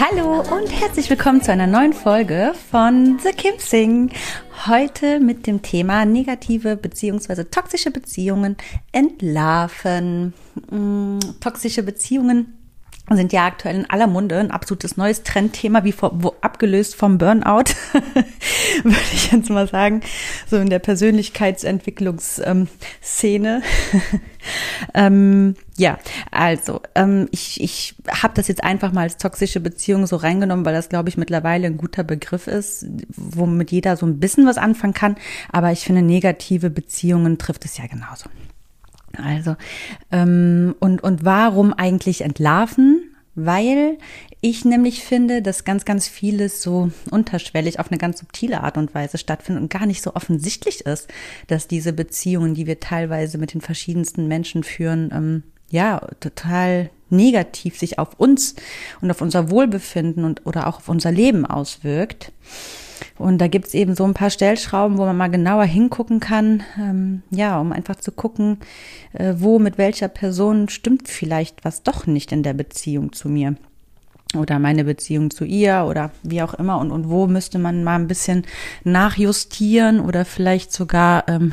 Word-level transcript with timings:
Hallo 0.00 0.40
und 0.40 0.66
herzlich 0.68 1.10
willkommen 1.10 1.42
zu 1.42 1.52
einer 1.52 1.66
neuen 1.66 1.92
Folge 1.92 2.54
von 2.70 3.18
The 3.22 3.32
Kim 3.32 3.58
Sing. 3.58 4.10
Heute 4.66 5.20
mit 5.20 5.46
dem 5.46 5.60
Thema 5.60 6.06
negative 6.06 6.76
bzw. 6.76 7.44
toxische 7.44 7.90
Beziehungen 7.90 8.56
entlarven. 8.92 10.32
Mm, 10.70 11.18
toxische 11.40 11.82
Beziehungen 11.82 12.56
sind 13.10 13.34
ja 13.34 13.44
aktuell 13.44 13.76
in 13.76 13.90
aller 13.90 14.06
Munde 14.06 14.38
ein 14.38 14.50
absolutes 14.50 14.96
neues 14.96 15.22
Trendthema, 15.22 15.84
wie 15.84 15.92
vor, 15.92 16.12
wo 16.14 16.34
abgelöst 16.40 16.96
vom 16.96 17.18
Burnout, 17.18 17.64
würde 18.82 18.96
ich 19.12 19.32
jetzt 19.32 19.50
mal 19.50 19.68
sagen, 19.68 20.00
so 20.46 20.56
in 20.56 20.70
der 20.70 20.78
Persönlichkeitsentwicklungsszene. 20.78 23.62
Ähm, 24.94 25.54
ja, 25.76 25.98
also 26.30 26.80
ähm, 26.94 27.28
ich, 27.30 27.60
ich 27.60 27.94
habe 28.08 28.34
das 28.34 28.48
jetzt 28.48 28.64
einfach 28.64 28.92
mal 28.92 29.02
als 29.02 29.16
toxische 29.16 29.60
Beziehung 29.60 30.06
so 30.06 30.16
reingenommen, 30.16 30.64
weil 30.64 30.74
das, 30.74 30.88
glaube 30.88 31.08
ich, 31.08 31.16
mittlerweile 31.16 31.66
ein 31.66 31.76
guter 31.76 32.04
Begriff 32.04 32.46
ist, 32.46 32.86
womit 33.16 33.70
jeder 33.70 33.96
so 33.96 34.06
ein 34.06 34.20
bisschen 34.20 34.46
was 34.46 34.58
anfangen 34.58 34.94
kann. 34.94 35.16
Aber 35.52 35.72
ich 35.72 35.80
finde, 35.80 36.02
negative 36.02 36.70
Beziehungen 36.70 37.38
trifft 37.38 37.64
es 37.64 37.78
ja 37.78 37.86
genauso. 37.86 38.28
Also, 39.16 39.56
ähm, 40.12 40.74
und, 40.80 41.02
und 41.02 41.24
warum 41.24 41.72
eigentlich 41.72 42.22
entlarven? 42.22 43.02
Weil 43.34 43.98
ich 44.40 44.64
nämlich 44.64 45.04
finde, 45.04 45.42
dass 45.42 45.64
ganz, 45.64 45.84
ganz 45.84 46.08
vieles 46.08 46.62
so 46.62 46.90
unterschwellig 47.10 47.78
auf 47.78 47.90
eine 47.90 47.98
ganz 47.98 48.20
subtile 48.20 48.62
Art 48.62 48.78
und 48.78 48.94
Weise 48.94 49.18
stattfindet 49.18 49.62
und 49.62 49.70
gar 49.70 49.86
nicht 49.86 50.02
so 50.02 50.14
offensichtlich 50.14 50.86
ist, 50.86 51.08
dass 51.46 51.68
diese 51.68 51.92
Beziehungen, 51.92 52.54
die 52.54 52.66
wir 52.66 52.80
teilweise 52.80 53.36
mit 53.36 53.52
den 53.52 53.60
verschiedensten 53.60 54.28
Menschen 54.28 54.64
führen, 54.64 55.10
ähm, 55.12 55.42
ja, 55.70 56.00
total 56.20 56.90
negativ 57.10 57.78
sich 57.78 57.98
auf 57.98 58.14
uns 58.18 58.54
und 59.00 59.10
auf 59.10 59.20
unser 59.20 59.50
Wohlbefinden 59.50 60.24
und 60.24 60.46
oder 60.46 60.66
auch 60.68 60.78
auf 60.78 60.88
unser 60.88 61.12
Leben 61.12 61.44
auswirkt. 61.44 62.32
Und 63.18 63.38
da 63.38 63.48
gibt's 63.48 63.74
eben 63.74 63.94
so 63.94 64.04
ein 64.04 64.14
paar 64.14 64.30
Stellschrauben, 64.30 64.96
wo 64.98 65.04
man 65.04 65.16
mal 65.16 65.30
genauer 65.30 65.64
hingucken 65.64 66.20
kann, 66.20 66.62
ähm, 66.78 67.22
ja, 67.30 67.60
um 67.60 67.72
einfach 67.72 67.96
zu 67.96 68.12
gucken, 68.12 68.58
äh, 69.12 69.34
wo 69.36 69.58
mit 69.58 69.76
welcher 69.78 70.08
Person 70.08 70.68
stimmt 70.68 71.08
vielleicht 71.08 71.64
was 71.64 71.82
doch 71.82 72.06
nicht 72.06 72.32
in 72.32 72.42
der 72.42 72.54
Beziehung 72.54 73.12
zu 73.12 73.28
mir 73.28 73.56
oder 74.36 74.58
meine 74.58 74.84
Beziehung 74.84 75.30
zu 75.30 75.44
ihr 75.44 75.86
oder 75.88 76.10
wie 76.22 76.42
auch 76.42 76.54
immer. 76.54 76.78
Und, 76.78 76.90
und 76.90 77.08
wo 77.08 77.26
müsste 77.26 77.58
man 77.58 77.84
mal 77.84 77.96
ein 77.96 78.08
bisschen 78.08 78.44
nachjustieren 78.84 80.00
oder 80.00 80.24
vielleicht 80.24 80.72
sogar 80.72 81.28
ähm, 81.28 81.52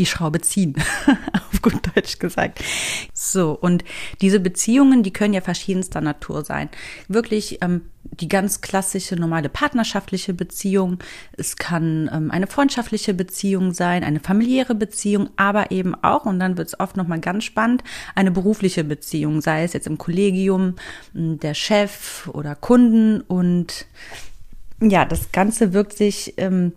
die 0.00 0.06
Schraube 0.06 0.40
ziehen, 0.40 0.74
auf 1.52 1.60
gut 1.60 1.94
Deutsch 1.94 2.18
gesagt. 2.18 2.64
So, 3.12 3.52
und 3.52 3.84
diese 4.22 4.40
Beziehungen, 4.40 5.02
die 5.02 5.12
können 5.12 5.34
ja 5.34 5.42
verschiedenster 5.42 6.00
Natur 6.00 6.42
sein. 6.42 6.70
Wirklich 7.06 7.58
ähm, 7.60 7.82
die 8.04 8.28
ganz 8.28 8.62
klassische, 8.62 9.16
normale 9.16 9.50
partnerschaftliche 9.50 10.32
Beziehung. 10.32 10.98
Es 11.36 11.56
kann 11.56 12.10
ähm, 12.12 12.30
eine 12.30 12.46
freundschaftliche 12.46 13.12
Beziehung 13.12 13.74
sein, 13.74 14.02
eine 14.02 14.20
familiäre 14.20 14.74
Beziehung, 14.74 15.28
aber 15.36 15.70
eben 15.70 15.94
auch, 15.94 16.24
und 16.24 16.40
dann 16.40 16.56
wird 16.56 16.68
es 16.68 16.80
oft 16.80 16.96
nochmal 16.96 17.20
ganz 17.20 17.44
spannend, 17.44 17.84
eine 18.14 18.30
berufliche 18.30 18.82
Beziehung, 18.82 19.42
sei 19.42 19.64
es 19.64 19.74
jetzt 19.74 19.86
im 19.86 19.98
Kollegium, 19.98 20.76
der 21.12 21.52
Chef 21.52 22.26
oder 22.32 22.54
Kunden. 22.54 23.20
Und 23.20 23.84
ja, 24.80 25.04
das 25.04 25.30
Ganze 25.30 25.74
wirkt 25.74 25.92
sich 25.92 26.34
ähm, 26.38 26.72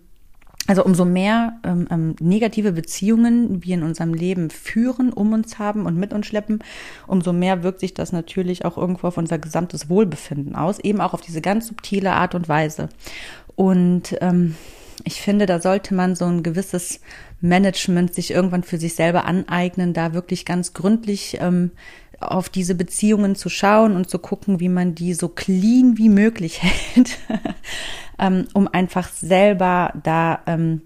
also 0.66 0.84
umso 0.84 1.04
mehr 1.04 1.58
ähm, 1.62 1.86
ähm, 1.90 2.16
negative 2.20 2.72
Beziehungen 2.72 3.62
wir 3.62 3.74
in 3.74 3.82
unserem 3.82 4.14
Leben 4.14 4.48
führen, 4.48 5.12
um 5.12 5.32
uns 5.32 5.58
haben 5.58 5.84
und 5.84 5.96
mit 5.96 6.12
uns 6.12 6.26
schleppen, 6.26 6.60
umso 7.06 7.32
mehr 7.32 7.62
wirkt 7.62 7.80
sich 7.80 7.92
das 7.92 8.12
natürlich 8.12 8.64
auch 8.64 8.78
irgendwo 8.78 9.08
auf 9.08 9.18
unser 9.18 9.38
gesamtes 9.38 9.90
Wohlbefinden 9.90 10.56
aus, 10.56 10.78
eben 10.78 11.00
auch 11.00 11.12
auf 11.12 11.20
diese 11.20 11.42
ganz 11.42 11.66
subtile 11.66 12.12
Art 12.12 12.34
und 12.34 12.48
Weise. 12.48 12.88
Und 13.56 14.16
ähm, 14.22 14.56
ich 15.04 15.20
finde, 15.20 15.44
da 15.46 15.60
sollte 15.60 15.94
man 15.94 16.14
so 16.14 16.24
ein 16.24 16.42
gewisses 16.42 17.00
Management 17.40 18.14
sich 18.14 18.30
irgendwann 18.30 18.62
für 18.62 18.78
sich 18.78 18.94
selber 18.94 19.26
aneignen, 19.26 19.92
da 19.92 20.14
wirklich 20.14 20.46
ganz 20.46 20.72
gründlich 20.72 21.36
ähm, 21.40 21.72
auf 22.20 22.48
diese 22.48 22.74
Beziehungen 22.74 23.34
zu 23.34 23.48
schauen 23.48 23.96
und 23.96 24.08
zu 24.08 24.18
gucken, 24.18 24.60
wie 24.60 24.68
man 24.68 24.94
die 24.94 25.14
so 25.14 25.28
clean 25.28 25.98
wie 25.98 26.08
möglich 26.08 26.62
hält 26.94 27.18
ähm, 28.18 28.46
um 28.54 28.68
einfach 28.68 29.08
selber 29.08 29.92
da 30.02 30.40
ähm, 30.46 30.82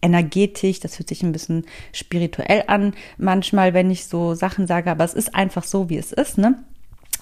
energetisch, 0.00 0.80
das 0.80 0.98
hört 0.98 1.08
sich 1.08 1.22
ein 1.22 1.32
bisschen 1.32 1.64
spirituell 1.92 2.64
an, 2.66 2.94
manchmal, 3.18 3.74
wenn 3.74 3.90
ich 3.90 4.06
so 4.06 4.34
Sachen 4.34 4.66
sage, 4.66 4.90
aber 4.90 5.04
es 5.04 5.14
ist 5.14 5.34
einfach 5.34 5.64
so, 5.64 5.88
wie 5.88 5.98
es 5.98 6.12
ist, 6.12 6.38
ne? 6.38 6.62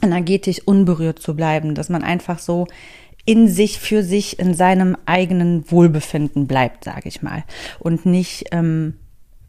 Energetisch 0.02 0.62
unberührt 0.64 1.18
zu 1.18 1.36
bleiben, 1.36 1.74
dass 1.74 1.90
man 1.90 2.02
einfach 2.02 2.38
so 2.38 2.66
in 3.26 3.48
sich, 3.48 3.78
für 3.78 4.02
sich, 4.02 4.38
in 4.38 4.54
seinem 4.54 4.96
eigenen 5.04 5.70
Wohlbefinden 5.70 6.46
bleibt, 6.46 6.84
sage 6.84 7.08
ich 7.08 7.20
mal. 7.20 7.44
Und 7.78 8.06
nicht 8.06 8.46
ähm, 8.50 8.94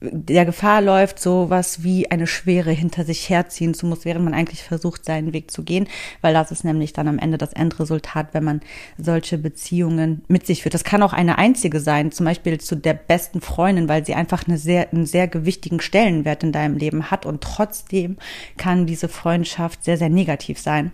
der 0.01 0.45
Gefahr 0.45 0.81
läuft, 0.81 1.19
so 1.19 1.51
was 1.51 1.84
wie 1.84 2.09
eine 2.09 2.25
Schwere 2.25 2.72
hinter 2.72 3.06
sich 3.06 3.29
herziehen 3.29 3.75
zu 3.75 3.85
muss, 3.85 4.03
während 4.03 4.25
man 4.25 4.34
eigentlich 4.34 4.63
versucht, 4.63 5.06
seinen 5.06 5.31
Weg 5.31 5.51
zu 5.51 5.63
gehen, 5.63 5.88
weil 6.22 6.34
das 6.34 6.51
ist 6.51 6.63
nämlich 6.63 6.94
dann 6.94 7.07
am 7.07 7.19
Ende 7.19 7.38
das 7.38 7.53
Endresultat, 7.53 8.34
wenn 8.34 8.44
man 8.44 8.62
solche 8.97 9.38
Beziehungen 9.38 10.23
mit 10.28 10.47
sich 10.47 10.63
führt. 10.63 10.73
Das 10.73 10.84
kann 10.84 11.03
auch 11.03 11.13
eine 11.13 11.38
einzige 11.38 11.79
sein, 11.79 12.12
zum 12.12 12.25
Beispiel 12.25 12.59
zu 12.59 12.75
der 12.75 12.95
besten 12.95 13.41
Freundin, 13.41 13.88
weil 13.88 14.03
sie 14.06 14.16
einfach 14.16 14.47
eine 14.47 14.57
sehr, 14.57 14.91
einen 14.91 15.06
sehr 15.06 15.28
gewichtigen 15.28 15.81
Stellenwert 15.81 16.44
in 16.44 16.51
deinem 16.51 16.78
Leben 16.78 17.12
hat 17.12 17.28
und 17.28 17.41
trotzdem 17.41 18.18
kann 18.57 18.88
diese 18.88 19.07
Freundschaft 19.07 19.83
sehr, 19.83 19.97
sehr 19.97 20.09
negativ 20.09 20.59
sein. 20.59 20.91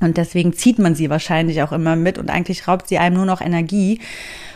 Und 0.00 0.16
deswegen 0.16 0.52
zieht 0.52 0.78
man 0.78 0.94
sie 0.94 1.08
wahrscheinlich 1.08 1.62
auch 1.62 1.72
immer 1.72 1.94
mit 1.94 2.18
und 2.18 2.28
eigentlich 2.28 2.66
raubt 2.66 2.88
sie 2.88 2.98
einem 2.98 3.16
nur 3.16 3.26
noch 3.26 3.40
Energie 3.40 4.00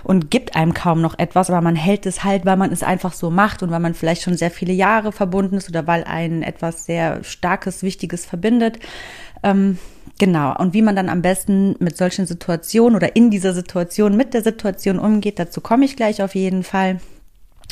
und 0.02 0.30
gibt 0.30 0.56
einem 0.56 0.74
kaum 0.74 1.00
noch 1.00 1.18
etwas, 1.18 1.48
aber 1.48 1.60
man 1.60 1.76
hält 1.76 2.06
es 2.06 2.24
halt, 2.24 2.44
weil 2.44 2.56
man 2.56 2.72
es 2.72 2.82
einfach 2.82 3.12
so 3.12 3.30
macht 3.30 3.62
und 3.62 3.70
weil 3.70 3.80
man 3.80 3.94
vielleicht 3.94 4.22
schon 4.22 4.36
sehr 4.36 4.50
viele 4.50 4.72
Jahre 4.72 5.12
verbunden 5.12 5.56
ist 5.56 5.68
oder 5.68 5.86
weil 5.86 6.04
einen 6.04 6.42
etwas 6.42 6.86
sehr 6.86 7.22
Starkes, 7.22 7.82
Wichtiges 7.82 8.26
verbindet. 8.26 8.80
Ähm, 9.44 9.78
genau. 10.18 10.56
Und 10.58 10.74
wie 10.74 10.82
man 10.82 10.96
dann 10.96 11.08
am 11.08 11.22
besten 11.22 11.76
mit 11.78 11.96
solchen 11.96 12.26
Situationen 12.26 12.96
oder 12.96 13.14
in 13.14 13.30
dieser 13.30 13.54
Situation 13.54 14.16
mit 14.16 14.34
der 14.34 14.42
Situation 14.42 14.98
umgeht, 14.98 15.38
dazu 15.38 15.60
komme 15.60 15.84
ich 15.84 15.94
gleich 15.94 16.20
auf 16.20 16.34
jeden 16.34 16.64
Fall 16.64 16.98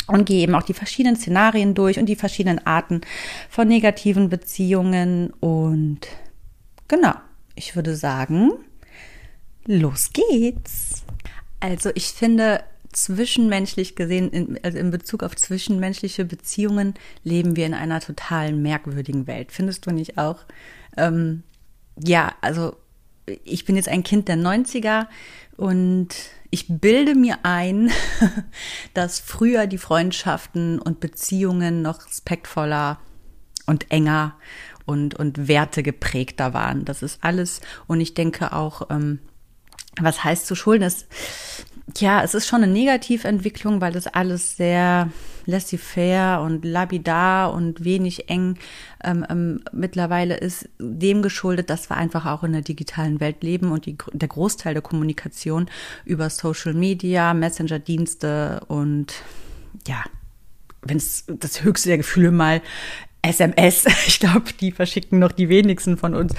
und 0.06 0.25
gehe 0.25 0.43
eben 0.43 0.55
auch 0.55 0.62
die 0.62 0.75
verschiedenen 0.75 1.17
Szenarien 1.17 1.75
durch 1.75 1.99
und 1.99 2.06
die 2.06 2.17
verschiedenen 2.17 2.64
Arten 2.64 3.00
von 3.50 3.67
negativen 3.67 4.29
Beziehungen 4.29 5.31
und 5.41 6.06
genau 6.87 7.14
ich 7.56 7.75
würde 7.75 7.97
sagen, 7.97 8.53
los 9.67 10.11
geht's. 10.12 11.05
Also 11.58 11.91
ich 11.94 12.08
finde, 12.08 12.62
zwischenmenschlich 12.93 13.94
gesehen, 13.94 14.31
in, 14.31 14.61
also 14.62 14.79
in 14.79 14.91
Bezug 14.91 15.23
auf 15.23 15.37
zwischenmenschliche 15.37 16.25
Beziehungen, 16.25 16.94
leben 17.25 17.56
wir 17.56 17.67
in 17.67 17.75
einer 17.75 18.00
total 18.00 18.53
merkwürdigen 18.53 19.26
Welt. 19.26 19.53
Findest 19.53 19.87
du 19.87 19.91
nicht 19.91 20.19
auch? 20.19 20.44
Ähm, 20.97 21.43
ja, 21.99 22.35
also 22.41 22.76
ich 23.44 23.64
bin 23.64 23.76
jetzt 23.76 23.88
ein 23.88 24.03
Kind 24.03 24.29
der 24.29 24.37
90er 24.37 25.06
und 25.56 26.08
ich 26.50 26.67
bilde 26.69 27.14
mir 27.14 27.38
ein, 27.43 27.91
dass 28.94 29.20
früher 29.20 29.67
die 29.67 29.79
Freundschaften 29.79 30.79
und 30.79 31.00
Beziehungen 31.00 31.82
noch 31.82 32.06
respektvoller 32.06 32.99
und 33.67 33.91
enger 33.91 34.37
und, 34.87 35.15
und 35.15 35.49
Werte 35.49 35.83
geprägter 35.83 36.55
waren. 36.55 36.85
Das 36.85 37.03
ist 37.03 37.19
alles. 37.23 37.61
Und 37.87 38.00
ich 38.00 38.15
denke 38.15 38.53
auch, 38.53 38.88
ähm, 38.91 39.19
was 40.00 40.25
heißt 40.25 40.47
zu 40.47 40.55
Schulden 40.55 40.85
ist, 40.85 41.06
ja, 41.99 42.23
es 42.23 42.35
ist 42.35 42.47
schon 42.47 42.62
eine 42.62 42.73
Negativentwicklung, 42.73 43.81
weil 43.81 43.93
das 43.93 44.06
alles 44.06 44.56
sehr 44.56 45.11
laissez-faire 45.47 46.43
und 46.43 46.65
labidar 46.65 47.53
und 47.53 47.85
wenig 47.85 48.29
eng 48.29 48.59
ähm, 49.05 49.25
ähm, 49.31 49.61
mittlerweile 49.73 50.37
ist 50.37 50.69
dem 50.79 51.23
geschuldet, 51.23 51.71
dass 51.71 51.89
wir 51.89 51.97
einfach 51.97 52.27
auch 52.27 52.43
in 52.43 52.53
der 52.53 52.62
digitalen 52.62 53.21
Welt 53.21 53.43
leben 53.43 53.71
und 53.71 53.87
die, 53.87 53.97
der 54.12 54.29
Großteil 54.29 54.75
der 54.75 54.82
Kommunikation 54.82 55.71
über 56.05 56.29
Social 56.29 56.75
Media, 56.75 57.32
Messenger-Dienste 57.32 58.62
und 58.67 59.15
ja, 59.87 60.03
wenn 60.82 60.97
es 60.97 61.25
das 61.29 61.62
höchste 61.62 61.89
der 61.89 61.99
Gefühle 61.99 62.32
mal 62.32 62.62
SMS, 63.26 63.87
ich 64.06 64.20
glaube, 64.20 64.52
die 64.61 64.73
verschicken 64.73 65.19
noch 65.19 65.32
die 65.32 65.49
wenigsten 65.49 65.96
von 65.96 66.14
uns, 66.14 66.34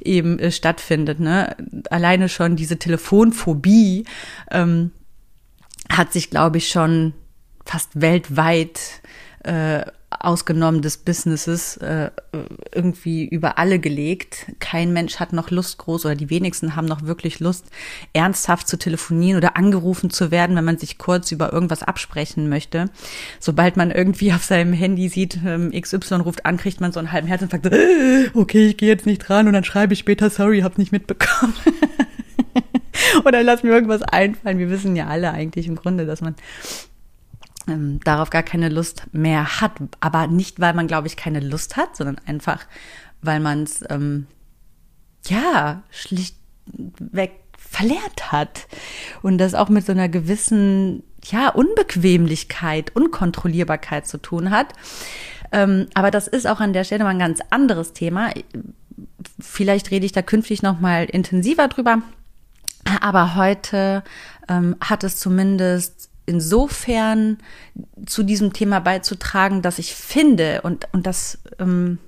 eben 0.00 0.38
äh, 0.38 0.50
stattfindet. 0.50 1.20
Ne? 1.20 1.56
Alleine 1.90 2.28
schon 2.28 2.56
diese 2.56 2.78
Telefonphobie 2.78 4.04
ähm, 4.50 4.92
hat 5.90 6.12
sich, 6.12 6.30
glaube 6.30 6.58
ich, 6.58 6.68
schon 6.68 7.14
fast 7.64 8.00
weltweit 8.00 8.80
äh, 9.44 9.82
ausgenommen 10.10 10.80
des 10.80 10.96
Businesses 10.96 11.76
äh, 11.78 12.10
irgendwie 12.74 13.26
über 13.26 13.58
alle 13.58 13.78
gelegt. 13.78 14.46
Kein 14.58 14.92
Mensch 14.92 15.16
hat 15.20 15.32
noch 15.34 15.50
Lust 15.50 15.78
groß 15.78 16.06
oder 16.06 16.14
die 16.14 16.30
wenigsten 16.30 16.76
haben 16.76 16.86
noch 16.86 17.02
wirklich 17.02 17.40
Lust, 17.40 17.66
ernsthaft 18.14 18.68
zu 18.68 18.78
telefonieren 18.78 19.36
oder 19.36 19.56
angerufen 19.56 20.08
zu 20.10 20.30
werden, 20.30 20.56
wenn 20.56 20.64
man 20.64 20.78
sich 20.78 20.96
kurz 20.96 21.30
über 21.30 21.52
irgendwas 21.52 21.82
absprechen 21.82 22.48
möchte. 22.48 22.86
Sobald 23.38 23.76
man 23.76 23.90
irgendwie 23.90 24.32
auf 24.32 24.44
seinem 24.44 24.72
Handy 24.72 25.08
sieht, 25.08 25.38
ähm, 25.44 25.72
XY 25.72 26.16
ruft 26.16 26.46
an, 26.46 26.56
kriegt 26.56 26.80
man 26.80 26.92
so 26.92 26.98
einen 27.00 27.12
halben 27.12 27.28
Herzinfarkt. 27.28 27.66
So, 27.66 27.70
okay, 28.40 28.68
ich 28.68 28.76
gehe 28.78 28.88
jetzt 28.88 29.06
nicht 29.06 29.18
dran 29.18 29.46
und 29.46 29.52
dann 29.52 29.64
schreibe 29.64 29.92
ich 29.92 29.98
später, 29.98 30.30
sorry, 30.30 30.60
hab's 30.60 30.78
nicht 30.78 30.92
mitbekommen. 30.92 31.54
oder 33.24 33.42
lass 33.42 33.62
mir 33.62 33.70
irgendwas 33.70 34.02
einfallen. 34.02 34.58
Wir 34.58 34.70
wissen 34.70 34.96
ja 34.96 35.06
alle 35.06 35.32
eigentlich 35.32 35.66
im 35.66 35.76
Grunde, 35.76 36.06
dass 36.06 36.22
man 36.22 36.34
ähm, 37.68 38.00
darauf 38.04 38.30
gar 38.30 38.42
keine 38.42 38.68
Lust 38.68 39.04
mehr 39.12 39.60
hat. 39.60 39.72
Aber 40.00 40.26
nicht, 40.26 40.60
weil 40.60 40.74
man, 40.74 40.86
glaube 40.86 41.06
ich, 41.06 41.16
keine 41.16 41.40
Lust 41.40 41.76
hat, 41.76 41.96
sondern 41.96 42.18
einfach, 42.26 42.66
weil 43.22 43.40
man 43.40 43.62
es, 43.62 43.84
ähm, 43.88 44.26
ja, 45.26 45.82
schlichtweg 45.90 47.32
verlernt 47.56 48.32
hat. 48.32 48.66
Und 49.22 49.38
das 49.38 49.54
auch 49.54 49.68
mit 49.68 49.84
so 49.84 49.92
einer 49.92 50.08
gewissen, 50.08 51.02
ja, 51.24 51.48
Unbequemlichkeit, 51.50 52.94
Unkontrollierbarkeit 52.94 54.06
zu 54.06 54.18
tun 54.18 54.50
hat. 54.50 54.72
Ähm, 55.52 55.86
aber 55.94 56.10
das 56.10 56.28
ist 56.28 56.46
auch 56.46 56.60
an 56.60 56.72
der 56.72 56.84
Stelle 56.84 57.04
mal 57.04 57.10
ein 57.10 57.18
ganz 57.18 57.40
anderes 57.50 57.92
Thema. 57.92 58.30
Vielleicht 59.38 59.90
rede 59.90 60.06
ich 60.06 60.12
da 60.12 60.22
künftig 60.22 60.62
noch 60.62 60.80
mal 60.80 61.04
intensiver 61.04 61.68
drüber. 61.68 62.02
Aber 63.00 63.34
heute 63.34 64.02
ähm, 64.48 64.76
hat 64.80 65.04
es 65.04 65.18
zumindest 65.18 66.07
insofern 66.28 67.38
zu 68.06 68.22
diesem 68.22 68.52
Thema 68.52 68.80
beizutragen, 68.80 69.62
dass 69.62 69.78
ich 69.78 69.94
finde 69.94 70.60
und, 70.62 70.86
und 70.92 71.06
das, 71.06 71.38
ähm, 71.58 71.98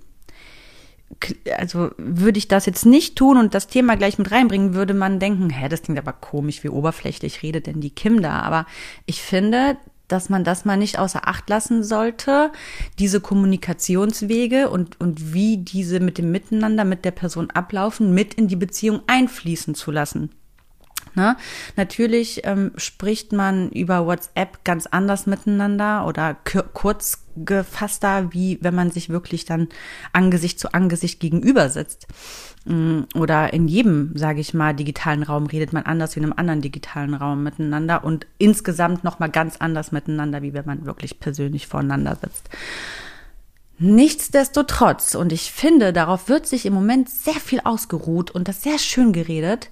also 1.56 1.90
würde 1.96 2.38
ich 2.38 2.46
das 2.46 2.66
jetzt 2.66 2.86
nicht 2.86 3.16
tun 3.16 3.36
und 3.36 3.54
das 3.54 3.66
Thema 3.66 3.96
gleich 3.96 4.18
mit 4.18 4.30
reinbringen, 4.30 4.74
würde 4.74 4.94
man 4.94 5.18
denken, 5.18 5.50
hä, 5.50 5.68
das 5.68 5.82
klingt 5.82 5.98
aber 5.98 6.12
komisch, 6.12 6.62
wie 6.62 6.68
oberflächlich 6.68 7.42
redet 7.42 7.66
denn 7.66 7.80
die 7.80 7.90
Kim 7.90 8.22
da? 8.22 8.40
Aber 8.40 8.66
ich 9.06 9.22
finde, 9.22 9.76
dass 10.10 10.28
man 10.28 10.44
das 10.44 10.64
mal 10.64 10.76
nicht 10.76 10.98
außer 10.98 11.26
Acht 11.28 11.48
lassen 11.48 11.84
sollte, 11.84 12.50
diese 12.98 13.20
Kommunikationswege 13.20 14.68
und, 14.68 15.00
und 15.00 15.32
wie 15.32 15.58
diese 15.58 16.00
mit 16.00 16.18
dem 16.18 16.30
Miteinander 16.32 16.84
mit 16.84 17.04
der 17.04 17.12
Person 17.12 17.50
ablaufen, 17.50 18.12
mit 18.12 18.34
in 18.34 18.48
die 18.48 18.56
Beziehung 18.56 19.00
einfließen 19.06 19.74
zu 19.74 19.90
lassen. 19.90 20.30
Ne? 21.14 21.36
Natürlich 21.76 22.42
ähm, 22.44 22.72
spricht 22.76 23.32
man 23.32 23.70
über 23.70 24.06
WhatsApp 24.06 24.64
ganz 24.64 24.86
anders 24.86 25.26
miteinander 25.26 26.06
oder 26.06 26.36
kurz 26.74 27.24
gefasster, 27.36 28.32
wie 28.32 28.58
wenn 28.60 28.74
man 28.74 28.90
sich 28.90 29.08
wirklich 29.08 29.44
dann 29.44 29.68
Angesicht 30.12 30.58
zu 30.58 30.72
Angesicht 30.74 31.20
gegenüber 31.20 31.68
sitzt. 31.68 32.06
Mm, 32.64 33.02
oder 33.14 33.52
in 33.52 33.68
jedem, 33.68 34.16
sage 34.16 34.40
ich 34.40 34.52
mal, 34.54 34.74
digitalen 34.74 35.22
Raum 35.22 35.46
redet 35.46 35.72
man 35.72 35.84
anders 35.84 36.14
wie 36.14 36.20
in 36.20 36.26
einem 36.26 36.34
anderen 36.36 36.60
digitalen 36.60 37.14
Raum 37.14 37.42
miteinander 37.42 38.04
und 38.04 38.26
insgesamt 38.38 39.04
nochmal 39.04 39.30
ganz 39.30 39.56
anders 39.58 39.92
miteinander, 39.92 40.42
wie 40.42 40.52
wenn 40.52 40.66
man 40.66 40.84
wirklich 40.84 41.20
persönlich 41.20 41.66
voreinander 41.66 42.16
sitzt. 42.20 42.50
Nichtsdestotrotz, 43.82 45.14
und 45.14 45.32
ich 45.32 45.52
finde, 45.52 45.94
darauf 45.94 46.28
wird 46.28 46.46
sich 46.46 46.66
im 46.66 46.74
Moment 46.74 47.08
sehr 47.08 47.32
viel 47.32 47.60
ausgeruht 47.60 48.30
und 48.30 48.46
das 48.46 48.62
sehr 48.62 48.78
schön 48.78 49.14
geredet, 49.14 49.70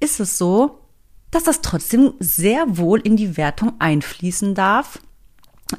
ist 0.00 0.20
es 0.20 0.38
so, 0.38 0.78
dass 1.30 1.44
das 1.44 1.60
trotzdem 1.60 2.14
sehr 2.18 2.78
wohl 2.78 3.00
in 3.00 3.18
die 3.18 3.36
Wertung 3.36 3.74
einfließen 3.78 4.54
darf. 4.54 5.00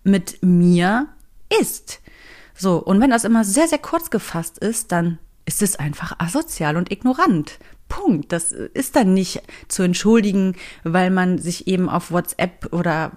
mit 0.03 0.39
mir 0.41 1.05
ist. 1.61 1.99
So, 2.55 2.77
und 2.77 2.99
wenn 2.99 3.11
das 3.11 3.25
immer 3.25 3.43
sehr, 3.43 3.67
sehr 3.67 3.77
kurz 3.77 4.09
gefasst 4.09 4.57
ist, 4.57 4.91
dann 4.91 5.19
ist 5.45 5.61
es 5.61 5.75
einfach 5.75 6.15
asozial 6.19 6.77
und 6.77 6.91
ignorant. 6.91 7.59
Punkt. 7.91 8.31
Das 8.31 8.53
ist 8.53 8.95
dann 8.95 9.13
nicht 9.13 9.41
zu 9.67 9.83
entschuldigen, 9.83 10.55
weil 10.83 11.11
man 11.11 11.37
sich 11.37 11.67
eben 11.67 11.89
auf 11.89 12.09
WhatsApp 12.11 12.69
oder 12.71 13.11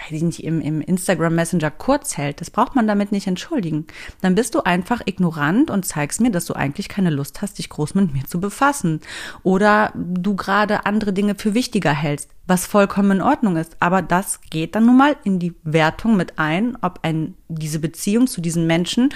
weiß 0.00 0.10
ich 0.10 0.22
nicht, 0.22 0.44
im, 0.44 0.60
im 0.60 0.80
Instagram 0.80 1.36
Messenger 1.36 1.70
kurz 1.70 2.16
hält. 2.16 2.40
Das 2.40 2.50
braucht 2.50 2.74
man 2.74 2.88
damit 2.88 3.12
nicht 3.12 3.28
entschuldigen. 3.28 3.86
Dann 4.20 4.34
bist 4.34 4.54
du 4.54 4.60
einfach 4.60 5.02
ignorant 5.06 5.70
und 5.70 5.84
zeigst 5.84 6.20
mir, 6.20 6.30
dass 6.30 6.46
du 6.46 6.54
eigentlich 6.54 6.88
keine 6.88 7.10
Lust 7.10 7.42
hast, 7.42 7.58
dich 7.58 7.68
groß 7.68 7.94
mit 7.94 8.12
mir 8.12 8.24
zu 8.24 8.40
befassen. 8.40 9.00
Oder 9.44 9.92
du 9.94 10.34
gerade 10.34 10.84
andere 10.84 11.12
Dinge 11.12 11.36
für 11.36 11.54
wichtiger 11.54 11.92
hältst, 11.92 12.30
was 12.46 12.66
vollkommen 12.66 13.18
in 13.18 13.22
Ordnung 13.22 13.56
ist. 13.56 13.76
Aber 13.78 14.02
das 14.02 14.40
geht 14.50 14.74
dann 14.74 14.86
nun 14.86 14.98
mal 14.98 15.16
in 15.24 15.38
die 15.38 15.54
Wertung 15.62 16.16
mit 16.16 16.38
ein, 16.38 16.76
ob 16.80 17.00
ein, 17.02 17.34
diese 17.48 17.78
Beziehung 17.78 18.26
zu 18.26 18.40
diesen 18.40 18.66
Menschen 18.66 19.10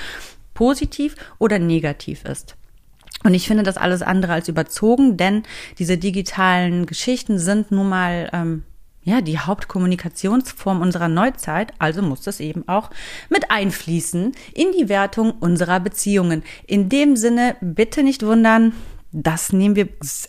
positiv 0.54 1.16
oder 1.38 1.58
negativ 1.58 2.24
ist. 2.24 2.56
Und 3.24 3.34
ich 3.34 3.46
finde 3.46 3.62
das 3.62 3.76
alles 3.76 4.02
andere 4.02 4.32
als 4.32 4.48
überzogen, 4.48 5.16
denn 5.16 5.42
diese 5.78 5.98
digitalen 5.98 6.86
Geschichten 6.86 7.38
sind 7.38 7.70
nun 7.70 7.88
mal 7.88 8.28
ähm, 8.32 8.64
ja 9.04 9.20
die 9.20 9.38
Hauptkommunikationsform 9.38 10.80
unserer 10.80 11.08
Neuzeit, 11.08 11.72
also 11.78 12.02
muss 12.02 12.22
das 12.22 12.40
eben 12.40 12.68
auch 12.68 12.90
mit 13.28 13.50
einfließen 13.50 14.32
in 14.54 14.72
die 14.78 14.88
Wertung 14.88 15.32
unserer 15.40 15.80
Beziehungen. 15.80 16.42
In 16.66 16.88
dem 16.88 17.16
Sinne 17.16 17.56
bitte 17.60 18.02
nicht 18.02 18.24
wundern, 18.24 18.72
das 19.12 19.52
nehmen 19.52 19.76
wir 19.76 19.88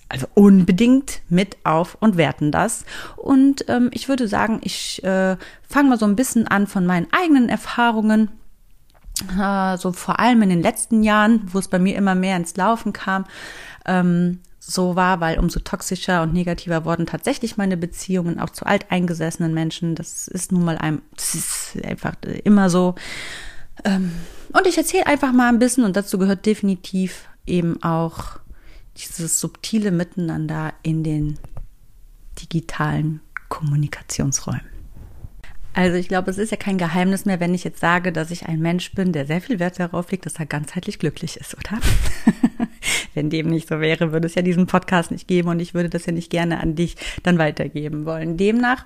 also 0.10 0.28
unbedingt 0.34 1.22
mit 1.30 1.58
auf 1.64 1.98
und 2.02 2.18
werten 2.18 2.52
das. 2.52 2.84
Und 3.16 3.66
ähm, 3.70 3.90
ich 3.94 4.10
würde 4.10 4.28
sagen, 4.28 4.60
ich 4.62 5.02
äh, 5.06 5.38
fange 5.68 5.90
mal 5.90 5.98
so 5.98 6.06
ein 6.06 6.18
bisschen 6.18 6.48
an 6.48 6.68
von 6.68 6.86
meinen 6.86 7.08
eigenen 7.12 7.48
Erfahrungen 7.48 8.30
äh, 9.40 9.78
so 9.78 9.92
vor 9.92 10.20
allem 10.20 10.42
in 10.42 10.50
den 10.50 10.62
letzten 10.62 11.04
Jahren, 11.04 11.42
wo 11.52 11.60
es 11.60 11.68
bei 11.68 11.80
mir 11.80 11.96
immer 11.96 12.16
mehr 12.16 12.38
ins 12.38 12.56
Laufen 12.56 12.94
kam, 12.94 13.26
ähm, 13.86 14.40
so 14.60 14.96
war, 14.96 15.20
weil 15.20 15.40
umso 15.40 15.60
toxischer 15.60 16.22
und 16.24 16.34
negativer 16.34 16.86
wurden 16.86 17.06
tatsächlich 17.06 17.58
meine 17.58 17.76
Beziehungen 17.76 18.40
auch 18.40 18.50
zu 18.50 18.66
alteingesessenen 18.66 19.54
Menschen. 19.54 19.96
Das 19.96 20.28
ist 20.28 20.52
nun 20.52 20.64
mal 20.64 20.78
ein, 20.78 21.02
einfach 21.84 22.14
immer 22.44 22.70
so. 22.70 22.96
Ähm, 23.84 24.14
und 24.54 24.66
ich 24.66 24.78
erzähle 24.78 25.08
einfach 25.08 25.34
mal 25.34 25.50
ein 25.50 25.60
bisschen 25.60 25.84
und 25.84 25.98
dazu 25.98 26.18
gehört 26.18 26.46
definitiv 26.46 27.28
eben 27.46 27.82
auch 27.84 28.40
dieses 28.98 29.40
subtile 29.40 29.92
Miteinander 29.92 30.74
in 30.82 31.04
den 31.04 31.40
digitalen 32.40 33.20
Kommunikationsräumen. 33.50 34.73
Also 35.74 35.98
ich 35.98 36.08
glaube, 36.08 36.30
es 36.30 36.38
ist 36.38 36.52
ja 36.52 36.58
kein 36.58 36.78
Geheimnis 36.78 37.26
mehr, 37.26 37.40
wenn 37.40 37.54
ich 37.54 37.64
jetzt 37.64 37.80
sage, 37.80 38.12
dass 38.12 38.30
ich 38.30 38.46
ein 38.46 38.60
Mensch 38.60 38.94
bin, 38.94 39.12
der 39.12 39.26
sehr 39.26 39.42
viel 39.42 39.60
Wert 39.60 39.80
darauf 39.80 40.12
legt, 40.12 40.26
dass 40.26 40.36
er 40.36 40.46
ganzheitlich 40.46 41.00
glücklich 41.00 41.38
ist, 41.38 41.56
oder? 41.56 41.80
wenn 43.16 43.30
dem 43.30 43.48
nicht 43.48 43.68
so 43.68 43.80
wäre, 43.80 44.12
würde 44.12 44.28
es 44.28 44.36
ja 44.36 44.44
diesen 44.44 44.68
Podcast 44.68 45.10
nicht 45.12 45.28
geben 45.28 45.50
und 45.50 45.60
ich 45.60 45.74
würde 45.74 45.90
das 45.90 46.06
ja 46.06 46.14
nicht 46.14 46.30
gerne 46.30 46.60
an 46.60 46.76
dich 46.76 46.96
dann 47.24 47.40
weitergeben 47.40 48.06
wollen. 48.06 48.38
Demnach 48.38 48.86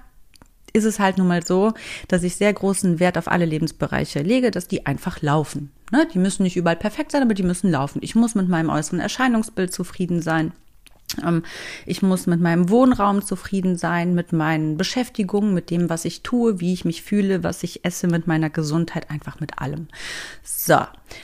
ist 0.74 0.86
es 0.86 1.00
halt 1.00 1.18
nun 1.18 1.28
mal 1.28 1.46
so, 1.46 1.74
dass 2.08 2.24
ich 2.24 2.36
sehr 2.36 2.54
großen 2.54 3.00
Wert 3.00 3.18
auf 3.18 3.28
alle 3.28 3.46
Lebensbereiche 3.46 4.22
lege, 4.22 4.52
dass 4.52 4.68
die 4.68 4.86
einfach 4.86 5.22
laufen. 5.22 5.72
Ne? 5.92 6.08
Die 6.14 6.20
müssen 6.20 6.44
nicht 6.44 6.56
überall 6.56 6.76
perfekt 6.76 7.12
sein, 7.12 7.24
aber 7.24 7.34
die 7.34 7.44
müssen 7.44 7.72
laufen. 7.72 8.00
Ich 8.02 8.16
muss 8.16 8.36
mit 8.36 8.48
meinem 8.48 8.70
äußeren 8.70 9.00
Erscheinungsbild 9.00 9.74
zufrieden 9.74 10.22
sein. 10.22 10.54
Ähm, 11.24 11.44
ich 11.86 12.02
muss 12.02 12.28
mit 12.28 12.42
meinem 12.42 12.70
Wohnraum 12.70 13.24
zufrieden 13.24 13.78
sein, 13.78 14.14
mit 14.14 14.34
meinen 14.34 14.78
Beschäftigungen, 14.78 15.54
mit 15.54 15.70
dem, 15.70 15.90
was 15.90 16.06
ich 16.06 16.22
tue, 16.22 16.60
wie 16.60 16.74
ich 16.74 16.84
mich 16.84 17.02
fühle, 17.02 17.44
was 17.44 17.64
ich 17.64 17.86
esse, 17.86 18.08
mit 18.08 18.28
meiner 18.28 18.50
Gesundheit, 18.50 19.10
einfach 19.10 19.40
mit 19.40 19.60
allem. 19.60 19.88
So, 20.44 20.80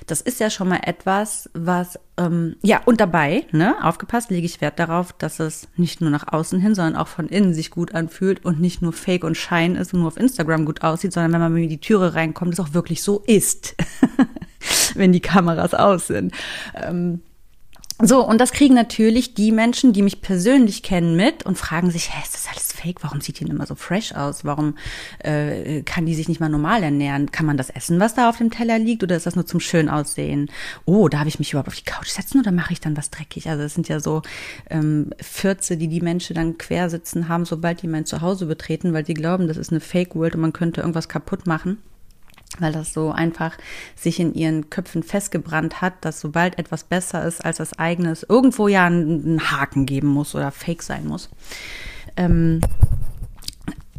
das 0.07 0.21
ist 0.21 0.39
ja 0.39 0.49
schon 0.49 0.69
mal 0.69 0.79
etwas, 0.83 1.49
was, 1.53 1.99
ähm, 2.17 2.55
ja, 2.61 2.81
und 2.85 3.01
dabei, 3.01 3.45
ne, 3.51 3.75
aufgepasst, 3.83 4.31
lege 4.31 4.45
ich 4.45 4.61
Wert 4.61 4.79
darauf, 4.79 5.11
dass 5.13 5.39
es 5.39 5.67
nicht 5.75 5.99
nur 5.99 6.09
nach 6.09 6.31
außen 6.31 6.59
hin, 6.59 6.75
sondern 6.75 6.95
auch 6.95 7.09
von 7.09 7.27
innen 7.27 7.53
sich 7.53 7.69
gut 7.69 7.93
anfühlt 7.93 8.45
und 8.45 8.61
nicht 8.61 8.81
nur 8.81 8.93
Fake 8.93 9.25
und 9.25 9.35
Schein 9.35 9.75
ist 9.75 9.93
und 9.93 9.99
nur 9.99 10.07
auf 10.07 10.17
Instagram 10.17 10.65
gut 10.65 10.81
aussieht, 10.81 11.11
sondern 11.11 11.33
wenn 11.33 11.41
man 11.41 11.53
mir 11.53 11.67
die 11.67 11.81
Türe 11.81 12.15
reinkommt, 12.15 12.53
es 12.53 12.59
auch 12.61 12.73
wirklich 12.73 13.03
so 13.03 13.21
ist, 13.27 13.75
wenn 14.95 15.11
die 15.11 15.19
Kameras 15.19 15.73
aus 15.73 16.07
sind. 16.07 16.33
Ähm, 16.73 17.21
so, 18.07 18.25
und 18.27 18.39
das 18.39 18.51
kriegen 18.51 18.73
natürlich 18.73 19.33
die 19.33 19.51
Menschen, 19.51 19.93
die 19.93 20.01
mich 20.01 20.21
persönlich 20.21 20.83
kennen, 20.83 21.15
mit 21.15 21.45
und 21.45 21.57
fragen 21.57 21.89
sich, 21.91 22.13
hä, 22.13 22.21
ist 22.23 22.33
das 22.33 22.47
alles 22.51 22.73
fake? 22.73 23.03
Warum 23.03 23.21
sieht 23.21 23.39
die 23.39 23.45
denn 23.45 23.55
immer 23.55 23.65
so 23.65 23.75
fresh 23.75 24.13
aus? 24.13 24.43
Warum 24.45 24.77
äh, 25.19 25.83
kann 25.83 26.05
die 26.05 26.15
sich 26.15 26.27
nicht 26.27 26.39
mal 26.39 26.49
normal 26.49 26.83
ernähren? 26.83 27.31
Kann 27.31 27.45
man 27.45 27.57
das 27.57 27.69
essen, 27.69 27.99
was 27.99 28.13
da 28.13 28.29
auf 28.29 28.37
dem 28.37 28.51
Teller 28.51 28.79
liegt, 28.79 29.03
oder 29.03 29.15
ist 29.15 29.25
das 29.25 29.35
nur 29.35 29.45
zum 29.45 29.59
schön 29.59 29.89
aussehen? 29.89 30.49
Oh, 30.85 31.07
darf 31.07 31.27
ich 31.27 31.39
mich 31.39 31.51
überhaupt 31.51 31.69
auf 31.69 31.75
die 31.75 31.83
Couch 31.83 32.09
setzen 32.09 32.39
oder 32.39 32.51
mache 32.51 32.73
ich 32.73 32.81
dann 32.81 32.97
was 32.97 33.09
dreckig? 33.09 33.49
Also 33.49 33.63
es 33.63 33.73
sind 33.73 33.87
ja 33.87 33.99
so 33.99 34.21
ähm, 34.69 35.11
Fürze, 35.21 35.77
die 35.77 35.87
die 35.87 36.01
Menschen 36.01 36.35
dann 36.35 36.57
quer 36.57 36.89
sitzen 36.89 37.29
haben, 37.29 37.45
sobald 37.45 37.81
die 37.81 37.87
mein 37.87 38.05
Zuhause 38.05 38.45
betreten, 38.45 38.93
weil 38.93 39.03
die 39.03 39.13
glauben, 39.13 39.47
das 39.47 39.57
ist 39.57 39.71
eine 39.71 39.79
Fake-World 39.79 40.35
und 40.35 40.41
man 40.41 40.53
könnte 40.53 40.81
irgendwas 40.81 41.09
kaputt 41.09 41.47
machen 41.47 41.77
weil 42.59 42.71
das 42.71 42.93
so 42.93 43.11
einfach 43.11 43.57
sich 43.95 44.19
in 44.19 44.33
ihren 44.33 44.69
Köpfen 44.69 45.03
festgebrannt 45.03 45.81
hat, 45.81 45.93
dass 46.01 46.19
sobald 46.19 46.57
etwas 46.59 46.83
besser 46.83 47.25
ist 47.25 47.43
als 47.43 47.57
das 47.57 47.77
eigene, 47.79 48.11
es 48.11 48.23
irgendwo 48.23 48.67
ja 48.67 48.85
einen 48.85 49.51
Haken 49.51 49.85
geben 49.85 50.07
muss 50.07 50.35
oder 50.35 50.51
fake 50.51 50.83
sein 50.83 51.07
muss. 51.07 51.29
Ähm, 52.15 52.61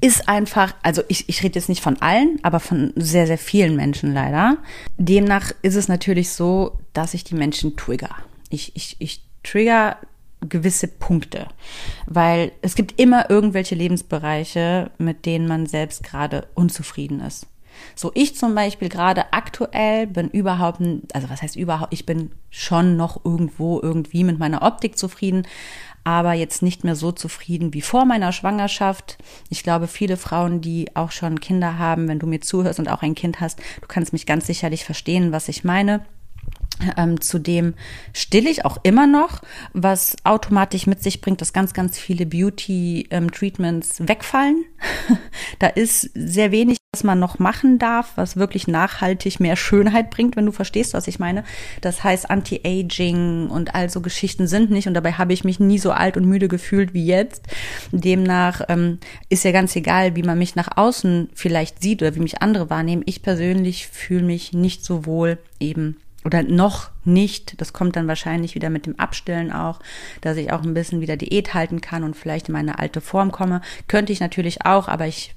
ist 0.00 0.28
einfach, 0.28 0.74
also 0.82 1.02
ich, 1.08 1.28
ich 1.28 1.42
rede 1.42 1.58
jetzt 1.58 1.68
nicht 1.68 1.82
von 1.82 2.00
allen, 2.02 2.38
aber 2.42 2.60
von 2.60 2.92
sehr, 2.94 3.26
sehr 3.26 3.38
vielen 3.38 3.74
Menschen 3.74 4.12
leider. 4.12 4.58
Demnach 4.98 5.52
ist 5.62 5.76
es 5.76 5.88
natürlich 5.88 6.30
so, 6.30 6.78
dass 6.92 7.14
ich 7.14 7.24
die 7.24 7.34
Menschen 7.34 7.76
trigger. 7.76 8.14
Ich, 8.50 8.76
ich, 8.76 8.96
ich 8.98 9.22
trigger 9.42 9.96
gewisse 10.46 10.88
Punkte, 10.88 11.48
weil 12.06 12.52
es 12.60 12.74
gibt 12.74 13.00
immer 13.00 13.30
irgendwelche 13.30 13.74
Lebensbereiche, 13.74 14.90
mit 14.98 15.24
denen 15.24 15.48
man 15.48 15.64
selbst 15.64 16.04
gerade 16.04 16.48
unzufrieden 16.54 17.20
ist. 17.20 17.46
So, 17.94 18.12
ich 18.14 18.36
zum 18.36 18.54
Beispiel 18.54 18.88
gerade 18.88 19.32
aktuell 19.32 20.06
bin 20.06 20.28
überhaupt, 20.28 20.80
also 21.12 21.30
was 21.30 21.42
heißt 21.42 21.56
überhaupt, 21.56 21.92
ich 21.92 22.06
bin 22.06 22.30
schon 22.50 22.96
noch 22.96 23.24
irgendwo 23.24 23.80
irgendwie 23.80 24.24
mit 24.24 24.38
meiner 24.38 24.62
Optik 24.62 24.98
zufrieden, 24.98 25.46
aber 26.04 26.34
jetzt 26.34 26.62
nicht 26.62 26.84
mehr 26.84 26.96
so 26.96 27.12
zufrieden 27.12 27.72
wie 27.72 27.80
vor 27.80 28.04
meiner 28.04 28.30
Schwangerschaft. 28.30 29.16
Ich 29.48 29.62
glaube, 29.62 29.88
viele 29.88 30.16
Frauen, 30.16 30.60
die 30.60 30.94
auch 30.94 31.10
schon 31.10 31.40
Kinder 31.40 31.78
haben, 31.78 32.08
wenn 32.08 32.18
du 32.18 32.26
mir 32.26 32.40
zuhörst 32.40 32.78
und 32.78 32.88
auch 32.88 33.02
ein 33.02 33.14
Kind 33.14 33.40
hast, 33.40 33.58
du 33.80 33.88
kannst 33.88 34.12
mich 34.12 34.26
ganz 34.26 34.46
sicherlich 34.46 34.84
verstehen, 34.84 35.32
was 35.32 35.48
ich 35.48 35.64
meine. 35.64 36.04
Ähm, 36.96 37.20
zudem 37.20 37.74
stille 38.12 38.50
ich 38.50 38.64
auch 38.64 38.78
immer 38.82 39.06
noch, 39.06 39.42
was 39.72 40.16
automatisch 40.24 40.86
mit 40.86 41.02
sich 41.02 41.20
bringt, 41.20 41.40
dass 41.40 41.52
ganz, 41.52 41.72
ganz 41.72 41.98
viele 41.98 42.26
Beauty-Treatments 42.26 44.00
ähm, 44.00 44.08
wegfallen. 44.08 44.64
da 45.60 45.68
ist 45.68 46.10
sehr 46.14 46.50
wenig, 46.50 46.78
was 46.92 47.04
man 47.04 47.20
noch 47.20 47.38
machen 47.38 47.78
darf, 47.78 48.12
was 48.16 48.36
wirklich 48.36 48.66
nachhaltig 48.66 49.38
mehr 49.38 49.54
Schönheit 49.56 50.10
bringt, 50.10 50.36
wenn 50.36 50.46
du 50.46 50.52
verstehst, 50.52 50.94
was 50.94 51.06
ich 51.06 51.20
meine. 51.20 51.44
Das 51.80 52.02
heißt, 52.02 52.28
Anti-Aging 52.28 53.50
und 53.50 53.74
all 53.74 53.88
so 53.88 54.00
Geschichten 54.00 54.48
sind 54.48 54.70
nicht 54.70 54.88
und 54.88 54.94
dabei 54.94 55.12
habe 55.12 55.32
ich 55.32 55.44
mich 55.44 55.60
nie 55.60 55.78
so 55.78 55.92
alt 55.92 56.16
und 56.16 56.26
müde 56.26 56.48
gefühlt 56.48 56.92
wie 56.92 57.06
jetzt. 57.06 57.46
Demnach 57.92 58.62
ähm, 58.68 58.98
ist 59.28 59.44
ja 59.44 59.52
ganz 59.52 59.76
egal, 59.76 60.16
wie 60.16 60.22
man 60.22 60.38
mich 60.38 60.56
nach 60.56 60.76
außen 60.76 61.30
vielleicht 61.34 61.80
sieht 61.80 62.02
oder 62.02 62.16
wie 62.16 62.20
mich 62.20 62.42
andere 62.42 62.68
wahrnehmen. 62.68 63.04
Ich 63.06 63.22
persönlich 63.22 63.86
fühle 63.86 64.24
mich 64.24 64.52
nicht 64.52 64.84
so 64.84 65.06
wohl 65.06 65.38
eben 65.60 65.96
oder 66.24 66.42
noch 66.42 66.90
nicht, 67.04 67.60
das 67.60 67.72
kommt 67.72 67.96
dann 67.96 68.08
wahrscheinlich 68.08 68.54
wieder 68.54 68.70
mit 68.70 68.86
dem 68.86 68.98
Abstillen 68.98 69.52
auch, 69.52 69.80
dass 70.22 70.36
ich 70.36 70.52
auch 70.52 70.62
ein 70.62 70.74
bisschen 70.74 71.00
wieder 71.00 71.16
Diät 71.16 71.52
halten 71.52 71.80
kann 71.80 72.02
und 72.02 72.16
vielleicht 72.16 72.48
in 72.48 72.54
meine 72.54 72.78
alte 72.78 73.00
Form 73.00 73.30
komme. 73.30 73.60
Könnte 73.88 74.12
ich 74.12 74.20
natürlich 74.20 74.64
auch, 74.64 74.88
aber 74.88 75.06
ich 75.06 75.34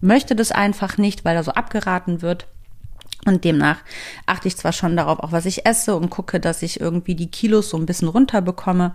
möchte 0.00 0.36
das 0.36 0.52
einfach 0.52 0.98
nicht, 0.98 1.24
weil 1.24 1.34
da 1.34 1.42
so 1.42 1.52
abgeraten 1.52 2.22
wird. 2.22 2.46
Und 3.26 3.44
demnach 3.44 3.78
achte 4.26 4.48
ich 4.48 4.56
zwar 4.58 4.72
schon 4.72 4.96
darauf, 4.96 5.18
auch 5.20 5.32
was 5.32 5.46
ich 5.46 5.64
esse 5.64 5.96
und 5.96 6.10
gucke, 6.10 6.40
dass 6.40 6.62
ich 6.62 6.80
irgendwie 6.80 7.14
die 7.14 7.30
Kilos 7.30 7.70
so 7.70 7.78
ein 7.78 7.86
bisschen 7.86 8.08
runterbekomme 8.08 8.92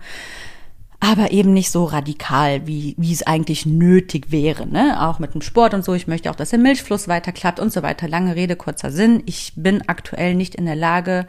aber 1.00 1.32
eben 1.32 1.54
nicht 1.54 1.70
so 1.70 1.84
radikal, 1.84 2.66
wie, 2.66 2.94
wie 2.98 3.12
es 3.12 3.26
eigentlich 3.26 3.64
nötig 3.64 4.30
wäre. 4.30 4.66
Ne? 4.66 5.00
Auch 5.00 5.18
mit 5.18 5.32
dem 5.32 5.40
Sport 5.40 5.72
und 5.72 5.82
so. 5.82 5.94
Ich 5.94 6.06
möchte 6.06 6.30
auch, 6.30 6.36
dass 6.36 6.50
der 6.50 6.58
Milchfluss 6.58 7.08
weiter 7.08 7.32
klappt 7.32 7.58
und 7.58 7.72
so 7.72 7.82
weiter. 7.82 8.06
Lange 8.06 8.36
Rede, 8.36 8.54
kurzer 8.54 8.90
Sinn. 8.90 9.22
Ich 9.24 9.54
bin 9.56 9.88
aktuell 9.88 10.34
nicht 10.34 10.54
in 10.54 10.66
der 10.66 10.76
Lage, 10.76 11.26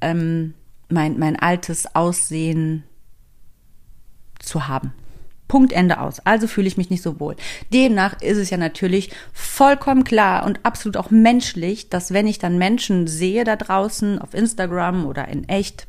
ähm, 0.00 0.54
mein, 0.88 1.18
mein 1.18 1.38
altes 1.38 1.94
Aussehen 1.94 2.84
zu 4.38 4.66
haben. 4.66 4.94
Punkt 5.48 5.72
Ende 5.72 6.00
aus. 6.00 6.20
Also 6.20 6.46
fühle 6.46 6.68
ich 6.68 6.76
mich 6.76 6.90
nicht 6.90 7.02
so 7.02 7.20
wohl. 7.20 7.36
Demnach 7.72 8.22
ist 8.22 8.38
es 8.38 8.50
ja 8.50 8.56
natürlich 8.56 9.10
vollkommen 9.32 10.04
klar 10.04 10.46
und 10.46 10.60
absolut 10.64 10.96
auch 10.96 11.10
menschlich, 11.10 11.90
dass 11.90 12.12
wenn 12.12 12.26
ich 12.26 12.38
dann 12.38 12.56
Menschen 12.56 13.06
sehe 13.06 13.44
da 13.44 13.56
draußen 13.56 14.18
auf 14.20 14.32
Instagram 14.32 15.06
oder 15.06 15.28
in 15.28 15.48
echt, 15.48 15.88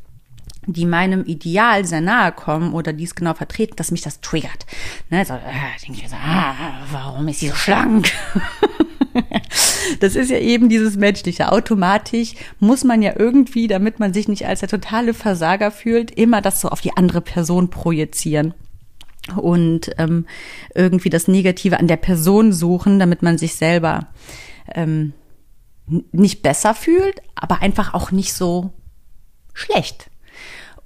die 0.67 0.85
meinem 0.85 1.25
Ideal 1.25 1.85
sehr 1.85 2.01
nahe 2.01 2.31
kommen 2.31 2.73
oder 2.73 2.93
dies 2.93 3.15
genau 3.15 3.33
vertreten, 3.33 3.75
dass 3.77 3.91
mich 3.91 4.01
das 4.01 4.21
triggert. 4.21 4.65
Ne, 5.09 5.25
so, 5.25 5.33
äh, 5.33 5.37
denke 5.85 5.97
ich 5.97 6.03
mir 6.03 6.09
so, 6.09 6.15
ah, 6.15 6.55
warum 6.91 7.27
ist 7.27 7.39
sie 7.39 7.49
so 7.49 7.55
schlank? 7.55 8.11
das 9.99 10.15
ist 10.15 10.29
ja 10.29 10.37
eben 10.37 10.69
dieses 10.69 10.97
menschliche. 10.97 11.51
Automatisch 11.51 12.35
muss 12.59 12.83
man 12.83 13.01
ja 13.01 13.13
irgendwie, 13.17 13.67
damit 13.67 13.99
man 13.99 14.13
sich 14.13 14.27
nicht 14.27 14.45
als 14.45 14.59
der 14.59 14.69
totale 14.69 15.13
Versager 15.13 15.71
fühlt, 15.71 16.11
immer 16.11 16.41
das 16.41 16.61
so 16.61 16.69
auf 16.69 16.81
die 16.81 16.95
andere 16.95 17.21
Person 17.21 17.69
projizieren 17.69 18.53
und 19.35 19.91
ähm, 19.97 20.25
irgendwie 20.75 21.09
das 21.09 21.27
Negative 21.27 21.79
an 21.79 21.87
der 21.87 21.97
Person 21.97 22.53
suchen, 22.53 22.99
damit 22.99 23.21
man 23.21 23.37
sich 23.37 23.55
selber 23.55 24.07
ähm, 24.73 25.13
nicht 26.11 26.41
besser 26.41 26.73
fühlt, 26.75 27.21
aber 27.35 27.61
einfach 27.61 27.93
auch 27.93 28.11
nicht 28.11 28.33
so 28.33 28.71
schlecht. 29.53 30.10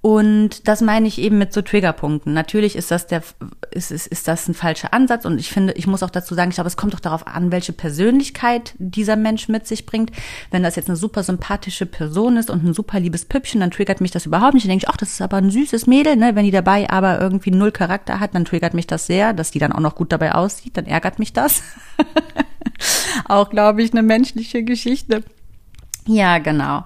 Und 0.06 0.68
das 0.68 0.82
meine 0.82 1.08
ich 1.08 1.18
eben 1.18 1.40
mit 1.40 1.52
so 1.52 1.64
Triggerpunkten. 1.64 2.32
Natürlich 2.32 2.76
ist 2.76 2.92
das 2.92 3.08
der, 3.08 3.24
ist, 3.72 3.90
ist, 3.90 4.06
ist 4.06 4.28
das 4.28 4.48
ein 4.48 4.54
falscher 4.54 4.94
Ansatz. 4.94 5.26
Und 5.26 5.40
ich 5.40 5.50
finde, 5.50 5.74
ich 5.74 5.88
muss 5.88 6.04
auch 6.04 6.12
dazu 6.12 6.36
sagen, 6.36 6.52
ich 6.52 6.58
glaube, 6.58 6.68
es 6.68 6.78
kommt 6.78 6.94
doch 6.94 7.00
darauf 7.00 7.26
an, 7.26 7.52
welche 7.52 7.74
Persönlichkeit 7.74 8.76
dieser 8.78 9.16
Mensch 9.16 9.48
mit 9.48 9.66
sich 9.66 9.88
bringt. 9.88 10.12
Wenn 10.52 10.62
das 10.62 10.76
jetzt 10.76 10.90
eine 10.90 10.96
super 10.96 11.24
sympathische 11.24 11.88
Person 11.88 12.38
ist 12.38 12.52
und 12.52 12.64
ein 12.64 12.76
super 12.76 13.00
liebes 13.00 13.26
Püppchen, 13.26 13.62
dann 13.62 13.72
triggert 13.72 14.00
mich 14.00 14.12
das 14.12 14.28
überhaupt 14.28 14.54
nicht. 14.54 14.68
Dann 14.68 14.70
denke 14.70 14.86
ich, 14.86 14.90
ach, 14.90 14.98
das 14.98 15.10
ist 15.10 15.24
aber 15.24 15.38
ein 15.38 15.50
süßes 15.50 15.88
Mädel, 15.88 16.18
ne? 16.18 16.36
Wenn 16.36 16.46
die 16.46 16.52
dabei 16.52 16.88
aber 16.88 17.20
irgendwie 17.20 17.50
null 17.50 17.72
Charakter 17.72 18.20
hat, 18.20 18.36
dann 18.36 18.46
triggert 18.46 18.76
mich 18.76 18.86
das 18.86 19.08
sehr, 19.08 19.34
dass 19.34 19.50
die 19.50 19.60
dann 19.60 19.72
auch 19.72 19.80
noch 19.80 19.96
gut 19.96 20.12
dabei 20.12 20.36
aussieht, 20.36 20.78
dann 20.78 20.86
ärgert 20.86 21.18
mich 21.18 21.34
das. 21.34 21.64
auch, 23.28 23.50
glaube 23.50 23.82
ich, 23.82 23.92
eine 23.92 24.04
menschliche 24.04 24.64
Geschichte. 24.64 25.24
Ja, 26.08 26.38
genau. 26.38 26.86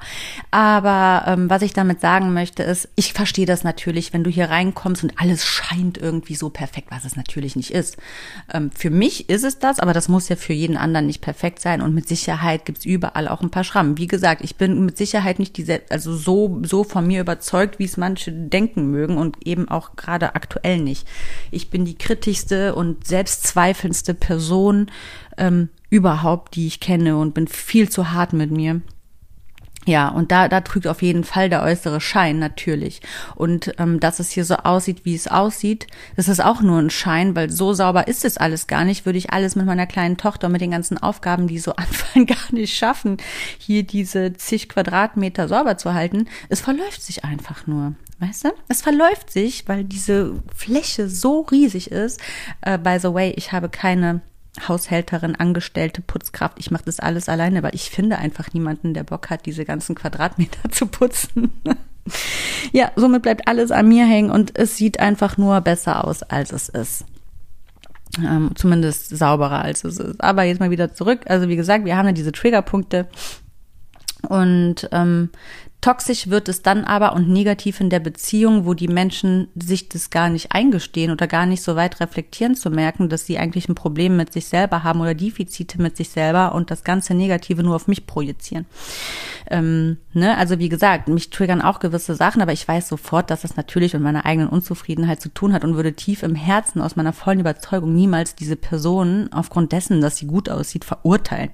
Aber 0.49 1.25
ähm, 1.27 1.49
was 1.49 1.61
ich 1.61 1.73
damit 1.73 1.99
sagen 1.99 2.33
möchte, 2.33 2.63
ist, 2.63 2.87
ich 2.95 3.11
verstehe 3.11 3.45
das 3.45 3.65
natürlich, 3.65 4.13
wenn 4.13 4.23
du 4.23 4.29
hier 4.29 4.49
reinkommst 4.49 5.03
und 5.03 5.11
alles 5.17 5.45
scheint 5.45 5.97
irgendwie 5.97 6.35
so 6.35 6.49
perfekt, 6.49 6.87
was 6.89 7.03
es 7.03 7.17
natürlich 7.17 7.57
nicht 7.57 7.71
ist. 7.71 7.97
Ähm, 8.53 8.71
für 8.71 8.89
mich 8.89 9.29
ist 9.29 9.43
es 9.43 9.59
das, 9.59 9.81
aber 9.81 9.91
das 9.91 10.07
muss 10.07 10.29
ja 10.29 10.37
für 10.37 10.53
jeden 10.53 10.77
anderen 10.77 11.05
nicht 11.05 11.19
perfekt 11.19 11.59
sein 11.59 11.81
und 11.81 11.93
mit 11.93 12.07
Sicherheit 12.07 12.63
gibt's 12.63 12.85
überall 12.85 13.27
auch 13.27 13.41
ein 13.41 13.49
paar 13.49 13.65
Schrammen. 13.65 13.97
Wie 13.97 14.07
gesagt, 14.07 14.41
ich 14.41 14.55
bin 14.55 14.85
mit 14.85 14.97
Sicherheit 14.97 15.37
nicht 15.37 15.57
diese, 15.57 15.81
also 15.89 16.15
so, 16.15 16.61
so 16.63 16.85
von 16.85 17.05
mir 17.05 17.19
überzeugt, 17.19 17.77
wie 17.77 17.85
es 17.85 17.97
manche 17.97 18.31
denken 18.31 18.89
mögen 18.89 19.17
und 19.17 19.45
eben 19.45 19.67
auch 19.67 19.97
gerade 19.97 20.33
aktuell 20.35 20.79
nicht. 20.79 21.05
Ich 21.51 21.69
bin 21.69 21.83
die 21.83 21.97
kritischste 21.97 22.73
und 22.73 23.05
selbstzweifelndste 23.05 24.13
Person 24.13 24.89
ähm, 25.37 25.67
überhaupt, 25.89 26.55
die 26.55 26.67
ich 26.67 26.79
kenne 26.79 27.17
und 27.17 27.33
bin 27.33 27.49
viel 27.49 27.89
zu 27.89 28.13
hart 28.13 28.31
mit 28.31 28.51
mir. 28.51 28.79
Ja, 29.89 30.09
und 30.09 30.31
da, 30.31 30.47
da 30.47 30.61
trügt 30.61 30.85
auf 30.85 31.01
jeden 31.01 31.23
Fall 31.23 31.49
der 31.49 31.63
äußere 31.63 31.99
Schein 31.99 32.37
natürlich. 32.37 33.01
Und 33.33 33.73
ähm, 33.79 33.99
dass 33.99 34.19
es 34.19 34.29
hier 34.29 34.45
so 34.45 34.53
aussieht, 34.57 35.03
wie 35.03 35.15
es 35.15 35.27
aussieht, 35.27 35.87
das 36.15 36.27
ist 36.27 36.41
auch 36.41 36.61
nur 36.61 36.77
ein 36.77 36.91
Schein, 36.91 37.35
weil 37.35 37.49
so 37.49 37.73
sauber 37.73 38.07
ist 38.07 38.23
es 38.23 38.37
alles 38.37 38.67
gar 38.67 38.85
nicht. 38.85 39.07
Würde 39.07 39.17
ich 39.17 39.31
alles 39.31 39.55
mit 39.55 39.65
meiner 39.65 39.87
kleinen 39.87 40.15
Tochter, 40.15 40.47
mit 40.47 40.61
den 40.61 40.69
ganzen 40.69 40.99
Aufgaben, 40.99 41.47
die 41.47 41.57
so 41.57 41.73
anfallen, 41.75 42.27
gar 42.27 42.51
nicht 42.51 42.77
schaffen, 42.77 43.17
hier 43.57 43.81
diese 43.81 44.33
zig 44.33 44.69
Quadratmeter 44.69 45.47
sauber 45.47 45.75
zu 45.77 45.95
halten. 45.95 46.27
Es 46.49 46.61
verläuft 46.61 47.01
sich 47.01 47.25
einfach 47.25 47.65
nur. 47.65 47.95
Weißt 48.19 48.45
du? 48.45 48.49
Es 48.67 48.83
verläuft 48.83 49.31
sich, 49.31 49.67
weil 49.67 49.85
diese 49.85 50.35
Fläche 50.55 51.09
so 51.09 51.41
riesig 51.41 51.89
ist. 51.89 52.21
Äh, 52.61 52.77
by 52.77 52.99
the 53.01 53.11
way, 53.11 53.33
ich 53.35 53.53
habe 53.53 53.69
keine 53.69 54.21
Haushälterin, 54.67 55.35
Angestellte, 55.35 56.01
Putzkraft. 56.01 56.57
Ich 56.59 56.71
mache 56.71 56.85
das 56.85 56.99
alles 56.99 57.29
alleine, 57.29 57.63
weil 57.63 57.75
ich 57.75 57.89
finde 57.89 58.17
einfach 58.17 58.53
niemanden, 58.53 58.93
der 58.93 59.03
Bock 59.03 59.29
hat, 59.29 59.45
diese 59.45 59.65
ganzen 59.65 59.95
Quadratmeter 59.95 60.69
zu 60.71 60.87
putzen. 60.87 61.51
ja, 62.71 62.91
somit 62.95 63.21
bleibt 63.21 63.47
alles 63.47 63.71
an 63.71 63.87
mir 63.87 64.05
hängen 64.05 64.31
und 64.31 64.57
es 64.57 64.77
sieht 64.77 64.99
einfach 64.99 65.37
nur 65.37 65.61
besser 65.61 66.05
aus, 66.05 66.23
als 66.23 66.51
es 66.51 66.69
ist. 66.69 67.05
Ähm, 68.17 68.51
zumindest 68.55 69.15
sauberer 69.15 69.61
als 69.61 69.83
es 69.83 69.99
ist. 69.99 70.21
Aber 70.21 70.43
jetzt 70.43 70.59
mal 70.59 70.71
wieder 70.71 70.93
zurück. 70.93 71.21
Also 71.27 71.47
wie 71.47 71.55
gesagt, 71.55 71.85
wir 71.85 71.95
haben 71.95 72.07
ja 72.07 72.11
diese 72.11 72.31
Triggerpunkte. 72.31 73.07
Und 74.27 74.89
ähm, 74.91 75.29
Toxisch 75.81 76.27
wird 76.27 76.49
es 76.49 76.61
dann 76.61 76.83
aber 76.83 77.13
und 77.13 77.29
negativ 77.29 77.79
in 77.79 77.89
der 77.89 78.01
Beziehung, 78.01 78.65
wo 78.65 78.73
die 78.73 78.89
Menschen 78.89 79.47
sich 79.55 79.87
das 79.87 80.09
gar 80.09 80.27
nicht 80.27 80.51
eingestehen 80.51 81.09
oder 81.09 81.25
gar 81.25 81.45
nicht 81.45 81.63
so 81.63 81.77
weit 81.77 82.01
reflektieren 82.01 82.55
zu 82.55 82.69
merken, 82.69 83.07
dass 83.07 83.25
sie 83.25 83.37
eigentlich 83.37 83.69
ein 83.69 83.75
Problem 83.75 84.17
mit 84.17 84.33
sich 84.33 84.47
selber 84.47 84.83
haben 84.83 84.99
oder 84.99 85.15
Defizite 85.15 85.81
mit 85.81 85.95
sich 85.95 86.09
selber 86.09 86.53
und 86.53 86.69
das 86.69 86.83
ganze 86.83 87.13
Negative 87.13 87.63
nur 87.63 87.77
auf 87.77 87.87
mich 87.87 88.07
projizieren. 88.07 88.65
Ähm, 89.49 89.97
ne? 90.11 90.37
Also 90.37 90.59
wie 90.59 90.67
gesagt, 90.67 91.07
mich 91.07 91.29
triggern 91.29 91.61
auch 91.61 91.79
gewisse 91.79 92.13
Sachen, 92.13 92.41
aber 92.41 92.51
ich 92.51 92.67
weiß 92.67 92.89
sofort, 92.89 93.31
dass 93.31 93.43
das 93.43 93.55
natürlich 93.55 93.93
mit 93.93 94.01
meiner 94.01 94.25
eigenen 94.25 94.49
Unzufriedenheit 94.49 95.21
zu 95.21 95.33
tun 95.33 95.53
hat 95.53 95.63
und 95.63 95.75
würde 95.75 95.93
tief 95.93 96.23
im 96.23 96.35
Herzen 96.35 96.81
aus 96.81 96.97
meiner 96.97 97.13
vollen 97.13 97.39
Überzeugung 97.39 97.93
niemals 97.93 98.35
diese 98.35 98.57
Person 98.57 99.29
aufgrund 99.31 99.71
dessen, 99.71 100.01
dass 100.01 100.17
sie 100.17 100.27
gut 100.27 100.49
aussieht, 100.49 100.83
verurteilen 100.83 101.51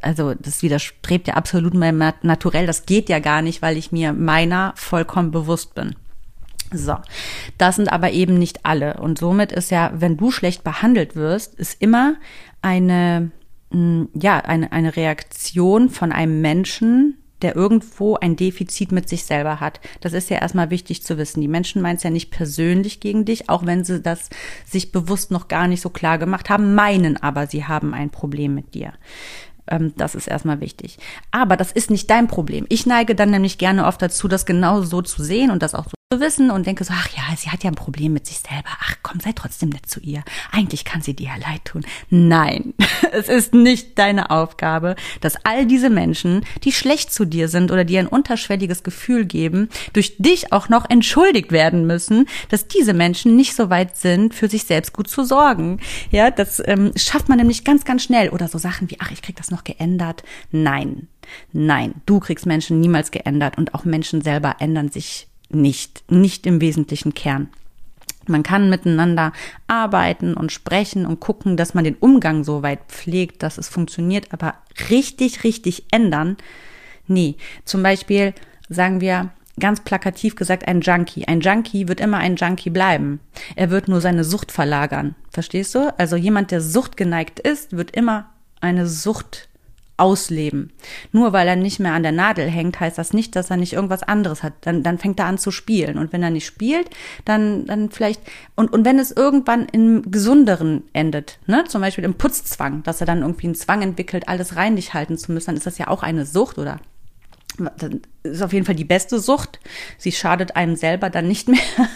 also 0.00 0.34
das 0.34 0.62
widerstrebt 0.62 1.28
ja 1.28 1.34
absolut 1.34 1.74
meinem 1.74 2.12
Naturell. 2.22 2.66
Das 2.66 2.86
geht 2.86 3.08
ja 3.08 3.18
gar 3.18 3.42
nicht, 3.42 3.62
weil 3.62 3.76
ich 3.76 3.92
mir 3.92 4.12
meiner 4.12 4.72
vollkommen 4.76 5.30
bewusst 5.30 5.74
bin. 5.74 5.94
So, 6.72 6.96
das 7.56 7.76
sind 7.76 7.90
aber 7.90 8.10
eben 8.10 8.38
nicht 8.38 8.66
alle. 8.66 8.94
Und 9.00 9.18
somit 9.18 9.52
ist 9.52 9.70
ja, 9.70 9.90
wenn 9.94 10.16
du 10.16 10.30
schlecht 10.30 10.64
behandelt 10.64 11.16
wirst, 11.16 11.54
ist 11.54 11.80
immer 11.80 12.16
eine, 12.60 13.30
hm, 13.70 14.08
ja, 14.14 14.38
eine, 14.38 14.72
eine 14.72 14.94
Reaktion 14.96 15.88
von 15.88 16.12
einem 16.12 16.40
Menschen, 16.42 17.16
der 17.40 17.54
irgendwo 17.54 18.16
ein 18.16 18.36
Defizit 18.36 18.92
mit 18.92 19.08
sich 19.08 19.24
selber 19.24 19.60
hat. 19.60 19.80
Das 20.00 20.12
ist 20.12 20.28
ja 20.28 20.38
erstmal 20.38 20.70
wichtig 20.70 21.04
zu 21.04 21.16
wissen. 21.18 21.40
Die 21.40 21.48
Menschen 21.48 21.80
meinen 21.80 21.96
es 21.96 22.02
ja 22.02 22.10
nicht 22.10 22.30
persönlich 22.30 23.00
gegen 23.00 23.24
dich, 23.24 23.48
auch 23.48 23.64
wenn 23.64 23.84
sie 23.84 24.02
das 24.02 24.28
sich 24.66 24.92
bewusst 24.92 25.30
noch 25.30 25.48
gar 25.48 25.68
nicht 25.68 25.80
so 25.80 25.88
klar 25.88 26.18
gemacht 26.18 26.50
haben, 26.50 26.74
meinen 26.74 27.16
aber, 27.16 27.46
sie 27.46 27.64
haben 27.64 27.94
ein 27.94 28.10
Problem 28.10 28.54
mit 28.54 28.74
dir. 28.74 28.92
Ähm, 29.70 29.92
das 29.96 30.14
ist 30.14 30.26
erstmal 30.26 30.60
wichtig. 30.60 30.98
Aber 31.30 31.56
das 31.56 31.72
ist 31.72 31.90
nicht 31.90 32.08
dein 32.10 32.28
Problem. 32.28 32.66
Ich 32.68 32.86
neige 32.86 33.14
dann 33.14 33.30
nämlich 33.30 33.58
gerne 33.58 33.86
oft 33.86 34.00
dazu, 34.02 34.28
das 34.28 34.46
genau 34.46 34.82
so 34.82 35.02
zu 35.02 35.22
sehen 35.22 35.50
und 35.50 35.62
das 35.62 35.74
auch 35.74 35.84
so 35.84 35.97
wissen 36.16 36.50
und 36.50 36.66
denke 36.66 36.84
so, 36.84 36.94
ach 36.96 37.08
ja, 37.10 37.36
sie 37.36 37.50
hat 37.50 37.62
ja 37.62 37.70
ein 37.70 37.74
Problem 37.74 38.14
mit 38.14 38.26
sich 38.26 38.38
selber. 38.38 38.70
Ach 38.80 38.94
komm, 39.02 39.20
sei 39.20 39.32
trotzdem 39.34 39.68
nett 39.68 39.84
zu 39.84 40.00
ihr. 40.00 40.22
Eigentlich 40.50 40.86
kann 40.86 41.02
sie 41.02 41.12
dir 41.12 41.26
ja 41.28 41.36
leid 41.36 41.66
tun. 41.66 41.84
Nein, 42.08 42.72
es 43.12 43.28
ist 43.28 43.52
nicht 43.52 43.98
deine 43.98 44.30
Aufgabe, 44.30 44.96
dass 45.20 45.36
all 45.44 45.66
diese 45.66 45.90
Menschen, 45.90 46.46
die 46.64 46.72
schlecht 46.72 47.12
zu 47.12 47.26
dir 47.26 47.48
sind 47.48 47.70
oder 47.70 47.84
dir 47.84 48.00
ein 48.00 48.06
unterschwelliges 48.06 48.82
Gefühl 48.82 49.26
geben, 49.26 49.68
durch 49.92 50.16
dich 50.16 50.50
auch 50.50 50.70
noch 50.70 50.88
entschuldigt 50.88 51.52
werden 51.52 51.86
müssen, 51.86 52.26
dass 52.48 52.68
diese 52.68 52.94
Menschen 52.94 53.36
nicht 53.36 53.54
so 53.54 53.68
weit 53.68 53.98
sind, 53.98 54.32
für 54.32 54.48
sich 54.48 54.64
selbst 54.64 54.94
gut 54.94 55.10
zu 55.10 55.24
sorgen. 55.24 55.78
Ja, 56.10 56.30
das 56.30 56.62
ähm, 56.64 56.92
schafft 56.96 57.28
man 57.28 57.36
nämlich 57.36 57.64
ganz, 57.64 57.84
ganz 57.84 58.02
schnell. 58.02 58.30
Oder 58.30 58.48
so 58.48 58.56
Sachen 58.56 58.90
wie, 58.90 58.96
ach, 58.98 59.10
ich 59.10 59.20
krieg 59.20 59.36
das 59.36 59.50
noch 59.50 59.62
geändert. 59.62 60.22
Nein, 60.52 61.08
nein, 61.52 61.96
du 62.06 62.18
kriegst 62.18 62.46
Menschen 62.46 62.80
niemals 62.80 63.10
geändert 63.10 63.58
und 63.58 63.74
auch 63.74 63.84
Menschen 63.84 64.22
selber 64.22 64.56
ändern 64.60 64.90
sich 64.90 65.28
nicht, 65.48 66.10
nicht 66.10 66.46
im 66.46 66.60
wesentlichen 66.60 67.14
Kern. 67.14 67.48
Man 68.26 68.42
kann 68.42 68.68
miteinander 68.68 69.32
arbeiten 69.66 70.34
und 70.34 70.52
sprechen 70.52 71.06
und 71.06 71.20
gucken, 71.20 71.56
dass 71.56 71.72
man 71.72 71.84
den 71.84 71.96
Umgang 71.96 72.44
so 72.44 72.62
weit 72.62 72.80
pflegt, 72.88 73.42
dass 73.42 73.56
es 73.56 73.68
funktioniert, 73.68 74.32
aber 74.32 74.54
richtig, 74.90 75.44
richtig 75.44 75.84
ändern, 75.90 76.36
nee. 77.06 77.36
Zum 77.64 77.82
Beispiel 77.82 78.34
sagen 78.68 79.00
wir, 79.00 79.30
ganz 79.58 79.80
plakativ 79.80 80.36
gesagt, 80.36 80.68
ein 80.68 80.80
Junkie. 80.80 81.26
Ein 81.26 81.40
Junkie 81.40 81.88
wird 81.88 82.00
immer 82.00 82.18
ein 82.18 82.36
Junkie 82.36 82.70
bleiben. 82.70 83.20
Er 83.56 83.70
wird 83.70 83.88
nur 83.88 84.00
seine 84.00 84.24
Sucht 84.24 84.52
verlagern. 84.52 85.14
Verstehst 85.30 85.74
du? 85.74 85.92
Also 85.98 86.16
jemand, 86.16 86.50
der 86.50 86.60
suchtgeneigt 86.60 87.40
ist, 87.40 87.76
wird 87.76 87.90
immer 87.92 88.30
eine 88.60 88.86
Sucht 88.86 89.47
ausleben. 89.98 90.72
Nur 91.12 91.32
weil 91.32 91.46
er 91.48 91.56
nicht 91.56 91.80
mehr 91.80 91.92
an 91.92 92.02
der 92.02 92.12
Nadel 92.12 92.48
hängt, 92.48 92.80
heißt 92.80 92.96
das 92.96 93.12
nicht, 93.12 93.36
dass 93.36 93.50
er 93.50 93.56
nicht 93.56 93.72
irgendwas 93.72 94.02
anderes 94.02 94.42
hat. 94.42 94.54
Dann, 94.62 94.82
dann 94.82 94.98
fängt 94.98 95.18
er 95.18 95.26
an 95.26 95.38
zu 95.38 95.50
spielen. 95.50 95.98
Und 95.98 96.12
wenn 96.12 96.22
er 96.22 96.30
nicht 96.30 96.46
spielt, 96.46 96.88
dann, 97.24 97.66
dann 97.66 97.90
vielleicht, 97.90 98.22
und, 98.54 98.72
und 98.72 98.84
wenn 98.84 98.98
es 98.98 99.10
irgendwann 99.10 99.66
im 99.66 100.10
Gesunderen 100.10 100.84
endet, 100.92 101.38
ne, 101.46 101.64
zum 101.66 101.80
Beispiel 101.80 102.04
im 102.04 102.14
Putzzwang, 102.14 102.82
dass 102.84 103.00
er 103.00 103.06
dann 103.06 103.22
irgendwie 103.22 103.48
einen 103.48 103.54
Zwang 103.54 103.82
entwickelt, 103.82 104.28
alles 104.28 104.56
reinlich 104.56 104.94
halten 104.94 105.18
zu 105.18 105.32
müssen, 105.32 105.46
dann 105.46 105.56
ist 105.56 105.66
das 105.66 105.78
ja 105.78 105.88
auch 105.88 106.02
eine 106.02 106.24
Sucht 106.26 106.58
oder 106.58 106.80
ist 108.22 108.42
auf 108.42 108.52
jeden 108.52 108.66
Fall 108.66 108.74
die 108.74 108.84
beste 108.84 109.18
Sucht. 109.18 109.58
Sie 109.96 110.12
schadet 110.12 110.56
einem 110.56 110.76
selber 110.76 111.10
dann 111.10 111.26
nicht 111.26 111.48
mehr. 111.48 111.58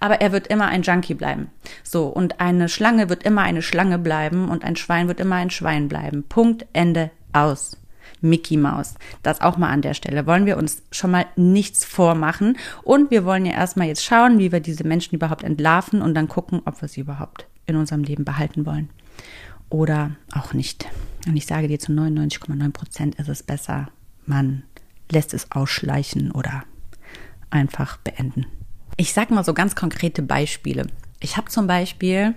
Aber 0.00 0.20
er 0.20 0.32
wird 0.32 0.48
immer 0.48 0.66
ein 0.66 0.82
Junkie 0.82 1.14
bleiben. 1.14 1.50
So. 1.82 2.06
Und 2.06 2.40
eine 2.40 2.68
Schlange 2.68 3.08
wird 3.08 3.22
immer 3.22 3.42
eine 3.42 3.62
Schlange 3.62 3.98
bleiben 3.98 4.48
und 4.48 4.64
ein 4.64 4.76
Schwein 4.76 5.08
wird 5.08 5.20
immer 5.20 5.36
ein 5.36 5.50
Schwein 5.50 5.88
bleiben. 5.88 6.24
Punkt, 6.28 6.66
Ende, 6.72 7.10
aus. 7.32 7.76
Mickey 8.20 8.56
Maus. 8.56 8.94
Das 9.22 9.40
auch 9.40 9.56
mal 9.58 9.70
an 9.70 9.82
der 9.82 9.94
Stelle. 9.94 10.26
Wollen 10.26 10.46
wir 10.46 10.56
uns 10.56 10.82
schon 10.90 11.10
mal 11.10 11.26
nichts 11.36 11.84
vormachen. 11.84 12.56
Und 12.82 13.10
wir 13.10 13.24
wollen 13.24 13.46
ja 13.46 13.52
erstmal 13.52 13.86
jetzt 13.86 14.04
schauen, 14.04 14.38
wie 14.38 14.50
wir 14.50 14.60
diese 14.60 14.84
Menschen 14.84 15.14
überhaupt 15.14 15.44
entlarven 15.44 16.02
und 16.02 16.14
dann 16.14 16.28
gucken, 16.28 16.62
ob 16.64 16.80
wir 16.82 16.88
sie 16.88 17.00
überhaupt 17.00 17.46
in 17.66 17.76
unserem 17.76 18.02
Leben 18.02 18.24
behalten 18.24 18.66
wollen. 18.66 18.90
Oder 19.70 20.12
auch 20.32 20.52
nicht. 20.52 20.86
Und 21.26 21.36
ich 21.36 21.46
sage 21.46 21.68
dir, 21.68 21.78
zu 21.78 21.92
99,9 21.92 22.72
Prozent 22.72 23.14
ist 23.16 23.28
es 23.28 23.42
besser, 23.42 23.88
man 24.26 24.62
lässt 25.10 25.34
es 25.34 25.52
ausschleichen 25.52 26.30
oder 26.32 26.64
einfach 27.50 27.98
beenden. 27.98 28.46
Ich 28.96 29.12
sage 29.12 29.34
mal 29.34 29.44
so 29.44 29.54
ganz 29.54 29.74
konkrete 29.74 30.22
Beispiele. 30.22 30.86
Ich 31.20 31.36
habe 31.36 31.48
zum 31.48 31.66
Beispiel 31.66 32.34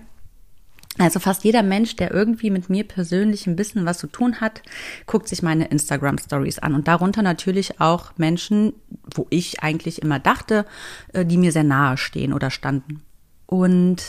also 0.98 1.20
fast 1.20 1.44
jeder 1.44 1.64
Mensch, 1.64 1.96
der 1.96 2.12
irgendwie 2.12 2.50
mit 2.50 2.70
mir 2.70 2.84
persönlich 2.84 3.48
ein 3.48 3.56
bisschen 3.56 3.86
was 3.86 3.98
zu 3.98 4.08
tun 4.08 4.42
hat, 4.42 4.62
guckt 5.06 5.28
sich 5.28 5.42
meine 5.42 5.68
Instagram 5.68 6.18
Stories 6.18 6.60
an 6.60 6.76
und 6.76 6.88
darunter 6.88 7.22
natürlich 7.22 7.80
auch 7.80 8.12
Menschen, 8.18 8.74
wo 9.16 9.26
ich 9.30 9.64
eigentlich 9.64 10.02
immer 10.02 10.20
dachte, 10.20 10.66
äh, 11.14 11.26
die 11.26 11.38
mir 11.38 11.52
sehr 11.52 11.64
nahe 11.64 11.98
stehen 11.98 12.34
oder 12.34 12.52
standen. 12.52 13.02
Und 13.46 14.02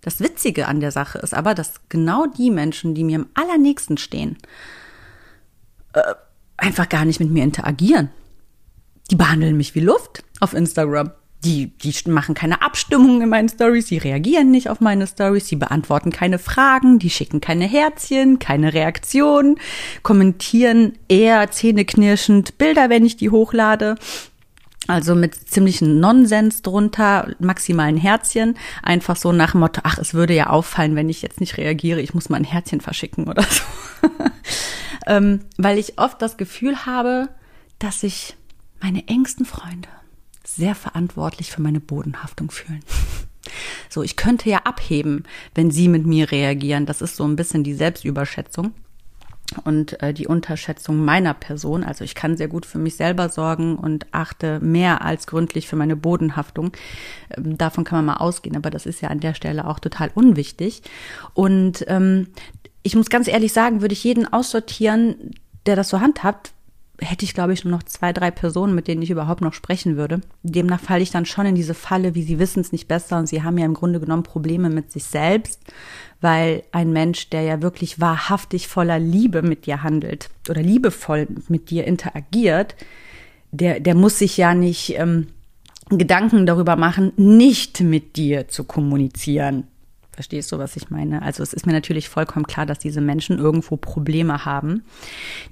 das 0.00 0.20
Witzige 0.20 0.66
an 0.66 0.80
der 0.80 0.90
Sache 0.90 1.18
ist 1.18 1.34
aber, 1.34 1.54
dass 1.54 1.88
genau 1.88 2.26
die 2.26 2.50
Menschen, 2.50 2.94
die 2.94 3.04
mir 3.04 3.20
am 3.20 3.26
allernächsten 3.34 3.96
stehen, 3.96 4.36
äh, 5.92 6.14
einfach 6.56 6.88
gar 6.88 7.04
nicht 7.04 7.20
mit 7.20 7.30
mir 7.30 7.44
interagieren. 7.44 8.10
Die 9.10 9.16
behandeln 9.16 9.56
mich 9.56 9.74
wie 9.74 9.80
Luft 9.80 10.24
auf 10.40 10.52
Instagram 10.52 11.12
die, 11.44 11.66
die 11.78 11.94
machen 12.10 12.34
keine 12.34 12.62
Abstimmungen 12.62 13.22
in 13.22 13.28
meinen 13.28 13.48
Stories, 13.48 13.86
die 13.86 13.98
reagieren 13.98 14.50
nicht 14.50 14.68
auf 14.68 14.80
meine 14.80 15.06
Stories, 15.06 15.46
die 15.46 15.56
beantworten 15.56 16.10
keine 16.10 16.38
Fragen, 16.38 16.98
die 16.98 17.10
schicken 17.10 17.40
keine 17.40 17.66
Herzchen, 17.66 18.38
keine 18.38 18.72
Reaktionen, 18.72 19.56
kommentieren 20.02 20.94
eher 21.08 21.50
zähneknirschend 21.50 22.58
Bilder, 22.58 22.90
wenn 22.90 23.04
ich 23.04 23.16
die 23.16 23.30
hochlade. 23.30 23.96
Also 24.88 25.16
mit 25.16 25.34
ziemlichen 25.34 25.98
Nonsens 25.98 26.62
drunter, 26.62 27.34
maximalen 27.40 27.96
Herzchen, 27.96 28.56
einfach 28.82 29.16
so 29.16 29.32
nach 29.32 29.50
dem 29.52 29.60
Motto, 29.60 29.80
ach, 29.84 29.98
es 29.98 30.14
würde 30.14 30.34
ja 30.34 30.48
auffallen, 30.48 30.94
wenn 30.94 31.08
ich 31.08 31.22
jetzt 31.22 31.40
nicht 31.40 31.56
reagiere, 31.56 32.00
ich 32.00 32.14
muss 32.14 32.28
mal 32.28 32.36
ein 32.36 32.44
Herzchen 32.44 32.80
verschicken 32.80 33.26
oder 33.26 33.42
so. 33.42 33.62
ähm, 35.06 35.40
weil 35.56 35.78
ich 35.78 35.98
oft 35.98 36.22
das 36.22 36.36
Gefühl 36.36 36.86
habe, 36.86 37.28
dass 37.80 38.04
ich 38.04 38.36
meine 38.80 39.08
engsten 39.08 39.44
Freunde, 39.44 39.88
sehr 40.46 40.74
verantwortlich 40.74 41.50
für 41.50 41.62
meine 41.62 41.80
Bodenhaftung 41.80 42.50
fühlen. 42.50 42.82
So, 43.88 44.02
ich 44.02 44.16
könnte 44.16 44.50
ja 44.50 44.62
abheben, 44.64 45.22
wenn 45.54 45.70
sie 45.70 45.86
mit 45.86 46.04
mir 46.04 46.32
reagieren. 46.32 46.84
Das 46.84 47.00
ist 47.00 47.14
so 47.14 47.24
ein 47.24 47.36
bisschen 47.36 47.62
die 47.62 47.74
Selbstüberschätzung 47.74 48.72
und 49.64 50.02
äh, 50.02 50.12
die 50.12 50.26
Unterschätzung 50.26 51.04
meiner 51.04 51.34
Person. 51.34 51.84
Also 51.84 52.04
ich 52.04 52.14
kann 52.14 52.36
sehr 52.36 52.48
gut 52.48 52.66
für 52.66 52.78
mich 52.78 52.96
selber 52.96 53.28
sorgen 53.28 53.76
und 53.76 54.06
achte 54.12 54.60
mehr 54.60 55.02
als 55.02 55.26
gründlich 55.26 55.68
für 55.68 55.76
meine 55.76 55.96
Bodenhaftung. 55.96 56.72
Ähm, 57.36 57.56
davon 57.56 57.84
kann 57.84 57.98
man 57.98 58.16
mal 58.16 58.24
ausgehen, 58.24 58.56
aber 58.56 58.70
das 58.70 58.86
ist 58.86 59.00
ja 59.00 59.08
an 59.08 59.20
der 59.20 59.34
Stelle 59.34 59.66
auch 59.66 59.78
total 59.78 60.10
unwichtig. 60.14 60.82
Und 61.34 61.84
ähm, 61.88 62.28
ich 62.82 62.96
muss 62.96 63.08
ganz 63.08 63.28
ehrlich 63.28 63.52
sagen, 63.52 63.80
würde 63.80 63.94
ich 63.94 64.04
jeden 64.04 64.30
aussortieren, 64.32 65.32
der 65.66 65.76
das 65.76 65.88
so 65.88 66.00
handhabt, 66.00 66.52
hätte 67.00 67.24
ich, 67.24 67.34
glaube 67.34 67.52
ich, 67.52 67.64
nur 67.64 67.72
noch 67.72 67.82
zwei, 67.82 68.12
drei 68.12 68.30
Personen, 68.30 68.74
mit 68.74 68.88
denen 68.88 69.02
ich 69.02 69.10
überhaupt 69.10 69.40
noch 69.40 69.52
sprechen 69.52 69.96
würde. 69.96 70.20
Demnach 70.42 70.80
falle 70.80 71.02
ich 71.02 71.10
dann 71.10 71.26
schon 71.26 71.46
in 71.46 71.54
diese 71.54 71.74
Falle, 71.74 72.14
wie 72.14 72.22
sie 72.22 72.38
wissen 72.38 72.60
es 72.60 72.72
nicht 72.72 72.88
besser 72.88 73.18
und 73.18 73.28
sie 73.28 73.42
haben 73.42 73.58
ja 73.58 73.66
im 73.66 73.74
Grunde 73.74 74.00
genommen 74.00 74.22
Probleme 74.22 74.70
mit 74.70 74.90
sich 74.92 75.04
selbst, 75.04 75.60
weil 76.20 76.62
ein 76.72 76.92
Mensch, 76.92 77.28
der 77.30 77.42
ja 77.42 77.62
wirklich 77.62 78.00
wahrhaftig 78.00 78.68
voller 78.68 78.98
Liebe 78.98 79.42
mit 79.42 79.66
dir 79.66 79.82
handelt 79.82 80.30
oder 80.48 80.62
liebevoll 80.62 81.28
mit 81.48 81.70
dir 81.70 81.84
interagiert, 81.84 82.74
der, 83.52 83.80
der 83.80 83.94
muss 83.94 84.18
sich 84.18 84.36
ja 84.36 84.54
nicht 84.54 84.94
ähm, 84.98 85.28
Gedanken 85.88 86.46
darüber 86.46 86.76
machen, 86.76 87.12
nicht 87.16 87.80
mit 87.80 88.16
dir 88.16 88.48
zu 88.48 88.64
kommunizieren. 88.64 89.64
Verstehst 90.16 90.50
du, 90.50 90.58
was 90.58 90.76
ich 90.76 90.88
meine? 90.88 91.20
Also 91.20 91.42
es 91.42 91.52
ist 91.52 91.66
mir 91.66 91.74
natürlich 91.74 92.08
vollkommen 92.08 92.46
klar, 92.46 92.64
dass 92.64 92.78
diese 92.78 93.02
Menschen 93.02 93.38
irgendwo 93.38 93.76
Probleme 93.76 94.46
haben, 94.46 94.82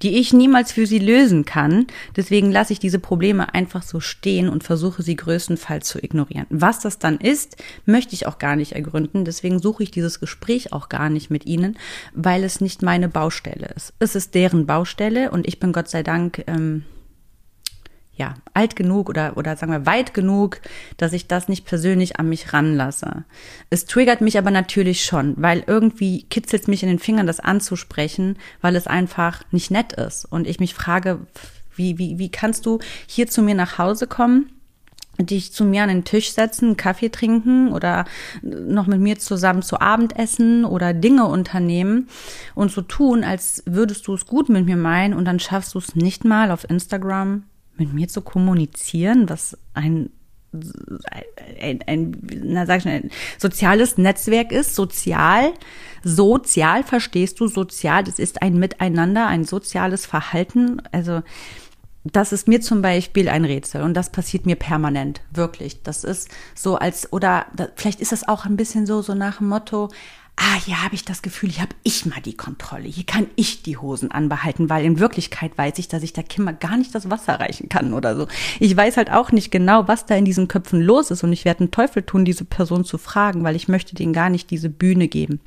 die 0.01 0.17
ich 0.17 0.33
niemals 0.33 0.73
für 0.73 0.87
sie 0.87 0.99
lösen 0.99 1.45
kann. 1.45 1.87
Deswegen 2.17 2.51
lasse 2.51 2.73
ich 2.73 2.79
diese 2.79 2.99
Probleme 2.99 3.53
einfach 3.53 3.83
so 3.83 4.01
stehen 4.01 4.49
und 4.49 4.65
versuche 4.65 5.03
sie 5.03 5.17
größtenfalls 5.17 5.87
zu 5.87 6.03
ignorieren. 6.03 6.47
Was 6.49 6.81
das 6.81 6.99
dann 6.99 7.19
ist, 7.19 7.63
möchte 7.85 8.15
ich 8.15 8.27
auch 8.27 8.39
gar 8.39 8.57
nicht 8.57 8.73
ergründen. 8.73 9.27
Deswegen 9.27 9.59
suche 9.61 9.83
ich 9.83 9.91
dieses 9.91 10.19
Gespräch 10.19 10.73
auch 10.73 10.89
gar 10.89 11.11
nicht 11.11 11.29
mit 11.29 11.45
ihnen, 11.45 11.77
weil 12.15 12.43
es 12.43 12.63
nicht 12.63 12.81
meine 12.81 13.11
Baustelle 13.11 13.71
ist. 13.77 13.93
Es 13.99 14.15
ist 14.15 14.35
deren 14.35 14.65
Baustelle 14.65 15.31
und 15.31 15.47
ich 15.47 15.61
bin 15.61 15.73
Gott 15.73 15.91
sei 15.91 16.03
Dank 16.03 16.43
ähm, 16.47 16.85
ja, 18.17 18.35
alt 18.53 18.77
genug 18.77 19.09
oder, 19.09 19.37
oder 19.37 19.57
sagen 19.57 19.73
wir 19.73 19.87
weit 19.87 20.15
genug, 20.15 20.61
dass 20.97 21.13
ich 21.13 21.27
das 21.27 21.49
nicht 21.49 21.65
persönlich 21.65 22.19
an 22.21 22.29
mich 22.29 22.53
ranlasse. 22.53 23.25
Es 23.71 23.87
triggert 23.87 24.21
mich 24.21 24.39
aber 24.39 24.51
natürlich 24.51 25.05
schon, 25.05 25.35
weil 25.37 25.65
irgendwie 25.67 26.23
kitzelt 26.25 26.63
es 26.63 26.69
mich 26.69 26.83
in 26.83 26.89
den 26.89 27.01
Fingern, 27.01 27.27
das 27.27 27.41
anzusprechen, 27.41 28.39
weil 28.61 28.77
es 28.77 28.87
einfach 28.87 29.43
nicht 29.51 29.71
nett 29.71 29.95
ist. 29.95 30.25
Und 30.27 30.47
ich 30.47 30.61
mich 30.61 30.75
frage, 30.75 31.27
wie, 31.75 31.99
wie, 31.99 32.19
wie 32.19 32.31
kannst 32.31 32.67
du 32.67 32.79
hier 33.07 33.27
zu 33.27 33.43
mir 33.43 33.55
nach 33.55 33.79
Hause 33.79 34.07
kommen? 34.07 34.51
dich 35.17 35.53
zu 35.53 35.65
mir 35.65 35.85
an 35.85 35.91
den 35.91 36.05
Tisch 36.05 36.33
setzen, 36.33 36.77
Kaffee 36.77 37.09
trinken 37.09 37.73
oder 37.73 38.05
noch 38.43 38.89
mit 38.89 39.01
mir 39.01 39.17
zusammen 39.17 39.63
zu 39.63 39.81
Abend 39.81 40.19
essen 40.19 40.65
oder 40.65 40.93
Dinge 40.93 41.27
unternehmen 41.27 42.09
und 42.57 42.73
so 42.73 42.83
tun, 42.83 43.23
als 43.23 43.63
würdest 43.65 44.09
du 44.09 44.15
es 44.15 44.27
gut 44.27 44.49
mit 44.49 44.67
mir 44.67 44.77
meinen 44.77 45.15
und 45.15 45.25
dann 45.25 45.39
schaffst 45.39 45.75
du 45.75 45.79
es 45.79 45.95
nicht 45.95 46.25
mal 46.25 46.51
auf 46.51 46.69
Instagram 46.69 47.45
mit 47.77 47.93
mir 47.93 48.09
zu 48.09 48.23
kommunizieren, 48.23 49.29
was 49.29 49.57
ein 49.75 50.11
ein, 51.61 51.81
ein, 51.87 52.17
na, 52.45 52.67
sag 52.67 52.79
ich 52.79 52.85
mal, 52.85 52.93
ein 52.93 53.11
soziales 53.39 53.99
Netzwerk 53.99 54.53
ist, 54.53 54.75
sozial, 54.75 55.53
sozial 56.05 56.85
verstehst 56.85 57.41
du, 57.41 57.49
sozial, 57.49 58.05
das 58.05 58.19
ist 58.19 58.43
ein 58.43 58.59
Miteinander, 58.59 59.27
ein 59.27 59.45
soziales 59.45 60.07
Verhalten, 60.07 60.81
also 60.93 61.23
das 62.05 62.33
ist 62.33 62.49
mir 62.49 62.61
zum 62.61 62.83
Beispiel 62.83 63.31
ein 63.31 63.47
Rätsel 63.47 63.83
und 63.83 63.95
das 63.95 64.11
passiert 64.11 64.45
mir 64.45 64.57
permanent, 64.57 65.23
wirklich. 65.33 65.83
Das 65.83 66.05
ist 66.05 66.29
so 66.55 66.77
als, 66.77 67.11
oder 67.13 67.47
vielleicht 67.77 68.01
ist 68.01 68.13
das 68.13 68.29
auch 68.29 68.45
ein 68.45 68.57
bisschen 68.57 68.85
so, 68.85 69.01
so 69.01 69.15
nach 69.15 69.39
dem 69.39 69.49
Motto, 69.49 69.89
ah, 70.37 70.57
hier 70.65 70.83
habe 70.83 70.95
ich 70.95 71.05
das 71.05 71.23
Gefühl, 71.23 71.51
hier 71.51 71.63
habe 71.63 71.75
ich 71.83 72.07
mal 72.07 72.21
die 72.21 72.37
Kontrolle, 72.37 72.89
hier 72.89 73.05
kann 73.05 73.29
ich 73.37 73.63
die 73.63 73.77
Hosen 73.77 74.11
anbehalten, 74.11 74.69
weil 74.69 74.85
in 74.85 74.99
Wirklichkeit 74.99 75.57
weiß 75.57 75.79
ich, 75.79 75.89
dass 75.89 76.03
ich 76.03 76.13
der 76.13 76.25
Kimmer 76.25 76.53
gar 76.53 76.77
nicht 76.77 76.95
das 76.95 77.11
Wasser 77.11 77.39
reichen 77.39 77.69
kann 77.69 77.93
oder 77.93 78.17
so. 78.17 78.27
Ich 78.61 78.77
weiß 78.77 78.97
halt 78.97 79.11
auch 79.11 79.33
nicht 79.33 79.51
genau, 79.51 79.89
was 79.89 80.07
da 80.07 80.17
in 80.17 80.25
diesen 80.25 80.49
Köpfen 80.49 80.81
los 80.81 81.11
ist 81.11 81.23
und 81.23 81.33
ich 81.33 81.45
werde 81.45 81.61
einen 81.61 81.71
Teufel 81.71 82.03
tun, 82.03 82.25
diese 82.25 82.45
Person 82.45 82.85
zu 82.85 82.99
fragen, 82.99 83.45
weil 83.45 83.57
ich 83.57 83.69
möchte 83.69 83.95
denen 83.95 84.13
gar 84.13 84.31
nicht 84.31 84.51
diese 84.51 84.69
Bühne 84.69 85.09
geben. 85.09 85.41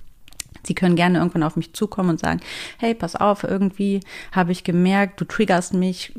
Sie 0.63 0.76
können 0.76 0.95
gerne 0.95 1.19
irgendwann 1.19 1.43
auf 1.43 1.56
mich 1.56 1.73
zukommen 1.73 2.10
und 2.10 2.19
sagen, 2.19 2.41
hey, 2.78 2.93
pass 2.93 3.15
auf, 3.15 3.43
irgendwie 3.43 4.02
habe 4.32 4.52
ich 4.52 4.63
gemerkt, 4.63 5.21
du 5.21 5.26
triggerst 5.26 5.73
mich. 5.73 6.13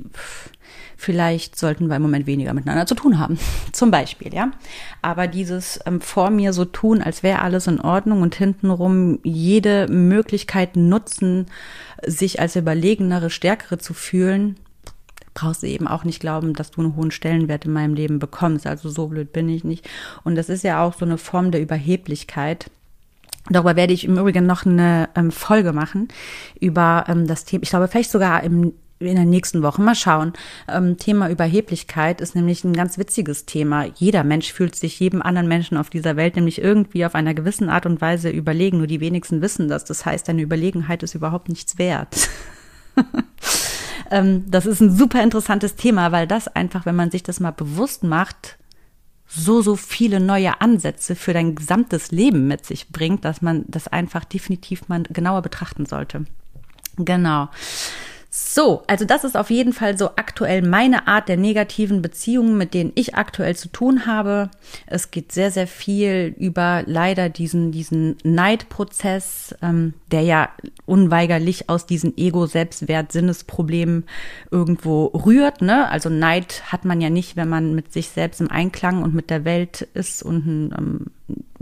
Vielleicht 1.01 1.57
sollten 1.57 1.87
wir 1.87 1.95
im 1.95 2.03
Moment 2.03 2.27
weniger 2.27 2.53
miteinander 2.55 2.85
zu 2.85 2.97
tun 2.97 3.21
haben. 3.21 3.39
Zum 3.73 3.93
Beispiel, 3.93 4.35
ja. 4.35 4.51
Aber 5.01 5.29
dieses 5.29 5.79
ähm, 5.87 6.01
vor 6.01 6.31
mir 6.31 6.53
so 6.53 6.65
tun, 6.65 7.01
als 7.01 7.23
wäre 7.23 7.41
alles 7.41 7.69
in 7.69 7.81
Ordnung 7.81 8.21
und 8.21 8.35
hintenrum 8.35 9.21
jede 9.23 9.87
Möglichkeit 9.89 10.77
nutzen, 10.77 11.47
sich 12.05 12.41
als 12.41 12.57
überlegenere, 12.57 13.31
stärkere 13.31 13.79
zu 13.79 13.95
fühlen, 13.95 14.57
brauchst 15.35 15.63
du 15.63 15.69
eben 15.69 15.87
auch 15.87 16.03
nicht 16.03 16.19
glauben, 16.19 16.53
dass 16.53 16.73
du 16.73 16.81
einen 16.81 16.97
hohen 16.97 17.13
Stellenwert 17.13 17.65
in 17.65 17.73
meinem 17.73 17.95
Leben 17.95 18.19
bekommst. 18.19 18.67
Also 18.67 18.89
so 18.89 19.07
blöd 19.07 19.33
bin 19.33 19.49
ich 19.49 19.63
nicht. 19.63 19.89
Und 20.25 20.35
das 20.35 20.49
ist 20.49 20.65
ja 20.65 20.85
auch 20.85 20.95
so 20.95 21.05
eine 21.05 21.17
Form 21.17 21.53
der 21.53 21.63
Überheblichkeit 21.63 22.71
Darüber 23.51 23.77
werde 23.77 23.95
ich 23.95 24.05
im 24.05 24.19
Übrigen 24.19 24.47
noch 24.47 24.67
eine 24.67 25.09
ähm, 25.15 25.31
Folge 25.31 25.73
machen 25.73 26.09
über 26.61 27.05
ähm, 27.09 27.27
das 27.27 27.45
Thema. 27.45 27.63
Ich 27.63 27.71
glaube, 27.71 27.89
vielleicht 27.89 28.11
sogar 28.11 28.43
im, 28.43 28.75
in 29.01 29.15
der 29.15 29.25
nächsten 29.25 29.63
Woche. 29.63 29.81
Mal 29.81 29.95
schauen. 29.95 30.33
Ähm, 30.69 30.97
Thema 30.97 31.29
Überheblichkeit 31.29 32.21
ist 32.21 32.35
nämlich 32.35 32.65
ein 32.65 32.73
ganz 32.73 32.99
witziges 32.99 33.47
Thema. 33.47 33.85
Jeder 33.85 34.25
Mensch 34.25 34.53
fühlt 34.53 34.75
sich 34.75 34.99
jedem 34.99 35.23
anderen 35.23 35.49
Menschen 35.49 35.77
auf 35.77 35.91
dieser 35.91 36.17
Welt 36.17 36.37
nämlich 36.37 36.61
irgendwie 36.61 37.05
auf 37.05 37.15
einer 37.15 37.35
gewissen 37.35 37.69
Art 37.69 37.87
und 37.87 38.01
Weise 38.01 38.31
überlegen. 38.31 38.79
Nur 38.79 38.87
die 38.87 39.01
wenigsten 39.01 39.41
wissen 39.41 39.69
das. 39.69 39.85
Das 39.85 40.05
heißt, 40.05 40.29
deine 40.29 40.43
Überlegenheit 40.43 41.03
ist 41.03 41.15
überhaupt 41.15 41.49
nichts 41.49 41.79
wert. 41.79 42.29
ähm, 44.11 44.45
das 44.49 44.67
ist 44.67 44.81
ein 44.81 44.95
super 44.95 45.23
interessantes 45.23 45.77
Thema, 45.77 46.13
weil 46.13 46.27
das 46.27 46.49
einfach, 46.49 46.87
wenn 46.87 46.97
man 46.97 47.11
sich 47.11 47.23
das 47.23 47.41
mal 47.41 47.53
bewusst 47.53 48.03
macht, 48.03 48.59
so, 49.31 49.61
so 49.61 49.77
viele 49.77 50.21
neue 50.21 50.61
Ansätze 50.63 51.15
für 51.15 51.35
dein 51.35 51.55
gesamtes 51.55 52.11
Leben 52.11 52.49
mit 52.49 52.65
sich 52.65 52.89
bringt, 52.89 53.27
dass 53.27 53.43
man 53.43 53.65
das 53.69 53.87
einfach 53.87 54.25
definitiv 54.25 54.89
mal 54.89 55.03
genauer 55.03 55.43
betrachten 55.43 55.85
sollte. 55.85 56.25
Genau. 56.97 57.49
So, 58.31 58.83
also 58.87 59.07
das 59.07 59.25
ist 59.25 59.39
auf 59.39 59.49
jeden 59.49 59.73
Fall 59.73 59.97
so 59.97 60.11
aktuell 60.17 60.61
meine 60.61 61.09
Art 61.09 61.31
der 61.31 61.39
negativen 61.39 62.03
Beziehungen, 62.03 62.59
mit 62.59 62.75
denen 62.75 62.93
ich 62.95 63.15
aktuell 63.15 63.57
zu 63.57 63.69
tun 63.69 64.05
habe. 64.05 64.51
Es 64.87 65.11
geht 65.11 65.33
sehr, 65.33 65.51
sehr 65.51 65.67
viel 65.67 66.35
über 66.37 66.83
leider 66.85 67.31
diesen, 67.31 67.73
diesen 67.73 68.17
Neidprozess, 68.25 69.55
ähm, 69.63 69.95
der 70.13 70.21
ja 70.23 70.51
unweigerlich 70.85 71.71
aus 71.71 71.87
diesen 71.87 72.19
Ego-Selbstwert-Sinnesproblemen 72.19 74.05
irgendwo 74.51 75.07
rührt. 75.07 75.63
Ne? 75.63 75.89
Also 75.89 76.11
Neid 76.11 76.71
hat 76.71 76.85
man 76.85 77.01
ja 77.01 77.09
nicht, 77.09 77.35
wenn 77.37 77.49
man 77.49 77.75
mit 77.75 77.95
sich 77.95 78.11
selbst 78.11 78.43
im 78.43 78.51
Einklang 78.51 79.03
und 79.03 79.15
mit 79.15 79.31
der 79.31 79.47
Welt 79.47 79.89
ist 79.95 80.23
und 80.23 80.47
ein 80.47 80.75
ähm, 80.77 81.07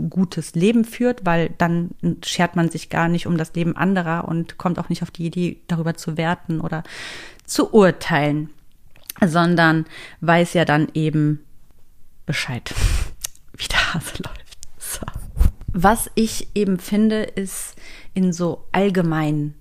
gutes 0.09 0.55
Leben 0.55 0.85
führt, 0.85 1.25
weil 1.25 1.49
dann 1.57 1.91
schert 2.23 2.55
man 2.55 2.69
sich 2.69 2.89
gar 2.89 3.07
nicht 3.07 3.27
um 3.27 3.37
das 3.37 3.53
Leben 3.53 3.75
anderer 3.75 4.27
und 4.27 4.57
kommt 4.57 4.79
auch 4.79 4.89
nicht 4.89 5.03
auf 5.03 5.11
die 5.11 5.25
Idee, 5.25 5.61
darüber 5.67 5.95
zu 5.95 6.17
werten 6.17 6.61
oder 6.61 6.83
zu 7.45 7.73
urteilen, 7.73 8.49
sondern 9.25 9.85
weiß 10.21 10.53
ja 10.53 10.65
dann 10.65 10.87
eben 10.93 11.43
Bescheid, 12.25 12.73
wie 13.57 13.67
der 13.67 13.93
Hase 13.93 14.23
läuft. 14.23 14.57
So. 14.77 15.05
Was 15.73 16.09
ich 16.15 16.49
eben 16.55 16.79
finde, 16.79 17.23
ist 17.23 17.75
in 18.13 18.33
so 18.33 18.67
allgemeinen 18.71 19.53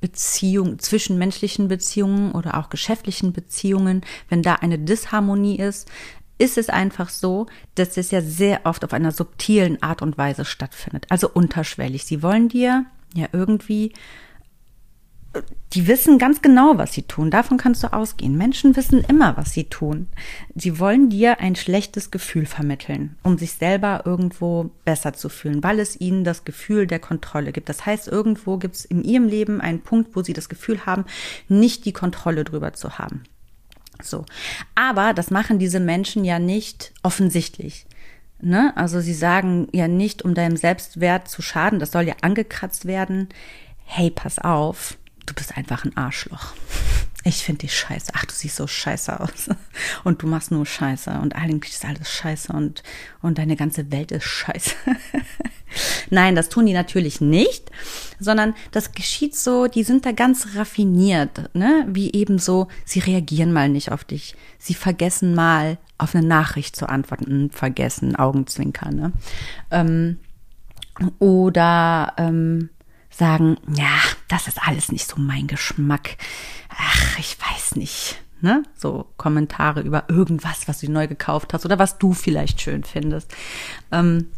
Beziehungen, 0.00 0.80
zwischenmenschlichen 0.80 1.68
Beziehungen 1.68 2.32
oder 2.32 2.58
auch 2.58 2.70
geschäftlichen 2.70 3.32
Beziehungen, 3.32 4.02
wenn 4.28 4.42
da 4.42 4.56
eine 4.56 4.78
Disharmonie 4.78 5.58
ist, 5.58 5.88
ist 6.42 6.58
es 6.58 6.68
einfach 6.68 7.08
so, 7.08 7.46
dass 7.76 7.96
es 7.96 8.10
ja 8.10 8.20
sehr 8.20 8.62
oft 8.64 8.84
auf 8.84 8.92
einer 8.92 9.12
subtilen 9.12 9.80
Art 9.80 10.02
und 10.02 10.18
Weise 10.18 10.44
stattfindet. 10.44 11.06
Also 11.08 11.30
unterschwellig. 11.32 12.04
Sie 12.04 12.20
wollen 12.20 12.48
dir 12.48 12.84
ja 13.14 13.28
irgendwie, 13.32 13.92
die 15.72 15.86
wissen 15.86 16.18
ganz 16.18 16.42
genau, 16.42 16.78
was 16.78 16.92
sie 16.92 17.04
tun. 17.04 17.30
Davon 17.30 17.58
kannst 17.58 17.84
du 17.84 17.92
ausgehen. 17.92 18.36
Menschen 18.36 18.74
wissen 18.74 19.04
immer, 19.04 19.36
was 19.36 19.52
sie 19.52 19.64
tun. 19.64 20.08
Sie 20.56 20.80
wollen 20.80 21.10
dir 21.10 21.38
ein 21.38 21.54
schlechtes 21.54 22.10
Gefühl 22.10 22.44
vermitteln, 22.44 23.16
um 23.22 23.38
sich 23.38 23.52
selber 23.52 24.02
irgendwo 24.04 24.72
besser 24.84 25.12
zu 25.12 25.28
fühlen, 25.28 25.62
weil 25.62 25.78
es 25.78 26.00
ihnen 26.00 26.24
das 26.24 26.44
Gefühl 26.44 26.88
der 26.88 26.98
Kontrolle 26.98 27.52
gibt. 27.52 27.68
Das 27.68 27.86
heißt, 27.86 28.08
irgendwo 28.08 28.56
gibt 28.56 28.74
es 28.74 28.84
in 28.84 29.04
ihrem 29.04 29.28
Leben 29.28 29.60
einen 29.60 29.82
Punkt, 29.82 30.16
wo 30.16 30.24
sie 30.24 30.32
das 30.32 30.48
Gefühl 30.48 30.86
haben, 30.86 31.04
nicht 31.48 31.84
die 31.84 31.92
Kontrolle 31.92 32.42
drüber 32.42 32.72
zu 32.72 32.98
haben. 32.98 33.22
So. 34.04 34.24
Aber 34.74 35.14
das 35.14 35.30
machen 35.30 35.58
diese 35.58 35.80
Menschen 35.80 36.24
ja 36.24 36.38
nicht 36.38 36.92
offensichtlich. 37.02 37.86
Ne? 38.40 38.72
Also 38.76 39.00
sie 39.00 39.14
sagen 39.14 39.68
ja 39.72 39.88
nicht, 39.88 40.22
um 40.22 40.34
deinem 40.34 40.56
Selbstwert 40.56 41.28
zu 41.28 41.42
schaden, 41.42 41.78
das 41.78 41.92
soll 41.92 42.02
ja 42.02 42.14
angekratzt 42.22 42.86
werden. 42.86 43.28
Hey, 43.84 44.10
pass 44.10 44.38
auf, 44.38 44.98
du 45.26 45.34
bist 45.34 45.56
einfach 45.56 45.84
ein 45.84 45.96
Arschloch. 45.96 46.54
Ich 47.24 47.44
finde 47.44 47.60
dich 47.60 47.78
scheiße. 47.78 48.12
Ach, 48.14 48.24
du 48.24 48.34
siehst 48.34 48.56
so 48.56 48.66
scheiße 48.66 49.20
aus. 49.20 49.48
Und 50.04 50.22
du 50.22 50.26
machst 50.26 50.50
nur 50.50 50.66
Scheiße. 50.66 51.10
Und 51.20 51.36
eigentlich 51.36 51.72
ist 51.72 51.84
alles 51.84 52.10
scheiße 52.10 52.52
und, 52.52 52.82
und 53.20 53.38
deine 53.38 53.54
ganze 53.54 53.92
Welt 53.92 54.10
ist 54.10 54.24
scheiße. 54.24 54.74
Nein, 56.10 56.34
das 56.34 56.48
tun 56.48 56.66
die 56.66 56.72
natürlich 56.72 57.20
nicht, 57.20 57.70
sondern 58.18 58.54
das 58.72 58.92
geschieht 58.92 59.36
so, 59.36 59.68
die 59.68 59.84
sind 59.84 60.04
da 60.04 60.12
ganz 60.12 60.48
raffiniert, 60.56 61.54
ne? 61.54 61.86
Wie 61.88 62.12
eben 62.12 62.38
so, 62.38 62.68
sie 62.84 62.98
reagieren 62.98 63.52
mal 63.52 63.68
nicht 63.68 63.90
auf 63.90 64.04
dich. 64.04 64.34
Sie 64.58 64.74
vergessen 64.74 65.34
mal 65.34 65.78
auf 65.96 66.14
eine 66.14 66.26
Nachricht 66.26 66.76
zu 66.76 66.88
antworten. 66.88 67.26
Hm, 67.26 67.50
vergessen, 67.50 68.16
Augenzwinker, 68.16 68.90
ne? 68.90 69.12
Ähm, 69.70 70.18
oder 71.18 72.12
ähm, 72.18 72.68
sagen, 73.12 73.56
ja, 73.76 73.98
das 74.28 74.48
ist 74.48 74.66
alles 74.66 74.90
nicht 74.90 75.08
so 75.08 75.16
mein 75.20 75.46
Geschmack. 75.46 76.16
Ach, 76.68 77.18
ich 77.18 77.36
weiß 77.38 77.76
nicht. 77.76 78.20
Ne? 78.40 78.64
So 78.76 79.06
Kommentare 79.16 79.82
über 79.82 80.04
irgendwas, 80.08 80.66
was 80.66 80.80
du 80.80 80.90
neu 80.90 81.06
gekauft 81.06 81.54
hast 81.54 81.64
oder 81.64 81.78
was 81.78 81.98
du 81.98 82.12
vielleicht 82.12 82.60
schön 82.60 82.82
findest. 82.82 83.30
Ähm, 83.92 84.28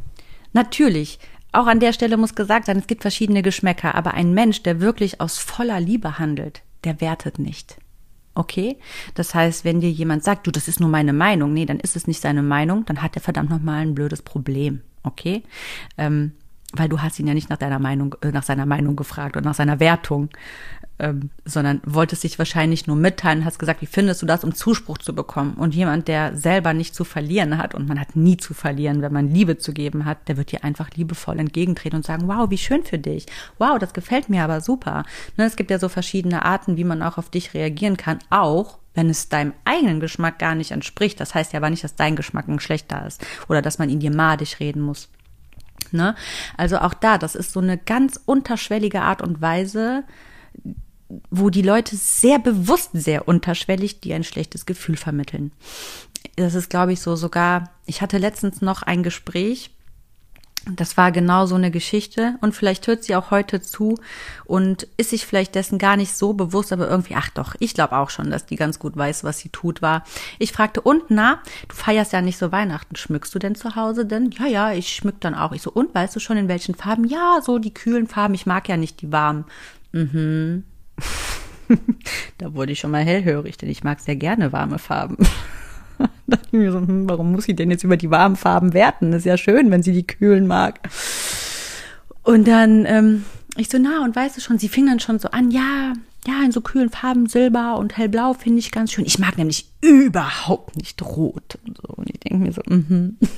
Natürlich, 0.54 1.18
auch 1.52 1.66
an 1.66 1.80
der 1.80 1.92
Stelle 1.92 2.16
muss 2.16 2.36
gesagt 2.36 2.66
sein, 2.66 2.78
es 2.78 2.86
gibt 2.86 3.02
verschiedene 3.02 3.42
Geschmäcker, 3.42 3.94
aber 3.96 4.14
ein 4.14 4.32
Mensch, 4.32 4.62
der 4.62 4.80
wirklich 4.80 5.20
aus 5.20 5.36
voller 5.36 5.80
Liebe 5.80 6.18
handelt, 6.18 6.62
der 6.84 7.00
wertet 7.00 7.38
nicht. 7.40 7.76
Okay? 8.36 8.78
Das 9.14 9.34
heißt, 9.34 9.64
wenn 9.64 9.80
dir 9.80 9.90
jemand 9.90 10.22
sagt, 10.22 10.46
du, 10.46 10.52
das 10.52 10.68
ist 10.68 10.80
nur 10.80 10.88
meine 10.88 11.12
Meinung, 11.12 11.52
nee, 11.52 11.66
dann 11.66 11.80
ist 11.80 11.96
es 11.96 12.06
nicht 12.06 12.20
seine 12.20 12.42
Meinung, 12.42 12.86
dann 12.86 13.02
hat 13.02 13.16
er 13.16 13.22
verdammt 13.22 13.50
nochmal 13.50 13.82
ein 13.82 13.94
blödes 13.94 14.22
Problem. 14.22 14.80
Okay? 15.02 15.42
Ähm, 15.98 16.32
weil 16.76 16.88
du 16.88 17.00
hast 17.00 17.18
ihn 17.18 17.26
ja 17.26 17.34
nicht 17.34 17.50
nach 17.50 17.56
deiner 17.56 17.78
Meinung, 17.78 18.14
äh, 18.22 18.30
nach 18.30 18.42
seiner 18.42 18.66
Meinung 18.66 18.96
gefragt 18.96 19.36
oder 19.36 19.44
nach 19.44 19.54
seiner 19.54 19.80
Wertung, 19.80 20.28
ähm, 20.98 21.30
sondern 21.44 21.80
wolltest 21.84 22.22
dich 22.22 22.38
wahrscheinlich 22.38 22.86
nur 22.86 22.96
mitteilen, 22.96 23.44
hast 23.44 23.58
gesagt, 23.58 23.82
wie 23.82 23.86
findest 23.86 24.22
du 24.22 24.26
das, 24.26 24.44
um 24.44 24.54
Zuspruch 24.54 24.98
zu 24.98 25.14
bekommen? 25.14 25.54
Und 25.54 25.74
jemand, 25.74 26.06
der 26.08 26.36
selber 26.36 26.72
nicht 26.72 26.94
zu 26.94 27.04
verlieren 27.04 27.58
hat 27.58 27.74
und 27.74 27.88
man 27.88 27.98
hat 27.98 28.14
nie 28.14 28.36
zu 28.36 28.54
verlieren, 28.54 29.02
wenn 29.02 29.12
man 29.12 29.28
Liebe 29.28 29.58
zu 29.58 29.72
geben 29.72 30.04
hat, 30.04 30.28
der 30.28 30.36
wird 30.36 30.52
dir 30.52 30.62
einfach 30.62 30.90
liebevoll 30.94 31.38
entgegentreten 31.38 31.96
und 31.96 32.06
sagen, 32.06 32.28
wow, 32.28 32.48
wie 32.50 32.58
schön 32.58 32.84
für 32.84 32.98
dich. 32.98 33.26
Wow, 33.58 33.78
das 33.78 33.92
gefällt 33.92 34.28
mir 34.28 34.44
aber 34.44 34.60
super. 34.60 35.04
Ne, 35.36 35.44
es 35.44 35.56
gibt 35.56 35.70
ja 35.70 35.78
so 35.78 35.88
verschiedene 35.88 36.44
Arten, 36.44 36.76
wie 36.76 36.84
man 36.84 37.02
auch 37.02 37.18
auf 37.18 37.30
dich 37.30 37.54
reagieren 37.54 37.96
kann, 37.96 38.18
auch 38.30 38.78
wenn 38.94 39.10
es 39.10 39.28
deinem 39.28 39.52
eigenen 39.64 39.98
Geschmack 39.98 40.38
gar 40.38 40.54
nicht 40.54 40.70
entspricht. 40.70 41.18
Das 41.18 41.34
heißt 41.34 41.52
ja 41.52 41.58
aber 41.58 41.70
nicht, 41.70 41.82
dass 41.82 41.96
dein 41.96 42.14
Geschmack 42.14 42.46
ein 42.46 42.60
schlechter 42.60 43.04
ist 43.06 43.24
oder 43.48 43.60
dass 43.60 43.78
man 43.78 43.90
ihn 43.90 43.98
dir 43.98 44.14
madig 44.14 44.60
reden 44.60 44.80
muss. 44.80 45.08
Ne? 45.92 46.14
Also 46.56 46.78
auch 46.78 46.94
da, 46.94 47.18
das 47.18 47.34
ist 47.34 47.52
so 47.52 47.60
eine 47.60 47.78
ganz 47.78 48.20
unterschwellige 48.24 49.02
Art 49.02 49.22
und 49.22 49.40
Weise, 49.40 50.04
wo 51.30 51.50
die 51.50 51.62
Leute 51.62 51.96
sehr 51.96 52.38
bewusst, 52.38 52.90
sehr 52.92 53.28
unterschwellig 53.28 54.00
dir 54.00 54.16
ein 54.16 54.24
schlechtes 54.24 54.66
Gefühl 54.66 54.96
vermitteln. 54.96 55.52
Das 56.36 56.54
ist, 56.54 56.70
glaube 56.70 56.92
ich, 56.92 57.00
so 57.00 57.16
sogar, 57.16 57.70
ich 57.86 58.02
hatte 58.02 58.18
letztens 58.18 58.62
noch 58.62 58.82
ein 58.82 59.02
Gespräch, 59.02 59.70
das 60.70 60.96
war 60.96 61.12
genau 61.12 61.46
so 61.46 61.54
eine 61.54 61.70
Geschichte 61.70 62.36
und 62.40 62.54
vielleicht 62.54 62.86
hört 62.86 63.04
sie 63.04 63.14
auch 63.16 63.30
heute 63.30 63.60
zu 63.60 63.98
und 64.44 64.86
ist 64.96 65.10
sich 65.10 65.26
vielleicht 65.26 65.54
dessen 65.54 65.78
gar 65.78 65.96
nicht 65.96 66.14
so 66.14 66.32
bewusst, 66.32 66.72
aber 66.72 66.88
irgendwie, 66.88 67.14
ach 67.16 67.28
doch, 67.30 67.54
ich 67.58 67.74
glaube 67.74 67.96
auch 67.96 68.10
schon, 68.10 68.30
dass 68.30 68.46
die 68.46 68.56
ganz 68.56 68.78
gut 68.78 68.96
weiß, 68.96 69.24
was 69.24 69.38
sie 69.38 69.50
tut 69.50 69.82
war. 69.82 70.04
Ich 70.38 70.52
fragte, 70.52 70.80
und 70.80 71.04
na, 71.08 71.42
du 71.68 71.74
feierst 71.74 72.12
ja 72.12 72.22
nicht 72.22 72.38
so 72.38 72.50
Weihnachten, 72.50 72.96
schmückst 72.96 73.34
du 73.34 73.38
denn 73.38 73.54
zu 73.54 73.76
Hause 73.76 74.06
denn? 74.06 74.30
Ja, 74.30 74.46
ja, 74.46 74.72
ich 74.72 74.94
schmück 74.94 75.20
dann 75.20 75.34
auch. 75.34 75.52
Ich 75.52 75.62
so, 75.62 75.70
und 75.70 75.94
weißt 75.94 76.16
du 76.16 76.20
schon 76.20 76.36
in 76.36 76.48
welchen 76.48 76.74
Farben? 76.74 77.04
Ja, 77.04 77.40
so 77.42 77.58
die 77.58 77.74
kühlen 77.74 78.06
Farben, 78.06 78.34
ich 78.34 78.46
mag 78.46 78.68
ja 78.68 78.76
nicht 78.76 79.02
die 79.02 79.12
warmen. 79.12 79.44
Mhm. 79.92 80.64
da 82.38 82.54
wurde 82.54 82.72
ich 82.72 82.80
schon 82.80 82.90
mal 82.90 83.04
hellhörig, 83.04 83.56
denn 83.58 83.68
ich 83.68 83.84
mag 83.84 84.00
sehr 84.00 84.16
gerne 84.16 84.52
warme 84.52 84.78
Farben. 84.78 85.18
da 85.98 86.08
dachte 86.26 86.46
ich 86.46 86.52
mir 86.52 86.72
so, 86.72 86.78
hm, 86.78 87.08
warum 87.08 87.32
muss 87.32 87.44
sie 87.44 87.54
denn 87.54 87.70
jetzt 87.70 87.84
über 87.84 87.96
die 87.96 88.10
warmen 88.10 88.36
Farben 88.36 88.74
werten? 88.74 89.12
ist 89.12 89.26
ja 89.26 89.36
schön, 89.36 89.70
wenn 89.70 89.82
sie 89.82 89.92
die 89.92 90.06
kühlen 90.06 90.46
mag. 90.46 90.80
Und 92.22 92.48
dann, 92.48 92.86
ähm, 92.86 93.24
ich 93.56 93.68
so, 93.68 93.78
na, 93.78 94.04
und 94.04 94.16
weißt 94.16 94.36
du 94.36 94.40
schon, 94.40 94.58
sie 94.58 94.68
fing 94.68 94.86
dann 94.86 95.00
schon 95.00 95.18
so 95.18 95.28
an, 95.28 95.50
ja, 95.50 95.92
ja, 96.26 96.42
in 96.44 96.52
so 96.52 96.62
kühlen 96.62 96.88
Farben, 96.88 97.26
Silber 97.26 97.76
und 97.76 97.96
Hellblau 97.96 98.32
finde 98.32 98.58
ich 98.58 98.72
ganz 98.72 98.92
schön. 98.92 99.04
Ich 99.04 99.18
mag 99.18 99.36
nämlich 99.36 99.68
überhaupt 99.82 100.76
nicht 100.76 101.02
rot 101.02 101.58
und 101.66 101.76
so. 101.76 101.94
Und 101.94 102.10
ich 102.10 102.20
denke 102.20 102.38
mir 102.38 102.52
so, 102.52 102.62
mhm. 102.66 103.18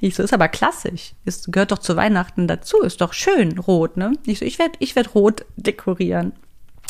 Ich 0.00 0.14
so, 0.14 0.22
ist 0.22 0.34
aber 0.34 0.48
klassisch. 0.48 1.12
Es 1.24 1.44
gehört 1.46 1.72
doch 1.72 1.78
zu 1.78 1.96
Weihnachten 1.96 2.46
dazu. 2.46 2.80
Ist 2.82 3.00
doch 3.00 3.12
schön, 3.12 3.58
rot, 3.58 3.96
ne? 3.96 4.12
Ich 4.26 4.40
so, 4.40 4.44
ich 4.44 4.58
werde 4.58 4.74
ich 4.78 4.96
werd 4.96 5.14
rot 5.14 5.44
dekorieren. 5.56 6.32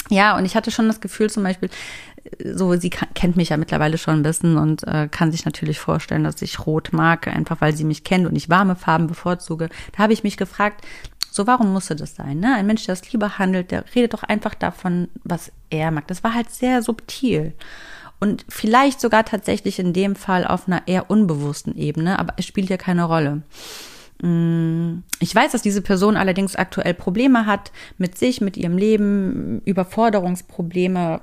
Ja, 0.09 0.37
und 0.37 0.45
ich 0.45 0.55
hatte 0.55 0.71
schon 0.71 0.89
das 0.89 1.01
Gefühl 1.01 1.31
zum 1.31 1.43
Beispiel, 1.43 1.69
so, 2.43 2.75
sie 2.77 2.91
kennt 2.91 3.37
mich 3.37 3.51
ja 3.51 3.57
mittlerweile 3.57 3.99
schon 3.99 4.15
ein 4.15 4.23
bisschen 4.23 4.57
und 4.57 4.87
äh, 4.87 5.09
kann 5.11 5.33
sich 5.33 5.45
natürlich 5.45 5.79
vorstellen, 5.79 6.25
dass 6.25 6.43
ich 6.43 6.67
rot 6.67 6.93
mag, 6.93 7.29
einfach 7.29 7.61
weil 7.61 7.77
sie 7.77 7.85
mich 7.85 8.05
kennt 8.05 8.27
und 8.27 8.37
ich 8.37 8.51
warme 8.51 8.77
Farben 8.77 9.07
bevorzuge. 9.07 9.69
Da 9.93 10.03
habe 10.03 10.13
ich 10.13 10.23
mich 10.23 10.37
gefragt, 10.37 10.85
so, 11.31 11.47
warum 11.47 11.73
musste 11.73 11.97
das 11.97 12.15
sein? 12.15 12.41
Ne? 12.41 12.55
Ein 12.55 12.67
Mensch, 12.67 12.87
der 12.87 12.95
das 12.95 13.13
Liebe 13.13 13.39
handelt, 13.39 13.71
der 13.71 13.85
redet 13.95 14.15
doch 14.15 14.23
einfach 14.23 14.55
davon, 14.55 15.09
was 15.23 15.53
er 15.69 15.91
mag. 15.91 16.07
Das 16.07 16.25
war 16.25 16.33
halt 16.33 16.51
sehr 16.51 16.83
subtil 16.83 17.55
und 18.19 18.45
vielleicht 18.49 19.01
sogar 19.01 19.25
tatsächlich 19.25 19.79
in 19.79 19.93
dem 19.93 20.17
Fall 20.17 20.47
auf 20.47 20.67
einer 20.67 20.87
eher 20.87 21.11
unbewussten 21.11 21.77
Ebene, 21.77 22.19
aber 22.19 22.35
es 22.37 22.47
spielt 22.47 22.71
ja 22.71 22.77
keine 22.77 23.05
Rolle. 23.05 23.43
Mm, 24.23 25.03
ich 25.21 25.35
weiß, 25.35 25.53
dass 25.53 25.63
diese 25.63 25.83
Person 25.83 26.17
allerdings 26.17 26.57
aktuell 26.57 26.95
Probleme 26.95 27.45
hat 27.45 27.73
mit 27.99 28.17
sich, 28.17 28.41
mit 28.41 28.57
ihrem 28.57 28.79
Leben, 28.79 29.61
Überforderungsprobleme, 29.67 31.21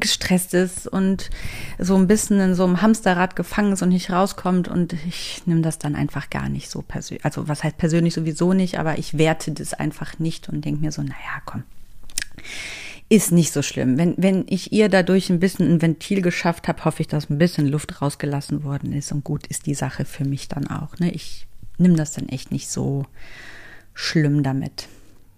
gestresst 0.00 0.54
ist 0.54 0.86
und 0.86 1.30
so 1.78 1.96
ein 1.96 2.06
bisschen 2.06 2.40
in 2.40 2.54
so 2.54 2.64
einem 2.64 2.82
Hamsterrad 2.82 3.36
gefangen 3.36 3.72
ist 3.72 3.82
und 3.82 3.88
nicht 3.90 4.10
rauskommt 4.10 4.68
und 4.68 4.92
ich 4.92 5.42
nehme 5.46 5.62
das 5.62 5.78
dann 5.78 5.94
einfach 5.94 6.30
gar 6.30 6.48
nicht 6.48 6.70
so 6.70 6.82
persönlich. 6.82 7.24
Also 7.24 7.48
was 7.48 7.64
heißt 7.64 7.78
persönlich 7.78 8.14
sowieso 8.14 8.52
nicht, 8.52 8.78
aber 8.78 8.98
ich 8.98 9.18
werte 9.18 9.52
das 9.52 9.74
einfach 9.74 10.18
nicht 10.18 10.48
und 10.48 10.64
denke 10.64 10.80
mir 10.80 10.92
so, 10.92 11.02
naja, 11.02 11.40
komm 11.44 11.64
ist 13.08 13.32
nicht 13.32 13.52
so 13.52 13.62
schlimm. 13.62 13.98
Wenn, 13.98 14.14
wenn 14.16 14.44
ich 14.48 14.72
ihr 14.72 14.88
dadurch 14.88 15.30
ein 15.30 15.40
bisschen 15.40 15.70
ein 15.70 15.82
Ventil 15.82 16.22
geschafft 16.22 16.68
habe, 16.68 16.84
hoffe 16.84 17.02
ich, 17.02 17.08
dass 17.08 17.30
ein 17.30 17.38
bisschen 17.38 17.68
Luft 17.68 18.00
rausgelassen 18.00 18.64
worden 18.64 18.92
ist. 18.92 19.12
Und 19.12 19.24
gut 19.24 19.46
ist 19.46 19.66
die 19.66 19.74
Sache 19.74 20.04
für 20.04 20.24
mich 20.24 20.48
dann 20.48 20.66
auch. 20.66 20.98
Ne? 20.98 21.12
Ich 21.12 21.46
nehme 21.78 21.96
das 21.96 22.12
dann 22.12 22.28
echt 22.28 22.50
nicht 22.50 22.68
so 22.68 23.04
schlimm 23.92 24.42
damit. 24.42 24.88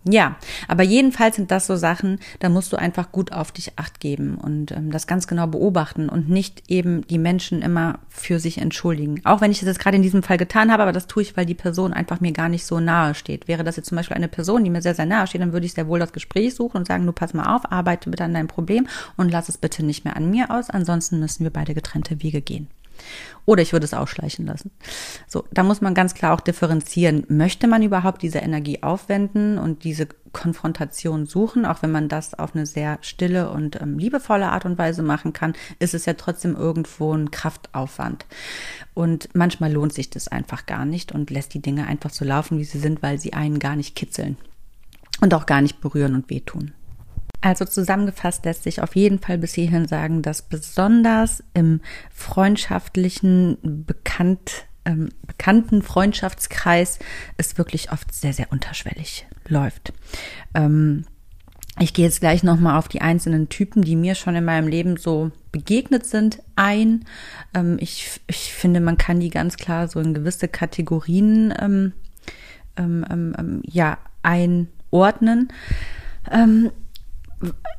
Ja, 0.08 0.36
aber 0.68 0.84
jedenfalls 0.84 1.34
sind 1.34 1.50
das 1.50 1.66
so 1.66 1.74
Sachen, 1.74 2.20
da 2.38 2.48
musst 2.48 2.72
du 2.72 2.76
einfach 2.76 3.10
gut 3.10 3.32
auf 3.32 3.50
dich 3.50 3.72
acht 3.76 3.98
geben 3.98 4.36
und 4.36 4.70
ähm, 4.70 4.92
das 4.92 5.08
ganz 5.08 5.26
genau 5.26 5.48
beobachten 5.48 6.08
und 6.08 6.28
nicht 6.28 6.62
eben 6.68 7.04
die 7.08 7.18
Menschen 7.18 7.60
immer 7.60 7.98
für 8.08 8.38
sich 8.38 8.58
entschuldigen. 8.58 9.20
Auch 9.24 9.40
wenn 9.40 9.50
ich 9.50 9.58
das 9.58 9.66
jetzt 9.66 9.80
gerade 9.80 9.96
in 9.96 10.04
diesem 10.04 10.22
Fall 10.22 10.38
getan 10.38 10.70
habe, 10.70 10.84
aber 10.84 10.92
das 10.92 11.08
tue 11.08 11.24
ich, 11.24 11.36
weil 11.36 11.44
die 11.44 11.54
Person 11.54 11.92
einfach 11.92 12.20
mir 12.20 12.30
gar 12.30 12.48
nicht 12.48 12.64
so 12.64 12.78
nahe 12.78 13.16
steht. 13.16 13.48
Wäre 13.48 13.64
das 13.64 13.74
jetzt 13.74 13.88
zum 13.88 13.96
Beispiel 13.96 14.16
eine 14.16 14.28
Person, 14.28 14.62
die 14.62 14.70
mir 14.70 14.82
sehr, 14.82 14.94
sehr 14.94 15.06
nahe 15.06 15.26
steht, 15.26 15.40
dann 15.40 15.52
würde 15.52 15.66
ich 15.66 15.74
sehr 15.74 15.88
wohl 15.88 15.98
das 15.98 16.12
Gespräch 16.12 16.54
suchen 16.54 16.76
und 16.76 16.86
sagen, 16.86 17.04
du 17.04 17.12
pass 17.12 17.34
mal 17.34 17.56
auf, 17.56 17.72
arbeite 17.72 18.08
bitte 18.08 18.22
an 18.22 18.34
deinem 18.34 18.48
Problem 18.48 18.86
und 19.16 19.32
lass 19.32 19.48
es 19.48 19.58
bitte 19.58 19.84
nicht 19.84 20.04
mehr 20.04 20.16
an 20.16 20.30
mir 20.30 20.52
aus, 20.52 20.70
ansonsten 20.70 21.18
müssen 21.18 21.42
wir 21.42 21.50
beide 21.50 21.74
getrennte 21.74 22.22
Wege 22.22 22.42
gehen. 22.42 22.68
Oder 23.44 23.62
ich 23.62 23.72
würde 23.72 23.84
es 23.84 23.94
ausschleichen 23.94 24.44
lassen. 24.44 24.72
So, 25.28 25.44
da 25.52 25.62
muss 25.62 25.80
man 25.80 25.94
ganz 25.94 26.14
klar 26.14 26.34
auch 26.34 26.40
differenzieren. 26.40 27.24
Möchte 27.28 27.68
man 27.68 27.82
überhaupt 27.82 28.22
diese 28.22 28.38
Energie 28.38 28.82
aufwenden 28.82 29.58
und 29.58 29.84
diese 29.84 30.08
Konfrontation 30.32 31.26
suchen, 31.26 31.64
auch 31.64 31.82
wenn 31.82 31.92
man 31.92 32.08
das 32.08 32.34
auf 32.34 32.54
eine 32.54 32.66
sehr 32.66 32.98
stille 33.00 33.50
und 33.50 33.80
ähm, 33.80 33.98
liebevolle 33.98 34.50
Art 34.50 34.64
und 34.64 34.76
Weise 34.78 35.02
machen 35.02 35.32
kann, 35.32 35.54
ist 35.78 35.94
es 35.94 36.06
ja 36.06 36.14
trotzdem 36.14 36.56
irgendwo 36.56 37.14
ein 37.14 37.30
Kraftaufwand. 37.30 38.26
Und 38.94 39.28
manchmal 39.34 39.72
lohnt 39.72 39.94
sich 39.94 40.10
das 40.10 40.28
einfach 40.28 40.66
gar 40.66 40.84
nicht 40.84 41.12
und 41.12 41.30
lässt 41.30 41.54
die 41.54 41.62
Dinge 41.62 41.86
einfach 41.86 42.10
so 42.10 42.24
laufen, 42.24 42.58
wie 42.58 42.64
sie 42.64 42.78
sind, 42.78 43.02
weil 43.02 43.18
sie 43.18 43.32
einen 43.32 43.60
gar 43.60 43.76
nicht 43.76 43.94
kitzeln 43.94 44.36
und 45.20 45.32
auch 45.34 45.46
gar 45.46 45.62
nicht 45.62 45.80
berühren 45.80 46.14
und 46.14 46.28
wehtun. 46.28 46.72
Also 47.46 47.64
zusammengefasst 47.64 48.44
lässt 48.44 48.64
sich 48.64 48.82
auf 48.82 48.96
jeden 48.96 49.20
Fall 49.20 49.38
bis 49.38 49.54
hierhin 49.54 49.86
sagen, 49.86 50.20
dass 50.20 50.42
besonders 50.42 51.44
im 51.54 51.80
freundschaftlichen, 52.12 53.84
bekannt, 53.86 54.66
ähm, 54.84 55.10
bekannten 55.24 55.82
Freundschaftskreis 55.82 56.98
es 57.36 57.56
wirklich 57.56 57.92
oft 57.92 58.12
sehr, 58.12 58.32
sehr 58.32 58.50
unterschwellig 58.50 59.28
läuft. 59.46 59.92
Ähm, 60.54 61.04
ich 61.78 61.94
gehe 61.94 62.04
jetzt 62.04 62.18
gleich 62.18 62.42
nochmal 62.42 62.78
auf 62.78 62.88
die 62.88 63.00
einzelnen 63.00 63.48
Typen, 63.48 63.82
die 63.82 63.94
mir 63.94 64.16
schon 64.16 64.34
in 64.34 64.44
meinem 64.44 64.66
Leben 64.66 64.96
so 64.96 65.30
begegnet 65.52 66.04
sind, 66.04 66.42
ein. 66.56 67.04
Ähm, 67.54 67.76
ich, 67.78 68.20
ich 68.26 68.54
finde, 68.54 68.80
man 68.80 68.98
kann 68.98 69.20
die 69.20 69.30
ganz 69.30 69.56
klar 69.56 69.86
so 69.86 70.00
in 70.00 70.14
gewisse 70.14 70.48
Kategorien 70.48 71.54
ähm, 71.60 71.92
ähm, 72.76 73.06
ähm, 73.08 73.36
ähm 73.38 73.62
ja, 73.64 73.98
einordnen. 74.24 75.52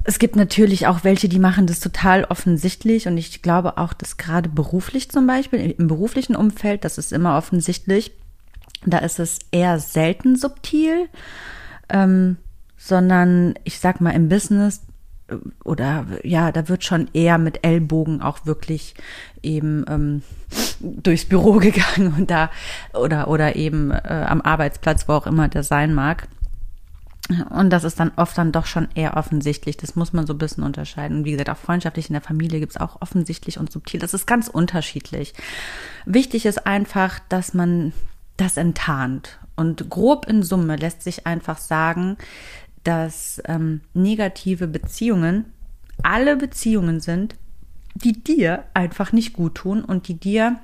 Es 0.04 0.20
gibt 0.20 0.36
natürlich 0.36 0.88
auch 0.88 1.04
welche, 1.04 1.30
die 1.30 1.40
machen 1.40 1.68
das 1.68 1.80
total 1.80 2.26
offensichtlich 2.26 3.08
und 3.08 3.18
ich 3.18 3.42
glaube 3.42 3.78
auch, 3.78 3.94
dass 3.94 4.18
gerade 4.18 4.50
beruflich 4.50 5.10
zum 5.10 5.26
Beispiel, 5.26 5.76
im 5.78 5.88
beruflichen 5.88 6.36
Umfeld, 6.36 6.86
das 6.86 6.98
ist 6.98 7.12
immer 7.12 7.38
offensichtlich, 7.38 8.12
da 8.86 9.00
ist 9.00 9.20
es 9.20 9.40
eher 9.52 9.80
selten 9.80 10.36
subtil, 10.36 11.10
ähm, 11.90 12.38
sondern 12.78 13.56
ich 13.64 13.80
sag 13.80 14.02
mal 14.02 14.12
im 14.12 14.30
Business 14.30 14.82
äh, 15.28 15.36
oder 15.64 16.06
ja, 16.24 16.52
da 16.52 16.70
wird 16.70 16.84
schon 16.84 17.10
eher 17.14 17.38
mit 17.38 17.66
Ellbogen 17.66 18.22
auch 18.22 18.46
wirklich 18.46 18.94
eben 19.42 19.86
ähm, 19.90 20.22
durchs 20.80 21.26
Büro 21.26 21.54
gegangen 21.60 22.14
und 22.18 22.30
da 22.30 22.50
oder 22.94 23.28
oder 23.28 23.56
eben 23.56 23.92
äh, 23.92 24.26
am 24.28 24.42
Arbeitsplatz, 24.42 25.08
wo 25.08 25.14
auch 25.14 25.28
immer 25.28 25.48
der 25.48 25.64
sein 25.64 25.94
mag. 25.94 26.28
Und 27.50 27.72
das 27.72 27.84
ist 27.84 28.00
dann 28.00 28.12
oft 28.16 28.38
dann 28.38 28.54
doch 28.54 28.66
schon 28.66 28.88
eher 28.96 29.18
offensichtlich. 29.18 29.76
Das 29.76 29.96
muss 29.96 30.14
man 30.14 30.26
so 30.26 30.34
ein 30.34 30.38
bisschen 30.38 30.64
unterscheiden. 30.64 31.18
Und 31.18 31.26
wie 31.26 31.32
gesagt, 31.32 31.50
auch 31.50 31.58
freundschaftlich 31.58 32.10
in 32.10 32.14
der 32.14 32.22
Familie 32.22 32.60
gibt 32.60 32.72
es 32.74 32.82
auch 32.82 33.02
offensichtlich 33.02 33.58
und 33.58 33.72
subtil. 33.72 34.00
Das 34.00 34.14
ist 34.14 34.28
ganz 34.28 34.48
unterschiedlich. 34.48 35.34
Wichtig 36.06 36.46
ist 36.46 36.66
einfach, 36.66 37.20
dass 37.28 37.54
man 37.54 37.92
das 38.38 38.56
enttarnt. 38.56 39.40
Und 39.58 39.90
grob 39.90 40.28
in 40.28 40.42
Summe 40.42 40.78
lässt 40.78 41.02
sich 41.02 41.28
einfach 41.28 41.58
sagen, 41.58 42.18
dass 42.84 43.42
ähm, 43.46 43.82
negative 43.94 44.68
Beziehungen 44.68 45.46
alle 46.04 46.38
Beziehungen 46.38 47.02
sind, 47.02 47.36
die 47.96 48.24
dir 48.24 48.64
einfach 48.74 49.12
nicht 49.12 49.34
gut 49.34 49.56
tun 49.56 49.84
und 49.84 50.08
die 50.08 50.14
dir 50.14 50.58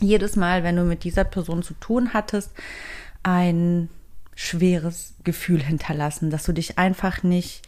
jedes 0.00 0.34
Mal, 0.34 0.64
wenn 0.64 0.76
du 0.76 0.82
mit 0.82 1.04
dieser 1.04 1.24
Person 1.24 1.62
zu 1.62 1.74
tun 1.74 2.14
hattest, 2.14 2.50
ein 3.22 3.88
schweres 4.34 5.14
Gefühl 5.24 5.62
hinterlassen, 5.62 6.30
dass 6.30 6.44
du 6.44 6.52
dich 6.52 6.78
einfach 6.78 7.22
nicht 7.22 7.62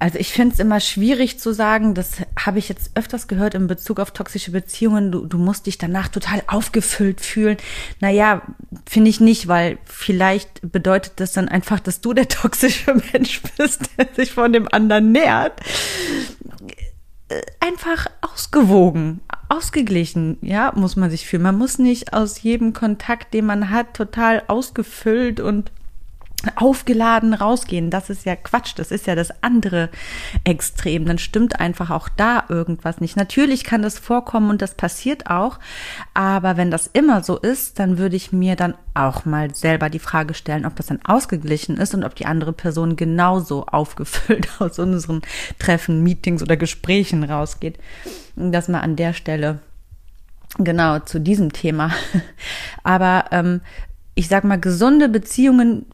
also 0.00 0.18
ich 0.18 0.32
finde 0.32 0.54
es 0.54 0.58
immer 0.58 0.80
schwierig 0.80 1.38
zu 1.38 1.52
sagen, 1.52 1.94
das 1.94 2.22
habe 2.34 2.58
ich 2.58 2.70
jetzt 2.70 2.92
öfters 2.94 3.28
gehört 3.28 3.54
in 3.54 3.66
Bezug 3.66 4.00
auf 4.00 4.12
toxische 4.12 4.50
Beziehungen, 4.50 5.12
du, 5.12 5.26
du 5.26 5.36
musst 5.36 5.66
dich 5.66 5.76
danach 5.76 6.08
total 6.08 6.42
aufgefüllt 6.46 7.20
fühlen. 7.20 7.58
Naja, 8.00 8.40
finde 8.88 9.10
ich 9.10 9.20
nicht, 9.20 9.46
weil 9.46 9.76
vielleicht 9.84 10.72
bedeutet 10.72 11.12
das 11.16 11.32
dann 11.32 11.50
einfach, 11.50 11.80
dass 11.80 12.00
du 12.00 12.14
der 12.14 12.28
toxische 12.28 12.94
Mensch 13.12 13.42
bist, 13.58 13.90
der 13.98 14.08
sich 14.14 14.32
von 14.32 14.54
dem 14.54 14.68
anderen 14.72 15.12
nähert. 15.12 15.60
Äh, 17.28 17.42
einfach 17.60 18.06
ausgewogen, 18.22 19.20
ausgeglichen, 19.50 20.38
ja, 20.40 20.72
muss 20.74 20.96
man 20.96 21.10
sich 21.10 21.26
fühlen. 21.26 21.42
Man 21.42 21.58
muss 21.58 21.78
nicht 21.78 22.14
aus 22.14 22.40
jedem 22.40 22.72
Kontakt, 22.72 23.34
den 23.34 23.44
man 23.44 23.68
hat, 23.68 23.92
total 23.92 24.44
ausgefüllt 24.46 25.40
und 25.40 25.70
aufgeladen 26.56 27.34
rausgehen. 27.34 27.90
Das 27.90 28.10
ist 28.10 28.24
ja 28.24 28.36
Quatsch. 28.36 28.72
Das 28.76 28.90
ist 28.90 29.06
ja 29.06 29.14
das 29.14 29.42
andere 29.42 29.90
Extrem. 30.44 31.04
Dann 31.04 31.18
stimmt 31.18 31.60
einfach 31.60 31.90
auch 31.90 32.08
da 32.08 32.44
irgendwas 32.48 33.00
nicht. 33.00 33.16
Natürlich 33.16 33.64
kann 33.64 33.82
das 33.82 33.98
vorkommen 33.98 34.50
und 34.50 34.62
das 34.62 34.74
passiert 34.74 35.28
auch. 35.28 35.58
Aber 36.14 36.56
wenn 36.56 36.70
das 36.70 36.86
immer 36.86 37.22
so 37.22 37.38
ist, 37.38 37.78
dann 37.78 37.98
würde 37.98 38.16
ich 38.16 38.32
mir 38.32 38.56
dann 38.56 38.74
auch 38.94 39.24
mal 39.24 39.54
selber 39.54 39.90
die 39.90 39.98
Frage 39.98 40.34
stellen, 40.34 40.66
ob 40.66 40.76
das 40.76 40.86
dann 40.86 41.00
ausgeglichen 41.04 41.76
ist 41.76 41.94
und 41.94 42.04
ob 42.04 42.14
die 42.14 42.26
andere 42.26 42.52
Person 42.52 42.96
genauso 42.96 43.66
aufgefüllt 43.66 44.48
aus 44.60 44.78
unseren 44.78 45.22
Treffen, 45.58 46.02
Meetings 46.02 46.42
oder 46.42 46.56
Gesprächen 46.56 47.24
rausgeht. 47.24 47.78
Das 48.36 48.68
mal 48.68 48.80
an 48.80 48.96
der 48.96 49.12
Stelle 49.12 49.60
genau 50.58 50.98
zu 51.00 51.20
diesem 51.20 51.52
Thema. 51.52 51.92
Aber 52.82 53.26
ähm, 53.30 53.60
ich 54.14 54.28
sag 54.28 54.44
mal, 54.44 54.60
gesunde 54.60 55.08
Beziehungen 55.08 55.86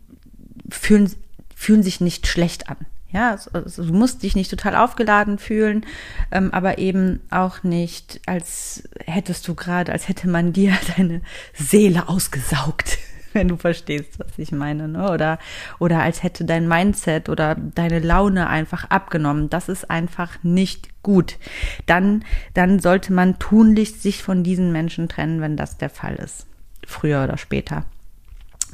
fühlen, 0.71 1.13
fühlen 1.55 1.83
sich 1.83 2.01
nicht 2.01 2.27
schlecht 2.27 2.69
an. 2.69 2.77
Ja, 3.13 3.39
also 3.53 3.85
du 3.85 3.93
musst 3.93 4.25
dich 4.25 4.35
nicht 4.35 4.51
total 4.51 4.75
aufgeladen 4.75 5.39
fühlen, 5.39 5.87
ähm, 6.33 6.53
aber 6.53 6.79
eben 6.79 7.21
auch 7.31 7.63
nicht, 7.63 8.21
als 8.27 8.89
hättest 9.07 9.47
du 9.49 9.55
gerade, 9.55 9.93
als 9.93 10.09
hätte 10.09 10.29
man 10.29 10.53
dir 10.53 10.75
deine 10.97 11.23
Seele 11.55 12.09
ausgesaugt, 12.09 12.99
wenn 13.33 13.49
du 13.49 13.57
verstehst, 13.57 14.19
was 14.19 14.39
ich 14.39 14.51
meine, 14.51 14.89
ne? 14.89 15.11
Oder, 15.11 15.39
oder 15.79 16.03
als 16.03 16.23
hätte 16.23 16.45
dein 16.45 16.67
Mindset 16.69 17.29
oder 17.29 17.55
deine 17.55 18.01
Laune 18.01 18.49
einfach 18.49 18.91
abgenommen. 18.91 19.51
Das 19.51 19.69
ist 19.69 19.89
einfach 19.89 20.43
nicht 20.43 21.03
gut. 21.03 21.39
Dann, 21.87 22.25
dann 22.55 22.81
sollte 22.81 23.13
man 23.13 23.39
tunlichst 23.39 24.03
sich 24.03 24.23
von 24.23 24.43
diesen 24.43 24.73
Menschen 24.73 25.09
trennen, 25.09 25.41
wenn 25.41 25.57
das 25.57 25.79
der 25.79 25.91
Fall 25.91 26.17
ist. 26.17 26.47
Früher 26.87 27.25
oder 27.25 27.39
später. 27.39 27.85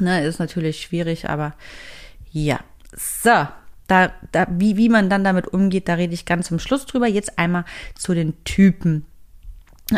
Ne, 0.03 0.25
ist 0.25 0.41
natürlich 0.41 0.81
schwierig, 0.81 1.29
aber 1.29 1.55
ja. 2.33 2.59
So, 2.93 3.47
da, 3.87 4.13
da, 4.33 4.47
wie, 4.51 4.77
wie 4.77 4.89
man 4.89 5.09
dann 5.09 5.23
damit 5.23 5.47
umgeht, 5.47 5.89
da 5.89 5.95
rede 5.95 6.13
ich 6.13 6.27
ganz 6.27 6.49
zum 6.49 6.59
Schluss 6.59 6.87
drüber. 6.87 7.07
Jetzt 7.07 7.39
einmal 7.39 7.65
zu 7.95 8.13
den 8.13 8.43
Typen. 8.43 9.07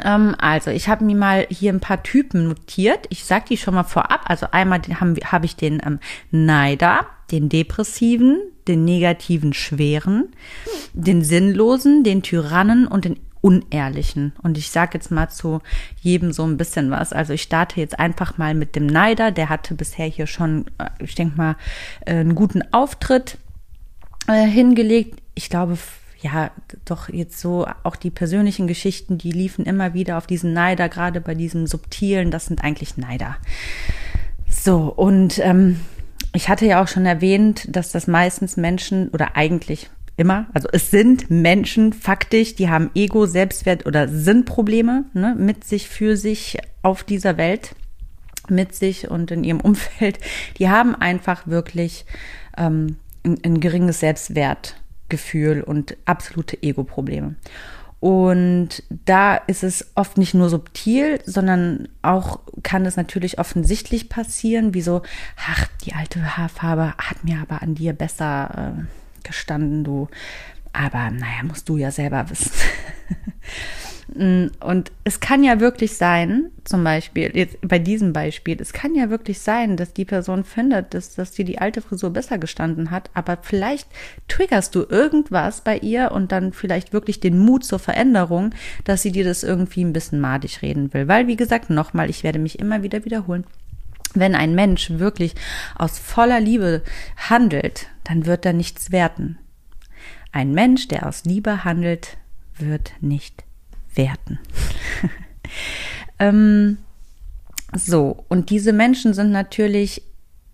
Ähm, 0.04 0.36
also, 0.38 0.70
ich 0.70 0.88
habe 0.88 1.06
mir 1.06 1.16
mal 1.16 1.46
hier 1.48 1.72
ein 1.72 1.80
paar 1.80 2.02
Typen 2.02 2.48
notiert. 2.48 3.06
Ich 3.08 3.24
sage 3.24 3.46
die 3.48 3.56
schon 3.56 3.74
mal 3.74 3.84
vorab. 3.84 4.28
Also 4.28 4.46
einmal 4.50 4.82
habe 5.00 5.14
hab 5.24 5.42
ich 5.42 5.56
den 5.56 5.80
ähm, 5.84 6.00
Neider, 6.30 7.06
den 7.30 7.48
Depressiven, 7.48 8.38
den 8.68 8.84
negativen 8.84 9.54
Schweren, 9.54 10.28
den 10.92 11.22
Sinnlosen, 11.22 12.04
den 12.04 12.22
Tyrannen 12.22 12.86
und 12.86 13.06
den 13.06 13.18
Unehrlichen. 13.44 14.32
Und 14.42 14.56
ich 14.56 14.70
sage 14.70 14.92
jetzt 14.94 15.10
mal 15.10 15.28
zu 15.28 15.60
jedem 16.00 16.32
so 16.32 16.44
ein 16.44 16.56
bisschen 16.56 16.90
was. 16.90 17.12
Also 17.12 17.34
ich 17.34 17.42
starte 17.42 17.78
jetzt 17.78 17.98
einfach 17.98 18.38
mal 18.38 18.54
mit 18.54 18.74
dem 18.74 18.86
Neider. 18.86 19.30
Der 19.32 19.50
hatte 19.50 19.74
bisher 19.74 20.06
hier 20.06 20.26
schon, 20.26 20.64
äh, 20.78 20.88
ich 20.98 21.14
denke 21.14 21.36
mal, 21.36 21.56
äh, 22.06 22.14
einen 22.14 22.34
guten 22.34 22.62
Auftritt 22.72 23.36
äh, 24.28 24.46
hingelegt. 24.46 25.20
Ich 25.34 25.50
glaube, 25.50 25.76
ja, 26.22 26.52
doch 26.86 27.10
jetzt 27.10 27.38
so 27.38 27.66
auch 27.82 27.96
die 27.96 28.10
persönlichen 28.10 28.66
Geschichten, 28.66 29.18
die 29.18 29.30
liefen 29.30 29.66
immer 29.66 29.92
wieder 29.92 30.16
auf 30.16 30.26
diesen 30.26 30.54
Neider, 30.54 30.88
gerade 30.88 31.20
bei 31.20 31.34
diesem 31.34 31.66
subtilen, 31.66 32.30
das 32.30 32.46
sind 32.46 32.64
eigentlich 32.64 32.96
Neider. 32.96 33.36
So, 34.48 34.84
und 34.84 35.38
ähm, 35.40 35.80
ich 36.32 36.48
hatte 36.48 36.64
ja 36.64 36.82
auch 36.82 36.88
schon 36.88 37.04
erwähnt, 37.04 37.66
dass 37.68 37.92
das 37.92 38.06
meistens 38.06 38.56
Menschen 38.56 39.10
oder 39.10 39.36
eigentlich 39.36 39.90
immer. 40.16 40.46
Also 40.52 40.68
es 40.72 40.90
sind 40.90 41.30
Menschen 41.30 41.92
faktisch, 41.92 42.54
die 42.54 42.68
haben 42.68 42.90
Ego, 42.94 43.26
Selbstwert 43.26 43.86
oder 43.86 44.08
Sinnprobleme 44.08 45.04
ne, 45.12 45.34
mit 45.36 45.64
sich, 45.64 45.88
für 45.88 46.16
sich 46.16 46.58
auf 46.82 47.02
dieser 47.02 47.36
Welt, 47.36 47.74
mit 48.48 48.74
sich 48.74 49.10
und 49.10 49.30
in 49.30 49.44
ihrem 49.44 49.60
Umfeld. 49.62 50.18
Die 50.58 50.68
haben 50.68 50.94
einfach 50.94 51.46
wirklich 51.46 52.04
ähm, 52.56 52.96
ein, 53.24 53.38
ein 53.44 53.60
geringes 53.60 54.00
Selbstwertgefühl 54.00 55.62
und 55.62 55.96
absolute 56.04 56.62
Ego-Probleme. 56.62 57.36
Und 58.04 58.82
da 59.06 59.34
ist 59.34 59.64
es 59.64 59.92
oft 59.94 60.18
nicht 60.18 60.34
nur 60.34 60.50
subtil, 60.50 61.22
sondern 61.24 61.88
auch 62.02 62.40
kann 62.62 62.84
es 62.84 62.96
natürlich 62.96 63.38
offensichtlich 63.38 64.10
passieren, 64.10 64.74
wie 64.74 64.82
so, 64.82 65.00
ach, 65.38 65.68
die 65.86 65.94
alte 65.94 66.36
Haarfarbe 66.36 66.92
hat 66.98 67.24
mir 67.24 67.38
aber 67.40 67.62
an 67.62 67.74
dir 67.74 67.94
besser 67.94 68.76
äh, 68.76 69.03
gestanden, 69.24 69.84
du. 69.84 70.08
Aber 70.72 71.10
naja, 71.10 71.42
musst 71.44 71.68
du 71.68 71.76
ja 71.76 71.90
selber 71.90 72.28
wissen. 72.30 72.52
Und 74.14 74.92
es 75.02 75.18
kann 75.18 75.42
ja 75.42 75.58
wirklich 75.58 75.96
sein, 75.96 76.50
zum 76.64 76.84
Beispiel, 76.84 77.30
jetzt 77.34 77.56
bei 77.62 77.78
diesem 77.80 78.12
Beispiel, 78.12 78.56
es 78.60 78.72
kann 78.72 78.94
ja 78.94 79.10
wirklich 79.10 79.40
sein, 79.40 79.76
dass 79.76 79.92
die 79.92 80.04
Person 80.04 80.44
findet, 80.44 80.94
dass, 80.94 81.14
dass 81.14 81.32
dir 81.32 81.44
die 81.44 81.58
alte 81.58 81.80
Frisur 81.80 82.10
besser 82.10 82.38
gestanden 82.38 82.92
hat, 82.92 83.10
aber 83.14 83.38
vielleicht 83.42 83.88
triggerst 84.28 84.74
du 84.74 84.84
irgendwas 84.88 85.62
bei 85.62 85.78
ihr 85.78 86.12
und 86.12 86.30
dann 86.30 86.52
vielleicht 86.52 86.92
wirklich 86.92 87.18
den 87.18 87.38
Mut 87.38 87.64
zur 87.64 87.80
Veränderung, 87.80 88.50
dass 88.84 89.02
sie 89.02 89.10
dir 89.10 89.24
das 89.24 89.42
irgendwie 89.42 89.84
ein 89.84 89.92
bisschen 89.92 90.20
madig 90.20 90.62
reden 90.62 90.94
will. 90.94 91.08
Weil, 91.08 91.26
wie 91.26 91.36
gesagt, 91.36 91.70
nochmal, 91.70 92.08
ich 92.08 92.22
werde 92.22 92.38
mich 92.38 92.60
immer 92.60 92.82
wieder 92.82 93.04
wiederholen. 93.04 93.44
Wenn 94.14 94.36
ein 94.36 94.54
Mensch 94.54 94.90
wirklich 94.90 95.34
aus 95.74 95.98
voller 95.98 96.38
Liebe 96.38 96.82
handelt, 97.16 97.88
dann 98.04 98.26
wird 98.26 98.46
er 98.46 98.52
nichts 98.52 98.92
werten. 98.92 99.38
Ein 100.32 100.52
Mensch, 100.52 100.88
der 100.88 101.06
aus 101.06 101.24
Liebe 101.24 101.64
handelt, 101.64 102.16
wird 102.58 102.92
nicht 103.00 103.44
werten. 103.94 104.38
ähm, 106.18 106.78
so, 107.74 108.24
und 108.28 108.50
diese 108.50 108.72
Menschen 108.72 109.14
sind 109.14 109.30
natürlich 109.30 110.02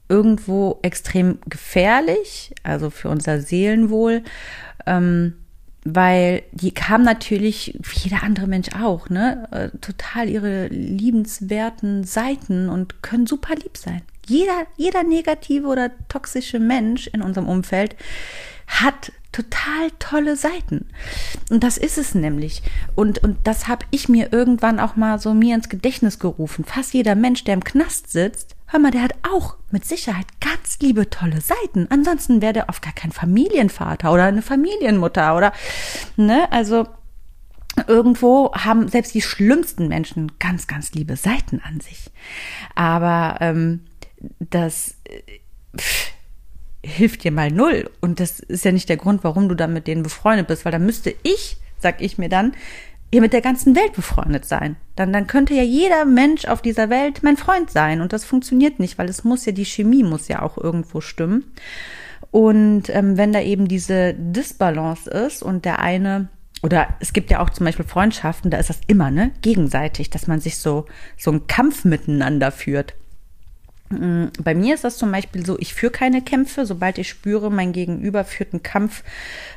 irgendwo 0.08 0.78
extrem 0.82 1.38
gefährlich, 1.46 2.54
also 2.62 2.90
für 2.90 3.08
unser 3.08 3.40
Seelenwohl. 3.40 4.22
Ähm, 4.86 5.34
weil 5.84 6.42
die 6.52 6.70
haben 6.72 7.04
natürlich, 7.04 7.78
wie 7.80 8.00
jeder 8.00 8.22
andere 8.22 8.46
Mensch 8.46 8.68
auch, 8.78 9.08
ne, 9.08 9.48
äh, 9.50 9.78
total 9.78 10.28
ihre 10.28 10.68
liebenswerten 10.68 12.04
Seiten 12.04 12.68
und 12.68 13.02
können 13.02 13.26
super 13.26 13.54
lieb 13.54 13.76
sein. 13.78 14.02
Jeder, 14.30 14.66
jeder 14.76 15.02
negative 15.02 15.66
oder 15.66 15.90
toxische 16.06 16.60
Mensch 16.60 17.08
in 17.08 17.20
unserem 17.20 17.48
Umfeld 17.48 17.96
hat 18.68 19.10
total 19.32 19.90
tolle 19.98 20.36
Seiten. 20.36 20.88
Und 21.50 21.64
das 21.64 21.76
ist 21.76 21.98
es 21.98 22.14
nämlich. 22.14 22.62
Und, 22.94 23.22
und 23.24 23.38
das 23.42 23.66
habe 23.66 23.86
ich 23.90 24.08
mir 24.08 24.32
irgendwann 24.32 24.78
auch 24.78 24.94
mal 24.94 25.18
so 25.18 25.34
mir 25.34 25.56
ins 25.56 25.68
Gedächtnis 25.68 26.20
gerufen. 26.20 26.64
Fast 26.64 26.94
jeder 26.94 27.16
Mensch, 27.16 27.42
der 27.42 27.54
im 27.54 27.64
Knast 27.64 28.12
sitzt, 28.12 28.54
hör 28.66 28.78
mal, 28.78 28.92
der 28.92 29.02
hat 29.02 29.14
auch 29.22 29.56
mit 29.72 29.84
Sicherheit 29.84 30.26
ganz 30.40 30.78
liebe, 30.80 31.10
tolle 31.10 31.40
Seiten. 31.40 31.88
Ansonsten 31.90 32.40
wäre 32.40 32.52
der 32.52 32.68
oft 32.68 32.82
gar 32.82 32.92
kein 32.92 33.10
Familienvater 33.10 34.12
oder 34.12 34.24
eine 34.26 34.42
Familienmutter 34.42 35.36
oder, 35.36 35.52
ne, 36.16 36.50
also, 36.52 36.86
irgendwo 37.86 38.52
haben 38.52 38.88
selbst 38.88 39.14
die 39.14 39.22
schlimmsten 39.22 39.88
Menschen 39.88 40.32
ganz, 40.38 40.68
ganz 40.68 40.92
liebe 40.92 41.16
Seiten 41.16 41.60
an 41.64 41.80
sich. 41.80 42.10
Aber 42.74 43.36
ähm, 43.40 43.80
das 44.38 44.96
pff, 45.76 46.12
hilft 46.85 47.24
dir 47.24 47.33
mal 47.33 47.50
null. 47.50 47.90
Und 48.00 48.20
das 48.20 48.40
ist 48.40 48.64
ja 48.64 48.72
nicht 48.72 48.88
der 48.88 48.96
Grund, 48.96 49.24
warum 49.24 49.48
du 49.48 49.54
dann 49.54 49.72
mit 49.72 49.87
denen 49.87 50.02
befreundet 50.02 50.46
bist, 50.46 50.64
weil 50.64 50.72
dann 50.72 50.87
müsste 50.87 51.14
ich, 51.22 51.56
sag 51.78 52.00
ich 52.00 52.18
mir 52.18 52.28
dann, 52.28 52.52
ihr 53.12 53.20
mit 53.20 53.33
der 53.33 53.40
ganzen 53.40 53.74
Welt 53.74 53.92
befreundet 53.94 54.44
sein. 54.44 54.76
Dann, 54.94 55.12
dann 55.12 55.26
könnte 55.26 55.54
ja 55.54 55.62
jeder 55.62 56.04
Mensch 56.04 56.44
auf 56.44 56.62
dieser 56.62 56.90
Welt 56.90 57.22
mein 57.22 57.37
Freund 57.37 57.70
sein. 57.70 58.00
Und 58.00 58.12
das 58.12 58.24
funktioniert 58.24 58.78
nicht, 58.78 58.98
weil 58.98 59.09
es 59.09 59.24
muss 59.24 59.46
ja, 59.46 59.52
die 59.52 59.64
Chemie 59.64 60.04
muss 60.04 60.28
ja 60.28 60.42
auch 60.42 60.56
irgendwo 60.56 61.00
stimmen. 61.00 61.52
Und 62.30 62.88
ähm, 62.90 63.16
wenn 63.16 63.33
da 63.33 63.40
eben 63.40 63.66
diese 63.66 64.14
Disbalance 64.14 65.11
ist 65.11 65.42
und 65.42 65.64
der 65.64 65.80
eine 65.80 66.28
oder 66.62 66.88
es 67.00 67.12
gibt 67.12 67.30
ja 67.30 67.40
auch 67.40 67.50
zum 67.50 67.64
Beispiel 67.64 67.87
Freundschaften, 67.87 68.50
da 68.50 68.59
ist 68.59 68.68
das 68.68 68.80
immer, 68.87 69.11
ne, 69.11 69.33
gegenseitig, 69.40 70.11
dass 70.11 70.26
man 70.26 70.40
sich 70.40 70.59
so, 70.59 70.85
so 71.16 71.30
einen 71.30 71.46
Kampf 71.46 71.85
miteinander 71.85 72.52
führt. 72.52 72.94
Mm, 73.90 74.26
bei 74.42 74.55
mir 74.55 74.74
ist 74.74 74.85
das 74.85 74.96
zum 74.96 75.11
Beispiel 75.11 75.44
so, 75.44 75.59
ich 75.59 75.74
führe 75.74 75.92
keine 75.92 76.22
Kämpfe, 76.22 76.64
sobald 76.64 76.98
ich 76.98 77.08
spüre, 77.08 77.50
mein 77.50 77.73
Gegenüber 77.73 78.25
führt 78.25 78.52
einen 78.52 78.62
Kampf 78.62 79.02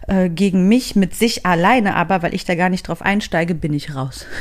äh, 0.07 0.29
gegen 0.29 0.67
mich 0.67 0.95
mit 0.95 1.15
sich 1.15 1.45
alleine, 1.45 1.95
aber 1.95 2.23
weil 2.23 2.33
ich 2.33 2.43
da 2.43 2.55
gar 2.55 2.69
nicht 2.69 2.87
drauf 2.87 3.01
einsteige, 3.01 3.55
bin 3.55 3.73
ich 3.73 3.95
raus. 3.95 4.25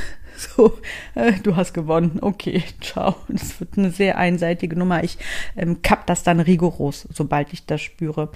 So, 0.57 0.79
äh, 1.14 1.35
du 1.35 1.55
hast 1.55 1.73
gewonnen, 1.73 2.19
okay, 2.21 2.64
ciao. 2.81 3.14
Das 3.29 3.61
wird 3.61 3.79
eine 3.79 3.91
sehr 3.91 4.19
einseitige 4.19 4.77
Nummer. 4.77 5.05
Ich 5.05 5.19
ähm, 5.57 5.83
kapp 5.83 6.07
das 6.07 6.25
dann 6.25 6.41
rigoros, 6.41 7.07
sobald 7.12 7.53
ich 7.53 7.64
das 7.66 7.81
spüre. 7.81 8.33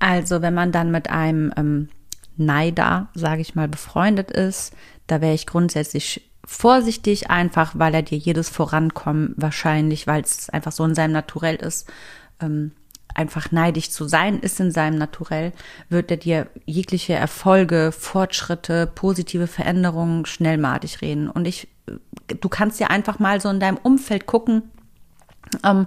Also, 0.00 0.42
wenn 0.42 0.54
man 0.54 0.72
dann 0.72 0.90
mit 0.90 1.10
einem 1.10 1.52
ähm, 1.56 1.90
Neider, 2.36 3.08
sage 3.14 3.42
ich 3.42 3.54
mal, 3.54 3.68
befreundet 3.68 4.32
ist, 4.32 4.74
da 5.06 5.20
wäre 5.20 5.34
ich 5.34 5.46
grundsätzlich 5.46 6.28
vorsichtig, 6.46 7.30
einfach 7.30 7.72
weil 7.76 7.94
er 7.94 8.02
dir 8.02 8.18
jedes 8.18 8.48
Vorankommen 8.48 9.34
wahrscheinlich, 9.36 10.06
weil 10.06 10.22
es 10.22 10.50
einfach 10.50 10.72
so 10.72 10.84
in 10.84 10.94
seinem 10.94 11.12
Naturell 11.12 11.56
ist, 11.56 11.90
ähm, 12.40 12.72
einfach 13.14 13.52
neidisch 13.52 13.90
zu 13.90 14.06
sein, 14.08 14.40
ist 14.40 14.60
in 14.60 14.72
seinem 14.72 14.98
Naturell, 14.98 15.52
wird 15.88 16.10
er 16.10 16.16
dir 16.16 16.48
jegliche 16.66 17.14
Erfolge, 17.14 17.92
Fortschritte, 17.92 18.90
positive 18.92 19.46
Veränderungen 19.46 20.26
schnellmatig 20.26 21.00
reden. 21.00 21.30
Und 21.30 21.46
ich, 21.46 21.68
du 22.26 22.48
kannst 22.48 22.80
ja 22.80 22.88
einfach 22.88 23.18
mal 23.18 23.40
so 23.40 23.48
in 23.48 23.60
deinem 23.60 23.78
Umfeld 23.78 24.26
gucken, 24.26 24.62
ähm, 25.64 25.86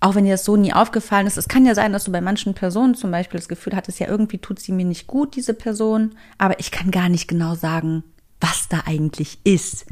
auch 0.00 0.14
wenn 0.14 0.24
dir 0.24 0.32
das 0.32 0.46
so 0.46 0.56
nie 0.56 0.72
aufgefallen 0.72 1.26
ist, 1.26 1.36
es 1.36 1.48
kann 1.48 1.66
ja 1.66 1.74
sein, 1.74 1.92
dass 1.92 2.04
du 2.04 2.12
bei 2.12 2.22
manchen 2.22 2.54
Personen 2.54 2.94
zum 2.94 3.10
Beispiel 3.10 3.38
das 3.38 3.48
Gefühl 3.48 3.76
hattest, 3.76 4.00
ja, 4.00 4.08
irgendwie 4.08 4.38
tut 4.38 4.58
sie 4.58 4.72
mir 4.72 4.86
nicht 4.86 5.06
gut, 5.06 5.36
diese 5.36 5.52
Person, 5.52 6.14
aber 6.38 6.58
ich 6.58 6.70
kann 6.70 6.90
gar 6.90 7.10
nicht 7.10 7.28
genau 7.28 7.54
sagen, 7.54 8.02
was 8.40 8.68
da 8.68 8.82
eigentlich 8.86 9.38
ist. 9.44 9.86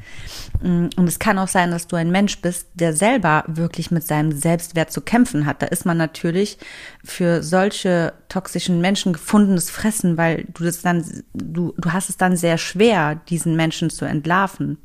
Mm, 0.62 0.86
und 0.96 1.06
es 1.06 1.18
kann 1.18 1.38
auch 1.38 1.48
sein, 1.48 1.70
dass 1.70 1.86
du 1.86 1.96
ein 1.96 2.10
Mensch 2.10 2.40
bist, 2.40 2.68
der 2.74 2.94
selber 2.94 3.44
wirklich 3.46 3.90
mit 3.90 4.06
seinem 4.06 4.32
Selbstwert 4.32 4.90
zu 4.90 5.00
kämpfen 5.00 5.46
hat. 5.46 5.62
Da 5.62 5.66
ist 5.66 5.84
man 5.84 5.96
natürlich 5.96 6.58
für 7.04 7.42
solche 7.42 8.14
toxischen 8.28 8.80
Menschen 8.80 9.12
gefundenes 9.12 9.70
Fressen, 9.70 10.16
weil 10.16 10.46
du 10.54 10.64
das 10.64 10.82
dann, 10.82 11.04
du, 11.34 11.74
du 11.76 11.92
hast 11.92 12.08
es 12.08 12.16
dann 12.16 12.36
sehr 12.36 12.58
schwer, 12.58 13.16
diesen 13.28 13.54
Menschen 13.56 13.90
zu 13.90 14.04
entlarven. 14.04 14.78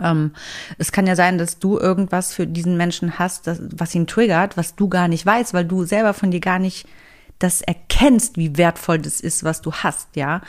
Ähm, 0.00 0.32
es 0.78 0.92
kann 0.92 1.06
ja 1.06 1.16
sein, 1.16 1.36
dass 1.36 1.58
du 1.58 1.78
irgendwas 1.78 2.32
für 2.32 2.46
diesen 2.46 2.76
Menschen 2.76 3.18
hast, 3.18 3.46
das, 3.46 3.60
was 3.74 3.94
ihn 3.94 4.06
triggert, 4.06 4.56
was 4.56 4.76
du 4.76 4.88
gar 4.88 5.08
nicht 5.08 5.26
weißt, 5.26 5.52
weil 5.52 5.64
du 5.64 5.84
selber 5.84 6.14
von 6.14 6.30
dir 6.30 6.40
gar 6.40 6.58
nicht 6.58 6.86
das 7.38 7.62
erkennst, 7.62 8.36
wie 8.36 8.56
wertvoll 8.56 8.98
das 8.98 9.20
ist, 9.20 9.44
was 9.44 9.62
du 9.62 9.72
hast, 9.72 10.14
ja. 10.14 10.42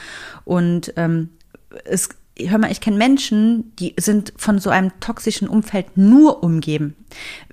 Und 0.44 0.94
ähm, 0.98 1.30
es 1.86 2.10
hör 2.40 2.58
mal, 2.58 2.72
ich 2.72 2.82
kenne 2.82 2.98
Menschen, 2.98 3.76
die 3.78 3.94
sind 3.98 4.34
von 4.38 4.60
so 4.60 4.70
einem 4.70 4.92
toxischen 5.00 5.48
Umfeld 5.48 5.98
nur 5.98 6.44
umgeben. 6.44 6.96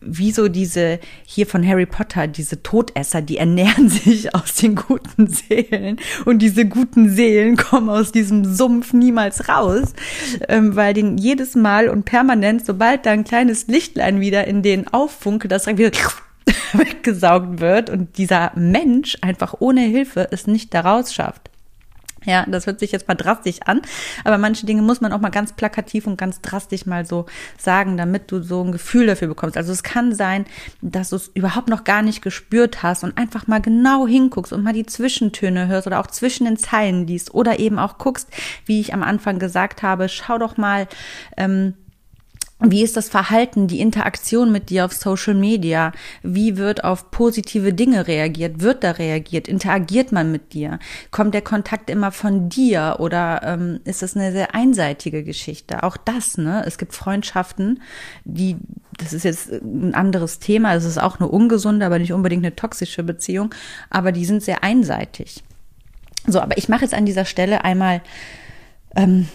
Wie 0.00 0.30
so 0.30 0.48
diese 0.48 1.00
hier 1.26 1.46
von 1.46 1.66
Harry 1.66 1.86
Potter, 1.86 2.28
diese 2.28 2.62
Todesser, 2.62 3.20
die 3.20 3.38
ernähren 3.38 3.88
sich 3.88 4.34
aus 4.34 4.54
den 4.54 4.76
guten 4.76 5.26
Seelen 5.26 5.98
und 6.24 6.40
diese 6.40 6.66
guten 6.66 7.10
Seelen 7.10 7.56
kommen 7.56 7.88
aus 7.88 8.12
diesem 8.12 8.44
Sumpf 8.44 8.92
niemals 8.92 9.48
raus, 9.48 9.94
ähm, 10.48 10.76
weil 10.76 10.94
den 10.94 11.18
jedes 11.18 11.54
Mal 11.54 11.88
und 11.88 12.04
permanent, 12.04 12.64
sobald 12.64 13.04
da 13.04 13.10
ein 13.10 13.24
kleines 13.24 13.66
Lichtlein 13.66 14.20
wieder 14.20 14.46
in 14.46 14.62
den 14.62 14.88
auffunkelt, 14.88 15.50
das 15.50 15.66
wieder 15.66 15.90
weggesaugt 16.72 17.60
wird 17.60 17.90
und 17.90 18.16
dieser 18.16 18.52
Mensch 18.54 19.18
einfach 19.22 19.56
ohne 19.58 19.80
Hilfe 19.80 20.28
es 20.30 20.46
nicht 20.46 20.72
daraus 20.72 21.12
schafft. 21.12 21.50
Ja, 22.24 22.44
das 22.48 22.66
hört 22.66 22.80
sich 22.80 22.90
jetzt 22.90 23.06
mal 23.06 23.14
drastisch 23.14 23.60
an, 23.64 23.80
aber 24.24 24.38
manche 24.38 24.66
Dinge 24.66 24.82
muss 24.82 25.00
man 25.00 25.12
auch 25.12 25.20
mal 25.20 25.28
ganz 25.28 25.52
plakativ 25.52 26.06
und 26.06 26.16
ganz 26.16 26.40
drastisch 26.40 26.84
mal 26.84 27.06
so 27.06 27.26
sagen, 27.56 27.96
damit 27.96 28.32
du 28.32 28.42
so 28.42 28.62
ein 28.62 28.72
Gefühl 28.72 29.06
dafür 29.06 29.28
bekommst. 29.28 29.56
Also 29.56 29.72
es 29.72 29.82
kann 29.82 30.14
sein, 30.14 30.44
dass 30.82 31.10
du 31.10 31.16
es 31.16 31.28
überhaupt 31.34 31.68
noch 31.68 31.84
gar 31.84 32.02
nicht 32.02 32.20
gespürt 32.20 32.82
hast 32.82 33.04
und 33.04 33.16
einfach 33.16 33.46
mal 33.46 33.60
genau 33.60 34.06
hinguckst 34.06 34.52
und 34.52 34.64
mal 34.64 34.72
die 34.72 34.86
Zwischentöne 34.86 35.68
hörst 35.68 35.86
oder 35.86 36.00
auch 36.00 36.08
zwischen 36.08 36.44
den 36.44 36.56
Zeilen 36.56 37.06
liest 37.06 37.34
oder 37.34 37.60
eben 37.60 37.78
auch 37.78 37.98
guckst, 37.98 38.28
wie 38.66 38.80
ich 38.80 38.92
am 38.92 39.02
Anfang 39.02 39.38
gesagt 39.38 39.82
habe, 39.82 40.08
schau 40.08 40.38
doch 40.38 40.56
mal, 40.56 40.88
ähm, 41.36 41.74
wie 42.60 42.82
ist 42.82 42.96
das 42.96 43.08
Verhalten, 43.08 43.68
die 43.68 43.80
Interaktion 43.80 44.50
mit 44.50 44.68
dir 44.68 44.84
auf 44.84 44.92
Social 44.92 45.34
Media? 45.34 45.92
Wie 46.24 46.56
wird 46.56 46.82
auf 46.82 47.12
positive 47.12 47.72
Dinge 47.72 48.08
reagiert? 48.08 48.60
Wird 48.60 48.82
da 48.82 48.92
reagiert? 48.92 49.46
Interagiert 49.46 50.10
man 50.10 50.32
mit 50.32 50.54
dir? 50.54 50.80
Kommt 51.12 51.34
der 51.34 51.42
Kontakt 51.42 51.88
immer 51.88 52.10
von 52.10 52.48
dir 52.48 52.96
oder 52.98 53.42
ähm, 53.44 53.78
ist 53.84 54.02
es 54.02 54.16
eine 54.16 54.32
sehr 54.32 54.56
einseitige 54.56 55.22
Geschichte? 55.22 55.84
Auch 55.84 55.96
das, 55.96 56.36
ne? 56.36 56.64
Es 56.66 56.78
gibt 56.78 56.94
Freundschaften, 56.94 57.80
die, 58.24 58.56
das 58.96 59.12
ist 59.12 59.22
jetzt 59.22 59.52
ein 59.52 59.94
anderes 59.94 60.40
Thema, 60.40 60.74
es 60.74 60.84
ist 60.84 60.98
auch 60.98 61.20
eine 61.20 61.28
ungesunde, 61.28 61.86
aber 61.86 62.00
nicht 62.00 62.12
unbedingt 62.12 62.44
eine 62.44 62.56
toxische 62.56 63.04
Beziehung, 63.04 63.54
aber 63.88 64.10
die 64.10 64.24
sind 64.24 64.42
sehr 64.42 64.64
einseitig. 64.64 65.44
So, 66.26 66.40
aber 66.40 66.58
ich 66.58 66.68
mache 66.68 66.82
jetzt 66.82 66.94
an 66.94 67.06
dieser 67.06 67.24
Stelle 67.24 67.64
einmal 67.64 68.02
ähm, 68.96 69.28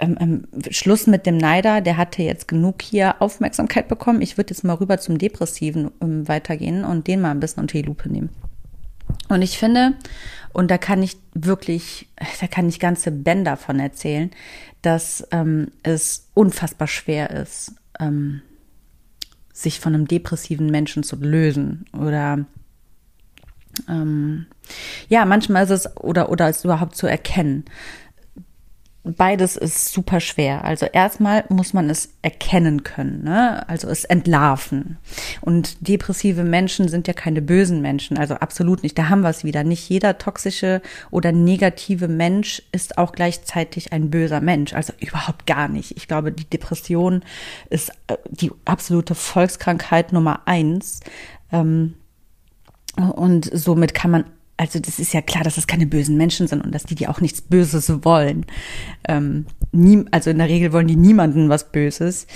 ähm, 0.00 0.16
ähm, 0.20 0.46
Schluss 0.70 1.06
mit 1.06 1.26
dem 1.26 1.36
Neider, 1.36 1.80
der 1.80 1.96
hatte 1.96 2.22
jetzt 2.22 2.48
genug 2.48 2.82
hier 2.82 3.20
Aufmerksamkeit 3.20 3.88
bekommen. 3.88 4.22
Ich 4.22 4.36
würde 4.36 4.50
jetzt 4.50 4.64
mal 4.64 4.74
rüber 4.74 4.98
zum 4.98 5.18
Depressiven 5.18 5.90
ähm, 6.00 6.26
weitergehen 6.26 6.84
und 6.84 7.06
den 7.06 7.20
mal 7.20 7.30
ein 7.30 7.40
bisschen 7.40 7.62
unter 7.62 7.78
die 7.78 7.86
Lupe 7.86 8.08
nehmen. 8.08 8.30
Und 9.28 9.42
ich 9.42 9.58
finde, 9.58 9.94
und 10.52 10.70
da 10.70 10.78
kann 10.78 11.02
ich 11.02 11.16
wirklich, 11.34 12.08
da 12.40 12.46
kann 12.46 12.68
ich 12.68 12.80
ganze 12.80 13.10
Bänder 13.10 13.56
von 13.56 13.78
erzählen, 13.78 14.30
dass 14.82 15.26
ähm, 15.30 15.72
es 15.82 16.28
unfassbar 16.34 16.88
schwer 16.88 17.30
ist, 17.30 17.74
ähm, 17.98 18.42
sich 19.52 19.80
von 19.80 19.94
einem 19.94 20.08
depressiven 20.08 20.70
Menschen 20.70 21.02
zu 21.02 21.16
lösen 21.16 21.84
oder 21.92 22.46
ähm, 23.88 24.46
ja, 25.08 25.24
manchmal 25.24 25.64
ist 25.64 25.70
es 25.70 25.96
oder 25.96 26.30
oder 26.30 26.48
es 26.48 26.64
überhaupt 26.64 26.96
zu 26.96 27.06
erkennen 27.06 27.64
beides 29.02 29.56
ist 29.56 29.92
super 29.92 30.20
schwer. 30.20 30.64
Also 30.64 30.86
erstmal 30.86 31.44
muss 31.48 31.72
man 31.72 31.88
es 31.88 32.10
erkennen 32.22 32.82
können, 32.82 33.24
ne? 33.24 33.66
also 33.68 33.88
es 33.88 34.04
entlarven. 34.04 34.98
Und 35.40 35.88
depressive 35.88 36.44
Menschen 36.44 36.88
sind 36.88 37.08
ja 37.08 37.14
keine 37.14 37.40
bösen 37.40 37.80
Menschen, 37.80 38.18
also 38.18 38.34
absolut 38.34 38.82
nicht. 38.82 38.98
Da 38.98 39.08
haben 39.08 39.22
wir 39.22 39.30
es 39.30 39.42
wieder. 39.42 39.64
Nicht 39.64 39.88
jeder 39.88 40.18
toxische 40.18 40.82
oder 41.10 41.32
negative 41.32 42.08
Mensch 42.08 42.62
ist 42.72 42.98
auch 42.98 43.12
gleichzeitig 43.12 43.92
ein 43.92 44.10
böser 44.10 44.40
Mensch. 44.40 44.74
Also 44.74 44.92
überhaupt 45.00 45.46
gar 45.46 45.68
nicht. 45.68 45.96
Ich 45.96 46.06
glaube, 46.06 46.30
die 46.32 46.48
Depression 46.48 47.22
ist 47.70 47.90
äh, 48.08 48.16
die 48.28 48.52
absolute 48.66 49.14
Volkskrankheit 49.14 50.12
Nummer 50.12 50.42
eins. 50.44 51.00
Ähm, 51.52 51.94
und 52.96 53.50
somit 53.52 53.94
kann 53.94 54.10
man 54.10 54.24
also 54.60 54.78
das 54.78 54.98
ist 54.98 55.14
ja 55.14 55.22
klar, 55.22 55.42
dass 55.42 55.54
das 55.54 55.66
keine 55.66 55.86
bösen 55.86 56.18
Menschen 56.18 56.46
sind 56.46 56.62
und 56.62 56.74
dass 56.74 56.84
die 56.84 56.94
dir 56.94 57.08
auch 57.08 57.22
nichts 57.22 57.40
Böses 57.40 57.90
wollen. 58.04 58.44
Ähm, 59.08 59.46
nie, 59.72 60.04
also 60.10 60.28
in 60.28 60.36
der 60.36 60.50
Regel 60.50 60.74
wollen 60.74 60.86
die 60.86 60.96
niemanden 60.96 61.48
was 61.48 61.72
Böses. 61.72 62.26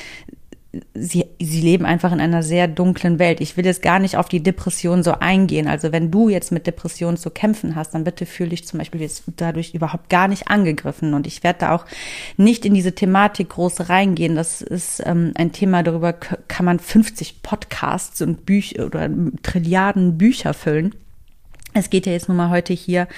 Sie, 0.95 1.27
sie 1.39 1.61
leben 1.61 1.85
einfach 1.85 2.13
in 2.13 2.21
einer 2.21 2.43
sehr 2.43 2.67
dunklen 2.67 3.19
Welt. 3.19 3.43
Ich 3.43 3.59
will 3.59 3.67
jetzt 3.67 3.83
gar 3.83 3.99
nicht 3.99 4.17
auf 4.17 4.27
die 4.27 4.43
Depression 4.43 5.03
so 5.03 5.13
eingehen. 5.13 5.69
Also 5.69 5.93
wenn 5.93 6.11
du 6.11 6.31
jetzt 6.31 6.51
mit 6.51 6.67
Depressionen 6.67 7.19
zu 7.19 7.29
kämpfen 7.29 7.75
hast, 7.75 7.93
dann 7.93 8.05
bitte 8.05 8.25
fühle 8.25 8.51
dich 8.51 8.67
zum 8.67 8.79
Beispiel 8.79 9.03
jetzt 9.03 9.25
dadurch 9.37 9.75
überhaupt 9.75 10.09
gar 10.09 10.27
nicht 10.27 10.49
angegriffen. 10.49 11.13
Und 11.13 11.27
ich 11.27 11.43
werde 11.45 11.59
da 11.61 11.75
auch 11.75 11.85
nicht 12.39 12.65
in 12.65 12.73
diese 12.73 12.95
Thematik 12.95 13.51
groß 13.51 13.91
reingehen. 13.91 14.35
Das 14.35 14.63
ist 14.63 15.03
ähm, 15.05 15.33
ein 15.35 15.53
Thema, 15.53 15.83
darüber 15.83 16.15
kann 16.15 16.65
man 16.65 16.79
50 16.79 17.43
Podcasts 17.43 18.23
und 18.23 18.47
Bücher 18.47 18.87
oder 18.87 19.11
Trilliarden 19.43 20.17
Bücher 20.17 20.55
füllen. 20.55 20.95
Es 21.75 21.91
geht 21.91 22.07
ja 22.07 22.13
jetzt 22.13 22.29
nun 22.29 22.37
mal 22.37 22.51
heute 22.51 22.73
hier 22.73 23.09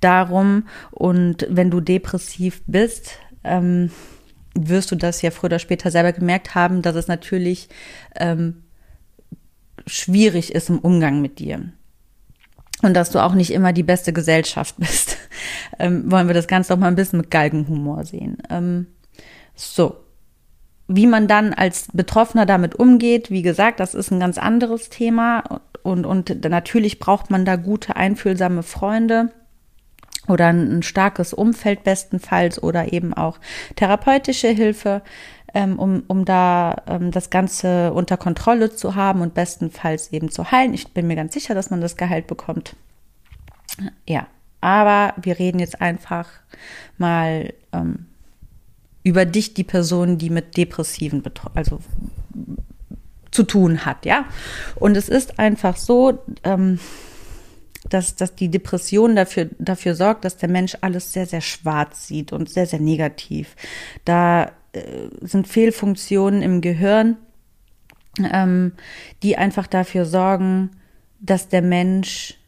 darum, 0.00 0.64
und 0.90 1.46
wenn 1.48 1.70
du 1.70 1.80
depressiv 1.80 2.62
bist, 2.66 3.18
ähm, 3.44 3.90
wirst 4.54 4.90
du 4.90 4.96
das 4.96 5.22
ja 5.22 5.30
früher 5.30 5.46
oder 5.46 5.58
später 5.60 5.90
selber 5.90 6.12
gemerkt 6.12 6.54
haben, 6.54 6.82
dass 6.82 6.96
es 6.96 7.08
natürlich 7.08 7.68
ähm, 8.16 8.64
schwierig 9.86 10.54
ist 10.54 10.68
im 10.68 10.80
Umgang 10.80 11.20
mit 11.20 11.38
dir. 11.38 11.72
Und 12.82 12.94
dass 12.94 13.10
du 13.10 13.22
auch 13.22 13.34
nicht 13.34 13.52
immer 13.52 13.72
die 13.72 13.82
beste 13.82 14.12
Gesellschaft 14.12 14.74
bist. 14.78 15.16
ähm, 15.78 16.10
wollen 16.10 16.26
wir 16.26 16.34
das 16.34 16.48
Ganze 16.48 16.72
doch 16.72 16.80
mal 16.80 16.88
ein 16.88 16.96
bisschen 16.96 17.20
mit 17.20 17.30
Galgenhumor 17.30 18.04
sehen. 18.04 18.38
Ähm, 18.50 18.86
so. 19.54 19.96
Wie 20.88 21.06
man 21.06 21.28
dann 21.28 21.54
als 21.54 21.86
Betroffener 21.92 22.46
damit 22.46 22.74
umgeht, 22.74 23.30
wie 23.30 23.42
gesagt, 23.42 23.78
das 23.78 23.94
ist 23.94 24.10
ein 24.10 24.18
ganz 24.18 24.38
anderes 24.38 24.88
Thema 24.88 25.60
und, 25.82 26.06
und 26.06 26.44
natürlich 26.48 26.98
braucht 26.98 27.30
man 27.30 27.44
da 27.44 27.56
gute, 27.56 27.96
einfühlsame 27.96 28.62
Freunde 28.62 29.30
oder 30.28 30.48
ein, 30.48 30.82
starkes 30.82 31.32
Umfeld 31.32 31.84
bestenfalls 31.84 32.62
oder 32.62 32.92
eben 32.92 33.14
auch 33.14 33.38
therapeutische 33.76 34.48
Hilfe, 34.48 35.02
ähm, 35.54 35.78
um, 35.78 36.04
um 36.06 36.24
da 36.24 36.76
ähm, 36.86 37.10
das 37.10 37.30
Ganze 37.30 37.92
unter 37.92 38.16
Kontrolle 38.16 38.70
zu 38.70 38.94
haben 38.94 39.20
und 39.20 39.34
bestenfalls 39.34 40.12
eben 40.12 40.30
zu 40.30 40.50
heilen. 40.50 40.74
Ich 40.74 40.92
bin 40.92 41.06
mir 41.06 41.16
ganz 41.16 41.34
sicher, 41.34 41.54
dass 41.54 41.70
man 41.70 41.80
das 41.80 41.96
Gehalt 41.96 42.26
bekommt. 42.26 42.76
Ja, 44.06 44.26
aber 44.60 45.14
wir 45.20 45.38
reden 45.38 45.58
jetzt 45.58 45.80
einfach 45.80 46.28
mal 46.98 47.52
ähm, 47.72 48.06
über 49.02 49.24
dich, 49.24 49.54
die 49.54 49.64
Person, 49.64 50.18
die 50.18 50.30
mit 50.30 50.56
Depressiven, 50.56 51.22
also 51.54 51.80
zu 53.30 53.42
tun 53.44 53.84
hat, 53.84 54.04
ja. 54.06 54.24
Und 54.76 54.96
es 54.96 55.08
ist 55.08 55.38
einfach 55.38 55.76
so, 55.76 56.22
ähm, 56.44 56.78
dass, 57.88 58.16
dass 58.16 58.34
die 58.34 58.50
Depression 58.50 59.16
dafür, 59.16 59.48
dafür 59.58 59.94
sorgt, 59.94 60.24
dass 60.24 60.36
der 60.36 60.48
Mensch 60.48 60.76
alles 60.80 61.12
sehr, 61.12 61.26
sehr 61.26 61.40
schwarz 61.40 62.06
sieht 62.06 62.32
und 62.32 62.50
sehr, 62.50 62.66
sehr 62.66 62.80
negativ. 62.80 63.56
Da 64.04 64.52
äh, 64.72 65.08
sind 65.20 65.48
Fehlfunktionen 65.48 66.42
im 66.42 66.60
Gehirn, 66.60 67.16
ähm, 68.18 68.72
die 69.22 69.36
einfach 69.36 69.66
dafür 69.66 70.04
sorgen, 70.04 70.70
dass 71.20 71.48
der 71.48 71.62
Mensch 71.62 72.39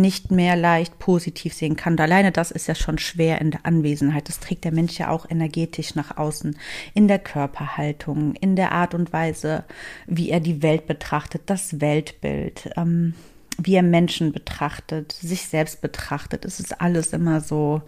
nicht 0.00 0.30
mehr 0.30 0.56
leicht 0.56 0.98
positiv 0.98 1.54
sehen 1.54 1.76
kann. 1.76 1.94
Und 1.94 2.00
alleine 2.00 2.32
das 2.32 2.50
ist 2.50 2.66
ja 2.66 2.74
schon 2.74 2.98
schwer 2.98 3.40
in 3.40 3.50
der 3.50 3.64
Anwesenheit. 3.64 4.28
Das 4.28 4.40
trägt 4.40 4.64
der 4.64 4.72
Mensch 4.72 4.98
ja 4.98 5.08
auch 5.08 5.28
energetisch 5.28 5.94
nach 5.94 6.16
außen. 6.16 6.58
In 6.94 7.08
der 7.08 7.18
Körperhaltung, 7.18 8.34
in 8.34 8.56
der 8.56 8.72
Art 8.72 8.94
und 8.94 9.12
Weise, 9.12 9.64
wie 10.06 10.30
er 10.30 10.40
die 10.40 10.62
Welt 10.62 10.86
betrachtet, 10.86 11.42
das 11.46 11.80
Weltbild, 11.80 12.70
ähm, 12.76 13.14
wie 13.58 13.76
er 13.76 13.82
Menschen 13.82 14.32
betrachtet, 14.32 15.12
sich 15.12 15.46
selbst 15.46 15.80
betrachtet. 15.80 16.44
Es 16.44 16.60
ist 16.60 16.80
alles 16.80 17.12
immer 17.12 17.40
so, 17.40 17.82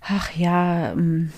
ach 0.00 0.34
ja, 0.36 0.92
ähm, 0.92 1.32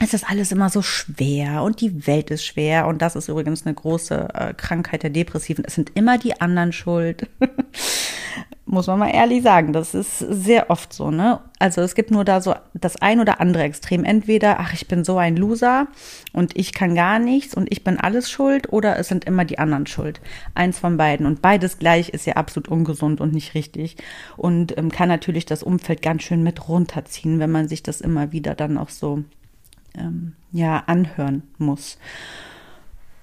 es 0.00 0.14
ist 0.14 0.30
alles 0.30 0.52
immer 0.52 0.70
so 0.70 0.82
schwer 0.82 1.62
und 1.62 1.80
die 1.80 2.06
Welt 2.06 2.30
ist 2.30 2.44
schwer 2.44 2.86
und 2.86 3.02
das 3.02 3.16
ist 3.16 3.28
übrigens 3.28 3.66
eine 3.66 3.74
große 3.74 4.28
äh, 4.32 4.54
Krankheit 4.54 5.02
der 5.02 5.10
Depressiven. 5.10 5.64
Es 5.64 5.74
sind 5.74 5.92
immer 5.94 6.18
die 6.18 6.40
anderen 6.40 6.72
schuld. 6.72 7.28
Muss 8.64 8.86
man 8.86 8.98
mal 8.98 9.08
ehrlich 9.08 9.42
sagen, 9.42 9.72
das 9.72 9.94
ist 9.94 10.18
sehr 10.18 10.68
oft 10.68 10.92
so, 10.92 11.10
ne? 11.10 11.40
Also 11.58 11.80
es 11.80 11.94
gibt 11.94 12.10
nur 12.10 12.24
da 12.24 12.42
so 12.42 12.54
das 12.74 12.96
ein 12.96 13.18
oder 13.18 13.40
andere 13.40 13.62
Extrem. 13.62 14.04
Entweder, 14.04 14.60
ach, 14.60 14.74
ich 14.74 14.86
bin 14.86 15.04
so 15.04 15.16
ein 15.16 15.38
Loser 15.38 15.88
und 16.34 16.54
ich 16.56 16.74
kann 16.74 16.94
gar 16.94 17.18
nichts 17.18 17.54
und 17.54 17.72
ich 17.72 17.82
bin 17.82 17.98
alles 17.98 18.30
schuld 18.30 18.70
oder 18.70 18.98
es 18.98 19.08
sind 19.08 19.24
immer 19.24 19.46
die 19.46 19.58
anderen 19.58 19.86
schuld. 19.86 20.20
Eins 20.54 20.78
von 20.78 20.98
beiden. 20.98 21.24
Und 21.24 21.40
beides 21.40 21.78
gleich 21.78 22.10
ist 22.10 22.26
ja 22.26 22.34
absolut 22.34 22.68
ungesund 22.68 23.22
und 23.22 23.32
nicht 23.32 23.54
richtig 23.54 23.96
und 24.36 24.76
ähm, 24.76 24.92
kann 24.92 25.08
natürlich 25.08 25.46
das 25.46 25.62
Umfeld 25.62 26.02
ganz 26.02 26.22
schön 26.22 26.42
mit 26.42 26.68
runterziehen, 26.68 27.40
wenn 27.40 27.50
man 27.50 27.68
sich 27.68 27.82
das 27.82 28.02
immer 28.02 28.32
wieder 28.32 28.54
dann 28.54 28.76
auch 28.76 28.90
so 28.90 29.24
ähm, 29.98 30.34
ja 30.52 30.84
anhören 30.86 31.42
muss. 31.58 31.98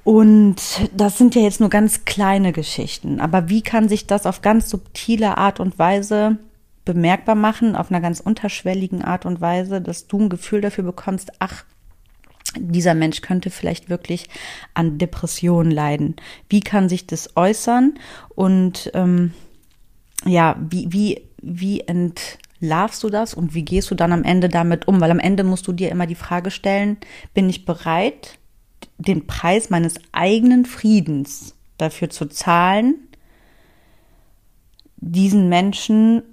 Und 0.03 0.57
das 0.95 1.17
sind 1.17 1.33
ja 1.33 1.41
jetzt 1.41 1.59
nur 1.59 1.69
ganz 1.69 2.05
kleine 2.05 2.51
Geschichten. 2.51 3.19
Aber 3.19 3.49
wie 3.49 3.63
kann 3.63 3.89
sich 3.89 4.05
das 4.05 4.27
auf 4.27 4.41
ganz 4.41 4.69
subtile 4.69 5.37
Art 5.37 5.59
und 5.59 5.79
Weise 5.79 6.37
bemerkbar 6.85 7.33
machen, 7.33 7.75
auf 7.75 7.89
einer 7.89 8.01
ganz 8.01 8.19
unterschwelligen 8.19 9.03
Art 9.03 9.25
und 9.25 9.41
Weise, 9.41 9.81
dass 9.81 10.05
du 10.05 10.19
ein 10.19 10.29
Gefühl 10.29 10.61
dafür 10.61 10.83
bekommst, 10.83 11.31
ach, 11.39 11.65
dieser 12.55 12.93
Mensch 12.93 13.21
könnte 13.21 13.49
vielleicht 13.49 13.89
wirklich 13.89 14.29
an 14.75 14.99
Depressionen 14.99 15.71
leiden. 15.71 16.15
Wie 16.49 16.61
kann 16.61 16.87
sich 16.87 17.07
das 17.07 17.35
äußern? 17.35 17.95
Und 18.29 18.91
ähm, 18.93 19.33
ja, 20.25 20.55
wie, 20.69 20.91
wie, 20.91 21.23
wie 21.41 21.81
ent, 21.81 22.37
Larvst 22.65 23.03
du 23.03 23.09
das 23.09 23.33
und 23.33 23.53
wie 23.53 23.63
gehst 23.63 23.91
du 23.91 23.95
dann 23.95 24.11
am 24.11 24.23
Ende 24.23 24.49
damit 24.49 24.87
um? 24.87 24.99
Weil 24.99 25.11
am 25.11 25.19
Ende 25.19 25.43
musst 25.43 25.67
du 25.67 25.71
dir 25.71 25.91
immer 25.91 26.07
die 26.07 26.15
Frage 26.15 26.51
stellen, 26.51 26.97
bin 27.33 27.49
ich 27.49 27.65
bereit, 27.65 28.39
den 28.97 29.27
Preis 29.27 29.69
meines 29.69 29.95
eigenen 30.11 30.65
Friedens 30.65 31.55
dafür 31.77 32.09
zu 32.09 32.25
zahlen, 32.25 32.95
diesen 34.97 35.47
Menschen 35.47 36.23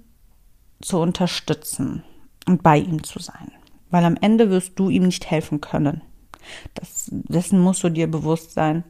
zu 0.81 0.99
unterstützen 0.99 2.03
und 2.47 2.63
bei 2.63 2.77
ihm 2.77 3.03
zu 3.03 3.19
sein? 3.19 3.51
Weil 3.91 4.05
am 4.05 4.17
Ende 4.19 4.49
wirst 4.49 4.79
du 4.79 4.89
ihm 4.89 5.03
nicht 5.03 5.29
helfen 5.29 5.61
können. 5.61 6.01
Das, 6.73 7.09
dessen 7.11 7.59
musst 7.59 7.83
du 7.83 7.89
dir 7.89 8.09
bewusst 8.09 8.53
sein. 8.53 8.83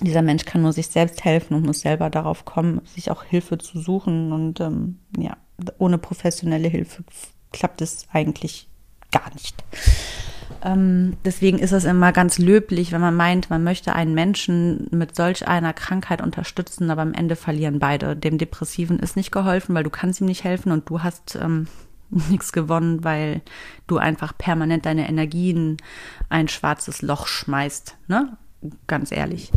Dieser 0.00 0.22
Mensch 0.22 0.46
kann 0.46 0.62
nur 0.62 0.72
sich 0.72 0.86
selbst 0.86 1.22
helfen 1.24 1.54
und 1.54 1.66
muss 1.66 1.80
selber 1.80 2.08
darauf 2.08 2.46
kommen, 2.46 2.80
sich 2.86 3.10
auch 3.10 3.24
Hilfe 3.24 3.58
zu 3.58 3.78
suchen 3.78 4.32
und 4.32 4.58
ähm, 4.60 4.98
ja, 5.18 5.36
ohne 5.78 5.98
professionelle 5.98 6.68
Hilfe 6.68 7.04
klappt 7.52 7.82
es 7.82 8.06
eigentlich 8.12 8.68
gar 9.10 9.32
nicht. 9.32 9.64
Ähm, 10.62 11.16
deswegen 11.24 11.58
ist 11.58 11.72
es 11.72 11.84
immer 11.84 12.12
ganz 12.12 12.38
löblich, 12.38 12.92
wenn 12.92 13.00
man 13.00 13.16
meint, 13.16 13.50
man 13.50 13.64
möchte 13.64 13.94
einen 13.94 14.14
Menschen 14.14 14.88
mit 14.90 15.16
solch 15.16 15.48
einer 15.48 15.72
Krankheit 15.72 16.20
unterstützen, 16.20 16.90
aber 16.90 17.02
am 17.02 17.14
Ende 17.14 17.36
verlieren 17.36 17.78
beide. 17.78 18.16
Dem 18.16 18.36
Depressiven 18.38 18.98
ist 18.98 19.16
nicht 19.16 19.32
geholfen, 19.32 19.74
weil 19.74 19.84
du 19.84 19.90
kannst 19.90 20.20
ihm 20.20 20.26
nicht 20.26 20.44
helfen 20.44 20.72
und 20.72 20.88
du 20.88 21.02
hast 21.02 21.38
ähm, 21.40 21.66
nichts 22.10 22.52
gewonnen, 22.52 23.04
weil 23.04 23.40
du 23.86 23.98
einfach 23.98 24.36
permanent 24.36 24.86
deine 24.86 25.08
Energien 25.08 25.76
ein 26.28 26.48
schwarzes 26.48 27.02
Loch 27.02 27.26
schmeißt. 27.26 27.96
Ne? 28.08 28.36
Ganz 28.86 29.12
ehrlich. 29.12 29.52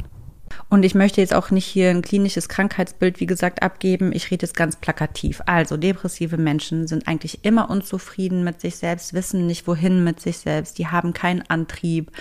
Und 0.70 0.84
ich 0.84 0.96
möchte 0.96 1.22
jetzt 1.22 1.34
auch 1.34 1.52
nicht 1.52 1.66
hier 1.66 1.90
ein 1.90 2.02
klinisches 2.02 2.50
Krankheitsbild, 2.50 3.20
wie 3.20 3.26
gesagt, 3.26 3.62
abgeben. 3.62 4.12
Ich 4.14 4.32
rede 4.32 4.46
jetzt 4.46 4.56
ganz 4.56 4.76
plakativ. 4.76 5.42
Also 5.46 5.78
depressive 5.78 6.38
Menschen 6.38 6.88
sind 6.88 7.08
eigentlich 7.08 7.44
immer 7.44 7.70
unzufrieden 7.70 8.44
mit 8.44 8.62
sich 8.62 8.78
selbst, 8.78 9.14
wissen 9.14 9.46
nicht 9.48 9.68
wohin 9.68 10.04
mit 10.04 10.20
sich 10.20 10.38
selbst. 10.38 10.78
Die 10.78 10.88
haben 10.88 11.14
keinen 11.14 11.44
Antrieb. 11.50 12.12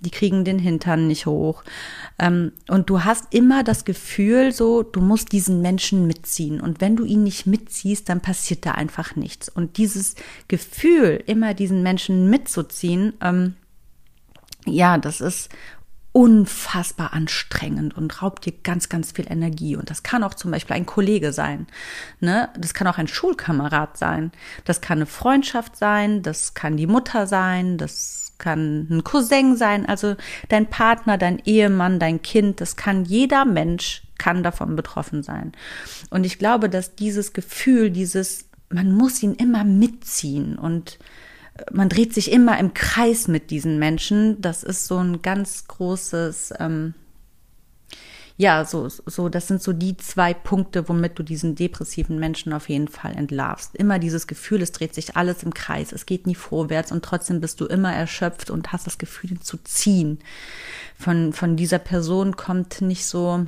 Die 0.00 0.10
kriegen 0.10 0.44
den 0.44 0.58
Hintern 0.58 1.06
nicht 1.06 1.26
hoch. 1.26 1.64
Ähm, 2.18 2.52
und 2.68 2.90
du 2.90 3.04
hast 3.04 3.32
immer 3.34 3.64
das 3.64 3.84
Gefühl, 3.84 4.52
so, 4.52 4.82
du 4.82 5.00
musst 5.00 5.32
diesen 5.32 5.62
Menschen 5.62 6.06
mitziehen. 6.06 6.60
Und 6.60 6.80
wenn 6.80 6.96
du 6.96 7.04
ihn 7.04 7.22
nicht 7.22 7.46
mitziehst, 7.46 8.08
dann 8.08 8.20
passiert 8.20 8.66
da 8.66 8.72
einfach 8.72 9.16
nichts. 9.16 9.48
Und 9.48 9.76
dieses 9.78 10.14
Gefühl, 10.48 11.22
immer 11.26 11.54
diesen 11.54 11.82
Menschen 11.82 12.28
mitzuziehen, 12.30 13.14
ähm, 13.20 13.54
ja, 14.66 14.98
das 14.98 15.20
ist 15.20 15.48
unfassbar 16.12 17.14
anstrengend 17.14 17.96
und 17.96 18.22
raubt 18.22 18.44
dir 18.44 18.52
ganz, 18.62 18.90
ganz 18.90 19.12
viel 19.12 19.30
Energie. 19.30 19.76
Und 19.76 19.88
das 19.88 20.02
kann 20.02 20.22
auch 20.22 20.34
zum 20.34 20.50
Beispiel 20.50 20.76
ein 20.76 20.86
Kollege 20.86 21.32
sein. 21.32 21.66
Ne? 22.20 22.50
Das 22.58 22.74
kann 22.74 22.86
auch 22.86 22.98
ein 22.98 23.08
Schulkamerad 23.08 23.96
sein. 23.96 24.30
Das 24.64 24.82
kann 24.82 24.98
eine 24.98 25.06
Freundschaft 25.06 25.76
sein. 25.76 26.22
Das 26.22 26.52
kann 26.52 26.76
die 26.76 26.86
Mutter 26.86 27.26
sein. 27.26 27.78
Das 27.78 28.34
kann 28.36 28.88
ein 28.90 29.04
Cousin 29.04 29.56
sein. 29.56 29.86
Also 29.86 30.16
dein 30.50 30.68
Partner, 30.68 31.16
dein 31.16 31.38
Ehemann, 31.46 31.98
dein 31.98 32.20
Kind. 32.20 32.60
Das 32.60 32.76
kann 32.76 33.06
jeder 33.06 33.46
Mensch 33.46 34.02
kann 34.18 34.42
davon 34.42 34.76
betroffen 34.76 35.22
sein. 35.22 35.52
Und 36.10 36.24
ich 36.24 36.38
glaube, 36.38 36.68
dass 36.68 36.94
dieses 36.94 37.32
Gefühl, 37.32 37.90
dieses, 37.90 38.44
man 38.68 38.92
muss 38.92 39.22
ihn 39.22 39.34
immer 39.34 39.64
mitziehen 39.64 40.56
und 40.58 40.98
man 41.70 41.88
dreht 41.88 42.14
sich 42.14 42.32
immer 42.32 42.58
im 42.58 42.74
Kreis 42.74 43.28
mit 43.28 43.50
diesen 43.50 43.78
Menschen. 43.78 44.40
Das 44.40 44.62
ist 44.62 44.86
so 44.86 44.98
ein 44.98 45.22
ganz 45.22 45.66
großes, 45.68 46.54
ähm, 46.58 46.94
ja, 48.38 48.64
so, 48.64 48.88
so, 48.88 49.28
das 49.28 49.48
sind 49.48 49.62
so 49.62 49.72
die 49.72 49.96
zwei 49.98 50.32
Punkte, 50.32 50.88
womit 50.88 51.18
du 51.18 51.22
diesen 51.22 51.54
depressiven 51.54 52.18
Menschen 52.18 52.52
auf 52.52 52.68
jeden 52.68 52.88
Fall 52.88 53.16
entlarvst. 53.16 53.76
Immer 53.76 53.98
dieses 53.98 54.26
Gefühl, 54.26 54.62
es 54.62 54.72
dreht 54.72 54.94
sich 54.94 55.16
alles 55.16 55.42
im 55.42 55.52
Kreis, 55.52 55.92
es 55.92 56.06
geht 56.06 56.26
nie 56.26 56.34
vorwärts 56.34 56.90
und 56.90 57.04
trotzdem 57.04 57.40
bist 57.40 57.60
du 57.60 57.66
immer 57.66 57.92
erschöpft 57.92 58.50
und 58.50 58.72
hast 58.72 58.86
das 58.86 58.98
Gefühl, 58.98 59.32
ihn 59.32 59.42
zu 59.42 59.58
ziehen. 59.58 60.18
Von, 60.98 61.32
von 61.32 61.56
dieser 61.56 61.78
Person 61.78 62.36
kommt 62.36 62.80
nicht 62.80 63.04
so 63.04 63.46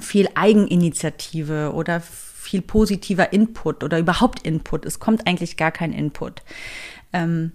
viel 0.00 0.28
Eigeninitiative 0.34 1.72
oder 1.74 2.00
viel 2.00 2.62
positiver 2.62 3.32
Input 3.32 3.84
oder 3.84 3.98
überhaupt 3.98 4.42
Input. 4.46 4.86
Es 4.86 4.98
kommt 4.98 5.26
eigentlich 5.26 5.56
gar 5.56 5.70
kein 5.70 5.92
Input. 5.92 6.42
Ähm, 7.12 7.52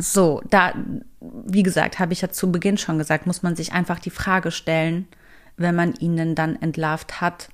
so, 0.00 0.42
da, 0.50 0.74
wie 1.20 1.62
gesagt, 1.62 1.98
habe 1.98 2.12
ich 2.12 2.20
ja 2.20 2.30
zu 2.30 2.50
Beginn 2.50 2.78
schon 2.78 2.98
gesagt, 2.98 3.26
muss 3.26 3.42
man 3.42 3.56
sich 3.56 3.72
einfach 3.72 3.98
die 3.98 4.10
Frage 4.10 4.50
stellen, 4.50 5.06
wenn 5.56 5.74
man 5.74 5.94
ihn 5.94 6.34
dann 6.34 6.60
entlarvt 6.60 7.20
hat, 7.20 7.48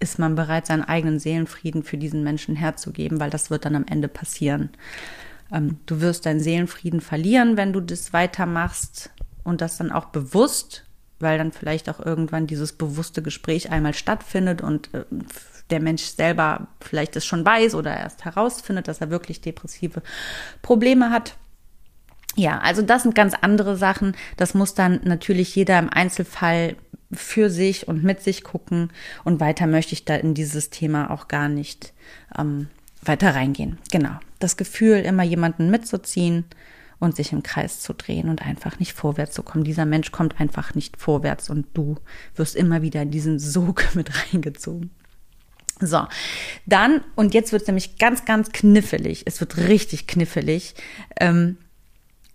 ist 0.00 0.18
man 0.18 0.34
bereit, 0.34 0.66
seinen 0.66 0.82
eigenen 0.82 1.18
Seelenfrieden 1.18 1.82
für 1.82 1.96
diesen 1.96 2.22
Menschen 2.22 2.56
herzugeben, 2.56 3.20
weil 3.20 3.30
das 3.30 3.50
wird 3.50 3.64
dann 3.64 3.76
am 3.76 3.86
Ende 3.88 4.08
passieren. 4.08 4.70
Ähm, 5.52 5.78
du 5.86 6.00
wirst 6.00 6.26
deinen 6.26 6.40
Seelenfrieden 6.40 7.00
verlieren, 7.00 7.56
wenn 7.56 7.72
du 7.72 7.80
das 7.80 8.12
weitermachst 8.12 9.10
und 9.44 9.60
das 9.60 9.78
dann 9.78 9.92
auch 9.92 10.06
bewusst, 10.06 10.84
weil 11.18 11.38
dann 11.38 11.52
vielleicht 11.52 11.88
auch 11.88 12.04
irgendwann 12.04 12.46
dieses 12.46 12.72
bewusste 12.72 13.22
Gespräch 13.22 13.70
einmal 13.70 13.94
stattfindet 13.94 14.60
und 14.60 14.92
äh, 14.92 15.04
der 15.70 15.80
Mensch 15.80 16.04
selber 16.04 16.68
vielleicht 16.80 17.16
es 17.16 17.24
schon 17.26 17.44
weiß 17.44 17.74
oder 17.74 17.96
erst 17.96 18.24
herausfindet, 18.24 18.88
dass 18.88 19.00
er 19.00 19.10
wirklich 19.10 19.40
depressive 19.40 20.02
Probleme 20.62 21.10
hat. 21.10 21.36
Ja, 22.36 22.58
also 22.58 22.82
das 22.82 23.02
sind 23.02 23.14
ganz 23.14 23.34
andere 23.40 23.76
Sachen. 23.76 24.14
Das 24.36 24.54
muss 24.54 24.74
dann 24.74 25.00
natürlich 25.04 25.54
jeder 25.56 25.78
im 25.78 25.88
Einzelfall 25.88 26.76
für 27.12 27.50
sich 27.50 27.88
und 27.88 28.04
mit 28.04 28.22
sich 28.22 28.44
gucken. 28.44 28.92
Und 29.24 29.40
weiter 29.40 29.66
möchte 29.66 29.94
ich 29.94 30.04
da 30.04 30.16
in 30.16 30.34
dieses 30.34 30.70
Thema 30.70 31.10
auch 31.10 31.28
gar 31.28 31.48
nicht 31.48 31.94
ähm, 32.38 32.68
weiter 33.02 33.34
reingehen. 33.34 33.78
Genau. 33.90 34.18
Das 34.38 34.56
Gefühl, 34.56 34.98
immer 34.98 35.22
jemanden 35.22 35.70
mitzuziehen 35.70 36.44
und 36.98 37.16
sich 37.16 37.32
im 37.32 37.42
Kreis 37.42 37.80
zu 37.80 37.94
drehen 37.94 38.28
und 38.28 38.42
einfach 38.42 38.78
nicht 38.78 38.92
vorwärts 38.92 39.34
zu 39.34 39.42
kommen. 39.42 39.64
Dieser 39.64 39.86
Mensch 39.86 40.12
kommt 40.12 40.40
einfach 40.40 40.74
nicht 40.74 40.96
vorwärts 41.00 41.50
und 41.50 41.66
du 41.74 41.96
wirst 42.34 42.56
immer 42.56 42.82
wieder 42.82 43.02
in 43.02 43.10
diesen 43.10 43.38
Sog 43.38 43.84
mit 43.94 44.10
reingezogen. 44.32 44.90
So, 45.80 46.06
dann, 46.64 47.02
und 47.16 47.34
jetzt 47.34 47.52
wird 47.52 47.62
es 47.62 47.68
nämlich 47.68 47.98
ganz, 47.98 48.24
ganz 48.24 48.50
kniffelig, 48.52 49.24
es 49.26 49.40
wird 49.40 49.58
richtig 49.58 50.06
kniffelig, 50.06 50.74
ähm, 51.20 51.58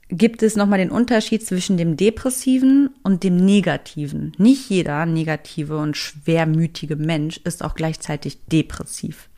gibt 0.10 0.44
es 0.44 0.56
nochmal 0.56 0.78
den 0.78 0.92
Unterschied 0.92 1.46
zwischen 1.46 1.78
dem 1.78 1.98
Depressiven 1.98 2.94
und 3.02 3.24
dem 3.24 3.38
Negativen. 3.38 4.34
Nicht 4.38 4.70
jeder 4.70 5.06
negative 5.06 5.78
und 5.78 5.98
schwermütige 5.98 6.98
Mensch 6.98 7.38
ist 7.44 7.64
auch 7.64 7.76
gleichzeitig 7.76 8.46
depressiv. 8.46 9.30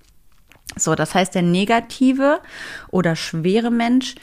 So, 0.76 0.96
das 0.96 1.14
heißt, 1.14 1.36
der 1.36 1.44
negative 1.44 2.40
oder 2.90 3.16
schwere 3.16 3.72
Mensch, 3.72 4.16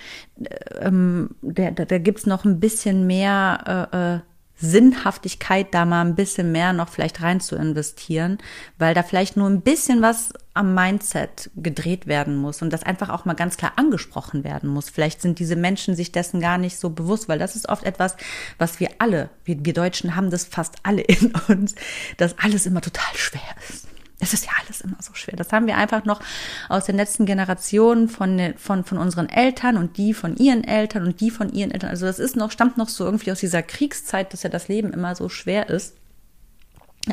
äh, 0.43 0.55
ähm, 0.81 1.31
der, 1.43 1.71
da, 1.71 1.85
da 1.85 1.99
gibt's 1.99 2.27
noch 2.27 2.45
ein 2.45 2.59
bisschen 2.59 3.07
mehr 3.07 3.89
äh, 3.93 4.17
äh, 4.17 4.21
Sinnhaftigkeit, 4.61 5.73
da 5.73 5.85
mal 5.85 6.03
ein 6.03 6.15
bisschen 6.15 6.53
mehr 6.53 6.73
noch 6.73 6.89
vielleicht 6.89 7.23
rein 7.23 7.41
zu 7.41 7.57
investieren, 7.57 8.39
weil 8.79 8.95
da 8.95 9.03
vielleicht 9.03 9.37
nur 9.37 9.49
ein 9.49 9.63
bisschen 9.63 10.03
was 10.03 10.33
am 10.53 10.75
Mindset 10.75 11.51
gedreht 11.57 12.07
werden 12.07 12.37
muss 12.37 12.61
und 12.61 12.73
das 12.73 12.83
einfach 12.83 13.09
auch 13.09 13.25
mal 13.25 13.35
ganz 13.35 13.57
klar 13.57 13.73
angesprochen 13.77 14.45
werden 14.45 14.69
muss. 14.69 14.91
Vielleicht 14.91 15.23
sind 15.23 15.39
diese 15.39 15.57
Menschen 15.57 15.95
sich 15.95 16.13
dessen 16.13 16.41
gar 16.41 16.59
nicht 16.59 16.79
so 16.79 16.91
bewusst, 16.91 17.29
weil 17.29 17.39
das 17.39 17.57
ist 17.57 17.69
oft 17.69 17.85
etwas, 17.85 18.17
was 18.59 18.81
wir 18.81 18.91
alle, 18.99 19.31
wir, 19.45 19.65
wir 19.65 19.73
Deutschen 19.73 20.17
haben 20.17 20.31
das 20.31 20.45
fast 20.45 20.77
alle 20.83 21.03
in 21.03 21.33
uns, 21.49 21.75
dass 22.17 22.39
alles 22.39 22.67
immer 22.67 22.81
total 22.81 23.15
schwer 23.15 23.41
ist. 23.69 23.87
Es 24.21 24.35
ist 24.35 24.45
ja 24.45 24.53
alles 24.63 24.83
immer 24.83 24.99
so 25.01 25.15
schwer. 25.15 25.35
Das 25.37 25.51
haben 25.53 25.67
wir 25.67 25.77
einfach 25.77 26.05
noch 26.05 26.21
aus 26.69 26.85
den 26.85 26.97
letzten 26.97 27.27
Generationen 27.27 28.09
von, 28.09 28.55
von, 28.57 28.85
von 28.85 28.99
unseren 28.99 29.29
Eltern 29.29 29.77
und 29.77 29.97
die 29.97 30.15
von 30.15 30.37
ihren 30.37 30.63
Eltern 30.63 31.05
und 31.05 31.21
die 31.21 31.31
von 31.31 31.53
ihren 31.53 31.71
Eltern. 31.71 31.91
Also 31.91 32.07
das 32.07 32.19
ist 32.19 32.37
noch, 32.37 32.51
stammt 32.51 32.77
noch 32.77 32.89
so 32.89 33.05
irgendwie 33.05 33.33
aus 33.33 33.41
dieser 33.41 33.63
Kriegszeit, 33.63 34.33
dass 34.33 34.43
ja 34.43 34.51
das 34.51 34.69
Leben 34.69 34.93
immer 34.93 35.15
so 35.15 35.29
schwer 35.29 35.71
ist. 35.71 35.97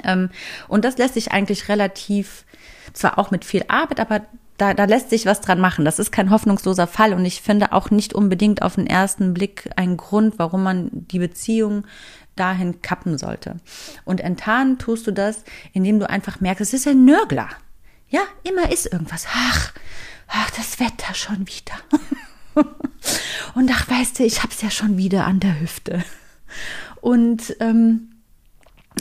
Ähm, 0.03 0.29
und 0.67 0.83
das 0.83 0.97
lässt 0.97 1.13
sich 1.13 1.31
eigentlich 1.31 1.69
relativ, 1.69 2.45
zwar 2.93 3.17
auch 3.17 3.31
mit 3.31 3.45
viel 3.45 3.63
Arbeit, 3.69 3.99
aber 3.99 4.21
da, 4.57 4.73
da 4.73 4.85
lässt 4.85 5.09
sich 5.09 5.25
was 5.25 5.41
dran 5.41 5.59
machen. 5.59 5.85
Das 5.85 5.99
ist 5.99 6.11
kein 6.11 6.29
hoffnungsloser 6.29 6.87
Fall 6.87 7.13
und 7.13 7.23
ich 7.25 7.41
finde 7.41 7.71
auch 7.71 7.91
nicht 7.91 8.13
unbedingt 8.13 8.61
auf 8.63 8.75
den 8.75 8.87
ersten 8.87 9.33
Blick 9.33 9.69
ein 9.75 9.97
Grund, 9.97 10.39
warum 10.39 10.63
man 10.63 10.89
die 10.91 11.19
Beziehung 11.19 11.85
dahin 12.37 12.81
kappen 12.81 13.17
sollte. 13.17 13.57
Und 14.05 14.21
enttarnen 14.21 14.77
tust 14.77 15.05
du 15.07 15.11
das, 15.11 15.43
indem 15.73 15.99
du 15.99 16.09
einfach 16.09 16.39
merkst, 16.39 16.61
es 16.61 16.73
ist 16.73 16.87
ein 16.87 17.03
Nörgler. 17.03 17.49
Ja, 18.09 18.21
immer 18.43 18.71
ist 18.71 18.85
irgendwas. 18.85 19.27
Ach, 19.33 19.73
ach, 20.27 20.49
das 20.51 20.79
Wetter 20.79 21.13
schon 21.13 21.45
wieder. 21.47 21.75
Und 23.55 23.69
ach, 23.71 23.89
weißt 23.89 24.19
du, 24.19 24.23
ich 24.23 24.43
hab's 24.43 24.61
ja 24.61 24.71
schon 24.71 24.97
wieder 24.97 25.25
an 25.25 25.39
der 25.39 25.59
Hüfte. 25.59 26.03
Und 27.01 27.55
ähm, 27.59 28.13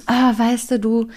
ah, 0.06 0.32
weißt 0.36 0.72
du, 0.72 0.80
du, 0.80 1.08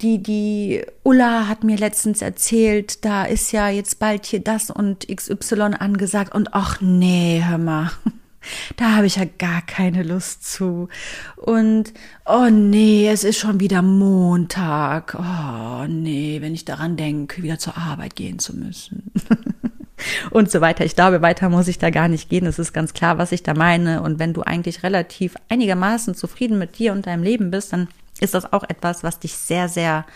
die, 0.00 0.22
die 0.22 0.84
Ulla 1.02 1.48
hat 1.48 1.64
mir 1.64 1.76
letztens 1.76 2.22
erzählt, 2.22 3.04
da 3.04 3.24
ist 3.24 3.52
ja 3.52 3.68
jetzt 3.68 3.98
bald 3.98 4.26
hier 4.26 4.40
das 4.40 4.70
und 4.70 5.08
XY 5.08 5.74
angesagt 5.78 6.34
und 6.34 6.54
ach 6.54 6.80
nee, 6.80 7.42
hör 7.44 7.58
mal. 7.58 7.90
Da 8.76 8.96
habe 8.96 9.06
ich 9.06 9.16
ja 9.16 9.24
gar 9.38 9.62
keine 9.62 10.02
Lust 10.02 10.50
zu. 10.50 10.88
Und 11.36 11.92
oh 12.24 12.48
nee, 12.50 13.08
es 13.08 13.24
ist 13.24 13.38
schon 13.38 13.60
wieder 13.60 13.82
Montag. 13.82 15.16
Oh 15.18 15.86
nee, 15.88 16.40
wenn 16.40 16.54
ich 16.54 16.64
daran 16.64 16.96
denke, 16.96 17.42
wieder 17.42 17.58
zur 17.58 17.76
Arbeit 17.76 18.16
gehen 18.16 18.38
zu 18.38 18.56
müssen. 18.56 19.10
und 20.30 20.50
so 20.50 20.60
weiter. 20.60 20.84
Ich 20.84 20.94
glaube, 20.94 21.22
weiter 21.22 21.48
muss 21.48 21.68
ich 21.68 21.78
da 21.78 21.90
gar 21.90 22.08
nicht 22.08 22.28
gehen. 22.28 22.46
Es 22.46 22.58
ist 22.58 22.72
ganz 22.72 22.94
klar, 22.94 23.18
was 23.18 23.32
ich 23.32 23.42
da 23.42 23.54
meine. 23.54 24.02
Und 24.02 24.18
wenn 24.18 24.34
du 24.34 24.42
eigentlich 24.42 24.82
relativ 24.82 25.34
einigermaßen 25.48 26.14
zufrieden 26.14 26.58
mit 26.58 26.78
dir 26.78 26.92
und 26.92 27.06
deinem 27.06 27.22
Leben 27.22 27.50
bist, 27.50 27.72
dann 27.72 27.88
ist 28.20 28.34
das 28.34 28.52
auch 28.52 28.64
etwas, 28.68 29.02
was 29.02 29.18
dich 29.18 29.34
sehr, 29.34 29.68
sehr, 29.68 30.06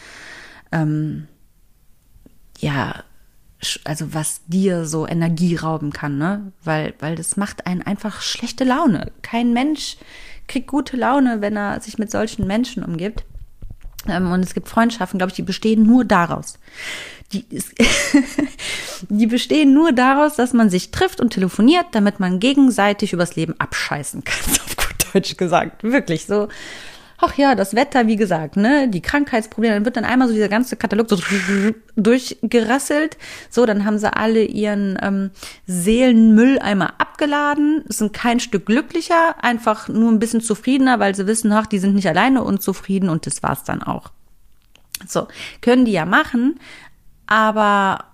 ähm, 0.70 1.26
ja, 2.58 3.04
also 3.84 4.12
was 4.12 4.40
dir 4.46 4.86
so 4.86 5.06
Energie 5.06 5.56
rauben 5.56 5.92
kann, 5.92 6.18
ne? 6.18 6.52
Weil, 6.64 6.94
weil 6.98 7.14
das 7.14 7.36
macht 7.36 7.66
einen 7.66 7.82
einfach 7.82 8.20
schlechte 8.20 8.64
Laune. 8.64 9.12
Kein 9.22 9.52
Mensch 9.52 9.96
kriegt 10.48 10.66
gute 10.66 10.96
Laune, 10.96 11.40
wenn 11.40 11.56
er 11.56 11.80
sich 11.80 11.98
mit 11.98 12.10
solchen 12.10 12.46
Menschen 12.46 12.84
umgibt. 12.84 13.24
Ähm, 14.08 14.32
und 14.32 14.40
es 14.40 14.54
gibt 14.54 14.68
Freundschaften, 14.68 15.18
glaube 15.18 15.30
ich, 15.30 15.36
die 15.36 15.42
bestehen 15.42 15.84
nur 15.84 16.04
daraus. 16.04 16.58
Die, 17.32 17.46
die 19.08 19.26
bestehen 19.26 19.72
nur 19.72 19.92
daraus, 19.92 20.36
dass 20.36 20.52
man 20.52 20.68
sich 20.68 20.90
trifft 20.90 21.20
und 21.20 21.30
telefoniert, 21.30 21.86
damit 21.92 22.20
man 22.20 22.40
gegenseitig 22.40 23.12
übers 23.12 23.36
Leben 23.36 23.54
abscheißen 23.58 24.24
kann, 24.24 24.54
auf 24.64 24.76
gut 24.76 25.14
Deutsch 25.14 25.36
gesagt. 25.36 25.84
Wirklich 25.84 26.26
so 26.26 26.48
ach 27.22 27.38
ja, 27.38 27.54
das 27.54 27.74
Wetter, 27.74 28.06
wie 28.08 28.16
gesagt, 28.16 28.56
ne, 28.56 28.88
die 28.88 29.00
Krankheitsprobleme, 29.00 29.74
dann 29.74 29.84
wird 29.84 29.96
dann 29.96 30.04
einmal 30.04 30.28
so 30.28 30.34
dieser 30.34 30.48
ganze 30.48 30.76
Katalog 30.76 31.08
so 31.08 31.18
durchgerasselt. 31.96 33.16
So, 33.48 33.64
dann 33.64 33.84
haben 33.84 33.98
sie 33.98 34.12
alle 34.12 34.44
ihren 34.44 34.98
ähm, 35.00 35.30
Seelenmüll 35.66 36.58
einmal 36.58 36.92
abgeladen, 36.98 37.84
sind 37.86 38.12
kein 38.12 38.40
Stück 38.40 38.66
glücklicher, 38.66 39.42
einfach 39.42 39.88
nur 39.88 40.10
ein 40.10 40.18
bisschen 40.18 40.40
zufriedener, 40.40 40.98
weil 40.98 41.14
sie 41.14 41.26
wissen, 41.26 41.52
ach, 41.52 41.66
die 41.66 41.78
sind 41.78 41.94
nicht 41.94 42.08
alleine 42.08 42.42
unzufrieden 42.42 43.08
und 43.08 43.26
das 43.26 43.42
war's 43.42 43.62
dann 43.64 43.82
auch. 43.82 44.10
So, 45.06 45.28
können 45.60 45.84
die 45.84 45.92
ja 45.92 46.04
machen, 46.04 46.58
aber 47.26 48.04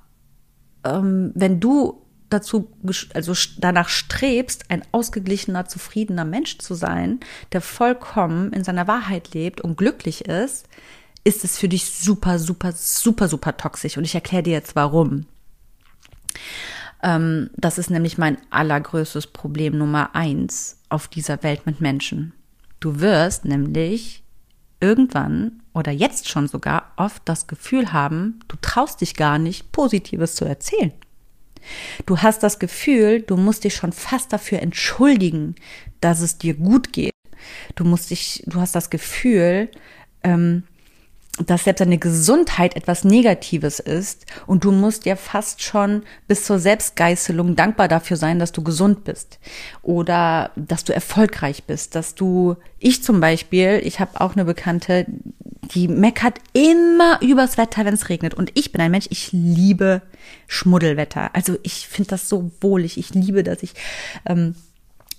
ähm, 0.85 1.33
wenn 1.35 1.61
du 1.61 2.03
dazu, 2.31 2.71
also 3.15 3.35
danach 3.59 3.89
strebst, 3.89 4.71
ein 4.71 4.83
ausgeglichener, 4.93 5.67
zufriedener 5.67 6.25
Mensch 6.25 6.59
zu 6.59 6.75
sein, 6.75 7.21
der 7.53 7.61
vollkommen 7.61 8.53
in 8.53 8.65
seiner 8.65 8.87
Wahrheit 8.87 9.35
lebt 9.35 9.61
und 9.61 9.77
glücklich 9.77 10.27
ist, 10.27 10.69
ist 11.25 11.45
es 11.45 11.59
für 11.59 11.69
dich 11.69 11.91
super, 11.91 12.39
super, 12.39 12.73
super, 12.73 13.29
super 13.29 13.57
toxisch. 13.57 13.97
Und 13.97 14.05
ich 14.05 14.15
erkläre 14.15 14.43
dir 14.43 14.53
jetzt 14.53 14.77
warum. 14.77 15.27
Ähm, 17.03 17.51
das 17.57 17.79
ist 17.79 17.91
nämlich 17.91 18.19
mein 18.19 18.39
allergrößtes 18.51 19.29
Problem 19.29 19.77
Nummer 19.77 20.15
eins 20.15 20.79
auf 20.89 21.09
dieser 21.09 21.43
Welt 21.43 21.67
mit 21.67 21.81
Menschen. 21.81 22.33
Du 22.81 23.01
wirst 23.01 23.45
nämlich 23.45 24.23
irgendwann 24.81 25.63
oder 25.75 25.93
jetzt 25.93 26.29
schon 26.29 26.49
sogar 26.49 26.93
oft 26.97 27.23
das 27.25 27.47
Gefühl 27.47 27.93
haben, 27.93 28.41
du 28.49 28.57
traust 28.61 29.01
dich 29.01 29.15
gar 29.15 29.39
nicht, 29.39 29.73
Positives 29.73 30.35
zu 30.35 30.45
erzählen. 30.45 30.93
Du 32.07 32.19
hast 32.19 32.43
das 32.43 32.59
Gefühl, 32.59 33.23
du 33.23 33.37
musst 33.37 33.65
dich 33.65 33.75
schon 33.75 33.93
fast 33.93 34.33
dafür 34.33 34.61
entschuldigen, 34.61 35.55
dass 36.01 36.21
es 36.21 36.39
dir 36.39 36.55
gut 36.55 36.93
geht. 36.93 37.13
Du 37.75 37.85
musst 37.85 38.11
dich, 38.11 38.43
du 38.47 38.61
hast 38.61 38.75
das 38.75 38.91
Gefühl, 38.91 39.71
ähm, 40.23 40.65
dass 41.47 41.65
selbst 41.65 41.81
deine 41.81 41.99
Gesundheit 41.99 42.77
etwas 42.77 43.05
Negatives 43.05 43.79
ist 43.79 44.27
und 44.47 44.65
du 44.65 44.73
musst 44.73 45.07
ja 45.07 45.17
fast 45.17 45.63
schon 45.63 46.03
bis 46.27 46.45
zur 46.45 46.59
Selbstgeißelung 46.59 47.57
dankbar 47.57 47.89
dafür 47.89 48.17
sein, 48.17 48.39
dass 48.39 48.53
du 48.53 48.63
gesund 48.63 49.05
bist 49.05 49.39
oder 49.83 50.51
dass 50.57 50.85
du 50.85 50.93
erfolgreich 50.93 51.65
bist, 51.65 51.95
dass 51.95 52.15
du, 52.15 52.57
ich 52.79 53.03
zum 53.03 53.21
Beispiel, 53.21 53.81
ich 53.85 54.01
habe 54.01 54.21
auch 54.21 54.35
eine 54.35 54.45
Bekannte, 54.45 55.07
die 55.75 55.89
meckert 55.89 56.39
immer 56.53 57.21
übers 57.23 57.59
Wetter, 57.59 57.85
wenn 57.85 57.95
es 57.95 58.09
regnet. 58.09 58.35
Und 58.35 58.51
ich 58.55 58.73
bin 58.73 58.81
ein 58.81 58.91
Mensch, 58.91 59.07
ich 59.11 59.33
liebe 59.33 60.03
Schmuddelwetter. 60.47 61.35
Also 61.35 61.57
ich 61.63 61.89
finde 61.89 62.11
das 62.11 62.29
so 62.29 62.51
wohlig. 62.61 62.99
Ich 62.99 63.15
liebe, 63.15 63.45
dass 63.45 63.63
ich 63.63 63.75
ähm, 64.27 64.55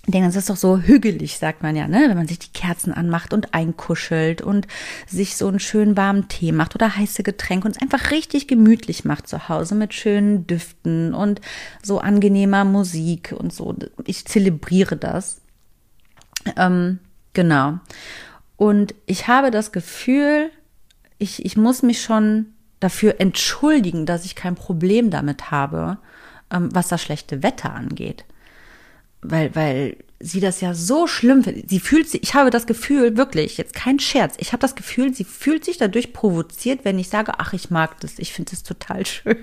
denke, 0.06 0.28
das 0.28 0.36
ist 0.36 0.50
doch 0.50 0.56
so 0.56 0.78
hügelig, 0.78 1.38
sagt 1.38 1.62
man 1.62 1.76
ja, 1.76 1.86
ne? 1.86 2.06
Wenn 2.08 2.16
man 2.16 2.28
sich 2.28 2.38
die 2.38 2.52
Kerzen 2.52 2.92
anmacht 2.92 3.32
und 3.32 3.54
einkuschelt 3.54 4.42
und 4.42 4.66
sich 5.06 5.36
so 5.36 5.48
einen 5.48 5.60
schönen 5.60 5.96
warmen 5.96 6.28
Tee 6.28 6.52
macht 6.52 6.74
oder 6.74 6.96
heiße 6.96 7.22
Getränke 7.22 7.66
und 7.68 7.76
es 7.76 7.82
einfach 7.82 8.10
richtig 8.10 8.48
gemütlich 8.48 9.04
macht 9.04 9.28
zu 9.28 9.48
Hause 9.48 9.74
mit 9.74 9.94
schönen 9.94 10.46
Düften 10.46 11.14
und 11.14 11.40
so 11.82 11.98
angenehmer 11.98 12.64
Musik 12.64 13.34
und 13.36 13.52
so. 13.52 13.74
Ich 14.06 14.24
zelebriere 14.24 14.96
das. 14.96 15.40
Ähm, 16.56 16.98
genau. 17.32 17.78
Und 18.60 18.94
ich 19.06 19.26
habe 19.26 19.50
das 19.50 19.72
Gefühl, 19.72 20.50
ich, 21.16 21.46
ich 21.46 21.56
muss 21.56 21.82
mich 21.82 22.02
schon 22.02 22.52
dafür 22.78 23.18
entschuldigen, 23.18 24.04
dass 24.04 24.26
ich 24.26 24.34
kein 24.34 24.54
Problem 24.54 25.10
damit 25.10 25.50
habe, 25.50 25.96
ähm, 26.52 26.68
was 26.70 26.88
das 26.88 27.00
schlechte 27.00 27.42
Wetter 27.42 27.72
angeht. 27.72 28.26
Weil, 29.22 29.54
weil 29.54 29.96
sie 30.20 30.40
das 30.40 30.60
ja 30.60 30.74
so 30.74 31.06
schlimm 31.06 31.42
findet. 31.42 31.70
Sie 31.70 31.80
fühlt 31.80 32.10
sich, 32.10 32.22
ich 32.22 32.34
habe 32.34 32.50
das 32.50 32.66
Gefühl, 32.66 33.16
wirklich, 33.16 33.56
jetzt 33.56 33.72
kein 33.72 33.98
Scherz, 33.98 34.34
ich 34.36 34.52
habe 34.52 34.60
das 34.60 34.74
Gefühl, 34.74 35.14
sie 35.14 35.24
fühlt 35.24 35.64
sich 35.64 35.78
dadurch 35.78 36.12
provoziert, 36.12 36.84
wenn 36.84 36.98
ich 36.98 37.08
sage, 37.08 37.32
ach, 37.38 37.54
ich 37.54 37.70
mag 37.70 37.98
das, 38.00 38.18
ich 38.18 38.34
finde 38.34 38.50
das 38.50 38.62
total 38.62 39.06
schön. 39.06 39.38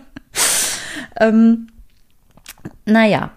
ähm, 1.20 1.66
naja, 2.86 3.32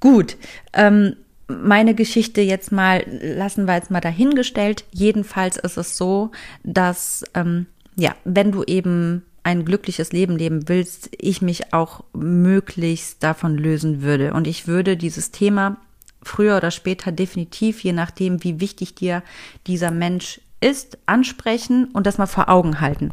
gut. 0.00 0.38
Ähm, 0.72 1.16
meine 1.50 1.94
Geschichte 1.94 2.40
jetzt 2.40 2.72
mal, 2.72 3.04
lassen 3.20 3.66
wir 3.66 3.74
jetzt 3.74 3.90
mal 3.90 4.00
dahingestellt. 4.00 4.84
Jedenfalls 4.92 5.56
ist 5.56 5.76
es 5.76 5.96
so, 5.96 6.30
dass, 6.62 7.24
ähm, 7.34 7.66
ja, 7.96 8.14
wenn 8.24 8.52
du 8.52 8.62
eben 8.64 9.22
ein 9.42 9.64
glückliches 9.64 10.12
Leben 10.12 10.36
leben 10.36 10.68
willst, 10.68 11.10
ich 11.18 11.42
mich 11.42 11.72
auch 11.72 12.04
möglichst 12.12 13.22
davon 13.22 13.56
lösen 13.56 14.02
würde. 14.02 14.34
Und 14.34 14.46
ich 14.46 14.66
würde 14.66 14.96
dieses 14.96 15.30
Thema 15.30 15.78
früher 16.22 16.56
oder 16.56 16.70
später 16.70 17.12
definitiv, 17.12 17.82
je 17.82 17.92
nachdem, 17.92 18.44
wie 18.44 18.60
wichtig 18.60 18.94
dir 18.94 19.22
dieser 19.66 19.90
Mensch 19.90 20.40
ist, 20.60 20.98
ansprechen 21.06 21.86
und 21.92 22.06
das 22.06 22.18
mal 22.18 22.26
vor 22.26 22.48
Augen 22.48 22.80
halten. 22.80 23.12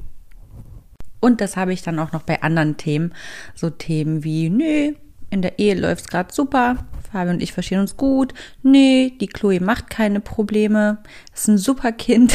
Und 1.19 1.41
das 1.41 1.57
habe 1.57 1.73
ich 1.73 1.81
dann 1.81 1.99
auch 1.99 2.11
noch 2.11 2.23
bei 2.23 2.41
anderen 2.41 2.77
Themen, 2.77 3.13
so 3.55 3.69
Themen 3.69 4.23
wie, 4.23 4.49
nö, 4.49 4.93
in 5.29 5.41
der 5.41 5.59
Ehe 5.59 5.75
läuft's 5.75 6.07
gerade 6.07 6.33
super, 6.33 6.85
Fabi 7.17 7.31
und 7.31 7.41
ich 7.41 7.53
verstehen 7.53 7.79
uns 7.79 7.97
gut. 7.97 8.33
Nee, 8.63 9.13
die 9.19 9.27
Chloe 9.27 9.59
macht 9.59 9.89
keine 9.89 10.19
Probleme. 10.19 10.99
Ist 11.33 11.47
ein 11.47 11.57
super 11.57 11.91
Kind. 11.91 12.33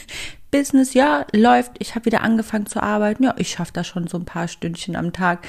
Business, 0.50 0.94
ja, 0.94 1.26
läuft. 1.32 1.72
Ich 1.78 1.94
habe 1.94 2.06
wieder 2.06 2.22
angefangen 2.22 2.66
zu 2.66 2.82
arbeiten. 2.82 3.24
Ja, 3.24 3.34
ich 3.38 3.50
schaffe 3.50 3.72
da 3.72 3.84
schon 3.84 4.06
so 4.06 4.18
ein 4.18 4.24
paar 4.24 4.48
Stündchen 4.48 4.96
am 4.96 5.12
Tag. 5.12 5.46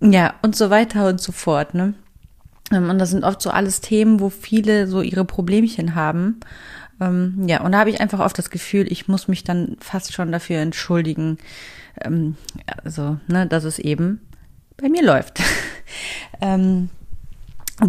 Ja, 0.00 0.34
und 0.42 0.56
so 0.56 0.70
weiter 0.70 1.08
und 1.08 1.20
so 1.20 1.32
fort, 1.32 1.74
ne? 1.74 1.94
Ähm, 2.72 2.88
und 2.90 2.98
das 2.98 3.10
sind 3.10 3.24
oft 3.24 3.40
so 3.42 3.50
alles 3.50 3.80
Themen, 3.80 4.20
wo 4.20 4.30
viele 4.30 4.86
so 4.86 5.02
ihre 5.02 5.24
Problemchen 5.24 5.94
haben. 5.94 6.40
Ähm, 7.00 7.46
ja, 7.46 7.62
und 7.62 7.72
da 7.72 7.78
habe 7.78 7.90
ich 7.90 8.00
einfach 8.00 8.20
oft 8.20 8.38
das 8.38 8.50
Gefühl, 8.50 8.90
ich 8.90 9.08
muss 9.08 9.28
mich 9.28 9.44
dann 9.44 9.76
fast 9.80 10.12
schon 10.12 10.30
dafür 10.30 10.58
entschuldigen, 10.58 11.38
ähm, 12.00 12.36
also, 12.84 13.18
ne, 13.26 13.46
dass 13.46 13.64
es 13.64 13.78
eben 13.78 14.20
bei 14.76 14.88
mir 14.88 15.02
läuft. 15.02 15.40
ähm, 16.40 16.90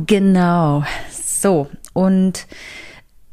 genau. 0.06 0.84
So. 1.12 1.70
Und 1.94 2.48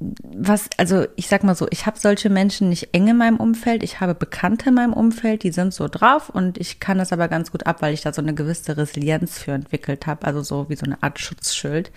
was, 0.00 0.70
also 0.78 1.06
ich 1.16 1.28
sag 1.28 1.44
mal 1.44 1.54
so, 1.54 1.66
ich 1.70 1.84
habe 1.84 1.98
solche 1.98 2.30
Menschen 2.30 2.70
nicht 2.70 2.94
eng 2.94 3.08
in 3.08 3.18
meinem 3.18 3.36
Umfeld, 3.36 3.82
ich 3.82 4.00
habe 4.00 4.14
Bekannte 4.14 4.70
in 4.70 4.74
meinem 4.74 4.94
Umfeld, 4.94 5.42
die 5.42 5.52
sind 5.52 5.74
so 5.74 5.88
drauf 5.88 6.30
und 6.30 6.56
ich 6.56 6.80
kann 6.80 6.96
das 6.96 7.12
aber 7.12 7.28
ganz 7.28 7.52
gut 7.52 7.66
ab, 7.66 7.82
weil 7.82 7.92
ich 7.92 8.00
da 8.00 8.12
so 8.14 8.22
eine 8.22 8.32
gewisse 8.32 8.78
Resilienz 8.78 9.38
für 9.38 9.52
entwickelt 9.52 10.06
habe, 10.06 10.26
also 10.26 10.42
so 10.42 10.70
wie 10.70 10.76
so 10.76 10.86
eine 10.86 11.02
Art 11.02 11.18
Schutzschild. 11.18 11.92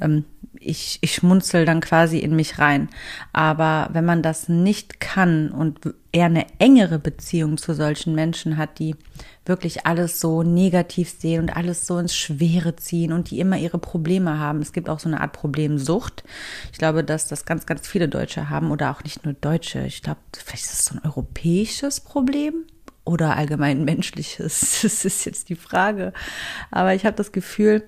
Ähm, 0.00 0.24
ich, 0.58 0.98
ich 1.00 1.14
schmunzel 1.14 1.64
dann 1.64 1.80
quasi 1.80 2.18
in 2.18 2.34
mich 2.34 2.58
rein. 2.58 2.88
Aber 3.32 3.88
wenn 3.92 4.04
man 4.04 4.22
das 4.22 4.48
nicht 4.48 4.98
kann 4.98 5.50
und 5.50 5.80
eher 6.14 6.26
eine 6.26 6.46
engere 6.60 7.00
Beziehung 7.00 7.58
zu 7.58 7.74
solchen 7.74 8.14
Menschen 8.14 8.56
hat, 8.56 8.78
die 8.78 8.94
wirklich 9.44 9.84
alles 9.84 10.20
so 10.20 10.44
negativ 10.44 11.10
sehen 11.10 11.42
und 11.42 11.56
alles 11.56 11.88
so 11.88 11.98
ins 11.98 12.14
Schwere 12.14 12.76
ziehen 12.76 13.12
und 13.12 13.30
die 13.30 13.40
immer 13.40 13.58
ihre 13.58 13.78
Probleme 13.78 14.38
haben. 14.38 14.62
Es 14.62 14.72
gibt 14.72 14.88
auch 14.88 15.00
so 15.00 15.08
eine 15.08 15.20
Art 15.20 15.32
Problemsucht. 15.32 16.22
Ich 16.70 16.78
glaube, 16.78 17.02
dass 17.02 17.26
das 17.26 17.46
ganz, 17.46 17.66
ganz 17.66 17.88
viele 17.88 18.08
Deutsche 18.08 18.48
haben 18.48 18.70
oder 18.70 18.92
auch 18.92 19.02
nicht 19.02 19.24
nur 19.24 19.34
Deutsche. 19.34 19.84
Ich 19.86 20.02
glaube, 20.02 20.20
vielleicht 20.32 20.64
ist 20.64 20.72
es 20.72 20.84
so 20.84 20.94
ein 20.94 21.04
europäisches 21.04 22.00
Problem 22.00 22.64
oder 23.04 23.36
allgemein 23.36 23.84
menschliches. 23.84 24.78
Das 24.84 25.04
ist 25.04 25.24
jetzt 25.24 25.48
die 25.48 25.56
Frage. 25.56 26.12
Aber 26.70 26.94
ich 26.94 27.04
habe 27.04 27.16
das 27.16 27.32
Gefühl, 27.32 27.82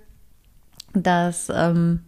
dass 0.95 1.49
ähm, 1.55 2.01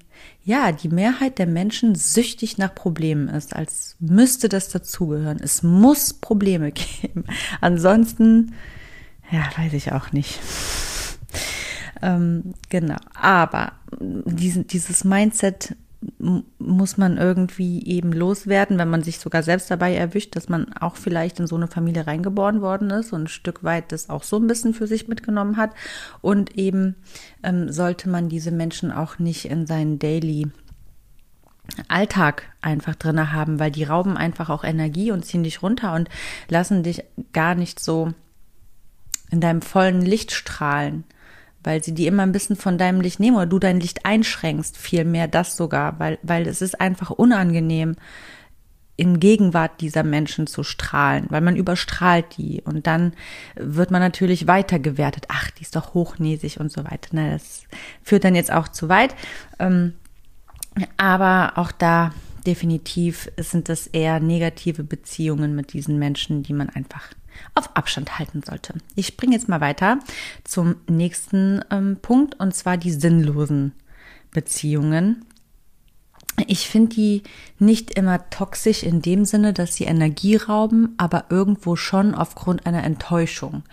ja 0.45 0.73
die 0.73 0.89
Mehrheit 0.89 1.39
der 1.39 1.47
Menschen 1.47 1.95
süchtig 1.95 2.59
nach 2.59 2.75
Problemen 2.75 3.29
ist, 3.29 3.55
als 3.55 3.97
müsste 4.01 4.49
das 4.49 4.69
dazugehören. 4.69 5.39
Es 5.43 5.63
muss 5.63 6.15
Probleme 6.15 6.73
geben. 7.03 7.25
Ansonsten 7.61 8.55
ja, 9.31 9.43
weiß 9.57 9.75
ich 9.75 9.93
auch 9.93 10.13
nicht. 10.13 10.41
ähm, 12.03 12.55
genau. 12.69 12.97
Aber 13.15 13.73
diesen, 14.01 14.67
dieses 14.67 15.05
Mindset 15.05 15.77
muss 16.59 16.97
man 16.97 17.17
irgendwie 17.17 17.85
eben 17.85 18.13
loswerden, 18.13 18.79
wenn 18.79 18.89
man 18.89 19.03
sich 19.03 19.19
sogar 19.19 19.43
selbst 19.43 19.71
dabei 19.71 19.97
erwischt, 19.97 20.37
dass 20.37 20.49
man 20.49 20.73
auch 20.75 20.97
vielleicht 20.97 21.41
in 21.41 21.49
so 21.49 21.57
eine 21.57 21.67
Familie 21.67 22.07
reingeboren 22.07 22.61
worden 22.61 22.91
ist 22.91 23.13
und 23.13 23.25
ein 23.25 23.29
Stück 23.29 23.65
weit 23.65 23.91
das 23.91 24.09
auch 24.09 24.23
so 24.23 24.37
ein 24.37 24.47
bisschen 24.47 24.75
für 24.75 24.87
sich 24.87 25.09
mitgenommen 25.09 25.57
hat. 25.57 25.73
Und 26.21 26.57
eben 26.57 26.95
ähm, 27.43 27.73
sollte 27.73 28.09
man 28.09 28.29
diese 28.29 28.53
Menschen 28.53 28.93
auch 28.93 29.19
nicht 29.19 29.47
in 29.47 29.67
seinen 29.67 29.99
Daily 29.99 30.49
Alltag 31.89 32.45
einfach 32.61 32.95
drinne 32.95 33.33
haben, 33.33 33.59
weil 33.59 33.71
die 33.71 33.85
rauben 33.85 34.17
einfach 34.17 34.51
auch 34.51 34.65
Energie 34.65 35.11
und 35.11 35.25
ziehen 35.25 35.43
dich 35.43 35.63
runter 35.63 35.95
und 35.95 36.09
lassen 36.49 36.83
dich 36.83 37.05
gar 37.33 37.55
nicht 37.55 37.81
so 37.81 38.13
in 39.31 39.41
deinem 39.41 39.63
vollen 39.63 40.01
Licht 40.01 40.33
strahlen, 40.33 41.05
weil 41.65 41.83
sie 41.83 41.95
die 41.95 42.07
immer 42.07 42.23
ein 42.23 42.33
bisschen 42.33 42.57
von 42.57 42.79
deinem 42.79 43.01
Licht 43.01 43.21
nehmen 43.21 43.37
oder 43.37 43.47
du 43.47 43.59
dein 43.59 43.81
Licht 43.81 44.05
einschränkst, 44.05 44.77
vielmehr 44.77 45.29
das 45.29 45.57
sogar, 45.57 45.99
weil, 45.99 46.19
weil 46.23 46.47
es 46.47 46.63
ist 46.63 46.81
einfach 46.81 47.11
unangenehm, 47.11 47.97
in 48.99 49.21
Gegenwart 49.21 49.81
dieser 49.81 50.03
Menschen 50.03 50.49
zu 50.49 50.65
strahlen, 50.65 51.27
weil 51.29 51.41
man 51.41 51.55
überstrahlt 51.55 52.37
die 52.37 52.63
und 52.63 52.89
dann 52.89 53.13
wird 53.55 53.93
man 53.93 54.01
natürlich 54.01 54.49
weitergewertet. 54.49 55.27
Ach, 55.29 55.53
die 55.53 55.63
ist 55.63 55.77
doch 55.77 55.95
hochnäsig 55.95 56.59
und 56.59 56.73
so 56.73 56.85
weiter. 56.85 57.11
Na, 57.13 57.31
das 57.31 57.63
führt 58.03 58.25
dann 58.25 58.35
jetzt 58.35 58.53
auch 58.53 58.67
zu 58.67 58.89
weit. 58.89 59.15
Ähm, 59.61 59.95
aber 60.97 61.53
auch 61.57 61.71
da 61.71 62.13
definitiv 62.45 63.31
sind 63.37 63.69
das 63.69 63.87
eher 63.87 64.19
negative 64.19 64.83
Beziehungen 64.83 65.55
mit 65.55 65.73
diesen 65.73 65.99
Menschen, 65.99 66.43
die 66.43 66.53
man 66.53 66.69
einfach 66.69 67.13
auf 67.55 67.77
Abstand 67.77 68.19
halten 68.19 68.43
sollte. 68.43 68.75
Ich 68.95 69.07
springe 69.07 69.35
jetzt 69.35 69.49
mal 69.49 69.61
weiter 69.61 69.99
zum 70.45 70.77
nächsten 70.89 71.63
ähm, 71.71 71.99
Punkt 72.01 72.39
und 72.41 72.55
zwar 72.55 72.77
die 72.77 72.93
sinnlosen 72.93 73.73
Beziehungen. 74.31 75.25
Ich 76.47 76.69
finde 76.69 76.95
die 76.95 77.23
nicht 77.59 77.99
immer 77.99 78.31
toxisch 78.31 78.85
in 78.85 79.03
dem 79.03 79.25
Sinne, 79.25 79.53
dass 79.53 79.75
sie 79.75 79.85
Energie 79.85 80.37
rauben, 80.37 80.95
aber 80.97 81.25
irgendwo 81.31 81.75
schon 81.75 82.15
aufgrund 82.15 82.65
einer 82.65 82.85
Enttäuschung. 82.85 83.65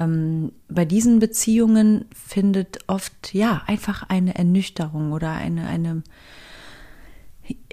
Ähm, 0.00 0.52
bei 0.68 0.84
diesen 0.84 1.18
Beziehungen 1.18 2.06
findet 2.14 2.78
oft 2.86 3.34
ja 3.34 3.62
einfach 3.66 4.04
eine 4.08 4.34
Ernüchterung 4.34 5.12
oder 5.12 5.32
eine 5.32 5.66
eine 5.66 6.02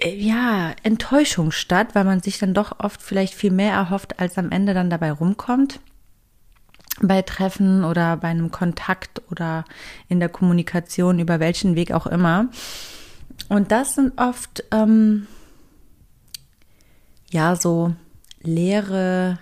ja, 0.02 0.74
Enttäuschung 0.82 1.50
statt, 1.50 1.94
weil 1.94 2.04
man 2.04 2.20
sich 2.20 2.38
dann 2.38 2.54
doch 2.54 2.78
oft 2.78 3.02
vielleicht 3.02 3.34
viel 3.34 3.50
mehr 3.50 3.72
erhofft, 3.72 4.20
als 4.20 4.38
am 4.38 4.50
Ende 4.50 4.74
dann 4.74 4.90
dabei 4.90 5.12
rumkommt. 5.12 5.80
Bei 7.00 7.22
Treffen 7.22 7.84
oder 7.84 8.16
bei 8.16 8.28
einem 8.28 8.50
Kontakt 8.50 9.22
oder 9.30 9.64
in 10.08 10.20
der 10.20 10.28
Kommunikation, 10.28 11.18
über 11.18 11.40
welchen 11.40 11.74
Weg 11.74 11.92
auch 11.92 12.06
immer. 12.06 12.48
Und 13.48 13.72
das 13.72 13.96
sind 13.96 14.18
oft, 14.18 14.62
ähm, 14.70 15.26
ja, 17.30 17.56
so 17.56 17.94
leere, 18.42 19.38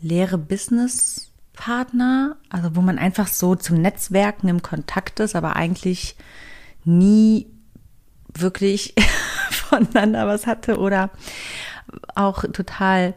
leere 0.00 0.38
Businesspartner, 0.38 2.36
also 2.48 2.74
wo 2.74 2.80
man 2.80 2.98
einfach 2.98 3.28
so 3.28 3.54
zum 3.54 3.80
Netzwerken 3.80 4.48
im 4.48 4.62
Kontakt 4.62 5.20
ist, 5.20 5.36
aber 5.36 5.54
eigentlich 5.54 6.16
nie 6.84 7.46
wirklich 8.34 8.94
voneinander 9.50 10.26
was 10.26 10.46
hatte 10.46 10.78
oder 10.78 11.10
auch 12.14 12.44
total 12.52 13.14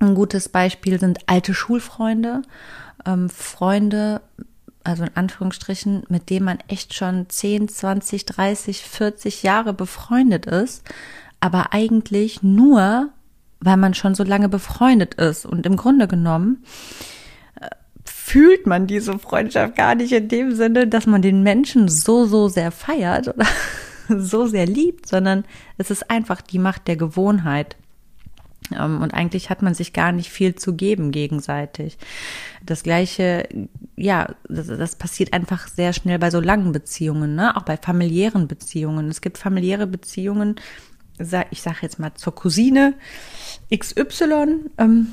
ein 0.00 0.14
gutes 0.14 0.48
Beispiel 0.48 1.00
sind 1.00 1.18
alte 1.26 1.54
Schulfreunde, 1.54 2.42
ähm, 3.04 3.28
Freunde, 3.28 4.20
also 4.84 5.04
in 5.04 5.10
Anführungsstrichen, 5.14 6.04
mit 6.08 6.30
denen 6.30 6.46
man 6.46 6.58
echt 6.68 6.94
schon 6.94 7.28
10, 7.28 7.68
20, 7.68 8.24
30, 8.24 8.82
40 8.82 9.42
Jahre 9.42 9.72
befreundet 9.72 10.46
ist, 10.46 10.84
aber 11.40 11.72
eigentlich 11.72 12.42
nur, 12.42 13.10
weil 13.60 13.76
man 13.76 13.94
schon 13.94 14.14
so 14.14 14.24
lange 14.24 14.48
befreundet 14.48 15.14
ist. 15.14 15.46
Und 15.46 15.66
im 15.66 15.76
Grunde 15.76 16.06
genommen 16.06 16.64
äh, 17.60 17.68
fühlt 18.04 18.66
man 18.66 18.86
diese 18.86 19.18
Freundschaft 19.18 19.74
gar 19.76 19.94
nicht 19.94 20.12
in 20.12 20.28
dem 20.28 20.54
Sinne, 20.54 20.86
dass 20.86 21.06
man 21.06 21.22
den 21.22 21.42
Menschen 21.42 21.88
so, 21.88 22.24
so 22.26 22.48
sehr 22.48 22.70
feiert 22.70 23.28
oder 23.28 23.46
so 24.18 24.46
sehr 24.46 24.66
liebt, 24.66 25.06
sondern 25.06 25.44
es 25.76 25.90
ist 25.90 26.10
einfach 26.10 26.40
die 26.40 26.58
Macht 26.58 26.88
der 26.88 26.96
Gewohnheit. 26.96 27.76
Ähm, 28.76 29.02
und 29.02 29.14
eigentlich 29.14 29.50
hat 29.50 29.62
man 29.62 29.74
sich 29.74 29.92
gar 29.92 30.12
nicht 30.12 30.30
viel 30.30 30.54
zu 30.54 30.74
geben 30.74 31.10
gegenseitig. 31.10 31.98
Das 32.64 32.82
gleiche, 32.82 33.48
ja, 33.96 34.34
das, 34.48 34.66
das, 34.66 34.96
passiert 34.96 35.32
einfach 35.32 35.68
sehr 35.68 35.92
schnell 35.92 36.18
bei 36.18 36.30
so 36.30 36.40
langen 36.40 36.72
Beziehungen, 36.72 37.34
ne? 37.34 37.56
auch 37.56 37.62
bei 37.62 37.76
familiären 37.76 38.48
Beziehungen. 38.48 39.08
Es 39.08 39.20
gibt 39.20 39.38
familiäre 39.38 39.86
Beziehungen, 39.86 40.56
ich 41.50 41.62
sage 41.62 41.78
jetzt 41.82 41.98
mal 41.98 42.14
zur 42.14 42.34
Cousine 42.34 42.94
XY, 43.74 44.70
ähm, 44.78 45.08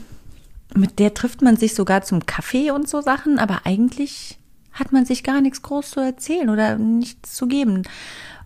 mit 0.76 1.00
der 1.00 1.14
trifft 1.14 1.42
man 1.42 1.58
sich 1.58 1.74
sogar 1.74 2.04
zum 2.04 2.26
Kaffee 2.26 2.72
und 2.72 2.88
so 2.88 3.02
Sachen, 3.02 3.40
aber 3.40 3.62
eigentlich 3.66 4.38
hat 4.72 4.92
man 4.92 5.06
sich 5.06 5.24
gar 5.24 5.42
nichts 5.42 5.62
groß 5.62 5.92
zu 5.92 6.00
erzählen 6.02 6.50
oder 6.50 6.78
nichts 6.78 7.34
zu 7.34 7.48
geben. 7.48 7.84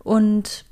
Und 0.09 0.65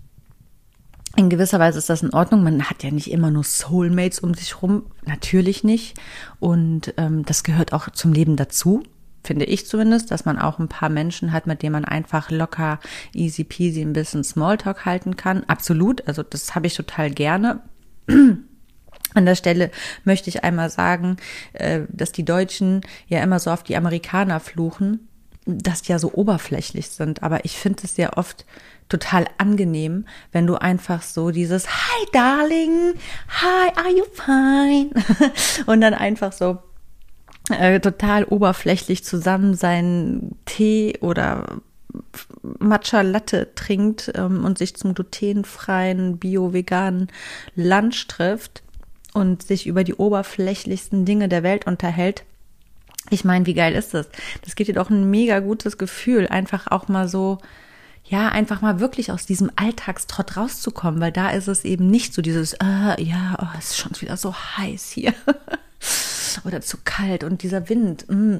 in 1.16 1.30
gewisser 1.30 1.60
Weise 1.60 1.78
ist 1.78 1.92
das 1.92 2.02
in 2.02 2.12
Ordnung. 2.12 2.42
Man 2.42 2.72
hat 2.72 2.82
ja 2.82 2.90
nicht 2.90 3.12
immer 3.12 3.30
nur 3.30 3.44
Soulmates 3.44 4.18
um 4.18 4.34
sich 4.34 4.64
rum, 4.64 4.88
natürlich 5.06 5.64
nicht. 5.64 5.96
Und 6.40 6.96
ähm, 6.98 7.24
das 7.24 7.44
gehört 7.44 7.72
auch 7.72 7.88
zum 7.92 8.14
Leben 8.14 8.36
dazu, 8.36 8.82
finde 9.24 9.46
ich 9.46 9.68
zumindest, 9.68 10.10
dass 10.10 10.26
man 10.26 10.40
auch 10.40 10.58
ein 10.58 10.70
paar 10.70 10.90
Menschen 10.90 11.34
hat, 11.34 11.46
mit 11.46 11.62
denen 11.62 11.74
man 11.74 11.86
einfach 11.86 12.32
locker, 12.32 12.80
easy 13.14 13.44
peasy 13.44 13.82
ein 13.82 13.94
bisschen 13.94 14.24
Smalltalk 14.24 14.86
halten 14.86 15.18
kann. 15.18 15.44
Absolut, 15.44 16.08
also 16.08 16.24
das 16.24 16.56
habe 16.56 16.66
ich 16.66 16.74
total 16.74 17.12
gerne. 17.12 17.62
An 18.08 19.26
der 19.26 19.36
Stelle 19.36 19.70
möchte 20.04 20.30
ich 20.32 20.44
einmal 20.44 20.72
sagen, 20.72 21.18
äh, 21.54 21.82
dass 21.90 22.12
die 22.12 22.26
Deutschen 22.26 22.82
ja 23.08 23.22
immer 23.22 23.38
so 23.38 23.52
auf 23.52 23.62
die 23.62 23.78
Amerikaner 23.78 24.40
fluchen, 24.40 25.08
dass 25.46 25.84
die 25.84 25.92
ja 25.92 26.00
so 26.00 26.12
oberflächlich 26.12 26.90
sind. 26.90 27.22
Aber 27.22 27.46
ich 27.46 27.56
finde 27.58 27.84
es 27.84 27.98
ja 27.98 28.18
oft 28.18 28.46
total 28.90 29.26
angenehm, 29.38 30.06
wenn 30.32 30.48
du 30.48 30.56
einfach 30.56 31.02
so 31.02 31.32
dieses 31.32 31.68
Hi 31.68 32.08
Darling, 32.14 32.94
Hi, 33.30 33.72
are 33.76 33.92
you 33.92 34.06
fine? 34.14 34.90
Und 35.66 35.82
dann 35.82 35.94
einfach 35.94 36.32
so 36.32 36.60
äh, 37.50 37.80
total 37.80 38.26
oberflächlich 38.26 39.04
zusammen 39.04 39.54
seinen 39.54 40.36
Tee 40.46 40.98
oder 41.02 41.62
Matcha 42.60 43.02
Latte 43.02 43.54
trinkt 43.56 44.12
ähm, 44.16 44.46
und 44.46 44.58
sich 44.58 44.76
zum 44.76 44.94
glutenfreien, 44.94 46.18
bio-veganen 46.18 47.08
Lunch 47.56 48.08
trifft 48.08 48.64
und 49.14 49.44
sich 49.44 49.68
über 49.68 49.84
die 49.84 49.96
oberflächlichsten 49.96 51.06
Dinge 51.06 51.28
der 51.30 51.44
Welt 51.44 51.66
unterhält. 51.66 52.24
Ich 53.10 53.24
meine, 53.24 53.46
wie 53.46 53.54
geil 53.54 53.74
ist 53.74 53.94
das? 53.94 54.10
Das 54.44 54.56
gibt 54.56 54.68
dir 54.68 54.76
doch 54.76 54.90
ein 54.90 55.10
mega 55.10 55.40
gutes 55.40 55.78
Gefühl, 55.78 56.28
einfach 56.28 56.68
auch 56.68 56.88
mal 56.88 57.08
so 57.08 57.40
ja, 58.10 58.30
einfach 58.30 58.62
mal 58.62 58.80
wirklich 58.80 59.12
aus 59.12 59.26
diesem 59.26 59.52
Alltagstrott 59.58 60.38
rauszukommen, 60.38 61.02
weil 61.02 61.12
da 61.12 61.30
ist 61.30 61.48
es 61.48 61.66
eben 61.66 61.88
nicht 61.88 62.14
so 62.14 62.22
dieses, 62.22 62.54
äh, 62.54 63.02
ja, 63.04 63.38
oh, 63.42 63.58
es 63.58 63.72
ist 63.72 63.78
schon 63.78 63.92
wieder 64.00 64.16
so 64.16 64.34
heiß 64.34 64.92
hier 64.92 65.14
oder 66.46 66.62
zu 66.62 66.78
kalt 66.84 67.24
und 67.24 67.44
dieser 67.44 67.70
Wind. 67.70 68.06
Mm. 68.10 68.38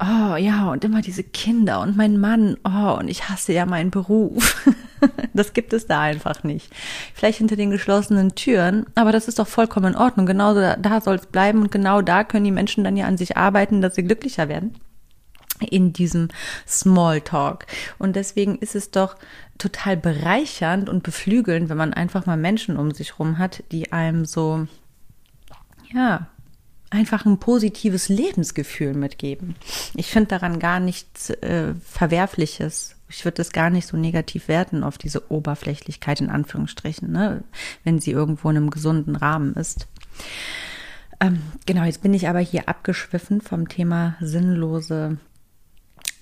Oh 0.00 0.36
ja, 0.36 0.70
und 0.70 0.84
immer 0.84 1.02
diese 1.02 1.24
Kinder 1.24 1.80
und 1.80 1.96
mein 1.96 2.20
Mann. 2.20 2.56
Oh, 2.62 2.96
und 3.00 3.08
ich 3.08 3.28
hasse 3.28 3.52
ja 3.52 3.66
meinen 3.66 3.90
Beruf. 3.90 4.68
das 5.34 5.52
gibt 5.52 5.72
es 5.72 5.88
da 5.88 6.02
einfach 6.02 6.44
nicht. 6.44 6.72
Vielleicht 7.14 7.38
hinter 7.38 7.56
den 7.56 7.70
geschlossenen 7.70 8.36
Türen, 8.36 8.86
aber 8.94 9.10
das 9.10 9.26
ist 9.26 9.40
doch 9.40 9.48
vollkommen 9.48 9.94
in 9.94 9.98
Ordnung. 9.98 10.26
Genau 10.26 10.54
da, 10.54 10.76
da 10.76 11.00
soll 11.00 11.16
es 11.16 11.26
bleiben 11.26 11.62
und 11.62 11.72
genau 11.72 12.02
da 12.02 12.22
können 12.22 12.44
die 12.44 12.52
Menschen 12.52 12.84
dann 12.84 12.96
ja 12.96 13.06
an 13.06 13.16
sich 13.16 13.36
arbeiten, 13.36 13.82
dass 13.82 13.96
sie 13.96 14.04
glücklicher 14.04 14.48
werden 14.48 14.76
in 15.60 15.92
diesem 15.92 16.28
Smalltalk. 16.66 17.66
Und 17.98 18.16
deswegen 18.16 18.58
ist 18.58 18.74
es 18.74 18.90
doch 18.90 19.16
total 19.58 19.96
bereichernd 19.96 20.88
und 20.88 21.02
beflügelnd, 21.02 21.68
wenn 21.68 21.76
man 21.76 21.94
einfach 21.94 22.26
mal 22.26 22.36
Menschen 22.36 22.76
um 22.76 22.92
sich 22.92 23.18
rum 23.18 23.38
hat, 23.38 23.64
die 23.72 23.92
einem 23.92 24.24
so, 24.24 24.66
ja, 25.92 26.28
einfach 26.90 27.26
ein 27.26 27.38
positives 27.38 28.08
Lebensgefühl 28.08 28.94
mitgeben. 28.94 29.56
Ich 29.94 30.06
finde 30.06 30.28
daran 30.28 30.58
gar 30.58 30.80
nichts 30.80 31.30
äh, 31.30 31.74
Verwerfliches. 31.84 32.96
Ich 33.10 33.24
würde 33.24 33.36
das 33.36 33.52
gar 33.52 33.70
nicht 33.70 33.86
so 33.86 33.96
negativ 33.96 34.48
werten 34.48 34.82
auf 34.82 34.98
diese 34.98 35.30
Oberflächlichkeit 35.30 36.20
in 36.20 36.30
Anführungsstrichen, 36.30 37.10
ne? 37.10 37.42
wenn 37.84 38.00
sie 38.00 38.10
irgendwo 38.10 38.50
in 38.50 38.56
einem 38.56 38.70
gesunden 38.70 39.16
Rahmen 39.16 39.54
ist. 39.54 39.86
Ähm, 41.20 41.40
genau, 41.66 41.84
jetzt 41.84 42.02
bin 42.02 42.14
ich 42.14 42.28
aber 42.28 42.38
hier 42.40 42.68
abgeschwiffen 42.68 43.40
vom 43.40 43.68
Thema 43.68 44.16
sinnlose 44.20 45.18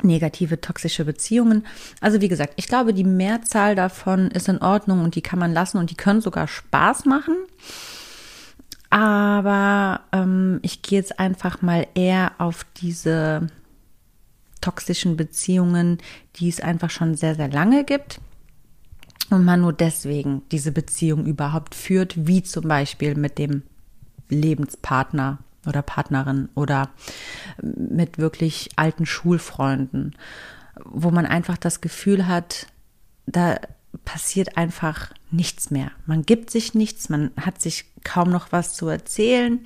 negative 0.03 0.61
toxische 0.61 1.05
Beziehungen. 1.05 1.67
Also 2.01 2.21
wie 2.21 2.29
gesagt, 2.29 2.55
ich 2.57 2.69
glaube, 2.69 2.93
die 2.93 3.05
Mehrzahl 3.05 3.75
davon 3.75 4.31
ist 4.31 4.49
in 4.49 4.59
Ordnung 4.59 5.03
und 5.03 5.15
die 5.15 5.23
kann 5.23 5.39
man 5.39 5.53
lassen 5.53 5.79
und 5.79 5.91
die 5.91 5.97
können 5.97 6.21
sogar 6.21 6.49
Spaß 6.49 7.05
machen. 7.07 7.37
Aber 8.91 10.01
ähm, 10.13 10.61
ich 10.63 10.83
gehe 10.83 10.99
jetzt 10.99 11.19
einfach 11.19 11.63
mal 11.63 11.87
eher 11.95 12.33
auf 12.39 12.67
diese 12.77 13.49
toxischen 14.61 15.17
Beziehungen, 15.17 15.99
die 16.37 16.49
es 16.49 16.61
einfach 16.61 16.91
schon 16.91 17.15
sehr, 17.15 17.35
sehr 17.35 17.49
lange 17.49 17.85
gibt. 17.85 18.21
Und 19.31 19.45
man 19.45 19.61
nur 19.61 19.73
deswegen 19.73 20.43
diese 20.53 20.71
Beziehung 20.71 21.27
überhaupt 21.27 21.75
führt, 21.75 22.27
wie 22.27 22.43
zum 22.43 22.69
Beispiel 22.69 23.17
mit 23.17 23.39
dem 23.39 23.63
Lebenspartner 24.29 25.39
oder 25.67 25.83
Partnerin 25.83 26.49
oder 26.55 26.91
mit 27.63 28.19
wirklich 28.19 28.71
alten 28.77 29.07
Schulfreunden, 29.07 30.17
wo 30.85 31.11
man 31.11 31.27
einfach 31.27 31.57
das 31.57 31.81
Gefühl 31.81 32.27
hat, 32.27 32.67
da 33.27 33.59
passiert 34.05 34.57
einfach 34.57 35.13
nichts 35.31 35.71
mehr. 35.71 35.91
Man 36.07 36.23
gibt 36.23 36.51
sich 36.51 36.75
nichts, 36.75 37.09
man 37.09 37.31
hat 37.41 37.61
sich 37.61 37.87
kaum 38.05 38.31
noch 38.31 38.53
was 38.53 38.75
zu 38.75 38.89
erzählen. 38.89 39.61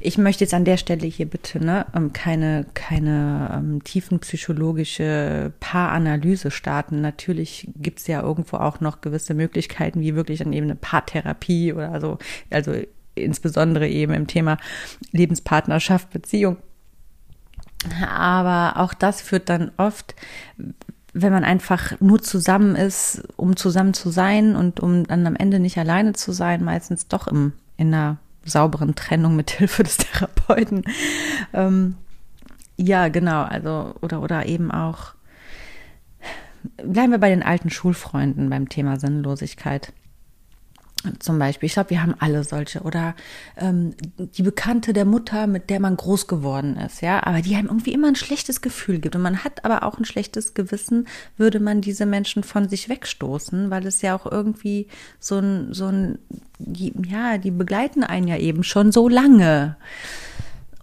Ich 0.00 0.18
möchte 0.18 0.44
jetzt 0.44 0.54
an 0.54 0.64
der 0.64 0.76
Stelle 0.76 1.06
hier 1.06 1.26
bitte 1.26 1.64
ne, 1.64 1.86
ähm, 1.94 2.12
keine, 2.12 2.66
keine 2.74 3.50
ähm, 3.54 3.84
tiefenpsychologische 3.84 5.52
Paaranalyse 5.60 6.50
starten. 6.50 7.00
Natürlich 7.00 7.68
gibt 7.76 8.00
es 8.00 8.06
ja 8.06 8.22
irgendwo 8.22 8.56
auch 8.56 8.80
noch 8.80 9.00
gewisse 9.00 9.34
Möglichkeiten, 9.34 10.00
wie 10.00 10.16
wirklich 10.16 10.40
dann 10.40 10.52
eben 10.52 10.66
eine 10.66 10.76
Paartherapie 10.76 11.72
oder 11.72 12.00
so, 12.00 12.18
also 12.50 12.74
insbesondere 13.14 13.88
eben 13.88 14.14
im 14.14 14.26
Thema 14.26 14.58
Lebenspartnerschaft, 15.12 16.10
Beziehung. 16.10 16.56
Aber 18.08 18.80
auch 18.80 18.94
das 18.94 19.20
führt 19.20 19.48
dann 19.48 19.72
oft, 19.76 20.14
wenn 21.12 21.32
man 21.32 21.44
einfach 21.44 22.00
nur 22.00 22.22
zusammen 22.22 22.76
ist, 22.76 23.22
um 23.36 23.56
zusammen 23.56 23.92
zu 23.92 24.10
sein 24.10 24.56
und 24.56 24.80
um 24.80 25.04
dann 25.04 25.26
am 25.26 25.36
Ende 25.36 25.58
nicht 25.58 25.78
alleine 25.78 26.12
zu 26.12 26.32
sein, 26.32 26.64
meistens 26.64 27.08
doch 27.08 27.26
im, 27.26 27.52
in 27.76 27.92
einer 27.92 28.18
sauberen 28.44 28.94
Trennung 28.94 29.36
mit 29.36 29.50
Hilfe 29.58 29.82
des 29.82 29.98
Therapeuten. 29.98 30.84
Ähm, 31.52 31.96
ja, 32.76 33.08
genau, 33.08 33.42
also, 33.42 33.94
oder, 34.00 34.22
oder 34.22 34.46
eben 34.46 34.70
auch, 34.70 35.14
bleiben 36.76 37.12
wir 37.12 37.18
bei 37.18 37.30
den 37.30 37.42
alten 37.42 37.70
Schulfreunden 37.70 38.48
beim 38.48 38.68
Thema 38.68 38.98
Sinnlosigkeit 38.98 39.92
zum 41.18 41.38
Beispiel. 41.38 41.66
Ich 41.66 41.74
glaube, 41.74 41.90
wir 41.90 42.02
haben 42.02 42.14
alle 42.18 42.44
solche. 42.44 42.82
Oder 42.82 43.14
ähm, 43.56 43.94
die 44.18 44.42
Bekannte 44.42 44.92
der 44.92 45.04
Mutter, 45.04 45.46
mit 45.46 45.70
der 45.70 45.80
man 45.80 45.96
groß 45.96 46.26
geworden 46.26 46.76
ist, 46.76 47.02
ja, 47.02 47.24
aber 47.24 47.42
die 47.42 47.56
einem 47.56 47.68
irgendwie 47.68 47.92
immer 47.92 48.08
ein 48.08 48.16
schlechtes 48.16 48.60
Gefühl 48.60 48.98
gibt. 48.98 49.16
Und 49.16 49.22
man 49.22 49.44
hat 49.44 49.64
aber 49.64 49.82
auch 49.82 49.98
ein 49.98 50.04
schlechtes 50.04 50.54
Gewissen, 50.54 51.08
würde 51.36 51.60
man 51.60 51.80
diese 51.80 52.06
Menschen 52.06 52.42
von 52.42 52.68
sich 52.68 52.88
wegstoßen, 52.88 53.70
weil 53.70 53.86
es 53.86 54.02
ja 54.02 54.16
auch 54.16 54.30
irgendwie 54.30 54.88
so 55.18 55.38
ein, 55.38 55.72
so 55.72 55.86
ein, 55.86 56.18
die, 56.58 56.92
ja, 57.06 57.38
die 57.38 57.50
begleiten 57.50 58.04
einen 58.04 58.28
ja 58.28 58.36
eben 58.36 58.62
schon 58.64 58.92
so 58.92 59.08
lange. 59.08 59.76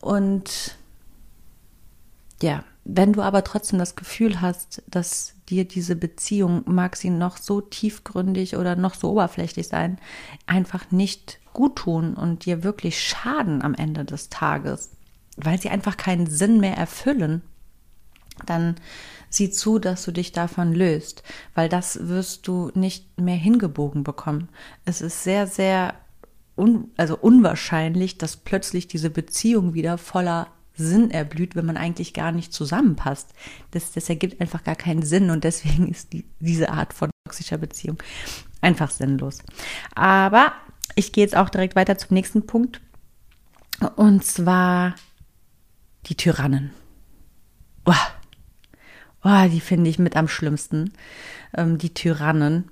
Und 0.01 0.75
ja, 2.41 2.63
wenn 2.85 3.13
du 3.13 3.21
aber 3.21 3.43
trotzdem 3.43 3.79
das 3.79 3.95
Gefühl 3.95 4.41
hast, 4.41 4.81
dass 4.87 5.35
dir 5.49 5.65
diese 5.65 5.95
Beziehung, 5.95 6.63
mag 6.65 6.95
sie 6.95 7.09
noch 7.09 7.37
so 7.37 7.61
tiefgründig 7.61 8.55
oder 8.55 8.75
noch 8.75 8.93
so 8.93 9.11
oberflächlich 9.11 9.67
sein, 9.67 9.97
einfach 10.45 10.91
nicht 10.91 11.39
gut 11.53 11.77
tun 11.77 12.13
und 12.13 12.45
dir 12.45 12.63
wirklich 12.63 13.01
schaden 13.01 13.61
am 13.61 13.73
Ende 13.73 14.05
des 14.05 14.29
Tages, 14.29 14.91
weil 15.37 15.59
sie 15.59 15.69
einfach 15.69 15.97
keinen 15.97 16.27
Sinn 16.27 16.59
mehr 16.59 16.77
erfüllen, 16.77 17.41
dann 18.45 18.75
sieh 19.29 19.49
zu, 19.49 19.79
dass 19.79 20.03
du 20.05 20.11
dich 20.11 20.31
davon 20.31 20.73
löst, 20.73 21.23
weil 21.55 21.69
das 21.69 22.07
wirst 22.07 22.47
du 22.47 22.71
nicht 22.73 23.19
mehr 23.19 23.35
hingebogen 23.35 24.03
bekommen. 24.03 24.49
Es 24.85 25.01
ist 25.01 25.23
sehr, 25.23 25.47
sehr 25.47 25.93
un 26.55 26.91
also 26.97 27.17
unwahrscheinlich, 27.17 28.17
dass 28.17 28.37
plötzlich 28.37 28.87
diese 28.87 29.09
Beziehung 29.09 29.73
wieder 29.73 29.97
voller 29.97 30.47
Sinn 30.79 31.11
erblüht, 31.11 31.55
wenn 31.55 31.65
man 31.65 31.77
eigentlich 31.77 32.13
gar 32.13 32.31
nicht 32.31 32.51
zusammenpasst. 32.53 33.29
Das, 33.71 33.91
das 33.91 34.09
ergibt 34.09 34.41
einfach 34.41 34.63
gar 34.63 34.75
keinen 34.75 35.03
Sinn 35.03 35.29
und 35.29 35.43
deswegen 35.43 35.87
ist 35.89 36.13
die, 36.13 36.25
diese 36.39 36.71
Art 36.71 36.93
von 36.93 37.11
toxischer 37.25 37.57
Beziehung 37.57 37.97
einfach 38.61 38.91
sinnlos. 38.91 39.39
Aber 39.95 40.53
ich 40.95 41.11
gehe 41.11 41.23
jetzt 41.23 41.35
auch 41.35 41.49
direkt 41.49 41.75
weiter 41.75 41.97
zum 41.97 42.13
nächsten 42.15 42.45
Punkt 42.45 42.81
und 43.95 44.25
zwar 44.25 44.95
die 46.07 46.15
Tyrannen. 46.15 46.71
Oh, 47.85 47.93
oh 49.23 49.47
die 49.49 49.61
finde 49.61 49.89
ich 49.89 49.99
mit 49.99 50.15
am 50.15 50.27
schlimmsten. 50.27 50.93
Ähm, 51.55 51.77
die 51.77 51.93
Tyrannen. 51.93 52.69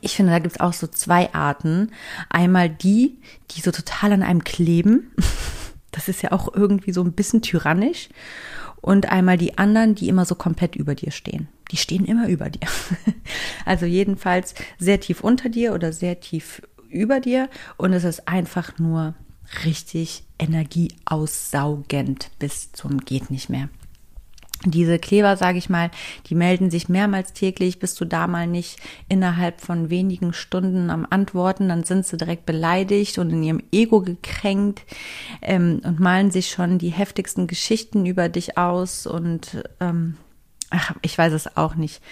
Ich 0.00 0.16
finde, 0.16 0.32
da 0.32 0.38
gibt 0.38 0.54
es 0.56 0.60
auch 0.60 0.72
so 0.72 0.86
zwei 0.86 1.32
Arten. 1.34 1.92
Einmal 2.30 2.70
die, 2.70 3.20
die 3.50 3.60
so 3.60 3.70
total 3.70 4.12
an 4.12 4.22
einem 4.22 4.44
kleben 4.44 5.12
Das 5.94 6.08
ist 6.08 6.22
ja 6.22 6.32
auch 6.32 6.52
irgendwie 6.52 6.92
so 6.92 7.02
ein 7.02 7.12
bisschen 7.12 7.40
tyrannisch. 7.40 8.08
Und 8.80 9.10
einmal 9.10 9.38
die 9.38 9.56
anderen, 9.56 9.94
die 9.94 10.08
immer 10.08 10.26
so 10.26 10.34
komplett 10.34 10.76
über 10.76 10.94
dir 10.94 11.12
stehen. 11.12 11.48
Die 11.70 11.76
stehen 11.76 12.04
immer 12.04 12.28
über 12.28 12.50
dir. 12.50 12.68
Also 13.64 13.86
jedenfalls 13.86 14.54
sehr 14.78 15.00
tief 15.00 15.22
unter 15.22 15.48
dir 15.48 15.72
oder 15.72 15.90
sehr 15.92 16.20
tief 16.20 16.60
über 16.90 17.20
dir. 17.20 17.48
Und 17.78 17.94
es 17.94 18.04
ist 18.04 18.28
einfach 18.28 18.78
nur 18.78 19.14
richtig 19.64 20.24
energieaussaugend 20.38 22.30
bis 22.38 22.72
zum 22.72 22.98
geht 22.98 23.30
nicht 23.30 23.48
mehr. 23.48 23.70
Diese 24.64 24.98
Kleber, 24.98 25.36
sage 25.36 25.58
ich 25.58 25.68
mal, 25.68 25.90
die 26.26 26.34
melden 26.34 26.70
sich 26.70 26.88
mehrmals 26.88 27.32
täglich. 27.32 27.78
Bist 27.78 28.00
du 28.00 28.04
da 28.04 28.26
mal 28.26 28.46
nicht 28.46 28.78
innerhalb 29.08 29.60
von 29.60 29.90
wenigen 29.90 30.32
Stunden 30.32 30.90
am 30.90 31.06
Antworten, 31.08 31.68
dann 31.68 31.84
sind 31.84 32.06
sie 32.06 32.16
direkt 32.16 32.46
beleidigt 32.46 33.18
und 33.18 33.30
in 33.30 33.42
ihrem 33.42 33.62
Ego 33.72 34.00
gekränkt 34.00 34.82
ähm, 35.42 35.80
und 35.84 36.00
malen 36.00 36.30
sich 36.30 36.48
schon 36.48 36.78
die 36.78 36.90
heftigsten 36.90 37.46
Geschichten 37.46 38.06
über 38.06 38.28
dich 38.28 38.56
aus 38.56 39.06
und 39.06 39.62
ähm, 39.80 40.16
ach, 40.70 40.94
ich 41.02 41.16
weiß 41.16 41.32
es 41.32 41.56
auch 41.56 41.74
nicht. 41.74 42.02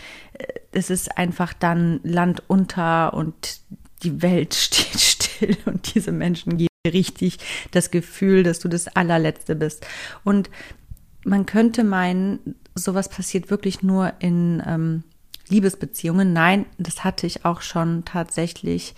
Es 0.73 0.91
ist 0.91 1.17
einfach 1.17 1.53
dann 1.53 2.01
Land 2.03 2.43
unter 2.49 3.15
und 3.15 3.61
die 4.03 4.23
Welt 4.23 4.55
steht 4.55 5.01
still 5.01 5.57
und 5.65 5.95
diese 5.95 6.13
Menschen 6.13 6.59
geben 6.59 6.69
richtig 6.87 7.39
das 7.71 7.93
Gefühl, 7.93 8.43
dass 8.43 8.59
du 8.59 8.69
das 8.69 8.89
allerletzte 8.89 9.55
bist. 9.55 9.87
Und 10.25 10.51
man 11.25 11.47
könnte 11.47 11.85
meinen, 11.85 12.57
sowas 12.75 13.09
passiert 13.09 13.51
wirklich 13.51 13.83
nur 13.83 14.13
in 14.19 14.63
ähm, 14.67 15.05
Liebesbeziehungen. 15.49 16.33
Nein, 16.33 16.67
das 16.79 17.05
hatte 17.05 17.27
ich 17.27 17.45
auch 17.45 17.61
schon 17.61 18.05
tatsächlich 18.05 18.95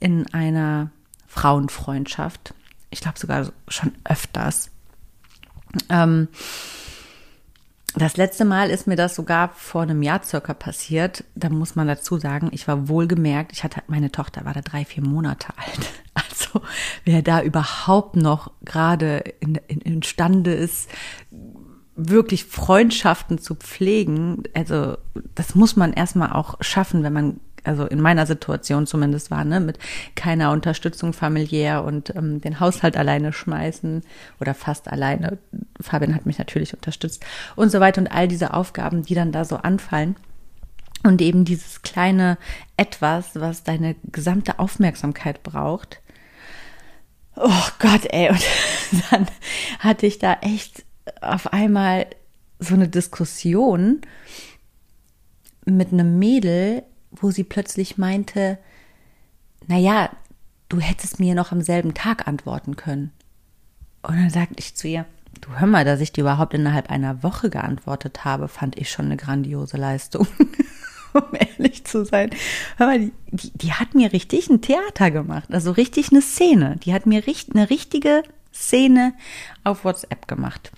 in 0.00 0.32
einer 0.32 0.90
Frauenfreundschaft. 1.26 2.54
Ich 2.90 3.00
glaube 3.00 3.18
sogar 3.18 3.52
schon 3.68 3.92
öfters. 4.04 4.70
Ähm, 5.90 6.28
das 7.94 8.16
letzte 8.16 8.44
Mal 8.44 8.70
ist 8.70 8.86
mir 8.86 8.96
das 8.96 9.14
sogar 9.14 9.48
vor 9.50 9.82
einem 9.82 10.02
Jahr 10.02 10.22
circa 10.22 10.54
passiert. 10.54 11.24
Da 11.34 11.48
muss 11.48 11.74
man 11.74 11.88
dazu 11.88 12.18
sagen, 12.18 12.50
ich 12.52 12.68
war 12.68 12.88
wohlgemerkt, 12.88 13.52
ich 13.52 13.64
hatte, 13.64 13.82
meine 13.88 14.12
Tochter 14.12 14.44
war 14.44 14.54
da 14.54 14.60
drei, 14.60 14.84
vier 14.84 15.04
Monate 15.04 15.48
alt. 15.56 15.86
Also 16.30 16.62
wer 17.04 17.22
da 17.22 17.42
überhaupt 17.42 18.16
noch 18.16 18.50
gerade 18.64 19.18
in, 19.38 19.54
in, 19.68 19.80
imstande 19.82 20.52
ist, 20.52 20.90
wirklich 21.98 22.44
Freundschaften 22.44 23.38
zu 23.38 23.56
pflegen, 23.56 24.44
also 24.54 24.96
das 25.34 25.54
muss 25.54 25.76
man 25.76 25.92
erstmal 25.92 26.32
auch 26.32 26.54
schaffen, 26.60 27.02
wenn 27.02 27.12
man 27.12 27.40
also 27.64 27.84
in 27.84 28.00
meiner 28.00 28.24
Situation 28.24 28.86
zumindest 28.86 29.30
war, 29.30 29.44
ne, 29.44 29.60
mit 29.60 29.78
keiner 30.14 30.52
Unterstützung 30.52 31.12
familiär 31.12 31.84
und 31.84 32.14
ähm, 32.14 32.40
den 32.40 32.60
Haushalt 32.60 32.96
alleine 32.96 33.32
schmeißen 33.32 34.02
oder 34.40 34.54
fast 34.54 34.88
alleine. 34.88 35.38
Fabian 35.80 36.14
hat 36.14 36.24
mich 36.24 36.38
natürlich 36.38 36.72
unterstützt 36.72 37.24
und 37.56 37.70
so 37.70 37.80
weiter 37.80 38.00
und 38.00 38.08
all 38.08 38.28
diese 38.28 38.54
Aufgaben, 38.54 39.02
die 39.02 39.14
dann 39.14 39.32
da 39.32 39.44
so 39.44 39.56
anfallen. 39.56 40.16
Und 41.04 41.20
eben 41.20 41.44
dieses 41.44 41.82
kleine 41.82 42.38
Etwas, 42.76 43.30
was 43.34 43.62
deine 43.62 43.94
gesamte 44.04 44.58
Aufmerksamkeit 44.58 45.44
braucht. 45.44 46.00
Oh 47.36 47.68
Gott, 47.78 48.06
ey. 48.10 48.30
Und 48.30 48.42
dann 49.10 49.26
hatte 49.78 50.06
ich 50.06 50.18
da 50.18 50.38
echt 50.40 50.84
auf 51.20 51.52
einmal 51.52 52.06
so 52.58 52.74
eine 52.74 52.88
Diskussion 52.88 54.00
mit 55.64 55.92
einem 55.92 56.18
Mädel, 56.18 56.82
wo 57.10 57.30
sie 57.30 57.44
plötzlich 57.44 57.98
meinte, 57.98 58.58
na 59.66 59.76
ja, 59.76 60.10
du 60.68 60.80
hättest 60.80 61.20
mir 61.20 61.34
noch 61.34 61.52
am 61.52 61.62
selben 61.62 61.94
Tag 61.94 62.26
antworten 62.26 62.76
können. 62.76 63.12
Und 64.02 64.16
dann 64.16 64.30
sagte 64.30 64.56
ich 64.58 64.76
zu 64.76 64.88
ihr, 64.88 65.06
du 65.40 65.58
hör 65.58 65.66
mal, 65.66 65.84
dass 65.84 66.00
ich 66.00 66.12
dir 66.12 66.22
überhaupt 66.22 66.54
innerhalb 66.54 66.90
einer 66.90 67.22
Woche 67.22 67.50
geantwortet 67.50 68.24
habe, 68.24 68.48
fand 68.48 68.78
ich 68.78 68.90
schon 68.90 69.06
eine 69.06 69.16
grandiose 69.16 69.76
Leistung. 69.76 70.26
um 71.12 71.24
ehrlich 71.32 71.84
zu 71.84 72.04
sein. 72.04 72.30
Hör 72.76 72.86
mal, 72.86 72.98
die, 72.98 73.12
die, 73.30 73.50
die, 73.56 73.72
hat 73.72 73.94
mir 73.94 74.12
richtig 74.12 74.48
ein 74.50 74.60
Theater 74.60 75.10
gemacht, 75.10 75.48
also 75.50 75.72
richtig 75.72 76.10
eine 76.10 76.22
Szene. 76.22 76.76
Die 76.84 76.92
hat 76.92 77.06
mir 77.06 77.26
richtig, 77.26 77.54
eine 77.54 77.70
richtige 77.70 78.22
Szene 78.52 79.14
auf 79.64 79.84
WhatsApp 79.84 80.28
gemacht. 80.28 80.70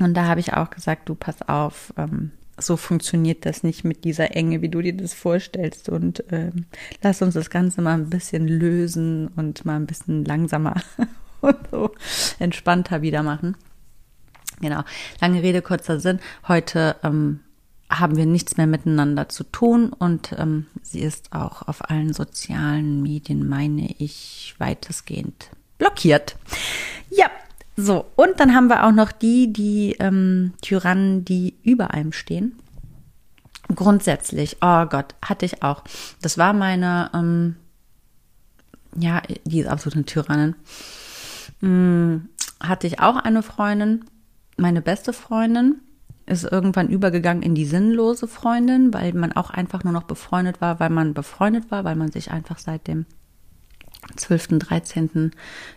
Und 0.00 0.14
da 0.14 0.26
habe 0.26 0.40
ich 0.40 0.52
auch 0.54 0.70
gesagt, 0.70 1.08
du 1.08 1.14
pass 1.14 1.48
auf, 1.48 1.92
ähm, 1.96 2.30
so 2.60 2.76
funktioniert 2.76 3.46
das 3.46 3.62
nicht 3.62 3.84
mit 3.84 4.04
dieser 4.04 4.34
Enge, 4.34 4.62
wie 4.62 4.68
du 4.68 4.82
dir 4.82 4.96
das 4.96 5.14
vorstellst. 5.14 5.88
Und 5.88 6.24
ähm, 6.30 6.66
lass 7.02 7.22
uns 7.22 7.34
das 7.34 7.50
Ganze 7.50 7.82
mal 7.82 7.94
ein 7.94 8.10
bisschen 8.10 8.48
lösen 8.48 9.28
und 9.28 9.64
mal 9.64 9.76
ein 9.76 9.86
bisschen 9.86 10.24
langsamer 10.24 10.74
und 11.40 11.56
so 11.70 11.90
entspannter 12.38 13.02
wieder 13.02 13.22
machen. 13.22 13.56
Genau. 14.60 14.82
Lange 15.20 15.42
Rede, 15.42 15.62
kurzer 15.62 16.00
Sinn. 16.00 16.18
Heute 16.48 16.96
ähm, 17.04 17.40
haben 17.90 18.16
wir 18.16 18.26
nichts 18.26 18.56
mehr 18.56 18.66
miteinander 18.66 19.28
zu 19.28 19.44
tun 19.44 19.92
und 19.92 20.34
ähm, 20.36 20.66
sie 20.82 21.00
ist 21.00 21.32
auch 21.32 21.66
auf 21.68 21.88
allen 21.90 22.12
sozialen 22.12 23.02
Medien, 23.02 23.48
meine 23.48 23.94
ich, 23.98 24.54
weitestgehend 24.58 25.50
blockiert. 25.78 26.36
Ja, 27.08 27.30
so, 27.80 28.06
und 28.16 28.40
dann 28.40 28.56
haben 28.56 28.66
wir 28.66 28.84
auch 28.84 28.90
noch 28.90 29.12
die, 29.12 29.52
die 29.52 29.94
ähm, 30.00 30.52
Tyrannen, 30.62 31.24
die 31.24 31.54
über 31.62 31.92
einem 31.92 32.10
stehen. 32.10 32.58
Grundsätzlich, 33.72 34.56
oh 34.60 34.86
Gott, 34.86 35.14
hatte 35.24 35.46
ich 35.46 35.62
auch. 35.62 35.84
Das 36.20 36.38
war 36.38 36.52
meine, 36.54 37.08
ähm, 37.14 37.54
ja, 38.96 39.22
die 39.44 39.60
ist 39.60 39.68
absolut 39.68 39.94
eine 39.94 40.06
Tyrannin. 40.06 40.56
Hm, 41.60 42.28
hatte 42.58 42.88
ich 42.88 42.98
auch 42.98 43.14
eine 43.14 43.44
Freundin, 43.44 44.06
meine 44.56 44.82
beste 44.82 45.12
Freundin, 45.12 45.76
ist 46.26 46.50
irgendwann 46.50 46.88
übergegangen 46.88 47.44
in 47.44 47.54
die 47.54 47.64
sinnlose 47.64 48.26
Freundin, 48.26 48.92
weil 48.92 49.12
man 49.12 49.30
auch 49.34 49.50
einfach 49.50 49.84
nur 49.84 49.92
noch 49.92 50.02
befreundet 50.02 50.60
war, 50.60 50.80
weil 50.80 50.90
man 50.90 51.14
befreundet 51.14 51.70
war, 51.70 51.84
weil 51.84 51.94
man 51.94 52.10
sich 52.10 52.32
einfach 52.32 52.58
seit 52.58 52.88
dem 52.88 53.06
12., 54.16 54.58
13. 54.58 55.30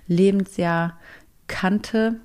Lebensjahr 0.08 0.97
kannte 1.52 2.16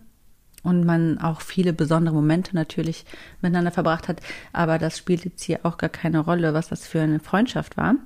und 0.63 0.85
man 0.85 1.19
auch 1.19 1.43
viele 1.43 1.73
besondere 1.73 2.15
Momente 2.15 2.55
natürlich 2.55 3.05
miteinander 3.43 3.71
verbracht 3.71 4.09
hat. 4.09 4.21
Aber 4.53 4.79
das 4.79 4.97
spielt 4.97 5.25
jetzt 5.25 5.43
hier 5.45 5.61
auch 5.65 5.77
gar 5.77 5.91
keine 5.91 6.21
Rolle, 6.21 6.55
was 6.55 6.69
das 6.69 6.87
für 6.87 7.01
eine 7.01 7.21
Freundschaft 7.21 7.77
war. 7.77 7.97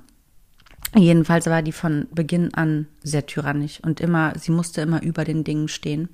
Jedenfalls 0.93 1.45
war 1.45 1.61
die 1.61 1.71
von 1.71 2.07
Beginn 2.13 2.53
an 2.53 2.85
sehr 3.01 3.25
tyrannisch 3.25 3.79
und 3.81 4.01
immer, 4.01 4.33
sie 4.37 4.51
musste 4.51 4.81
immer 4.81 5.01
über 5.01 5.23
den 5.23 5.45
Dingen 5.45 5.69
stehen. 5.69 6.09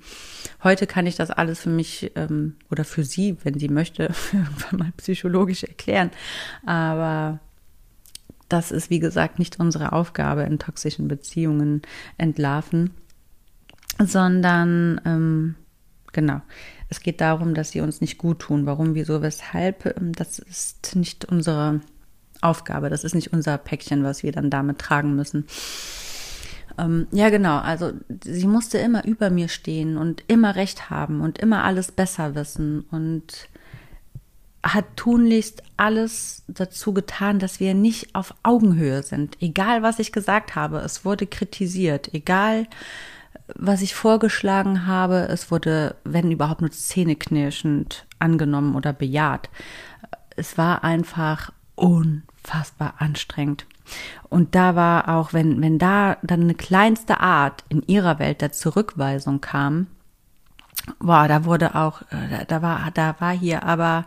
Heute 0.62 0.86
kann 0.86 1.06
ich 1.06 1.16
das 1.16 1.32
alles 1.32 1.60
für 1.60 1.70
mich 1.70 2.12
ähm, 2.14 2.54
oder 2.70 2.84
für 2.84 3.02
sie, 3.02 3.36
wenn 3.42 3.58
sie 3.58 3.68
möchte, 3.68 4.04
irgendwann 4.32 4.78
mal 4.78 4.92
psychologisch 4.96 5.64
erklären. 5.64 6.10
Aber 6.64 7.40
das 8.48 8.70
ist, 8.70 8.88
wie 8.88 9.00
gesagt, 9.00 9.40
nicht 9.40 9.58
unsere 9.58 9.92
Aufgabe 9.92 10.42
in 10.44 10.60
toxischen 10.60 11.08
Beziehungen 11.08 11.82
entlarven 12.16 12.92
sondern 13.98 15.00
ähm, 15.04 15.54
genau. 16.12 16.40
Es 16.90 17.00
geht 17.00 17.20
darum, 17.20 17.54
dass 17.54 17.70
sie 17.70 17.80
uns 17.80 18.00
nicht 18.00 18.16
gut 18.18 18.40
tun. 18.40 18.64
Warum, 18.64 18.94
wieso, 18.94 19.20
weshalb, 19.22 19.86
ähm, 19.98 20.12
das 20.12 20.38
ist 20.38 20.96
nicht 20.96 21.26
unsere 21.26 21.80
Aufgabe. 22.40 22.88
Das 22.88 23.04
ist 23.04 23.14
nicht 23.14 23.32
unser 23.32 23.58
Päckchen, 23.58 24.04
was 24.04 24.22
wir 24.22 24.32
dann 24.32 24.50
damit 24.50 24.78
tragen 24.78 25.14
müssen. 25.14 25.46
Ähm, 26.78 27.06
ja, 27.10 27.28
genau. 27.28 27.58
Also 27.58 27.92
sie 28.22 28.46
musste 28.46 28.78
immer 28.78 29.04
über 29.04 29.30
mir 29.30 29.48
stehen 29.48 29.96
und 29.96 30.22
immer 30.28 30.54
recht 30.54 30.90
haben 30.90 31.20
und 31.20 31.38
immer 31.38 31.64
alles 31.64 31.92
besser 31.92 32.34
wissen 32.34 32.82
und 32.90 33.48
hat 34.62 34.96
tunlichst 34.96 35.62
alles 35.76 36.42
dazu 36.48 36.92
getan, 36.92 37.38
dass 37.38 37.60
wir 37.60 37.74
nicht 37.74 38.14
auf 38.14 38.34
Augenhöhe 38.42 39.02
sind. 39.02 39.40
Egal, 39.40 39.82
was 39.82 39.98
ich 39.98 40.12
gesagt 40.12 40.56
habe, 40.56 40.78
es 40.78 41.04
wurde 41.04 41.26
kritisiert. 41.26 42.12
Egal, 42.12 42.66
was 43.54 43.82
ich 43.82 43.94
vorgeschlagen 43.94 44.86
habe, 44.86 45.28
es 45.28 45.50
wurde, 45.50 45.96
wenn 46.04 46.30
überhaupt 46.30 46.60
nur 46.60 46.70
zähneknirschend 46.70 48.06
angenommen 48.18 48.74
oder 48.74 48.92
bejaht. 48.92 49.48
Es 50.36 50.58
war 50.58 50.84
einfach 50.84 51.52
unfassbar 51.74 52.94
anstrengend. 52.98 53.66
Und 54.28 54.54
da 54.54 54.76
war 54.76 55.08
auch, 55.08 55.32
wenn, 55.32 55.62
wenn 55.62 55.78
da 55.78 56.18
dann 56.22 56.42
eine 56.42 56.54
kleinste 56.54 57.20
Art 57.20 57.64
in 57.68 57.82
ihrer 57.82 58.18
Welt 58.18 58.42
der 58.42 58.52
Zurückweisung 58.52 59.40
kam, 59.40 59.86
boah, 61.00 61.26
da 61.26 61.44
wurde 61.44 61.74
auch, 61.74 62.02
äh, 62.10 62.44
da 62.46 62.62
war, 62.62 62.90
da 62.92 63.16
war 63.18 63.32
hier 63.32 63.64
aber 63.64 64.04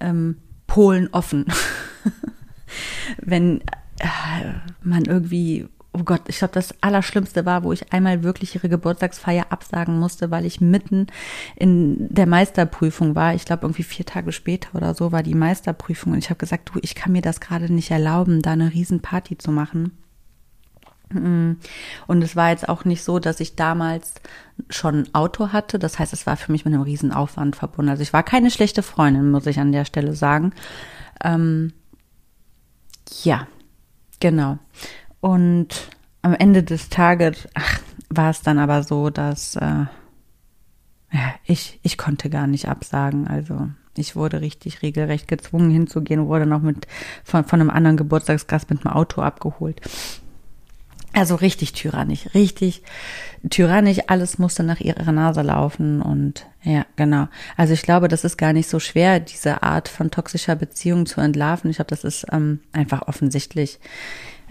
ähm, 0.00 0.38
Polen 0.66 1.08
offen. 1.12 1.46
wenn 3.18 3.60
äh, 3.98 4.52
man 4.82 5.04
irgendwie 5.04 5.68
oh 5.92 6.02
Gott, 6.04 6.22
ich 6.28 6.38
glaube, 6.38 6.54
das 6.54 6.74
Allerschlimmste 6.80 7.44
war, 7.44 7.64
wo 7.64 7.72
ich 7.72 7.92
einmal 7.92 8.22
wirklich 8.22 8.54
ihre 8.54 8.68
Geburtstagsfeier 8.68 9.46
absagen 9.50 9.98
musste, 9.98 10.30
weil 10.30 10.44
ich 10.44 10.60
mitten 10.60 11.08
in 11.56 12.12
der 12.12 12.26
Meisterprüfung 12.26 13.14
war. 13.14 13.34
Ich 13.34 13.44
glaube, 13.44 13.62
irgendwie 13.64 13.82
vier 13.82 14.06
Tage 14.06 14.32
später 14.32 14.74
oder 14.74 14.94
so 14.94 15.10
war 15.10 15.22
die 15.22 15.34
Meisterprüfung. 15.34 16.12
Und 16.12 16.18
ich 16.18 16.30
habe 16.30 16.38
gesagt, 16.38 16.70
du, 16.72 16.78
ich 16.82 16.94
kann 16.94 17.12
mir 17.12 17.22
das 17.22 17.40
gerade 17.40 17.72
nicht 17.72 17.90
erlauben, 17.90 18.42
da 18.42 18.52
eine 18.52 18.72
Riesenparty 18.72 19.38
zu 19.38 19.50
machen. 19.50 19.98
Mm. 21.12 21.52
Und 22.06 22.22
es 22.22 22.36
war 22.36 22.50
jetzt 22.50 22.68
auch 22.68 22.84
nicht 22.84 23.02
so, 23.02 23.18
dass 23.18 23.40
ich 23.40 23.56
damals 23.56 24.14
schon 24.68 25.00
ein 25.00 25.14
Auto 25.14 25.48
hatte. 25.48 25.80
Das 25.80 25.98
heißt, 25.98 26.12
es 26.12 26.26
war 26.26 26.36
für 26.36 26.52
mich 26.52 26.64
mit 26.64 26.72
einem 26.72 26.84
Riesenaufwand 26.84 27.56
verbunden. 27.56 27.90
Also 27.90 28.02
ich 28.02 28.12
war 28.12 28.22
keine 28.22 28.52
schlechte 28.52 28.84
Freundin, 28.84 29.30
muss 29.30 29.46
ich 29.46 29.58
an 29.58 29.72
der 29.72 29.84
Stelle 29.84 30.14
sagen. 30.14 30.52
Ähm, 31.24 31.72
ja, 33.24 33.48
genau. 34.20 34.58
Und 35.20 35.90
am 36.22 36.34
Ende 36.34 36.62
des 36.62 36.88
Tages 36.88 37.48
ach, 37.54 37.80
war 38.08 38.30
es 38.30 38.42
dann 38.42 38.58
aber 38.58 38.82
so, 38.82 39.10
dass 39.10 39.56
äh, 39.56 39.86
ja, 41.12 41.34
ich, 41.44 41.80
ich 41.82 41.98
konnte 41.98 42.30
gar 42.30 42.46
nicht 42.46 42.68
absagen. 42.68 43.26
Also 43.26 43.68
ich 43.96 44.16
wurde 44.16 44.40
richtig 44.40 44.82
regelrecht 44.82 45.28
gezwungen 45.28 45.70
hinzugehen, 45.70 46.26
wurde 46.26 46.46
noch 46.46 46.62
mit 46.62 46.86
von, 47.24 47.44
von 47.44 47.60
einem 47.60 47.70
anderen 47.70 47.96
Geburtstagsgast 47.96 48.70
mit 48.70 48.84
dem 48.84 48.90
Auto 48.90 49.20
abgeholt. 49.20 49.80
Also 51.12 51.34
richtig 51.34 51.72
tyrannisch, 51.72 52.32
richtig 52.34 52.82
tyrannisch. 53.48 53.98
Alles 54.06 54.38
musste 54.38 54.62
nach 54.62 54.78
ihrer 54.78 55.10
Nase 55.10 55.42
laufen 55.42 56.02
und 56.02 56.46
ja, 56.62 56.86
genau. 56.94 57.26
Also 57.56 57.72
ich 57.72 57.82
glaube, 57.82 58.06
das 58.06 58.22
ist 58.22 58.36
gar 58.36 58.52
nicht 58.52 58.68
so 58.68 58.78
schwer, 58.78 59.18
diese 59.18 59.64
Art 59.64 59.88
von 59.88 60.12
toxischer 60.12 60.54
Beziehung 60.54 61.06
zu 61.06 61.20
entlarven. 61.20 61.68
Ich 61.68 61.76
glaube, 61.76 61.90
das 61.90 62.04
ist 62.04 62.26
ähm, 62.30 62.60
einfach 62.72 63.08
offensichtlich 63.08 63.80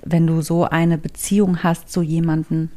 wenn 0.04 0.28
du 0.28 0.42
so 0.42 0.66
eine 0.66 0.98
Beziehung 0.98 1.64
hast 1.64 1.92
zu 1.92 2.02
jemanden, 2.02 2.72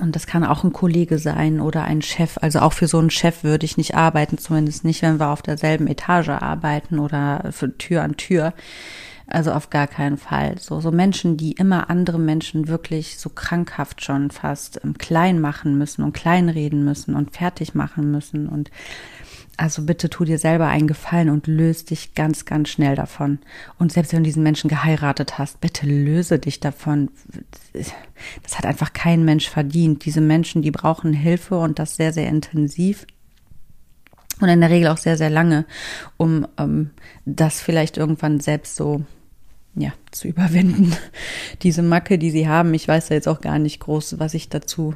und 0.00 0.14
das 0.14 0.26
kann 0.26 0.44
auch 0.44 0.64
ein 0.64 0.72
Kollege 0.72 1.18
sein 1.18 1.60
oder 1.60 1.84
ein 1.84 2.02
Chef. 2.02 2.38
Also 2.40 2.60
auch 2.60 2.74
für 2.74 2.86
so 2.86 2.98
einen 2.98 3.10
Chef 3.10 3.42
würde 3.42 3.64
ich 3.64 3.78
nicht 3.78 3.94
arbeiten, 3.94 4.38
zumindest 4.38 4.84
nicht, 4.84 5.02
wenn 5.02 5.18
wir 5.18 5.28
auf 5.28 5.42
derselben 5.42 5.86
Etage 5.86 6.28
arbeiten 6.28 6.98
oder 6.98 7.48
für 7.52 7.76
Tür 7.78 8.02
an 8.02 8.16
Tür. 8.16 8.52
Also 9.30 9.52
auf 9.52 9.68
gar 9.68 9.86
keinen 9.86 10.16
Fall. 10.16 10.56
So, 10.58 10.80
so 10.80 10.90
Menschen, 10.90 11.36
die 11.36 11.52
immer 11.52 11.90
andere 11.90 12.18
Menschen 12.18 12.66
wirklich 12.66 13.18
so 13.18 13.28
krankhaft 13.28 14.02
schon 14.02 14.30
fast 14.30 14.80
ähm, 14.82 14.96
klein 14.96 15.38
machen 15.38 15.76
müssen 15.76 16.02
und 16.02 16.14
kleinreden 16.14 16.82
müssen 16.82 17.14
und 17.14 17.36
fertig 17.36 17.74
machen 17.74 18.10
müssen 18.10 18.48
und 18.48 18.70
also 19.58 19.82
bitte 19.82 20.08
tu 20.08 20.24
dir 20.24 20.38
selber 20.38 20.68
einen 20.68 20.86
Gefallen 20.86 21.28
und 21.28 21.48
löst 21.48 21.90
dich 21.90 22.14
ganz, 22.14 22.44
ganz 22.44 22.68
schnell 22.68 22.94
davon. 22.94 23.40
Und 23.76 23.92
selbst 23.92 24.12
wenn 24.12 24.20
du 24.20 24.28
diesen 24.28 24.44
Menschen 24.44 24.68
geheiratet 24.68 25.36
hast, 25.36 25.60
bitte 25.60 25.84
löse 25.84 26.38
dich 26.38 26.60
davon. 26.60 27.10
Das 28.42 28.56
hat 28.56 28.66
einfach 28.66 28.92
kein 28.92 29.24
Mensch 29.24 29.48
verdient. 29.50 30.04
Diese 30.04 30.20
Menschen, 30.20 30.62
die 30.62 30.70
brauchen 30.70 31.12
Hilfe 31.12 31.58
und 31.58 31.80
das 31.80 31.96
sehr, 31.96 32.12
sehr 32.12 32.28
intensiv. 32.28 33.04
Und 34.40 34.48
in 34.48 34.60
der 34.60 34.70
Regel 34.70 34.88
auch 34.88 34.96
sehr, 34.96 35.16
sehr 35.16 35.30
lange, 35.30 35.66
um 36.16 36.46
ähm, 36.56 36.90
das 37.24 37.60
vielleicht 37.60 37.96
irgendwann 37.96 38.38
selbst 38.38 38.76
so 38.76 39.02
ja, 39.74 39.92
zu 40.12 40.28
überwinden. 40.28 40.94
Diese 41.62 41.82
Macke, 41.82 42.16
die 42.16 42.30
sie 42.30 42.46
haben, 42.46 42.72
ich 42.74 42.86
weiß 42.86 43.08
ja 43.08 43.16
jetzt 43.16 43.26
auch 43.26 43.40
gar 43.40 43.58
nicht 43.58 43.80
groß, 43.80 44.20
was 44.20 44.34
ich 44.34 44.48
dazu 44.48 44.94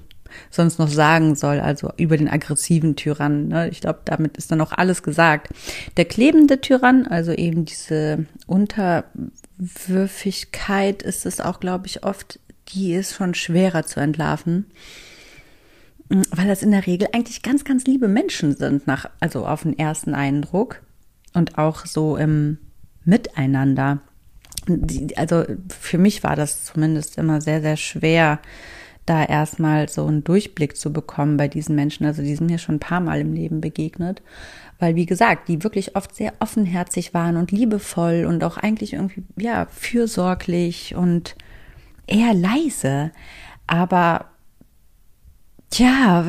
sonst 0.50 0.78
noch 0.78 0.88
sagen 0.88 1.34
soll, 1.34 1.60
also 1.60 1.92
über 1.96 2.16
den 2.16 2.28
aggressiven 2.28 2.96
Tyrann. 2.96 3.48
Ne? 3.48 3.68
Ich 3.68 3.80
glaube, 3.80 4.00
damit 4.04 4.36
ist 4.36 4.50
dann 4.50 4.60
auch 4.60 4.72
alles 4.72 5.02
gesagt. 5.02 5.48
Der 5.96 6.04
klebende 6.04 6.60
Tyrann, 6.60 7.06
also 7.06 7.32
eben 7.32 7.64
diese 7.64 8.26
Unterwürfigkeit, 8.46 11.02
ist 11.02 11.26
es 11.26 11.40
auch, 11.40 11.60
glaube 11.60 11.86
ich, 11.86 12.04
oft, 12.04 12.38
die 12.68 12.94
ist 12.94 13.14
schon 13.14 13.34
schwerer 13.34 13.84
zu 13.84 14.00
entlarven 14.00 14.66
weil 16.30 16.46
das 16.46 16.62
in 16.62 16.72
der 16.72 16.86
Regel 16.86 17.08
eigentlich 17.12 17.42
ganz, 17.42 17.64
ganz 17.64 17.84
liebe 17.84 18.08
Menschen 18.08 18.54
sind, 18.54 18.86
nach, 18.86 19.06
also 19.20 19.46
auf 19.46 19.62
den 19.62 19.78
ersten 19.78 20.14
Eindruck 20.14 20.82
und 21.32 21.58
auch 21.58 21.86
so 21.86 22.16
im 22.16 22.58
Miteinander. 23.04 24.00
Also 25.16 25.44
für 25.68 25.98
mich 25.98 26.22
war 26.22 26.36
das 26.36 26.66
zumindest 26.66 27.18
immer 27.18 27.40
sehr, 27.40 27.62
sehr 27.62 27.76
schwer, 27.76 28.40
da 29.06 29.24
erstmal 29.24 29.88
so 29.88 30.06
einen 30.06 30.24
Durchblick 30.24 30.76
zu 30.76 30.92
bekommen 30.92 31.36
bei 31.36 31.48
diesen 31.48 31.74
Menschen. 31.74 32.06
Also 32.06 32.22
die 32.22 32.34
sind 32.34 32.50
mir 32.50 32.58
schon 32.58 32.76
ein 32.76 32.80
paar 32.80 33.00
Mal 33.00 33.20
im 33.20 33.34
Leben 33.34 33.60
begegnet, 33.60 34.22
weil 34.78 34.94
wie 34.94 35.06
gesagt, 35.06 35.48
die 35.48 35.64
wirklich 35.64 35.96
oft 35.96 36.14
sehr 36.14 36.32
offenherzig 36.40 37.12
waren 37.14 37.36
und 37.36 37.50
liebevoll 37.50 38.26
und 38.26 38.44
auch 38.44 38.56
eigentlich 38.56 38.92
irgendwie 38.92 39.24
ja 39.36 39.66
fürsorglich 39.66 40.94
und 40.94 41.34
eher 42.06 42.34
leise, 42.34 43.10
aber 43.66 44.26
tja, 45.70 46.26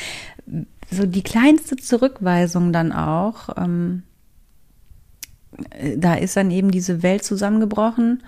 so 0.90 1.06
die 1.06 1.22
kleinste 1.22 1.76
Zurückweisung 1.76 2.72
dann 2.72 2.92
auch. 2.92 3.48
Ähm, 3.56 4.02
da 5.96 6.14
ist 6.14 6.36
dann 6.36 6.50
eben 6.50 6.70
diese 6.70 7.02
Welt 7.02 7.24
zusammengebrochen 7.24 8.22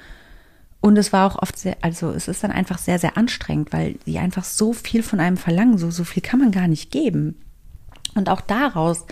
und 0.81 0.97
es 0.97 1.13
war 1.13 1.31
auch 1.31 1.41
oft 1.43 1.59
sehr, 1.59 1.77
also 1.83 2.11
es 2.11 2.27
ist 2.27 2.43
dann 2.43 2.53
einfach 2.53 2.79
sehr, 2.79 2.99
sehr 2.99 3.17
anstrengend, 3.17 3.73
weil 3.73 3.95
die 4.07 4.19
einfach 4.19 4.45
so 4.45 4.73
viel 4.73 5.03
von 5.03 5.21
einem 5.21 5.37
verlangen, 5.37 5.77
so, 5.77 5.91
so 5.91 6.05
viel 6.05 6.23
kann 6.23 6.41
man 6.41 6.53
gar 6.53 6.69
nicht 6.69 6.91
geben. 6.91 7.39
Und 8.15 8.29
auch 8.29 8.41
daraus, 8.41 9.05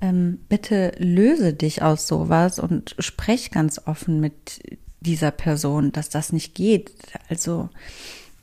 ähm, 0.00 0.40
bitte 0.48 0.92
löse 0.98 1.52
dich 1.52 1.82
aus 1.82 2.08
sowas 2.08 2.58
und 2.58 2.96
sprech 2.98 3.52
ganz 3.52 3.80
offen 3.86 4.20
mit 4.20 4.60
dieser 5.00 5.30
Person, 5.30 5.92
dass 5.92 6.08
das 6.08 6.32
nicht 6.32 6.54
geht. 6.54 6.90
Also 7.28 7.68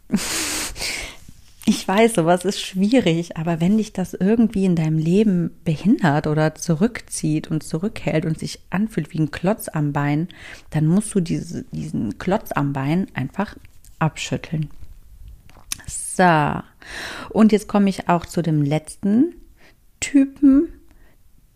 ich 1.72 1.88
weiß, 1.88 2.16
sowas 2.16 2.44
ist 2.44 2.60
schwierig, 2.60 3.38
aber 3.38 3.62
wenn 3.62 3.78
dich 3.78 3.94
das 3.94 4.14
irgendwie 4.14 4.66
in 4.66 4.76
deinem 4.76 4.98
Leben 4.98 5.52
behindert 5.64 6.28
oder 6.28 6.54
zurückzieht 6.54 7.50
und 7.50 7.64
zurückhält 7.64 8.26
und 8.26 8.38
sich 8.38 8.60
anfühlt 8.72 9.14
wie 9.14 9.20
ein 9.20 9.32
Klotz 9.32 9.70
am 9.70 9.94
Bein, 9.94 10.28
dann 10.72 10.86
musst 10.86 11.16
du 11.16 11.22
diese, 11.22 11.64
diesen 11.72 12.18
Klotz 12.18 12.52
am 12.52 12.74
Bein 12.74 13.08
einfach 13.14 13.56
abschütteln. 14.00 14.70
So. 15.88 16.60
Und 17.30 17.54
jetzt 17.54 17.70
komme 17.70 17.88
ich 17.88 18.10
auch 18.10 18.26
zu 18.26 18.42
dem 18.42 18.64
letzten 18.64 19.34
Typen 20.02 20.68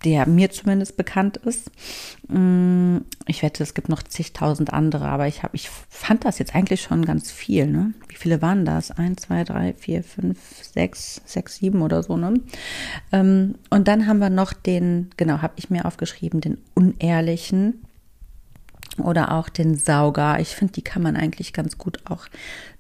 der 0.04 0.28
mir 0.28 0.52
zumindest 0.52 0.98
bekannt 0.98 1.38
ist. 1.38 1.72
Mm, 2.28 2.98
ich 3.26 3.42
wette, 3.42 3.64
es 3.64 3.74
gibt 3.74 3.90
noch 3.90 4.04
zigtausend 4.04 4.74
andere, 4.74 5.08
aber 5.08 5.28
ich 5.28 5.44
habe, 5.44 5.56
ich 5.56 5.70
fand 5.70 6.26
das 6.26 6.38
jetzt 6.38 6.54
eigentlich 6.54 6.82
schon 6.82 7.06
ganz 7.06 7.32
viel. 7.32 7.68
Ne? 7.68 7.94
Wie 8.08 8.16
viele 8.16 8.42
waren 8.42 8.66
das? 8.66 8.92
Eins, 8.92 9.24
zwei, 9.24 9.44
drei, 9.44 9.74
vier, 9.74 10.04
fünf, 10.04 10.38
sechs, 10.64 11.22
sechs, 11.26 11.56
sieben 11.56 11.82
oder 11.82 12.04
so. 12.04 12.18
Ne? 12.18 12.42
Ähm, 13.12 13.56
und 13.70 13.88
dann 13.88 14.08
haben 14.08 14.20
wir 14.20 14.30
noch 14.30 14.54
den, 14.54 15.10
genau, 15.18 15.42
habe 15.42 15.54
ich 15.58 15.70
mir 15.70 15.86
aufgeschrieben, 15.86 16.42
den 16.42 16.60
unehrlichen 16.76 17.86
oder 18.98 19.32
auch 19.32 19.50
den 19.50 19.76
Sauger. 19.76 20.40
Ich 20.40 20.50
finde, 20.50 20.74
die 20.74 20.84
kann 20.84 21.02
man 21.02 21.16
eigentlich 21.16 21.54
ganz 21.54 21.78
gut 21.78 22.00
auch 22.06 22.28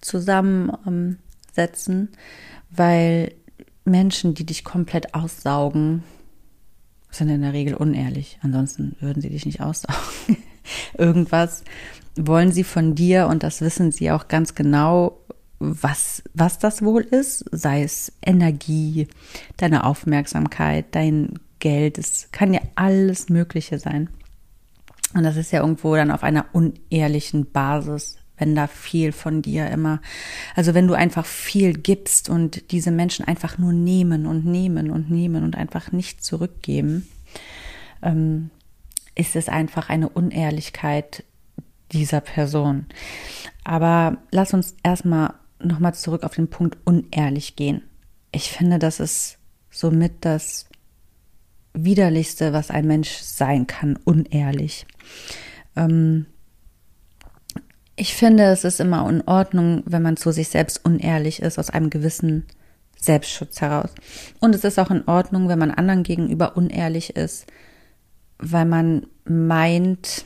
zusammensetzen, 0.01 2.09
weil 2.69 3.33
Menschen, 3.83 4.33
die 4.33 4.45
dich 4.45 4.63
komplett 4.63 5.13
aussaugen, 5.13 6.03
sind 7.17 7.29
in 7.29 7.41
der 7.41 7.53
Regel 7.53 7.75
unehrlich. 7.75 8.39
Ansonsten 8.41 8.95
würden 8.99 9.21
sie 9.21 9.29
dich 9.29 9.45
nicht 9.45 9.61
aussaugen. 9.61 10.37
Irgendwas 10.97 11.63
wollen 12.15 12.51
sie 12.51 12.63
von 12.63 12.95
dir 12.95 13.27
und 13.27 13.43
das 13.43 13.61
wissen 13.61 13.91
sie 13.91 14.11
auch 14.11 14.27
ganz 14.27 14.55
genau, 14.55 15.19
was, 15.59 16.23
was 16.33 16.59
das 16.59 16.83
wohl 16.83 17.01
ist, 17.01 17.45
sei 17.51 17.83
es 17.83 18.11
Energie, 18.21 19.07
deine 19.57 19.85
Aufmerksamkeit, 19.85 20.85
dein 20.91 21.39
Geld, 21.59 21.97
es 21.97 22.29
kann 22.31 22.53
ja 22.53 22.61
alles 22.75 23.29
Mögliche 23.29 23.79
sein. 23.79 24.09
Und 25.13 25.23
das 25.23 25.37
ist 25.37 25.51
ja 25.51 25.61
irgendwo 25.61 25.95
dann 25.95 26.11
auf 26.11 26.23
einer 26.23 26.45
unehrlichen 26.51 27.51
Basis 27.51 28.17
wenn 28.37 28.55
da 28.55 28.67
viel 28.67 29.11
von 29.11 29.41
dir 29.41 29.69
immer, 29.69 30.01
also 30.55 30.73
wenn 30.73 30.87
du 30.87 30.93
einfach 30.93 31.25
viel 31.25 31.73
gibst 31.73 32.29
und 32.29 32.71
diese 32.71 32.91
Menschen 32.91 33.25
einfach 33.25 33.57
nur 33.57 33.73
nehmen 33.73 34.25
und 34.25 34.45
nehmen 34.45 34.91
und 34.91 35.09
nehmen 35.09 35.43
und 35.43 35.55
einfach 35.55 35.91
nicht 35.91 36.23
zurückgeben, 36.23 37.07
ähm, 38.01 38.49
ist 39.15 39.35
es 39.35 39.47
einfach 39.47 39.89
eine 39.89 40.09
Unehrlichkeit 40.09 41.23
dieser 41.91 42.21
Person. 42.21 42.85
Aber 43.63 44.17
lass 44.31 44.53
uns 44.53 44.75
erstmal 44.83 45.33
nochmal 45.59 45.93
zurück 45.93 46.23
auf 46.23 46.35
den 46.35 46.49
Punkt 46.49 46.77
unehrlich 46.83 47.55
gehen. 47.55 47.81
Ich 48.31 48.51
finde, 48.51 48.79
das 48.79 48.99
ist 48.99 49.37
somit 49.69 50.13
das 50.21 50.67
widerlichste, 51.73 52.53
was 52.53 52.71
ein 52.71 52.87
Mensch 52.87 53.09
sein 53.09 53.67
kann, 53.67 53.97
unehrlich. 54.03 54.85
Ähm, 55.75 56.25
ich 57.95 58.13
finde, 58.13 58.43
es 58.45 58.63
ist 58.63 58.79
immer 58.79 59.07
in 59.09 59.21
Ordnung, 59.25 59.83
wenn 59.85 60.01
man 60.01 60.17
zu 60.17 60.31
sich 60.31 60.49
selbst 60.49 60.83
unehrlich 60.83 61.41
ist, 61.41 61.57
aus 61.57 61.69
einem 61.69 61.89
gewissen 61.89 62.45
Selbstschutz 62.99 63.61
heraus. 63.61 63.91
Und 64.39 64.55
es 64.55 64.63
ist 64.63 64.79
auch 64.79 64.91
in 64.91 65.07
Ordnung, 65.07 65.47
wenn 65.47 65.59
man 65.59 65.71
anderen 65.71 66.03
gegenüber 66.03 66.57
unehrlich 66.57 67.15
ist, 67.15 67.45
weil 68.37 68.65
man 68.65 69.07
meint, 69.23 70.25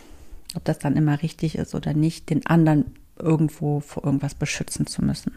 ob 0.56 0.66
das 0.66 0.80
dann 0.80 0.96
immer 0.96 1.22
richtig 1.22 1.56
ist 1.56 1.76
oder 1.76 1.94
nicht, 1.94 2.30
den 2.30 2.46
anderen 2.48 2.96
irgendwo 3.18 3.82
vor 3.82 4.04
irgendwas 4.04 4.34
beschützen 4.34 4.88
zu 4.88 5.04
müssen. 5.04 5.34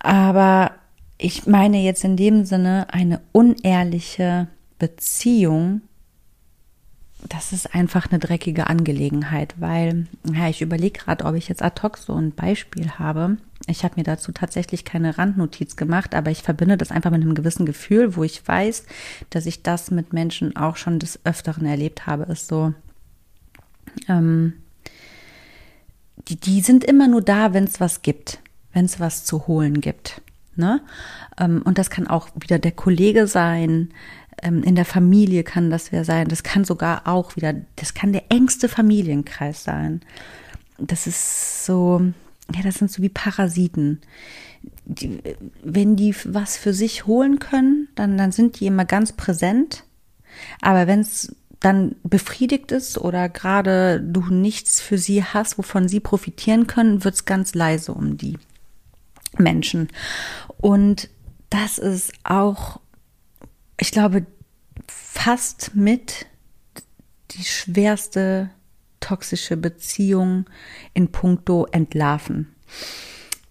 Aber 0.00 0.72
ich 1.18 1.46
meine 1.46 1.78
jetzt 1.82 2.04
in 2.04 2.16
dem 2.16 2.44
Sinne 2.44 2.88
eine 2.90 3.20
unehrliche 3.32 4.48
Beziehung 4.78 5.82
das 7.28 7.52
ist 7.52 7.74
einfach 7.74 8.10
eine 8.10 8.18
dreckige 8.18 8.66
Angelegenheit, 8.66 9.54
weil, 9.58 10.06
ja, 10.32 10.48
ich 10.48 10.62
überlege 10.62 11.00
gerade, 11.00 11.24
ob 11.24 11.34
ich 11.34 11.48
jetzt 11.48 11.62
ad 11.62 11.82
hoc 11.82 11.98
so 11.98 12.14
ein 12.14 12.32
Beispiel 12.32 12.90
habe. 12.98 13.38
Ich 13.66 13.84
habe 13.84 13.94
mir 13.96 14.04
dazu 14.04 14.32
tatsächlich 14.32 14.84
keine 14.84 15.16
Randnotiz 15.16 15.76
gemacht, 15.76 16.14
aber 16.14 16.30
ich 16.30 16.42
verbinde 16.42 16.76
das 16.76 16.90
einfach 16.90 17.10
mit 17.10 17.22
einem 17.22 17.34
gewissen 17.34 17.66
Gefühl, 17.66 18.16
wo 18.16 18.22
ich 18.22 18.46
weiß, 18.46 18.84
dass 19.30 19.46
ich 19.46 19.62
das 19.62 19.90
mit 19.90 20.12
Menschen 20.12 20.56
auch 20.56 20.76
schon 20.76 20.98
des 20.98 21.24
Öfteren 21.24 21.66
erlebt 21.66 22.06
habe, 22.06 22.24
ist 22.24 22.48
so, 22.48 22.74
ähm, 24.08 24.52
die, 26.28 26.36
die 26.36 26.60
sind 26.60 26.84
immer 26.84 27.08
nur 27.08 27.22
da, 27.22 27.54
wenn 27.54 27.64
es 27.64 27.80
was 27.80 28.02
gibt, 28.02 28.40
wenn 28.72 28.84
es 28.84 29.00
was 29.00 29.24
zu 29.24 29.46
holen 29.46 29.80
gibt. 29.80 30.20
Ne? 30.54 30.80
Ähm, 31.38 31.62
und 31.64 31.78
das 31.78 31.90
kann 31.90 32.06
auch 32.06 32.28
wieder 32.34 32.58
der 32.58 32.72
Kollege 32.72 33.26
sein, 33.26 33.90
ähm, 34.46 34.62
in 34.62 34.76
der 34.76 34.84
Familie 34.84 35.42
kann 35.42 35.70
das 35.70 35.92
wer 35.92 36.04
sein. 36.04 36.28
Das 36.28 36.42
kann 36.42 36.64
sogar 36.64 37.06
auch 37.06 37.36
wieder, 37.36 37.54
das 37.76 37.94
kann 37.94 38.12
der 38.12 38.30
engste 38.30 38.68
Familienkreis 38.68 39.64
sein. 39.64 40.00
Das 40.78 41.06
ist 41.06 41.64
so, 41.64 42.00
ja, 42.54 42.62
das 42.62 42.76
sind 42.76 42.90
so 42.90 43.02
wie 43.02 43.08
Parasiten. 43.08 44.00
Die, 44.84 45.20
wenn 45.62 45.96
die 45.96 46.14
was 46.24 46.56
für 46.56 46.72
sich 46.72 47.06
holen 47.06 47.38
können, 47.38 47.88
dann, 47.94 48.16
dann 48.16 48.32
sind 48.32 48.60
die 48.60 48.66
immer 48.66 48.84
ganz 48.84 49.12
präsent. 49.12 49.84
Aber 50.60 50.86
wenn 50.86 51.00
es 51.00 51.34
dann 51.60 51.96
befriedigt 52.04 52.70
ist 52.70 52.98
oder 52.98 53.28
gerade 53.28 54.00
du 54.00 54.20
nichts 54.26 54.80
für 54.80 54.98
sie 54.98 55.24
hast, 55.24 55.58
wovon 55.58 55.88
sie 55.88 56.00
profitieren 56.00 56.66
können, 56.66 57.04
wird 57.04 57.14
es 57.14 57.24
ganz 57.24 57.54
leise 57.54 57.92
um 57.92 58.16
die 58.16 58.38
Menschen. 59.38 59.88
Und 60.58 61.08
das 61.48 61.78
ist 61.78 62.12
auch 62.24 62.80
ich 63.78 63.90
glaube, 63.90 64.26
fast 64.88 65.74
mit 65.74 66.26
die 67.32 67.44
schwerste 67.44 68.50
toxische 69.00 69.56
Beziehung 69.56 70.46
in 70.94 71.12
puncto 71.12 71.66
Entlarven. 71.70 72.54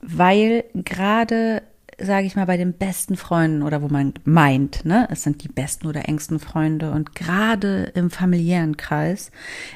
Weil 0.02 0.66
gerade, 0.74 1.64
sage 1.98 2.28
ich 2.28 2.36
mal, 2.36 2.45
bei 2.45 2.57
den 2.57 2.74
besten 2.74 3.16
Freunden 3.16 3.64
oder 3.64 3.82
wo 3.82 3.88
man 3.88 4.14
meint, 4.24 4.86
ne, 4.86 5.07
es 5.12 5.24
sind 5.24 5.44
die 5.44 5.48
besten 5.48 5.88
oder 5.88 6.07
engsten 6.07 6.40
Freunde 6.40 6.91
und 6.91 7.16
gerade 7.16 7.91
im 7.95 8.12
familiären 8.12 8.78
Kreis 8.78 9.32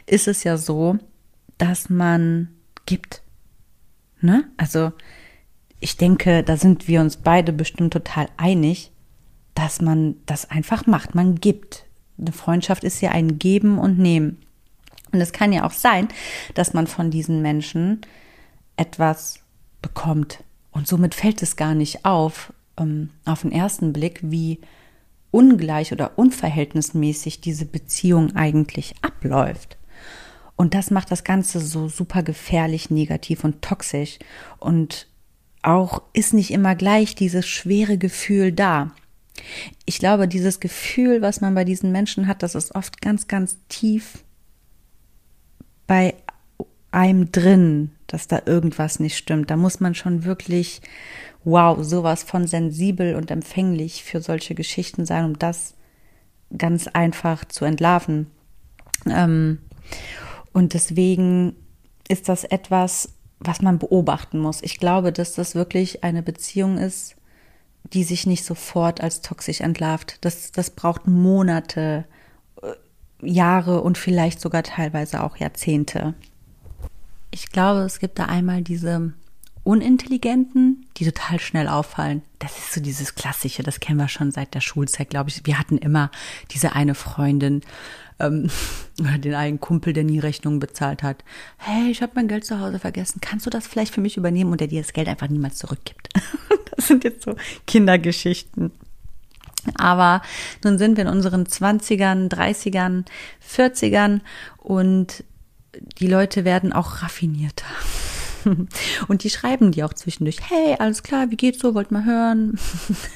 ist 0.06 0.28
es 0.28 0.44
ja 0.44 0.58
so, 0.58 0.98
dass 1.58 1.90
man 1.90 2.50
gibt. 2.86 3.22
Ne? 4.22 4.46
Also 4.58 4.92
ich 5.80 5.98
denke, 5.98 6.44
da 6.44 6.58
sind 6.58 6.88
wir 6.88 7.02
uns 7.02 7.18
beide 7.18 7.54
bestimmt 7.54 7.94
total 7.94 8.28
einig, 8.38 8.92
dass 9.56 9.82
man 9.82 10.16
das 10.26 10.50
einfach 10.50 10.86
macht. 10.86 11.16
Man 11.16 11.36
gibt. 11.36 11.86
Eine 12.18 12.32
Freundschaft 12.32 12.84
ist 12.84 13.02
ja 13.02 13.12
ein 13.12 13.40
Geben 13.40 13.78
und 13.78 13.98
Nehmen. 13.98 14.38
Und 15.12 15.22
es 15.22 15.32
kann 15.32 15.54
ja 15.54 15.66
auch 15.66 15.72
sein, 15.72 16.08
dass 16.54 16.74
man 16.74 16.88
von 16.88 17.12
diesen 17.12 17.42
Menschen 17.42 18.02
etwas 18.78 19.40
bekommt. 19.82 20.44
Und 20.72 20.88
somit 20.88 21.16
fällt 21.16 21.42
es 21.42 21.56
gar 21.56 21.74
nicht 21.74 22.06
auf, 22.06 22.54
ähm, 22.78 23.10
auf 23.26 23.42
den 23.42 23.52
ersten 23.52 23.94
Blick, 23.94 24.20
wie 24.22 24.60
ungleich 25.32 25.92
oder 25.92 26.18
unverhältnismäßig 26.18 27.42
diese 27.42 27.66
Beziehung 27.66 28.36
eigentlich 28.36 28.96
abläuft. 29.02 29.78
Und 30.56 30.74
das 30.74 30.92
macht 30.92 31.12
das 31.12 31.24
Ganze 31.24 31.60
so 31.60 31.88
super 31.88 32.22
gefährlich, 32.22 32.90
negativ 32.90 33.44
und 33.44 33.62
toxisch. 33.62 34.20
Und 34.58 35.08
auch 35.62 36.02
ist 36.14 36.34
nicht 36.34 36.52
immer 36.52 36.76
gleich 36.76 37.16
dieses 37.16 37.48
schwere 37.48 37.98
Gefühl 37.98 38.52
da. 38.52 38.92
Ich 39.86 40.00
glaube, 40.00 40.28
dieses 40.28 40.60
Gefühl, 40.60 41.22
was 41.22 41.42
man 41.42 41.56
bei 41.56 41.64
diesen 41.64 41.92
Menschen 41.92 42.28
hat, 42.28 42.44
das 42.44 42.56
ist 42.56 42.76
oft 42.76 43.02
ganz, 43.02 43.28
ganz 43.28 43.58
tief 43.70 44.24
bei 45.88 46.14
einem 46.92 47.32
drin, 47.32 47.92
dass 48.08 48.28
da 48.28 48.42
irgendwas 48.46 49.00
nicht 49.00 49.18
stimmt. 49.18 49.52
Da 49.52 49.58
muss 49.58 49.80
man 49.80 49.96
schon 49.96 50.24
wirklich, 50.24 50.82
wow, 51.44 51.78
sowas 51.82 52.24
von 52.24 52.48
sensibel 52.48 53.16
und 53.16 53.32
empfänglich 53.32 54.04
für 54.04 54.22
solche 54.22 54.56
Geschichten 54.56 55.06
sein, 55.06 55.26
um 55.26 55.40
das 55.40 55.76
ganz 56.58 56.88
einfach 56.88 57.46
zu 57.46 57.66
entlarven. 57.66 58.28
Ähm, 59.08 59.60
und 60.52 60.74
deswegen 60.74 61.56
ist 62.08 62.28
das 62.28 62.44
etwas, 62.44 63.10
was 63.40 63.62
man 63.62 63.80
beobachten 63.80 64.40
muss. 64.40 64.62
Ich 64.62 64.80
glaube, 64.80 65.14
dass 65.14 65.34
das 65.34 65.56
wirklich 65.56 66.04
eine 66.04 66.24
Beziehung 66.24 66.78
ist, 66.78 67.16
die 67.94 68.04
sich 68.04 68.26
nicht 68.26 68.46
sofort 68.46 69.02
als 69.02 69.22
toxisch 69.22 69.62
entlarvt. 69.62 70.18
Das, 70.22 70.52
das 70.52 70.70
braucht 70.70 71.08
Monate, 71.08 72.06
äh, 72.62 72.74
Jahre 73.22 73.82
und 73.82 73.98
vielleicht 73.98 74.42
sogar 74.42 74.64
teilweise 74.64 75.24
auch 75.24 75.38
Jahrzehnte. 75.38 76.14
Ich 77.32 77.52
glaube, 77.52 77.82
es 77.82 78.00
gibt 78.00 78.20
da 78.20 78.26
einmal 78.26 78.62
diese 78.62 79.14
Unintelligenten, 79.64 80.86
die 80.98 81.06
total 81.06 81.40
schnell 81.40 81.68
auffallen. 81.68 82.24
Das 82.40 82.58
ist 82.58 82.74
so 82.74 82.82
dieses 82.82 83.16
Klassische, 83.16 83.62
das 83.62 83.80
kennen 83.80 84.00
wir 84.00 84.08
schon 84.08 84.32
seit 84.32 84.54
der 84.56 84.62
Schulzeit, 84.62 85.10
glaube 85.10 85.30
ich. 85.30 85.46
Wir 85.46 85.60
hatten 85.60 85.78
immer 85.78 86.10
diese 86.52 86.74
eine 86.74 86.96
Freundin 86.96 87.62
ähm, 88.20 88.50
den 88.98 89.34
einen 89.34 89.60
Kumpel, 89.60 89.94
der 89.94 90.04
nie 90.04 90.20
Rechnungen 90.20 90.60
bezahlt 90.60 91.04
hat. 91.04 91.24
Hey, 91.58 91.92
ich 91.92 92.02
habe 92.02 92.14
mein 92.16 92.28
Geld 92.28 92.46
zu 92.46 92.60
Hause 92.60 92.80
vergessen. 92.80 93.20
Kannst 93.22 93.46
du 93.46 93.50
das 93.50 93.68
vielleicht 93.68 93.94
für 93.94 94.02
mich 94.02 94.18
übernehmen? 94.18 94.52
Und 94.52 94.62
der 94.62 94.68
dir 94.68 94.82
das 94.82 94.94
Geld 94.94 95.08
einfach 95.08 95.30
niemals 95.30 95.58
zurückgibt. 95.58 96.10
das 96.80 96.88
sind 96.88 97.04
jetzt 97.04 97.24
so 97.24 97.36
Kindergeschichten. 97.68 98.72
Aber 99.78 100.22
nun 100.64 100.78
sind 100.78 100.96
wir 100.96 101.04
in 101.04 101.10
unseren 101.10 101.44
20ern, 101.44 102.30
30ern, 102.30 103.04
40ern 103.46 104.22
und 104.58 105.26
die 106.00 106.08
Leute 106.08 106.46
werden 106.46 106.72
auch 106.72 107.04
raffinierter. 107.04 107.66
Und 109.08 109.24
die 109.24 109.30
schreiben 109.30 109.72
die 109.72 109.84
auch 109.84 109.94
zwischendurch, 109.94 110.38
hey, 110.50 110.76
alles 110.80 111.04
klar, 111.04 111.32
wie 111.32 111.36
geht's 111.36 111.60
so, 111.60 111.74
wollt 111.74 111.92
mal 111.92 112.06
hören? 112.06 112.60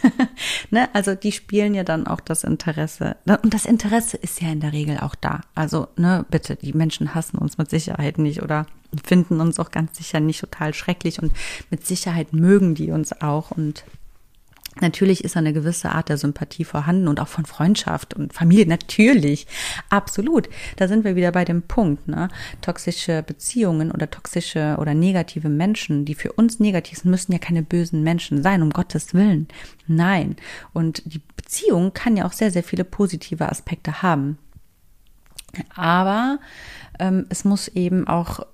ne? 0.72 0.90
Also 0.94 1.16
die 1.16 1.32
spielen 1.32 1.74
ja 1.74 1.84
dann 1.84 2.08
auch 2.08 2.20
das 2.20 2.44
Interesse. 2.44 3.16
Und 3.26 3.54
das 3.54 3.66
Interesse 3.66 4.18
ist 4.18 4.41
ja 4.41 4.52
in 4.52 4.60
der 4.60 4.74
Regel 4.74 5.00
auch 5.00 5.16
da. 5.16 5.41
Also, 5.56 5.88
ne, 5.98 6.26
bitte, 6.30 6.56
die 6.56 6.74
Menschen 6.74 7.16
hassen 7.16 7.38
uns 7.38 7.58
mit 7.58 7.70
Sicherheit 7.70 8.18
nicht 8.18 8.41
oder 8.41 8.66
finden 9.04 9.41
uns 9.41 9.60
auch 9.60 9.72
ganz 9.72 9.98
sicher 9.98 10.20
nicht 10.20 10.41
total 10.41 10.74
schrecklich 10.74 11.22
und 11.22 11.34
mit 11.70 11.86
Sicherheit 11.86 12.34
mögen 12.34 12.76
die 12.76 12.91
uns 12.91 13.22
auch 13.22 13.52
und 13.52 13.84
Natürlich 14.82 15.24
ist 15.24 15.38
eine 15.38 15.54
gewisse 15.54 15.91
Art 15.91 16.10
der 16.10 16.18
Sympathie 16.18 16.64
vorhanden 16.64 17.08
und 17.08 17.20
auch 17.20 17.28
von 17.28 17.45
Freundschaft 17.45 18.14
und 18.14 18.34
Familie. 18.34 18.66
Natürlich, 18.68 19.48
absolut. 19.90 20.50
Da 20.78 20.88
sind 20.88 21.04
wir 21.04 21.16
wieder 21.16 21.32
bei 21.32 21.45
dem 21.45 21.62
Punkt. 21.62 22.08
Ne? 22.08 22.30
Toxische 22.62 23.24
Beziehungen 23.24 23.91
oder 23.91 24.10
toxische 24.10 24.78
oder 24.80 24.94
negative 24.94 25.50
Menschen, 25.50 26.06
die 26.06 26.16
für 26.16 26.32
uns 26.32 26.60
negativ 26.60 27.00
sind, 27.00 27.12
müssen 27.12 27.34
ja 27.34 27.40
keine 27.40 27.64
bösen 27.64 28.04
Menschen 28.04 28.41
sein, 28.41 28.62
um 28.62 28.72
Gottes 28.72 29.14
Willen. 29.14 29.48
Nein. 29.88 30.36
Und 30.74 31.04
die 31.06 31.22
Beziehung 31.36 31.94
kann 31.94 32.18
ja 32.18 32.26
auch 32.26 32.34
sehr, 32.34 32.52
sehr 32.52 32.64
viele 32.64 32.84
positive 32.84 33.50
Aspekte 33.50 34.02
haben. 34.02 34.38
Aber 35.76 36.40
ähm, 37.00 37.28
es 37.30 37.45
muss 37.45 37.68
eben 37.68 38.08
auch 38.08 38.45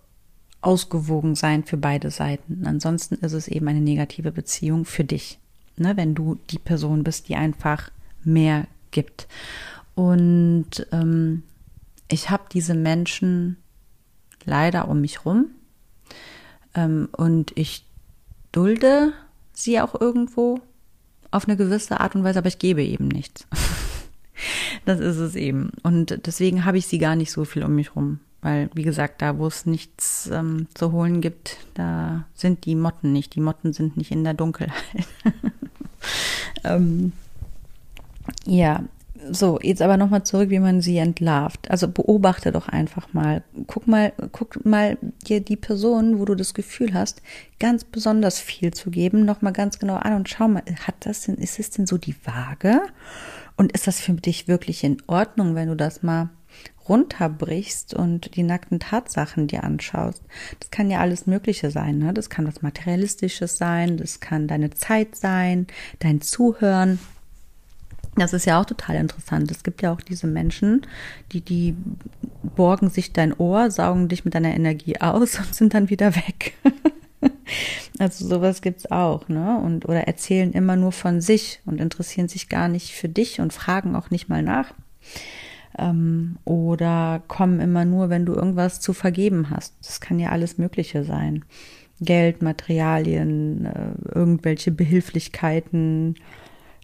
ausgewogen 0.61 1.35
sein 1.35 1.63
für 1.63 1.77
beide 1.77 2.11
Seiten. 2.11 2.65
Ansonsten 2.65 3.15
ist 3.15 3.31
es 3.31 3.47
eben 3.47 3.69
eine 3.69 3.79
negative 3.79 4.33
Beziehung 4.33 4.83
für 4.83 5.05
dich 5.05 5.39
ne, 5.79 5.97
wenn 5.97 6.15
du 6.15 6.37
die 6.49 6.59
Person 6.59 7.03
bist, 7.03 7.29
die 7.29 7.35
einfach 7.35 7.91
mehr 8.23 8.67
gibt. 8.91 9.27
Und 9.95 10.87
ähm, 10.91 11.43
ich 12.09 12.29
habe 12.29 12.43
diese 12.51 12.73
Menschen 12.73 13.57
leider 14.45 14.87
um 14.87 15.01
mich 15.01 15.25
rum 15.25 15.47
ähm, 16.75 17.09
und 17.11 17.51
ich 17.55 17.85
dulde 18.51 19.13
sie 19.53 19.79
auch 19.79 19.99
irgendwo 19.99 20.61
auf 21.31 21.47
eine 21.47 21.57
gewisse 21.57 21.99
Art 21.99 22.15
und 22.15 22.23
Weise, 22.23 22.39
aber 22.39 22.47
ich 22.47 22.59
gebe 22.59 22.83
eben 22.83 23.07
nichts. 23.07 23.45
das 24.85 24.99
ist 24.99 25.17
es 25.17 25.35
eben. 25.35 25.71
Und 25.83 26.25
deswegen 26.25 26.65
habe 26.65 26.77
ich 26.77 26.87
sie 26.87 26.97
gar 26.97 27.15
nicht 27.15 27.31
so 27.31 27.45
viel 27.45 27.63
um 27.63 27.75
mich 27.75 27.95
rum. 27.95 28.19
Weil, 28.41 28.69
wie 28.73 28.83
gesagt, 28.83 29.21
da 29.21 29.37
wo 29.37 29.47
es 29.47 29.65
nichts 29.65 30.29
ähm, 30.31 30.67
zu 30.73 30.91
holen 30.91 31.19
gibt, 31.19 31.57
da 31.73 32.25
sind 32.33 32.65
die 32.65 32.75
Motten 32.75 33.11
nicht. 33.11 33.35
Die 33.35 33.41
Motten 33.41 33.73
sind 33.73 33.97
nicht 33.97 34.11
in 34.11 34.23
der 34.23 34.33
Dunkelheit. 34.33 35.07
ähm, 36.63 37.11
ja, 38.45 38.83
so, 39.31 39.59
jetzt 39.61 39.81
aber 39.81 39.97
nochmal 39.97 40.23
zurück, 40.23 40.49
wie 40.49 40.59
man 40.59 40.81
sie 40.81 40.97
entlarvt. 40.97 41.69
Also 41.69 41.87
beobachte 41.89 42.51
doch 42.51 42.69
einfach 42.69 43.13
mal. 43.13 43.43
Guck 43.67 43.87
mal, 43.87 44.13
guck 44.31 44.65
mal 44.65 44.97
dir 45.27 45.41
die 45.41 45.57
Person, 45.57 46.19
wo 46.19 46.25
du 46.25 46.35
das 46.35 46.53
Gefühl 46.53 46.93
hast, 46.93 47.21
ganz 47.59 47.83
besonders 47.83 48.39
viel 48.39 48.73
zu 48.73 48.89
geben, 48.89 49.25
nochmal 49.25 49.53
ganz 49.53 49.79
genau 49.79 49.95
an 49.95 50.13
und 50.13 50.29
schau 50.29 50.47
mal, 50.47 50.63
hat 50.87 50.95
das 51.01 51.21
denn, 51.21 51.35
ist 51.35 51.59
es 51.59 51.69
denn 51.71 51.85
so 51.85 51.97
die 51.97 52.15
Waage? 52.23 52.81
Und 53.57 53.73
ist 53.73 53.87
das 53.87 53.99
für 53.99 54.13
dich 54.13 54.47
wirklich 54.47 54.85
in 54.85 55.01
Ordnung, 55.07 55.53
wenn 55.53 55.67
du 55.67 55.75
das 55.75 56.01
mal 56.01 56.29
runterbrichst 56.89 57.93
und 57.93 58.35
die 58.35 58.43
nackten 58.43 58.79
Tatsachen 58.79 59.47
dir 59.47 59.63
anschaust. 59.63 60.23
Das 60.59 60.71
kann 60.71 60.89
ja 60.89 60.99
alles 60.99 61.27
Mögliche 61.27 61.69
sein. 61.69 61.99
Ne? 61.99 62.13
Das 62.13 62.29
kann 62.29 62.47
was 62.47 62.61
Materialistisches 62.61 63.57
sein, 63.57 63.97
das 63.97 64.19
kann 64.19 64.47
deine 64.47 64.71
Zeit 64.71 65.15
sein, 65.15 65.67
dein 65.99 66.19
Zuhören. 66.21 66.99
Das 68.15 68.33
ist 68.33 68.45
ja 68.45 68.59
auch 68.59 68.65
total 68.65 68.95
interessant. 68.95 69.51
Es 69.51 69.63
gibt 69.63 69.81
ja 69.83 69.93
auch 69.93 70.01
diese 70.01 70.27
Menschen, 70.27 70.81
die, 71.31 71.41
die 71.41 71.75
borgen 72.55 72.89
sich 72.89 73.13
dein 73.13 73.33
Ohr, 73.33 73.69
saugen 73.69 74.09
dich 74.09 74.25
mit 74.25 74.33
deiner 74.33 74.53
Energie 74.53 74.99
aus 74.99 75.37
und 75.39 75.53
sind 75.53 75.73
dann 75.75 75.89
wieder 75.89 76.15
weg. 76.15 76.55
also 77.99 78.27
sowas 78.27 78.61
gibt's 78.61 78.89
auch, 78.89 79.29
ne? 79.29 79.59
Und 79.63 79.85
oder 79.87 80.07
erzählen 80.07 80.51
immer 80.53 80.75
nur 80.75 80.91
von 80.91 81.21
sich 81.21 81.61
und 81.65 81.79
interessieren 81.79 82.27
sich 82.27 82.49
gar 82.49 82.67
nicht 82.67 82.93
für 82.93 83.09
dich 83.09 83.39
und 83.39 83.53
fragen 83.53 83.95
auch 83.95 84.09
nicht 84.09 84.27
mal 84.27 84.41
nach 84.41 84.73
ähm, 85.79 86.37
oder 86.45 87.21
kommen 87.27 87.59
immer 87.59 87.85
nur, 87.85 88.09
wenn 88.09 88.25
du 88.25 88.33
irgendwas 88.33 88.79
zu 88.79 88.93
vergeben 88.93 89.49
hast. 89.49 89.75
Das 89.81 90.01
kann 90.01 90.19
ja 90.19 90.29
alles 90.29 90.57
Mögliche 90.57 91.03
sein. 91.03 91.45
Geld, 92.01 92.41
Materialien, 92.41 93.65
äh, 93.65 94.15
irgendwelche 94.15 94.71
Behilflichkeiten, 94.71 96.15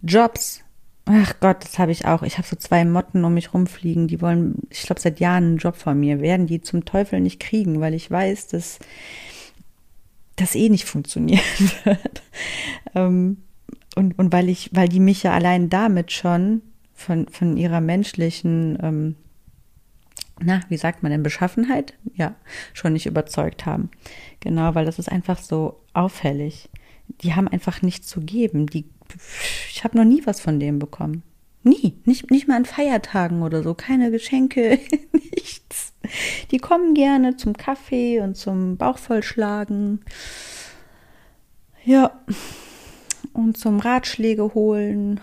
Jobs. 0.01 0.61
Ach 1.05 1.35
Gott, 1.39 1.63
das 1.63 1.77
habe 1.77 1.91
ich 1.91 2.05
auch. 2.05 2.23
Ich 2.23 2.37
habe 2.37 2.47
so 2.47 2.55
zwei 2.55 2.83
Motten 2.83 3.23
um 3.23 3.33
mich 3.33 3.53
rumfliegen, 3.53 4.07
die 4.07 4.21
wollen, 4.21 4.55
ich 4.69 4.83
glaube, 4.83 4.99
seit 4.99 5.19
Jahren 5.19 5.43
einen 5.43 5.57
Job 5.57 5.75
von 5.75 5.99
mir. 5.99 6.19
Werden 6.19 6.47
die 6.47 6.61
zum 6.61 6.83
Teufel 6.83 7.19
nicht 7.21 7.39
kriegen, 7.39 7.79
weil 7.79 7.93
ich 7.93 8.09
weiß, 8.09 8.47
dass 8.47 8.79
das 10.35 10.55
eh 10.55 10.69
nicht 10.69 10.85
funktionieren 10.85 11.41
wird. 11.83 12.23
ähm, 12.95 13.37
und, 13.95 14.19
und 14.19 14.33
weil 14.33 14.49
ich, 14.49 14.71
weil 14.73 14.89
die 14.89 14.99
mich 14.99 15.23
ja 15.23 15.31
allein 15.31 15.69
damit 15.69 16.11
schon 16.11 16.61
von, 16.95 17.27
von 17.27 17.57
ihrer 17.57 17.81
menschlichen, 17.81 18.79
ähm, 18.81 19.15
na, 20.41 20.61
wie 20.69 20.77
sagt 20.77 21.03
man 21.03 21.11
denn, 21.11 21.23
Beschaffenheit, 21.23 21.93
ja, 22.15 22.35
schon 22.73 22.93
nicht 22.93 23.05
überzeugt 23.05 23.65
haben. 23.65 23.91
Genau, 24.39 24.73
weil 24.73 24.85
das 24.85 24.97
ist 24.97 25.11
einfach 25.11 25.37
so 25.37 25.81
auffällig. 25.93 26.69
Die 27.21 27.35
haben 27.35 27.47
einfach 27.47 27.81
nichts 27.81 28.07
zu 28.07 28.21
geben. 28.21 28.65
Die, 28.65 28.85
ich 29.69 29.83
habe 29.83 29.97
noch 29.97 30.05
nie 30.05 30.21
was 30.25 30.39
von 30.39 30.59
dem 30.59 30.79
bekommen. 30.79 31.21
Nie, 31.63 31.99
nicht, 32.05 32.31
nicht 32.31 32.47
mal 32.47 32.57
an 32.57 32.65
Feiertagen 32.65 33.41
oder 33.41 33.63
so, 33.63 33.73
keine 33.73 34.11
Geschenke, 34.11 34.79
nichts. 35.11 35.93
Die 36.51 36.59
kommen 36.59 36.93
gerne 36.93 37.37
zum 37.37 37.53
Kaffee 37.53 38.21
und 38.21 38.35
zum 38.35 38.77
Bauchvollschlagen. 38.77 40.01
Ja, 41.83 42.19
und 43.33 43.57
zum 43.57 43.79
Ratschläge 43.79 44.53
holen 44.53 45.19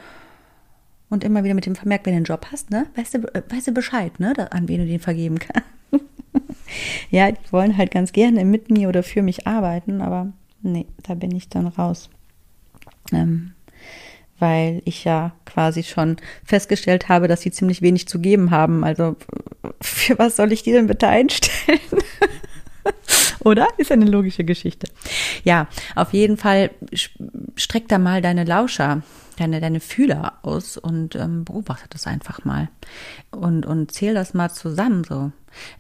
und 1.13 1.25
immer 1.25 1.45
wieder 1.45 1.53
mit 1.53 1.67
dem 1.67 1.77
Vermerk, 1.77 2.07
wenn 2.07 2.15
du 2.15 2.17
einen 2.17 2.25
Job 2.25 2.47
hast, 2.51 2.71
ne, 2.71 2.87
weißt 2.97 3.15
du, 3.15 3.19
äh, 3.35 3.43
weißt 3.47 3.69
du 3.69 3.73
Bescheid, 3.73 4.19
ne, 4.19 4.35
an 4.51 4.67
wen 4.67 4.81
du 4.81 4.87
den 4.87 4.99
vergeben 4.99 5.39
kannst. 5.39 5.69
ja, 7.11 7.31
die 7.31 7.53
wollen 7.53 7.77
halt 7.77 7.91
ganz 7.91 8.13
gerne 8.13 8.47
mit 8.47 8.71
mir 8.71 8.89
oder 8.89 9.03
für 9.03 9.21
mich 9.21 9.47
arbeiten, 9.47 10.01
aber 10.01 10.33
nee, 10.63 10.87
da 11.03 11.15
bin 11.15 11.37
ich 11.37 11.51
dann 11.51 11.67
raus. 11.67 12.09
Ähm, 13.13 13.53
weil 14.39 14.81
ich 14.87 15.05
ja 15.05 15.33
quasi 15.45 15.83
schon 15.83 16.17
festgestellt 16.45 17.11
habe, 17.11 17.29
dass 17.29 17.43
sie 17.43 17.51
ziemlich 17.51 17.83
wenig 17.83 18.09
zu 18.09 18.19
geben 18.19 18.51
haben. 18.51 18.83
Also 18.83 19.17
für 19.83 20.19
was 20.19 20.37
soll 20.37 20.51
ich 20.51 20.63
die 20.63 20.73
denn 20.73 20.87
bitte 20.87 21.09
einstellen? 21.09 21.79
Oder? 23.45 23.69
Ist 23.77 23.93
eine 23.93 24.07
logische 24.07 24.45
Geschichte. 24.45 24.89
Ja, 25.45 25.69
auf 25.95 26.15
jeden 26.15 26.39
Fall 26.39 26.71
streck 27.57 27.89
da 27.89 27.99
mal 27.99 28.23
deine 28.23 28.45
Lauscher, 28.45 29.03
deine, 29.43 29.61
deine 29.61 29.81
Fühler 29.81 30.35
aus 30.43 30.77
und 30.77 31.15
ähm, 31.17 31.45
beobachte 31.45 31.89
das 31.91 32.07
einfach 32.07 32.45
mal. 32.45 32.69
Und, 33.31 33.67
und 33.67 33.93
zähl 33.93 34.15
das 34.15 34.35
mal 34.35 34.51
zusammen 34.51 35.05
so. 35.05 35.33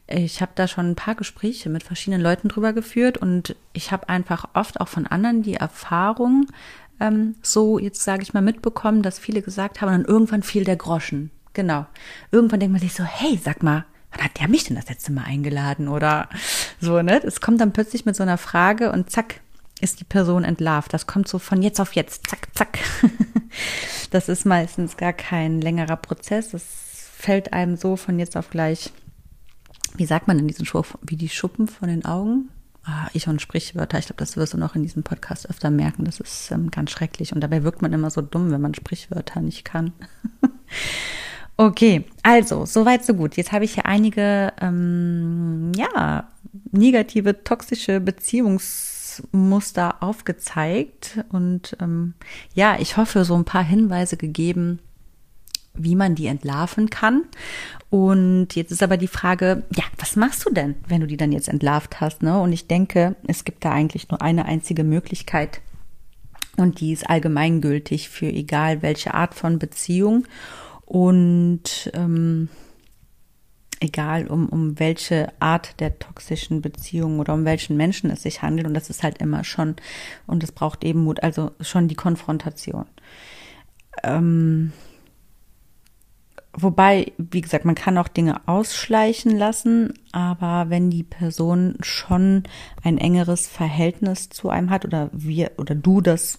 Ich 0.06 0.42
habe 0.42 0.52
da 0.54 0.68
schon 0.68 0.90
ein 0.90 0.96
paar 0.96 1.14
Gespräche 1.14 1.70
mit 1.70 1.82
verschiedenen 1.82 2.22
Leuten 2.22 2.48
drüber 2.48 2.72
geführt 2.72 3.18
und 3.18 3.56
ich 3.72 3.90
habe 3.90 4.08
einfach 4.08 4.48
oft 4.52 4.80
auch 4.80 4.88
von 4.88 5.06
anderen 5.06 5.42
die 5.42 5.54
Erfahrung 5.54 6.46
ähm, 7.00 7.34
so, 7.42 7.78
jetzt 7.78 8.02
sage 8.02 8.22
ich 8.22 8.34
mal, 8.34 8.42
mitbekommen, 8.42 9.02
dass 9.02 9.18
viele 9.18 9.42
gesagt 9.42 9.80
haben, 9.80 9.94
und 9.94 10.08
irgendwann 10.08 10.42
fiel 10.42 10.64
der 10.64 10.76
Groschen. 10.76 11.30
Genau. 11.52 11.86
Irgendwann 12.30 12.60
denkt 12.60 12.72
man 12.72 12.80
sich 12.80 12.94
so, 12.94 13.04
hey, 13.04 13.40
sag 13.42 13.62
mal, 13.62 13.84
wann 14.12 14.24
hat 14.24 14.38
der 14.38 14.48
mich 14.48 14.64
denn 14.64 14.76
das 14.76 14.88
letzte 14.88 15.12
Mal 15.12 15.24
eingeladen? 15.24 15.88
Oder 15.88 16.28
so, 16.80 17.02
ne? 17.02 17.22
Es 17.24 17.40
kommt 17.40 17.60
dann 17.60 17.72
plötzlich 17.72 18.04
mit 18.04 18.16
so 18.16 18.22
einer 18.22 18.38
Frage 18.38 18.92
und 18.92 19.10
zack, 19.10 19.40
ist 19.82 20.00
die 20.00 20.04
Person 20.04 20.44
entlarvt. 20.44 20.92
Das 20.92 21.06
kommt 21.06 21.28
so 21.28 21.38
von 21.38 21.62
jetzt 21.62 21.80
auf 21.80 21.94
jetzt, 21.94 22.28
zack, 22.28 22.48
zack. 22.54 22.78
Das 24.10 24.28
ist 24.28 24.44
meistens 24.44 24.98
gar 24.98 25.14
kein 25.14 25.62
längerer 25.62 25.96
Prozess. 25.96 26.50
Das 26.50 26.62
fällt 27.16 27.54
einem 27.54 27.76
so 27.76 27.96
von 27.96 28.18
jetzt 28.18 28.36
auf 28.36 28.50
gleich, 28.50 28.92
wie 29.94 30.04
sagt 30.04 30.28
man 30.28 30.38
in 30.38 30.48
diesen 30.48 30.66
Schuf, 30.66 30.98
wie 31.00 31.16
die 31.16 31.30
Schuppen 31.30 31.66
von 31.66 31.88
den 31.88 32.04
Augen? 32.04 32.50
Ah, 32.84 33.08
ich 33.14 33.26
und 33.28 33.40
Sprichwörter, 33.40 33.98
ich 33.98 34.06
glaube, 34.06 34.18
das 34.18 34.36
wirst 34.36 34.52
du 34.52 34.58
noch 34.58 34.74
in 34.74 34.82
diesem 34.82 35.02
Podcast 35.02 35.48
öfter 35.48 35.70
merken. 35.70 36.04
Das 36.04 36.20
ist 36.20 36.50
ähm, 36.50 36.70
ganz 36.70 36.90
schrecklich. 36.90 37.32
Und 37.32 37.40
dabei 37.40 37.62
wirkt 37.62 37.80
man 37.80 37.92
immer 37.92 38.10
so 38.10 38.20
dumm, 38.20 38.50
wenn 38.50 38.60
man 38.60 38.74
Sprichwörter 38.74 39.40
nicht 39.40 39.64
kann. 39.64 39.92
Okay, 41.58 42.04
also, 42.22 42.64
soweit, 42.64 43.04
so 43.04 43.14
gut. 43.14 43.36
Jetzt 43.36 43.52
habe 43.52 43.64
ich 43.64 43.74
hier 43.74 43.86
einige, 43.86 44.52
ähm, 44.60 45.70
ja, 45.76 46.28
negative, 46.72 47.44
toxische 47.44 48.00
Beziehungsmuster 49.16 50.02
aufgezeigt 50.02 51.24
und 51.30 51.76
ähm, 51.80 52.14
ja, 52.54 52.76
ich 52.78 52.96
hoffe, 52.96 53.24
so 53.24 53.34
ein 53.34 53.44
paar 53.44 53.64
Hinweise 53.64 54.16
gegeben, 54.16 54.78
wie 55.74 55.96
man 55.96 56.14
die 56.14 56.26
entlarven 56.26 56.90
kann. 56.90 57.24
Und 57.88 58.54
jetzt 58.54 58.72
ist 58.72 58.82
aber 58.82 58.96
die 58.96 59.08
Frage, 59.08 59.64
ja, 59.74 59.84
was 59.98 60.16
machst 60.16 60.44
du 60.44 60.50
denn, 60.50 60.76
wenn 60.86 61.00
du 61.00 61.06
die 61.06 61.16
dann 61.16 61.32
jetzt 61.32 61.48
entlarvt 61.48 62.00
hast? 62.00 62.22
Ne? 62.22 62.38
Und 62.40 62.52
ich 62.52 62.66
denke, 62.66 63.16
es 63.26 63.44
gibt 63.44 63.64
da 63.64 63.72
eigentlich 63.72 64.08
nur 64.10 64.20
eine 64.22 64.44
einzige 64.44 64.84
Möglichkeit. 64.84 65.60
Und 66.56 66.80
die 66.80 66.92
ist 66.92 67.08
allgemeingültig 67.08 68.10
für 68.10 68.26
egal 68.26 68.82
welche 68.82 69.14
Art 69.14 69.34
von 69.34 69.58
Beziehung. 69.58 70.26
Und 70.84 71.90
ähm, 71.94 72.50
egal 73.82 74.28
um, 74.28 74.48
um 74.48 74.78
welche 74.78 75.32
Art 75.40 75.80
der 75.80 75.98
toxischen 75.98 76.62
Beziehung 76.62 77.18
oder 77.18 77.34
um 77.34 77.44
welchen 77.44 77.76
Menschen 77.76 78.10
es 78.10 78.22
sich 78.22 78.42
handelt. 78.42 78.66
Und 78.66 78.74
das 78.74 78.90
ist 78.90 79.02
halt 79.02 79.18
immer 79.18 79.44
schon, 79.44 79.76
und 80.26 80.42
es 80.44 80.52
braucht 80.52 80.84
eben 80.84 81.04
Mut, 81.04 81.22
also 81.22 81.50
schon 81.60 81.88
die 81.88 81.94
Konfrontation. 81.94 82.86
Ähm, 84.04 84.72
wobei, 86.52 87.12
wie 87.18 87.40
gesagt, 87.40 87.64
man 87.64 87.74
kann 87.74 87.98
auch 87.98 88.08
Dinge 88.08 88.46
ausschleichen 88.46 89.36
lassen, 89.36 89.94
aber 90.12 90.70
wenn 90.70 90.90
die 90.90 91.02
Person 91.02 91.76
schon 91.80 92.44
ein 92.82 92.98
engeres 92.98 93.48
Verhältnis 93.48 94.28
zu 94.28 94.48
einem 94.48 94.70
hat 94.70 94.84
oder 94.84 95.10
wir 95.12 95.52
oder 95.58 95.74
du 95.74 96.00
das, 96.00 96.38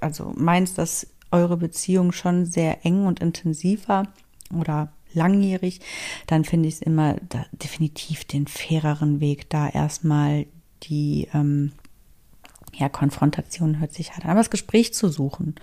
also 0.00 0.32
meinst, 0.36 0.76
dass 0.76 1.06
eure 1.30 1.56
Beziehung 1.56 2.10
schon 2.10 2.44
sehr 2.44 2.84
eng 2.84 3.06
und 3.06 3.20
intensiv 3.20 3.88
war 3.88 4.08
oder 4.52 4.92
langjährig, 5.12 5.80
dann 6.26 6.44
finde 6.44 6.68
ich 6.68 6.74
es 6.74 6.82
immer 6.82 7.16
definitiv 7.52 8.24
den 8.24 8.46
faireren 8.46 9.20
Weg, 9.20 9.48
da 9.50 9.68
erstmal 9.68 10.46
die 10.82 11.28
ähm, 11.34 11.72
ja, 12.74 12.88
Konfrontation 12.88 13.80
hört 13.80 13.92
sich 13.92 14.12
halt 14.12 14.24
an, 14.24 14.30
aber 14.30 14.40
das 14.40 14.50
Gespräch 14.50 14.94
zu 14.94 15.08
suchen 15.08 15.56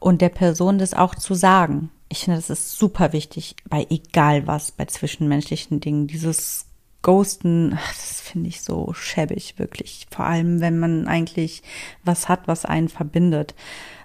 und 0.00 0.20
der 0.20 0.28
Person 0.28 0.78
das 0.78 0.94
auch 0.94 1.14
zu 1.14 1.34
sagen. 1.34 1.90
Ich 2.08 2.20
finde, 2.20 2.38
das 2.38 2.50
ist 2.50 2.78
super 2.78 3.12
wichtig 3.12 3.56
bei 3.68 3.86
egal 3.90 4.46
was, 4.46 4.72
bei 4.72 4.86
zwischenmenschlichen 4.86 5.80
Dingen. 5.80 6.06
Dieses 6.06 6.66
Ghosten, 7.02 7.70
das 7.88 8.20
finde 8.20 8.48
ich 8.48 8.62
so 8.62 8.92
schäbig, 8.94 9.58
wirklich. 9.58 10.06
Vor 10.10 10.24
allem, 10.24 10.60
wenn 10.60 10.78
man 10.78 11.06
eigentlich 11.06 11.62
was 12.04 12.28
hat, 12.28 12.48
was 12.48 12.64
einen 12.64 12.88
verbindet. 12.88 13.54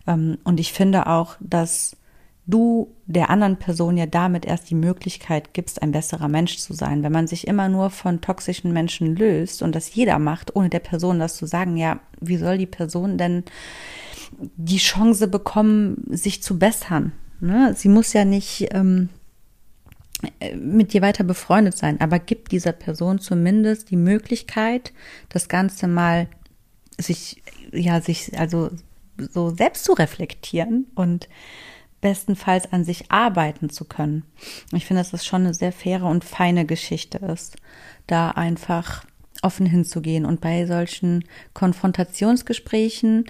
Ähm, 0.06 0.38
und 0.44 0.60
ich 0.60 0.74
finde 0.74 1.08
auch, 1.08 1.36
dass 1.40 1.96
du 2.46 2.94
der 3.06 3.30
anderen 3.30 3.58
Person 3.58 3.98
ja 3.98 4.06
damit 4.06 4.46
erst 4.46 4.70
die 4.70 4.76
Möglichkeit 4.76 5.54
gibst, 5.54 5.82
ein 5.82 5.92
besserer 5.92 6.28
Mensch 6.28 6.58
zu 6.58 6.74
sein. 6.74 7.04
Wenn 7.04 7.12
man 7.12 7.28
sich 7.28 7.48
immer 7.48 7.70
nur 7.70 7.90
von 7.90 8.22
toxischen 8.22 8.74
Menschen 8.74 9.16
löst 9.16 9.62
und 9.62 9.74
das 9.76 9.94
jeder 9.94 10.20
macht, 10.20 10.56
ohne 10.56 10.70
der 10.70 10.80
Person 10.80 11.20
das 11.20 11.38
zu 11.38 11.46
sagen, 11.46 11.78
ja, 11.78 12.00
wie 12.20 12.38
soll 12.38 12.58
die 12.58 12.66
Person 12.66 13.18
denn 13.18 13.44
die 14.58 14.78
Chance 14.78 15.28
bekommen, 15.28 16.04
sich 16.10 16.44
zu 16.44 16.60
bessern? 16.60 17.14
Ne? 17.40 17.74
Sie 17.76 17.90
muss 17.90 18.14
ja 18.14 18.26
nicht 18.26 18.68
ähm, 18.72 19.10
mit 20.56 20.94
dir 20.94 21.02
weiter 21.02 21.24
befreundet 21.24 21.78
sein, 21.78 22.00
aber 22.02 22.20
gibt 22.20 22.52
dieser 22.52 22.72
Person 22.72 23.20
zumindest 23.20 23.90
die 23.90 23.98
Möglichkeit, 23.98 24.94
das 25.30 25.48
Ganze 25.48 25.88
mal 25.88 26.28
sich, 26.98 27.42
ja, 27.72 28.02
sich, 28.02 28.38
also 28.38 28.70
so 29.18 29.50
selbst 29.50 29.86
zu 29.86 29.94
reflektieren 29.94 30.88
und 30.96 31.28
bestenfalls 32.04 32.72
an 32.74 32.84
sich 32.84 33.10
arbeiten 33.10 33.70
zu 33.70 33.86
können. 33.86 34.26
Ich 34.74 34.86
finde, 34.86 35.00
dass 35.00 35.12
das 35.12 35.26
schon 35.26 35.44
eine 35.44 35.54
sehr 35.54 35.72
faire 35.72 36.06
und 36.06 36.26
feine 36.26 36.66
Geschichte 36.66 37.18
ist, 37.18 37.56
da 38.08 38.32
einfach 38.32 39.06
offen 39.42 39.66
hinzugehen. 39.66 40.26
Und 40.26 40.42
bei 40.42 40.66
solchen 40.66 41.24
Konfrontationsgesprächen 41.54 43.24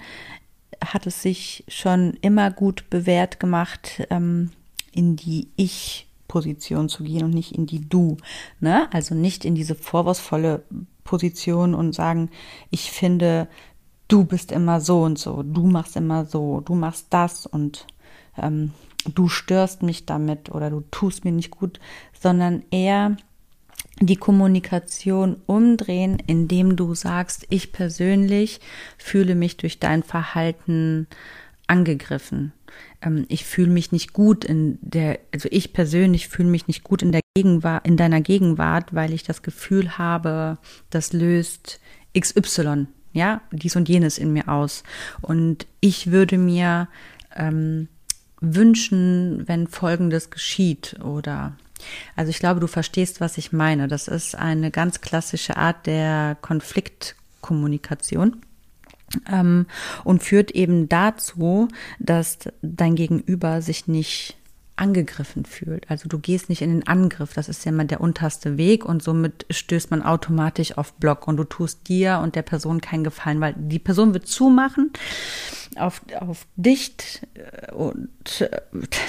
hat 0.84 1.06
es 1.06 1.22
sich 1.22 1.64
schon 1.68 2.18
immer 2.20 2.50
gut 2.50 2.90
bewährt 2.90 3.38
gemacht, 3.38 4.08
ähm, 4.10 4.50
in 4.90 5.14
die 5.14 5.48
Ich-Position 5.54 6.88
zu 6.88 7.04
gehen 7.04 7.22
und 7.22 7.30
nicht 7.30 7.52
in 7.52 7.66
die 7.66 7.88
Du. 7.88 8.16
Ne? 8.58 8.92
Also 8.92 9.14
nicht 9.14 9.44
in 9.44 9.54
diese 9.54 9.76
vorwurfsvolle 9.76 10.64
Position 11.04 11.76
und 11.76 11.94
sagen, 11.94 12.28
ich 12.70 12.90
finde, 12.90 13.46
du 14.08 14.24
bist 14.24 14.50
immer 14.50 14.80
so 14.80 15.02
und 15.02 15.16
so, 15.16 15.44
du 15.44 15.64
machst 15.64 15.94
immer 15.94 16.24
so, 16.24 16.60
du 16.60 16.74
machst 16.74 17.06
das 17.10 17.46
und 17.46 17.86
ähm, 18.36 18.72
du 19.14 19.28
störst 19.28 19.82
mich 19.82 20.06
damit 20.06 20.50
oder 20.50 20.70
du 20.70 20.82
tust 20.90 21.24
mir 21.24 21.32
nicht 21.32 21.50
gut, 21.50 21.80
sondern 22.18 22.62
eher 22.70 23.16
die 24.00 24.16
Kommunikation 24.16 25.36
umdrehen, 25.46 26.18
indem 26.26 26.76
du 26.76 26.94
sagst, 26.94 27.46
ich 27.48 27.72
persönlich 27.72 28.60
fühle 28.98 29.34
mich 29.34 29.56
durch 29.56 29.78
dein 29.78 30.02
Verhalten 30.02 31.06
angegriffen. 31.66 32.52
Ähm, 33.02 33.24
ich 33.28 33.44
fühle 33.44 33.70
mich 33.70 33.92
nicht 33.92 34.12
gut 34.12 34.44
in 34.44 34.78
der, 34.80 35.20
also 35.32 35.48
ich 35.52 35.72
persönlich 35.72 36.28
fühle 36.28 36.48
mich 36.48 36.66
nicht 36.66 36.82
gut 36.82 37.02
in 37.02 37.12
der 37.12 37.20
Gegenwart, 37.36 37.86
in 37.86 37.96
deiner 37.96 38.20
Gegenwart, 38.20 38.94
weil 38.94 39.12
ich 39.12 39.22
das 39.22 39.42
Gefühl 39.42 39.96
habe, 39.96 40.58
das 40.90 41.12
löst 41.12 41.80
XY 42.18 42.86
ja, 43.14 43.40
dies 43.52 43.76
und 43.76 43.88
jenes 43.88 44.18
in 44.18 44.32
mir 44.32 44.48
aus. 44.48 44.82
Und 45.22 45.66
ich 45.80 46.10
würde 46.10 46.36
mir 46.36 46.88
ähm, 47.34 47.88
wünschen, 48.44 49.42
wenn 49.46 49.66
Folgendes 49.66 50.30
geschieht 50.30 50.96
oder 51.02 51.56
also 52.16 52.30
ich 52.30 52.38
glaube, 52.38 52.60
du 52.60 52.66
verstehst, 52.66 53.20
was 53.20 53.36
ich 53.36 53.52
meine. 53.52 53.88
Das 53.88 54.08
ist 54.08 54.36
eine 54.36 54.70
ganz 54.70 55.00
klassische 55.00 55.56
Art 55.56 55.86
der 55.86 56.36
Konfliktkommunikation 56.40 58.40
ähm, 59.30 59.66
und 60.04 60.22
führt 60.22 60.52
eben 60.52 60.88
dazu, 60.88 61.68
dass 61.98 62.38
dein 62.62 62.94
Gegenüber 62.94 63.62
sich 63.62 63.86
nicht 63.86 64.36
angegriffen 64.76 65.44
fühlt. 65.44 65.88
Also 65.88 66.08
du 66.08 66.18
gehst 66.18 66.48
nicht 66.48 66.60
in 66.60 66.70
den 66.70 66.86
Angriff, 66.86 67.32
das 67.32 67.48
ist 67.48 67.64
ja 67.64 67.70
immer 67.70 67.84
der 67.84 68.00
unterste 68.00 68.56
Weg 68.56 68.84
und 68.84 69.02
somit 69.02 69.46
stößt 69.50 69.90
man 69.90 70.02
automatisch 70.02 70.76
auf 70.76 70.94
Block 70.94 71.28
und 71.28 71.36
du 71.36 71.44
tust 71.44 71.88
dir 71.88 72.20
und 72.22 72.34
der 72.34 72.42
Person 72.42 72.80
keinen 72.80 73.04
Gefallen, 73.04 73.40
weil 73.40 73.54
die 73.56 73.78
Person 73.78 74.14
wird 74.14 74.26
zumachen 74.26 74.90
auf, 75.76 76.02
auf 76.18 76.46
dicht 76.56 77.26
äh, 77.34 77.72
und 77.72 78.40
äh, 78.40 78.62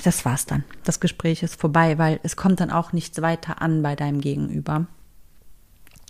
das 0.03 0.23
war's 0.23 0.45
dann. 0.45 0.63
Das 0.83 0.99
Gespräch 0.99 1.41
ist 1.41 1.59
vorbei, 1.59 1.97
weil 1.97 2.19
es 2.23 2.35
kommt 2.35 2.59
dann 2.59 2.69
auch 2.71 2.93
nichts 2.93 3.21
weiter 3.21 3.61
an 3.61 3.81
bei 3.81 3.95
deinem 3.95 4.21
Gegenüber. 4.21 4.85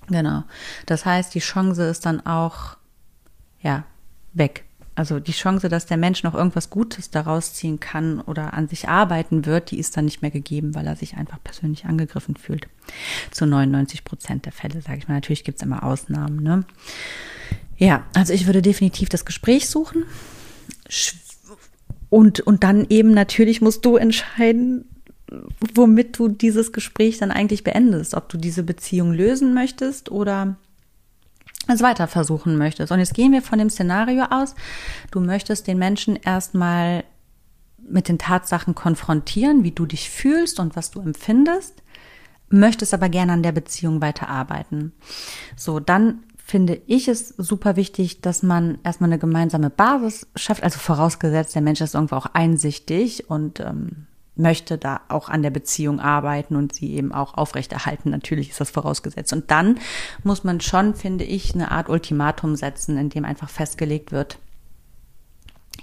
Genau. 0.07 0.44
Das 0.86 1.06
heißt, 1.06 1.34
die 1.34 1.40
Chance 1.40 1.84
ist 1.88 2.06
dann 2.06 2.26
auch, 2.26 2.77
ja, 3.61 3.86
weg. 4.34 4.65
Also 4.95 5.19
die 5.19 5.34
Chance, 5.34 5.67
dass 5.67 5.85
der 5.85 5.97
Mensch 5.97 6.23
noch 6.23 6.34
irgendwas 6.34 6.69
Gutes 6.69 7.09
daraus 7.09 7.53
ziehen 7.53 7.81
kann 7.81 8.22
oder 8.22 8.53
an 8.53 8.69
sich 8.69 8.88
arbeiten 8.88 9.45
wird, 9.45 9.72
die 9.72 9.77
ist 9.77 9.97
dann 9.97 10.05
nicht 10.05 10.22
mehr 10.22 10.31
gegeben, 10.31 10.73
weil 10.73 10.88
er 10.88 10.95
sich 10.95 11.17
einfach 11.17 11.38
persönlich 11.43 11.85
angegriffen 11.85 12.38
fühlt. 12.38 12.67
Zu 13.30 13.45
99 13.45 14.05
Prozent 14.05 14.45
der 14.45 14.53
Fälle, 14.53 14.81
sage 14.81 14.99
ich 14.99 15.07
mal. 15.09 15.15
Natürlich 15.15 15.43
gibt 15.43 15.57
es 15.57 15.65
immer 15.65 15.84
Ausnahmen. 15.84 16.41
Ne? 16.41 16.63
Ja, 17.77 18.05
also 18.13 18.31
ich 18.31 18.45
würde 18.45 18.61
definitiv 18.61 19.09
das 19.09 19.26
Gespräch 19.26 19.67
suchen. 19.67 20.05
und, 22.09 22.39
und 22.39 22.63
dann 22.63 22.85
eben 22.89 23.13
natürlich 23.13 23.59
musst 23.59 23.84
du 23.84 23.97
entscheiden, 23.97 24.85
womit 25.73 26.17
du 26.17 26.30
dieses 26.30 26.72
Gespräch 26.72 27.17
dann 27.17 27.31
eigentlich 27.31 27.65
beendest, 27.65 28.13
ob 28.13 28.30
du 28.30 28.38
diese 28.38 28.63
Beziehung 28.63 29.11
lösen 29.11 29.53
möchtest 29.53 30.09
oder 30.09 30.55
es 31.67 31.81
weiter 31.81 32.07
versuchen 32.07 32.57
möchtest. 32.57 32.91
Und 32.91 32.99
jetzt 32.99 33.13
gehen 33.13 33.31
wir 33.31 33.41
von 33.41 33.59
dem 33.59 33.69
Szenario 33.69 34.25
aus, 34.29 34.55
du 35.11 35.19
möchtest 35.19 35.67
den 35.67 35.77
Menschen 35.77 36.15
erstmal 36.15 37.03
mit 37.87 38.07
den 38.07 38.17
Tatsachen 38.17 38.75
konfrontieren, 38.75 39.63
wie 39.63 39.71
du 39.71 39.85
dich 39.85 40.09
fühlst 40.09 40.59
und 40.59 40.75
was 40.75 40.91
du 40.91 41.01
empfindest, 41.01 41.83
möchtest 42.49 42.93
aber 42.93 43.09
gerne 43.09 43.33
an 43.33 43.43
der 43.43 43.51
Beziehung 43.51 44.01
weiterarbeiten. 44.01 44.93
So, 45.55 45.79
dann 45.79 46.23
finde 46.37 46.81
ich 46.85 47.07
es 47.07 47.29
super 47.29 47.75
wichtig, 47.75 48.21
dass 48.21 48.43
man 48.43 48.77
erstmal 48.83 49.09
eine 49.09 49.19
gemeinsame 49.19 49.71
Basis 49.71 50.27
schafft, 50.35 50.63
also 50.63 50.77
vorausgesetzt, 50.77 51.55
der 51.55 51.63
Mensch 51.63 51.81
ist 51.81 51.95
irgendwo 51.95 52.15
auch 52.15 52.27
einsichtig 52.27 53.29
und 53.29 53.59
ähm, 53.59 54.05
möchte 54.36 54.78
da 54.78 55.02
auch 55.07 55.30
an 55.30 55.44
der 55.44 55.49
Beziehung 55.49 55.99
arbeiten 55.99 56.56
und 56.56 56.76
sie 56.76 56.94
eben 56.94 57.14
auch 57.14 57.36
aufrechterhalten. 57.36 58.10
Natürlich 58.10 58.49
ist 58.49 58.60
das 58.60 58.70
vorausgesetzt. 58.70 59.34
Und 59.34 59.52
dann 59.52 59.80
muss 60.24 60.44
man 60.44 60.62
schon, 60.62 60.95
finde 60.95 61.24
ich, 61.24 61.53
eine 61.53 61.72
Art 61.72 61.90
Ultimatum 61.90 62.56
setzen, 62.56 62.98
in 62.98 63.10
dem 63.10 63.26
einfach 63.26 63.49
festgelegt 63.49 64.12
wird, 64.12 64.38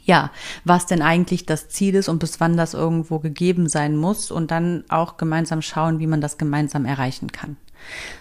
ja, 0.05 0.31
was 0.65 0.87
denn 0.87 1.03
eigentlich 1.03 1.47
das 1.47 1.69
Ziel 1.69 1.95
ist 1.95 2.09
und 2.09 2.19
bis 2.19 2.41
wann 2.41 2.57
das 2.57 2.75
irgendwo 2.75 3.19
gegeben 3.21 3.69
sein 3.69 3.97
muss 3.97 4.31
und 4.31 4.51
dann 4.51 4.85
auch 4.89 5.17
gemeinsam 5.17 5.63
schauen, 5.63 6.01
wie 6.01 6.07
man 6.07 6.21
das 6.21 6.39
gemeinsam 6.39 6.85
erreichen 6.85 7.31
kann. 7.31 7.57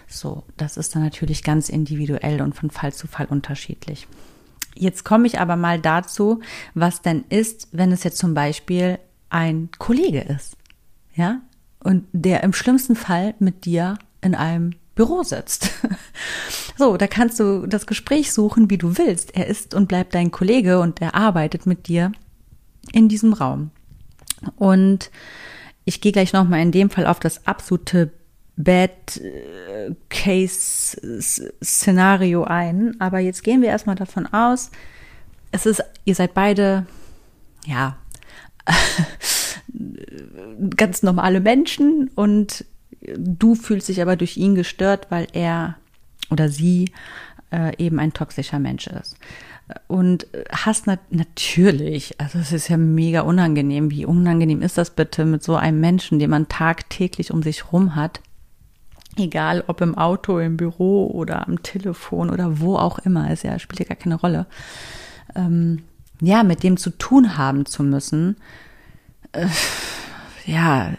So, 0.07 0.43
das 0.57 0.77
ist 0.77 0.95
dann 0.95 1.03
natürlich 1.03 1.43
ganz 1.43 1.69
individuell 1.69 2.41
und 2.41 2.55
von 2.55 2.69
Fall 2.69 2.93
zu 2.93 3.07
Fall 3.07 3.25
unterschiedlich. 3.27 4.07
Jetzt 4.75 5.03
komme 5.03 5.27
ich 5.27 5.39
aber 5.39 5.55
mal 5.55 5.79
dazu, 5.79 6.39
was 6.73 7.01
denn 7.01 7.25
ist, 7.29 7.67
wenn 7.71 7.91
es 7.91 8.03
jetzt 8.03 8.17
zum 8.17 8.33
Beispiel 8.33 8.99
ein 9.31 9.69
Kollege 9.77 10.21
ist, 10.21 10.57
ja, 11.15 11.41
und 11.83 12.05
der 12.11 12.43
im 12.43 12.53
schlimmsten 12.53 12.95
Fall 12.95 13.33
mit 13.39 13.65
dir 13.65 13.97
in 14.21 14.35
einem 14.35 14.71
Büro 14.95 15.23
sitzt. 15.23 15.71
So, 16.77 16.97
da 16.97 17.05
kannst 17.05 17.39
du 17.39 17.67
das 17.67 17.85
Gespräch 17.85 18.33
suchen, 18.33 18.71
wie 18.71 18.77
du 18.79 18.97
willst. 18.97 19.35
Er 19.35 19.45
ist 19.45 19.75
und 19.75 19.87
bleibt 19.87 20.15
dein 20.15 20.31
Kollege 20.31 20.79
und 20.79 20.99
er 20.99 21.13
arbeitet 21.13 21.67
mit 21.67 21.87
dir 21.87 22.11
in 22.91 23.07
diesem 23.07 23.33
Raum. 23.33 23.69
Und 24.55 25.11
ich 25.85 26.01
gehe 26.01 26.11
gleich 26.11 26.33
nochmal 26.33 26.61
in 26.61 26.71
dem 26.71 26.89
Fall 26.89 27.05
auf 27.05 27.19
das 27.19 27.45
absolute 27.45 28.11
Bad 28.55 29.21
Case 30.09 31.21
Szenario 31.63 32.45
ein. 32.45 32.99
Aber 32.99 33.19
jetzt 33.19 33.43
gehen 33.43 33.61
wir 33.61 33.69
erstmal 33.69 33.95
davon 33.95 34.25
aus, 34.25 34.71
es 35.51 35.67
ist, 35.67 35.83
ihr 36.05 36.15
seid 36.15 36.33
beide, 36.33 36.87
ja, 37.65 37.97
ganz 40.75 41.03
normale 41.03 41.39
Menschen 41.39 42.09
und 42.15 42.65
du 43.17 43.55
fühlst 43.55 43.89
dich 43.89 44.01
aber 44.01 44.15
durch 44.15 44.37
ihn 44.37 44.55
gestört, 44.55 45.07
weil 45.09 45.27
er 45.33 45.77
oder 46.29 46.49
sie 46.49 46.91
äh, 47.51 47.75
eben 47.77 47.99
ein 47.99 48.13
toxischer 48.13 48.59
Mensch 48.59 48.87
ist. 48.87 49.17
Und 49.87 50.27
hast 50.51 50.87
nat 50.87 50.99
natürlich, 51.11 52.19
also 52.19 52.39
es 52.39 52.51
ist 52.51 52.67
ja 52.67 52.77
mega 52.77 53.21
unangenehm. 53.21 53.89
Wie 53.89 54.05
unangenehm 54.05 54.61
ist 54.61 54.77
das 54.77 54.89
bitte 54.89 55.25
mit 55.25 55.43
so 55.43 55.55
einem 55.55 55.79
Menschen, 55.79 56.19
den 56.19 56.29
man 56.29 56.49
tagtäglich 56.49 57.31
um 57.31 57.41
sich 57.41 57.71
rum 57.71 57.95
hat? 57.95 58.21
Egal 59.17 59.63
ob 59.67 59.81
im 59.81 59.97
Auto, 59.97 60.39
im 60.39 60.57
Büro 60.57 61.07
oder 61.07 61.47
am 61.47 61.63
Telefon 61.63 62.29
oder 62.29 62.59
wo 62.59 62.77
auch 62.77 62.99
immer, 62.99 63.31
ist 63.31 63.43
ja, 63.43 63.59
spielt 63.59 63.79
ja 63.79 63.85
gar 63.85 63.97
keine 63.97 64.15
Rolle. 64.15 64.45
Ähm, 65.35 65.83
ja, 66.21 66.43
mit 66.43 66.63
dem 66.63 66.77
zu 66.77 66.91
tun 66.91 67.37
haben 67.37 67.65
zu 67.65 67.83
müssen, 67.83 68.37
äh, 69.33 69.47
ja, 70.45 70.93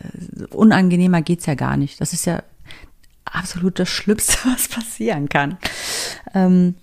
unangenehmer 0.50 1.22
geht's 1.22 1.46
ja 1.46 1.54
gar 1.54 1.76
nicht. 1.76 2.00
Das 2.00 2.12
ist 2.12 2.26
ja 2.26 2.42
absolut 3.24 3.78
das 3.78 3.88
Schlimmste, 3.88 4.36
was 4.44 4.68
passieren 4.68 5.28
kann. 5.28 5.56
Ähm, 6.34 6.74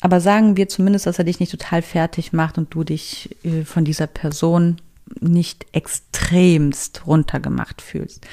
aber 0.00 0.20
sagen 0.20 0.56
wir 0.56 0.68
zumindest, 0.68 1.06
dass 1.06 1.18
er 1.18 1.24
dich 1.24 1.38
nicht 1.38 1.52
total 1.52 1.80
fertig 1.80 2.32
macht 2.32 2.58
und 2.58 2.74
du 2.74 2.82
dich 2.82 3.36
äh, 3.44 3.64
von 3.64 3.84
dieser 3.84 4.08
Person 4.08 4.78
nicht 5.20 5.66
extremst 5.72 7.06
runtergemacht 7.06 7.82
fühlst. 7.82 8.26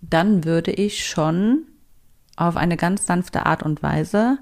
Dann 0.00 0.44
würde 0.44 0.70
ich 0.70 1.06
schon 1.06 1.64
auf 2.36 2.56
eine 2.56 2.76
ganz 2.76 3.06
sanfte 3.06 3.46
Art 3.46 3.62
und 3.62 3.82
Weise 3.82 4.38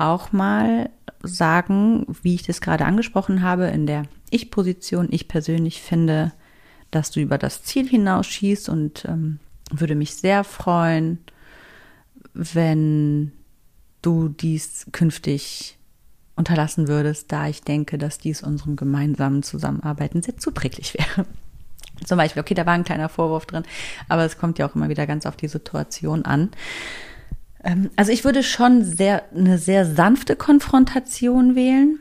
auch 0.00 0.32
mal 0.32 0.90
sagen, 1.22 2.06
wie 2.22 2.34
ich 2.34 2.42
das 2.42 2.60
gerade 2.60 2.84
angesprochen 2.84 3.42
habe, 3.42 3.66
in 3.66 3.86
der 3.86 4.04
Ich-Position. 4.30 5.08
Ich 5.10 5.28
persönlich 5.28 5.82
finde, 5.82 6.32
dass 6.90 7.10
du 7.10 7.20
über 7.20 7.38
das 7.38 7.62
Ziel 7.62 7.88
hinausschießt 7.88 8.68
und 8.68 9.04
ähm, 9.04 9.38
würde 9.70 9.94
mich 9.94 10.14
sehr 10.14 10.44
freuen, 10.44 11.18
wenn 12.32 13.32
du 14.02 14.28
dies 14.28 14.86
künftig 14.92 15.78
unterlassen 16.36 16.88
würdest, 16.88 17.30
da 17.32 17.48
ich 17.48 17.62
denke, 17.62 17.98
dass 17.98 18.18
dies 18.18 18.42
unserem 18.42 18.76
gemeinsamen 18.76 19.42
Zusammenarbeiten 19.42 20.22
sehr 20.22 20.38
zuträglich 20.38 20.94
wäre. 20.94 21.26
Zum 22.06 22.16
Beispiel, 22.16 22.40
okay, 22.40 22.54
da 22.54 22.64
war 22.64 22.72
ein 22.72 22.84
kleiner 22.84 23.10
Vorwurf 23.10 23.44
drin, 23.44 23.64
aber 24.08 24.24
es 24.24 24.38
kommt 24.38 24.58
ja 24.58 24.66
auch 24.66 24.74
immer 24.74 24.88
wieder 24.88 25.06
ganz 25.06 25.26
auf 25.26 25.36
die 25.36 25.48
Situation 25.48 26.24
an. 26.24 26.48
Ähm, 27.64 27.90
also 27.96 28.12
ich 28.12 28.24
würde 28.24 28.42
schon 28.42 28.84
sehr, 28.84 29.24
eine 29.34 29.58
sehr 29.58 29.86
sanfte 29.86 30.36
Konfrontation 30.36 31.54
wählen. 31.54 32.00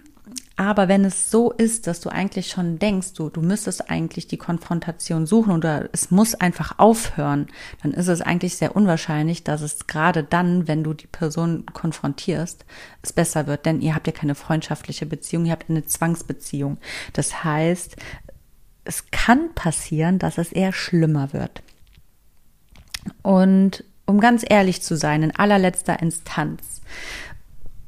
Aber 0.60 0.90
wenn 0.90 1.06
es 1.06 1.32
so 1.32 1.54
ist, 1.54 1.88
dass 1.88 2.02
du 2.02 2.10
eigentlich 2.10 2.50
schon 2.50 2.80
denkst, 2.80 3.14
du, 3.14 3.30
du 3.30 3.42
müsstest 3.42 3.90
eigentlich 3.90 4.28
die 4.28 4.38
Konfrontation 4.38 5.26
suchen 5.26 5.54
oder 5.54 5.88
es 5.94 6.12
muss 6.12 6.36
einfach 6.36 6.80
aufhören, 6.80 7.48
dann 7.82 7.94
ist 7.94 8.10
es 8.10 8.20
eigentlich 8.20 8.58
sehr 8.58 8.76
unwahrscheinlich, 8.76 9.46
dass 9.46 9.62
es 9.62 9.88
gerade 9.88 10.22
dann, 10.22 10.68
wenn 10.68 10.84
du 10.84 10.94
die 10.94 11.08
Person 11.08 11.66
konfrontierst, 11.72 12.66
es 13.02 13.14
besser 13.14 13.48
wird. 13.48 13.66
Denn 13.66 13.80
ihr 13.80 13.96
habt 13.96 14.08
ja 14.08 14.12
keine 14.12 14.36
freundschaftliche 14.36 15.06
Beziehung, 15.06 15.46
ihr 15.46 15.54
habt 15.54 15.70
eine 15.70 15.86
Zwangsbeziehung. 15.86 16.78
Das 17.14 17.46
heißt, 17.46 17.96
es 18.84 19.12
kann 19.12 19.54
passieren, 19.56 20.20
dass 20.20 20.38
es 20.38 20.52
eher 20.52 20.74
schlimmer 20.74 21.32
wird. 21.32 21.64
Und 23.22 23.86
um 24.10 24.20
ganz 24.20 24.44
ehrlich 24.48 24.82
zu 24.82 24.98
sein, 24.98 25.24
in 25.24 25.36
allerletzter 25.36 26.02
Instanz, 26.02 26.82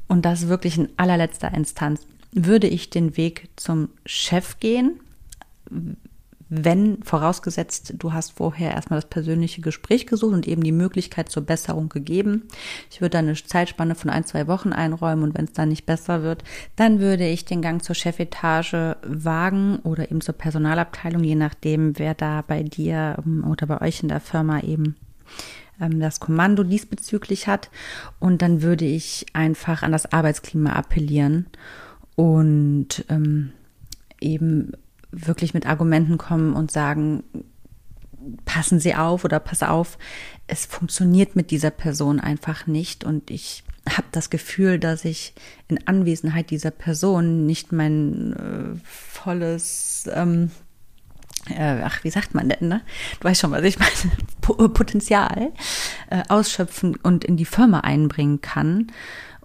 und 0.07 0.25
das 0.25 0.47
wirklich 0.47 0.77
in 0.77 0.89
allerletzter 0.97 1.53
Instanz, 1.53 2.01
würde 2.31 2.67
ich 2.67 2.89
den 2.89 3.17
Weg 3.17 3.49
zum 3.55 3.89
Chef 4.05 4.59
gehen, 4.59 4.99
wenn 6.53 7.01
vorausgesetzt, 7.01 7.93
du 7.97 8.11
hast 8.11 8.33
vorher 8.33 8.71
erstmal 8.71 8.99
das 8.99 9.09
persönliche 9.09 9.61
Gespräch 9.61 10.05
gesucht 10.05 10.33
und 10.33 10.47
eben 10.49 10.63
die 10.63 10.73
Möglichkeit 10.73 11.29
zur 11.29 11.43
Besserung 11.43 11.87
gegeben. 11.87 12.43
Ich 12.91 12.99
würde 12.99 13.11
dann 13.11 13.25
eine 13.25 13.35
Zeitspanne 13.35 13.95
von 13.95 14.09
ein, 14.09 14.25
zwei 14.25 14.47
Wochen 14.47 14.73
einräumen 14.73 15.23
und 15.23 15.37
wenn 15.37 15.45
es 15.45 15.53
dann 15.53 15.69
nicht 15.69 15.85
besser 15.85 16.23
wird, 16.23 16.43
dann 16.75 16.99
würde 16.99 17.25
ich 17.25 17.45
den 17.45 17.61
Gang 17.61 17.81
zur 17.81 17.95
Chefetage 17.95 18.97
wagen 19.01 19.79
oder 19.83 20.11
eben 20.11 20.19
zur 20.19 20.35
Personalabteilung, 20.35 21.23
je 21.23 21.35
nachdem, 21.35 21.97
wer 21.97 22.13
da 22.13 22.43
bei 22.45 22.63
dir 22.63 23.15
ähm, 23.25 23.45
oder 23.49 23.65
bei 23.65 23.81
euch 23.81 24.03
in 24.03 24.09
der 24.09 24.19
Firma 24.19 24.59
eben 24.59 24.97
das 25.89 26.19
Kommando 26.19 26.63
diesbezüglich 26.63 27.47
hat. 27.47 27.69
Und 28.19 28.41
dann 28.41 28.61
würde 28.61 28.85
ich 28.85 29.25
einfach 29.33 29.83
an 29.83 29.91
das 29.91 30.11
Arbeitsklima 30.11 30.73
appellieren 30.73 31.47
und 32.15 33.05
ähm, 33.09 33.51
eben 34.19 34.73
wirklich 35.11 35.53
mit 35.53 35.65
Argumenten 35.65 36.17
kommen 36.17 36.53
und 36.53 36.71
sagen, 36.71 37.23
passen 38.45 38.79
Sie 38.79 38.95
auf 38.95 39.25
oder 39.25 39.39
pass 39.39 39.63
auf, 39.63 39.97
es 40.47 40.65
funktioniert 40.65 41.35
mit 41.35 41.51
dieser 41.51 41.71
Person 41.71 42.19
einfach 42.19 42.67
nicht 42.67 43.03
und 43.03 43.31
ich 43.31 43.63
habe 43.89 44.07
das 44.11 44.29
Gefühl, 44.29 44.77
dass 44.79 45.05
ich 45.05 45.33
in 45.67 45.87
Anwesenheit 45.87 46.51
dieser 46.51 46.71
Person 46.71 47.45
nicht 47.45 47.71
mein 47.71 48.33
äh, 48.33 48.79
volles, 48.83 50.09
ähm, 50.13 50.51
äh, 51.49 51.81
ach, 51.83 52.03
wie 52.03 52.09
sagt 52.09 52.35
man 52.35 52.49
denn, 52.49 52.67
ne? 52.67 52.81
Du 53.19 53.27
weißt 53.27 53.41
schon, 53.41 53.51
was 53.51 53.63
ich 53.63 53.79
meine, 53.79 53.91
Potenzial 54.69 55.51
äh, 56.09 56.23
ausschöpfen 56.29 56.95
und 56.97 57.25
in 57.25 57.37
die 57.37 57.45
Firma 57.45 57.81
einbringen 57.81 58.41
kann. 58.41 58.91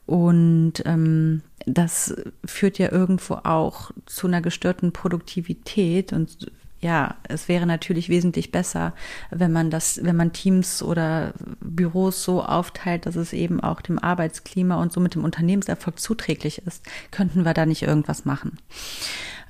Und 0.04 0.74
ähm, 0.84 1.42
das 1.64 2.14
führt 2.44 2.78
ja 2.78 2.92
irgendwo 2.92 3.34
auch 3.42 3.90
zu 4.06 4.28
einer 4.28 4.40
gestörten 4.40 4.92
Produktivität 4.92 6.12
und 6.12 6.52
ja, 6.80 7.16
es 7.24 7.48
wäre 7.48 7.66
natürlich 7.66 8.08
wesentlich 8.08 8.52
besser, 8.52 8.92
wenn 9.30 9.50
man 9.50 9.70
das, 9.70 10.04
wenn 10.04 10.14
man 10.14 10.32
Teams 10.32 10.82
oder 10.82 11.32
Büros 11.60 12.22
so 12.22 12.44
aufteilt, 12.44 13.06
dass 13.06 13.16
es 13.16 13.32
eben 13.32 13.60
auch 13.60 13.80
dem 13.80 13.98
Arbeitsklima 13.98 14.76
und 14.76 14.92
somit 14.92 15.14
dem 15.14 15.24
Unternehmenserfolg 15.24 15.98
zuträglich 15.98 16.62
ist. 16.66 16.84
Könnten 17.10 17.44
wir 17.44 17.54
da 17.54 17.64
nicht 17.64 17.82
irgendwas 17.82 18.26
machen? 18.26 18.58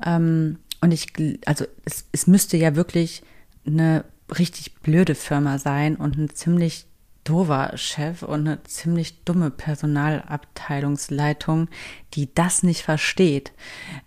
Ähm, 0.04 0.58
und 0.80 0.92
ich, 0.92 1.12
also 1.46 1.66
es, 1.84 2.06
es 2.12 2.26
müsste 2.26 2.56
ja 2.56 2.74
wirklich 2.76 3.22
eine 3.66 4.06
richtig 4.38 4.76
blöde 4.76 5.14
Firma 5.14 5.58
sein 5.58 5.96
und 5.96 6.16
ein 6.16 6.30
ziemlich 6.30 6.86
dover 7.24 7.76
Chef 7.76 8.22
und 8.22 8.40
eine 8.40 8.62
ziemlich 8.64 9.24
dumme 9.24 9.50
Personalabteilungsleitung, 9.50 11.68
die 12.14 12.32
das 12.34 12.62
nicht 12.62 12.80
versteht. 12.82 13.52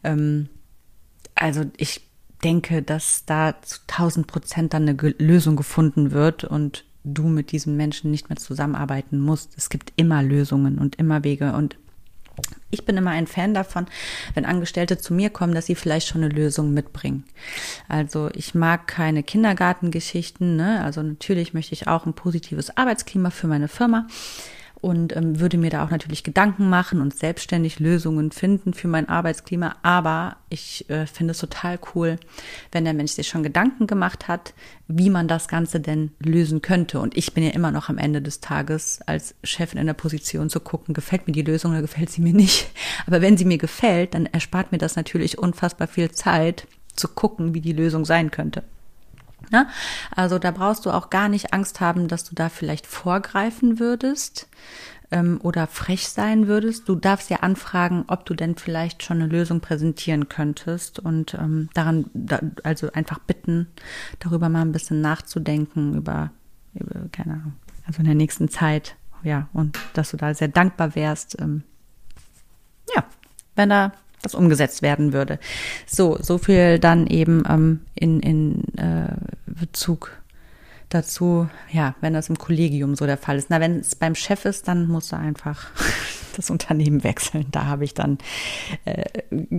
Ähm, 0.03 0.49
also 1.35 1.65
ich 1.77 2.09
denke, 2.43 2.81
dass 2.81 3.25
da 3.25 3.61
zu 3.61 3.81
1000 3.87 4.25
Prozent 4.27 4.73
dann 4.73 4.87
eine 4.87 4.97
Lösung 5.17 5.57
gefunden 5.57 6.11
wird 6.11 6.45
und 6.45 6.85
du 7.03 7.27
mit 7.27 7.51
diesen 7.51 7.75
Menschen 7.77 8.11
nicht 8.11 8.29
mehr 8.29 8.37
zusammenarbeiten 8.37 9.19
musst. 9.19 9.57
Es 9.57 9.69
gibt 9.69 9.93
immer 9.95 10.21
Lösungen 10.23 10.79
und 10.79 10.95
immer 10.95 11.23
Wege 11.23 11.53
und 11.53 11.77
ich 12.71 12.85
bin 12.85 12.97
immer 12.97 13.11
ein 13.11 13.27
Fan 13.27 13.53
davon, 13.53 13.87
wenn 14.33 14.45
Angestellte 14.45 14.97
zu 14.97 15.13
mir 15.13 15.29
kommen, 15.29 15.53
dass 15.53 15.65
sie 15.65 15.75
vielleicht 15.75 16.07
schon 16.07 16.23
eine 16.23 16.33
Lösung 16.33 16.73
mitbringen. 16.73 17.23
Also 17.87 18.29
ich 18.33 18.53
mag 18.53 18.87
keine 18.87 19.23
Kindergartengeschichten. 19.23 20.55
Ne? 20.55 20.83
Also 20.83 21.01
natürlich 21.01 21.53
möchte 21.53 21.73
ich 21.73 21.87
auch 21.87 22.05
ein 22.05 22.13
positives 22.13 22.75
Arbeitsklima 22.77 23.29
für 23.31 23.47
meine 23.47 23.67
Firma 23.67 24.07
und 24.81 25.15
ähm, 25.15 25.39
würde 25.39 25.57
mir 25.57 25.69
da 25.69 25.83
auch 25.83 25.89
natürlich 25.89 26.23
Gedanken 26.23 26.69
machen 26.69 27.01
und 27.01 27.15
selbstständig 27.15 27.79
Lösungen 27.79 28.31
finden 28.31 28.73
für 28.73 28.87
mein 28.87 29.09
Arbeitsklima. 29.09 29.75
Aber 29.81 30.37
ich 30.49 30.89
äh, 30.89 31.05
finde 31.05 31.31
es 31.31 31.39
total 31.39 31.79
cool, 31.93 32.17
wenn 32.71 32.85
der 32.85 32.93
Mensch 32.93 33.11
sich 33.11 33.27
schon 33.27 33.43
Gedanken 33.43 33.87
gemacht 33.87 34.27
hat, 34.27 34.53
wie 34.87 35.09
man 35.09 35.27
das 35.27 35.47
Ganze 35.47 35.79
denn 35.79 36.11
lösen 36.19 36.61
könnte. 36.61 36.99
Und 36.99 37.17
ich 37.17 37.33
bin 37.33 37.43
ja 37.43 37.51
immer 37.51 37.71
noch 37.71 37.89
am 37.89 37.97
Ende 37.97 38.21
des 38.21 38.39
Tages 38.39 39.01
als 39.05 39.35
Chefin 39.43 39.79
in 39.79 39.87
der 39.87 39.93
Position 39.93 40.49
zu 40.49 40.59
gucken, 40.59 40.93
gefällt 40.93 41.27
mir 41.27 41.33
die 41.33 41.41
Lösung 41.41 41.71
oder 41.71 41.81
gefällt 41.81 42.09
sie 42.09 42.21
mir 42.21 42.33
nicht. 42.33 42.71
Aber 43.05 43.21
wenn 43.21 43.37
sie 43.37 43.45
mir 43.45 43.57
gefällt, 43.57 44.13
dann 44.13 44.27
erspart 44.27 44.71
mir 44.71 44.77
das 44.77 44.95
natürlich 44.95 45.37
unfassbar 45.37 45.87
viel 45.87 46.11
Zeit 46.11 46.67
zu 46.95 47.07
gucken, 47.07 47.53
wie 47.53 47.61
die 47.61 47.73
Lösung 47.73 48.05
sein 48.05 48.31
könnte. 48.31 48.63
Ne? 49.51 49.67
Also 50.15 50.39
da 50.39 50.51
brauchst 50.51 50.85
du 50.85 50.91
auch 50.91 51.09
gar 51.09 51.29
nicht 51.29 51.53
Angst 51.53 51.81
haben, 51.81 52.07
dass 52.07 52.23
du 52.23 52.35
da 52.35 52.49
vielleicht 52.49 52.87
vorgreifen 52.87 53.79
würdest 53.79 54.47
ähm, 55.11 55.39
oder 55.41 55.67
frech 55.67 56.09
sein 56.09 56.47
würdest. 56.47 56.87
Du 56.87 56.95
darfst 56.95 57.29
ja 57.29 57.37
anfragen, 57.37 58.05
ob 58.07 58.25
du 58.25 58.33
denn 58.33 58.55
vielleicht 58.55 59.03
schon 59.03 59.17
eine 59.17 59.27
Lösung 59.27 59.61
präsentieren 59.61 60.29
könntest 60.29 60.99
und 60.99 61.33
ähm, 61.33 61.69
daran, 61.73 62.09
da, 62.13 62.39
also 62.63 62.91
einfach 62.93 63.19
bitten, 63.19 63.67
darüber 64.19 64.49
mal 64.49 64.61
ein 64.61 64.71
bisschen 64.71 65.01
nachzudenken, 65.01 65.95
über, 65.95 66.31
über, 66.73 67.09
keine 67.11 67.33
Ahnung, 67.33 67.53
also 67.85 67.99
in 67.99 68.05
der 68.05 68.15
nächsten 68.15 68.49
Zeit, 68.49 68.95
ja, 69.23 69.49
und 69.53 69.77
dass 69.93 70.11
du 70.11 70.17
da 70.17 70.33
sehr 70.33 70.47
dankbar 70.47 70.95
wärst, 70.95 71.39
ähm, 71.39 71.63
ja, 72.95 73.03
wenn 73.55 73.69
da 73.69 73.91
das 74.21 74.35
umgesetzt 74.35 74.81
werden 74.81 75.13
würde. 75.13 75.39
So, 75.85 76.17
so 76.21 76.37
viel 76.37 76.79
dann 76.79 77.07
eben 77.07 77.43
ähm, 77.47 77.81
in, 77.95 78.19
in 78.19 78.63
äh, 78.77 79.13
Bezug 79.45 80.11
dazu, 80.89 81.47
ja, 81.71 81.95
wenn 82.01 82.13
das 82.13 82.29
im 82.29 82.37
Kollegium 82.37 82.95
so 82.95 83.05
der 83.05 83.17
Fall 83.17 83.37
ist. 83.37 83.49
Na, 83.49 83.59
wenn 83.59 83.79
es 83.79 83.95
beim 83.95 84.15
Chef 84.15 84.45
ist, 84.45 84.67
dann 84.67 84.87
muss 84.87 85.11
er 85.11 85.19
einfach 85.19 85.67
das 86.35 86.49
Unternehmen 86.49 87.03
wechseln. 87.03 87.45
Da 87.51 87.65
habe 87.65 87.85
ich 87.85 87.93
dann 87.93 88.17
äh, 88.85 89.05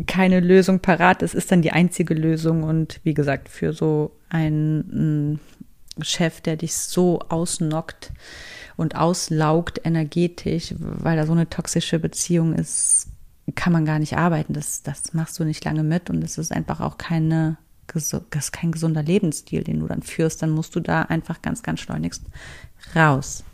keine 0.07 0.41
Lösung 0.41 0.81
parat. 0.81 1.23
Es 1.23 1.35
ist 1.35 1.53
dann 1.53 1.63
die 1.63 1.73
einzige 1.73 2.15
Lösung. 2.15 2.65
Und 2.65 3.01
wie 3.05 3.15
gesagt, 3.15 3.49
für 3.49 3.73
so 3.73 4.13
einen 4.29 5.41
Chef, 6.03 6.41
der 6.41 6.57
dich 6.57 6.75
so 6.75 7.21
ausnockt 7.29 8.13
und 8.77 8.97
auslaugt 8.97 9.81
energetisch, 9.85 10.75
weil 10.79 11.17
da 11.17 11.27
so 11.27 11.33
eine 11.33 11.49
toxische 11.49 11.99
Beziehung 11.99 12.55
ist, 12.55 13.10
kann 13.55 13.73
man 13.73 13.85
gar 13.85 13.99
nicht 13.99 14.17
arbeiten. 14.17 14.53
Das, 14.53 14.83
das 14.83 15.15
machst 15.15 15.39
du 15.39 15.45
nicht 15.45 15.65
lange 15.65 15.83
mit 15.83 16.11
und 16.11 16.23
es 16.23 16.39
ist 16.39 16.53
einfach 16.53 16.81
auch 16.81 16.99
keine, 16.99 17.57
das 17.87 18.13
ist 18.13 18.53
kein 18.53 18.73
gesunder 18.73 19.03
Lebensstil, 19.03 19.65
den 19.65 19.81
du 19.81 19.87
dann 19.87 20.03
führst. 20.03 20.43
Dann 20.43 20.51
musst 20.51 20.75
du 20.77 20.81
da 20.81 21.03
einfach 21.03 21.43
ganz, 21.43 21.63
ganz 21.63 21.81
schleunigst 21.81 22.23
raus. 22.95 23.45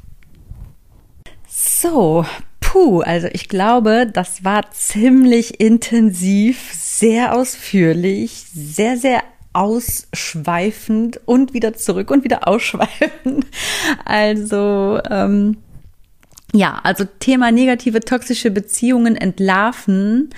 So, 1.48 2.24
puh, 2.60 3.00
also 3.00 3.28
ich 3.32 3.48
glaube, 3.48 4.06
das 4.12 4.44
war 4.44 4.70
ziemlich 4.72 5.60
intensiv, 5.60 6.72
sehr 6.72 7.34
ausführlich, 7.34 8.46
sehr, 8.52 8.96
sehr 8.96 9.22
ausschweifend 9.52 11.18
und 11.24 11.54
wieder 11.54 11.72
zurück 11.72 12.10
und 12.10 12.24
wieder 12.24 12.46
ausschweifend. 12.46 13.46
Also, 14.04 15.00
ähm, 15.08 15.56
ja, 16.56 16.80
also 16.82 17.04
Thema 17.04 17.52
negative 17.52 18.00
toxische 18.00 18.50
Beziehungen 18.50 19.16
entlarven 19.16 20.30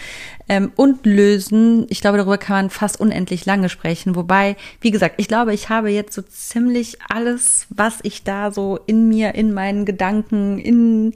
ähm, 0.49 0.73
und 0.74 1.07
lösen. 1.07 1.86
Ich 1.90 2.01
glaube, 2.01 2.19
darüber 2.19 2.39
kann 2.39 2.57
man 2.57 2.70
fast 2.70 3.01
unendlich 3.01 3.47
lange 3.47 3.69
sprechen. 3.69 4.16
Wobei, 4.16 4.57
wie 4.81 4.90
gesagt, 4.90 5.15
ich 5.19 5.28
glaube, 5.28 5.55
ich 5.55 5.69
habe 5.69 5.90
jetzt 5.90 6.15
so 6.15 6.23
ziemlich 6.23 6.99
alles, 7.09 7.66
was 7.70 7.99
ich 8.03 8.24
da 8.24 8.51
so 8.51 8.78
in 8.86 9.09
mir, 9.09 9.35
in 9.35 9.53
meinen 9.53 9.85
Gedanken, 9.85 10.59
in 10.59 11.15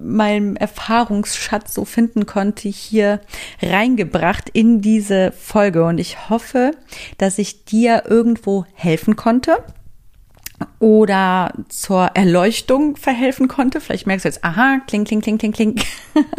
meinem 0.00 0.56
Erfahrungsschatz 0.56 1.74
so 1.74 1.84
finden 1.84 2.26
konnte, 2.26 2.68
hier 2.68 3.20
reingebracht 3.62 4.50
in 4.52 4.80
diese 4.80 5.32
Folge. 5.32 5.84
Und 5.84 5.98
ich 5.98 6.28
hoffe, 6.28 6.72
dass 7.16 7.38
ich 7.38 7.64
dir 7.64 8.04
irgendwo 8.06 8.66
helfen 8.74 9.16
konnte 9.16 9.64
oder 10.80 11.52
zur 11.68 12.10
Erleuchtung 12.14 12.96
verhelfen 12.96 13.48
konnte. 13.48 13.80
Vielleicht 13.80 14.06
merkst 14.06 14.24
du 14.24 14.28
jetzt, 14.28 14.44
aha, 14.44 14.80
kling, 14.86 15.04
kling, 15.04 15.20
kling, 15.20 15.38
kling, 15.38 15.52
kling. 15.52 15.80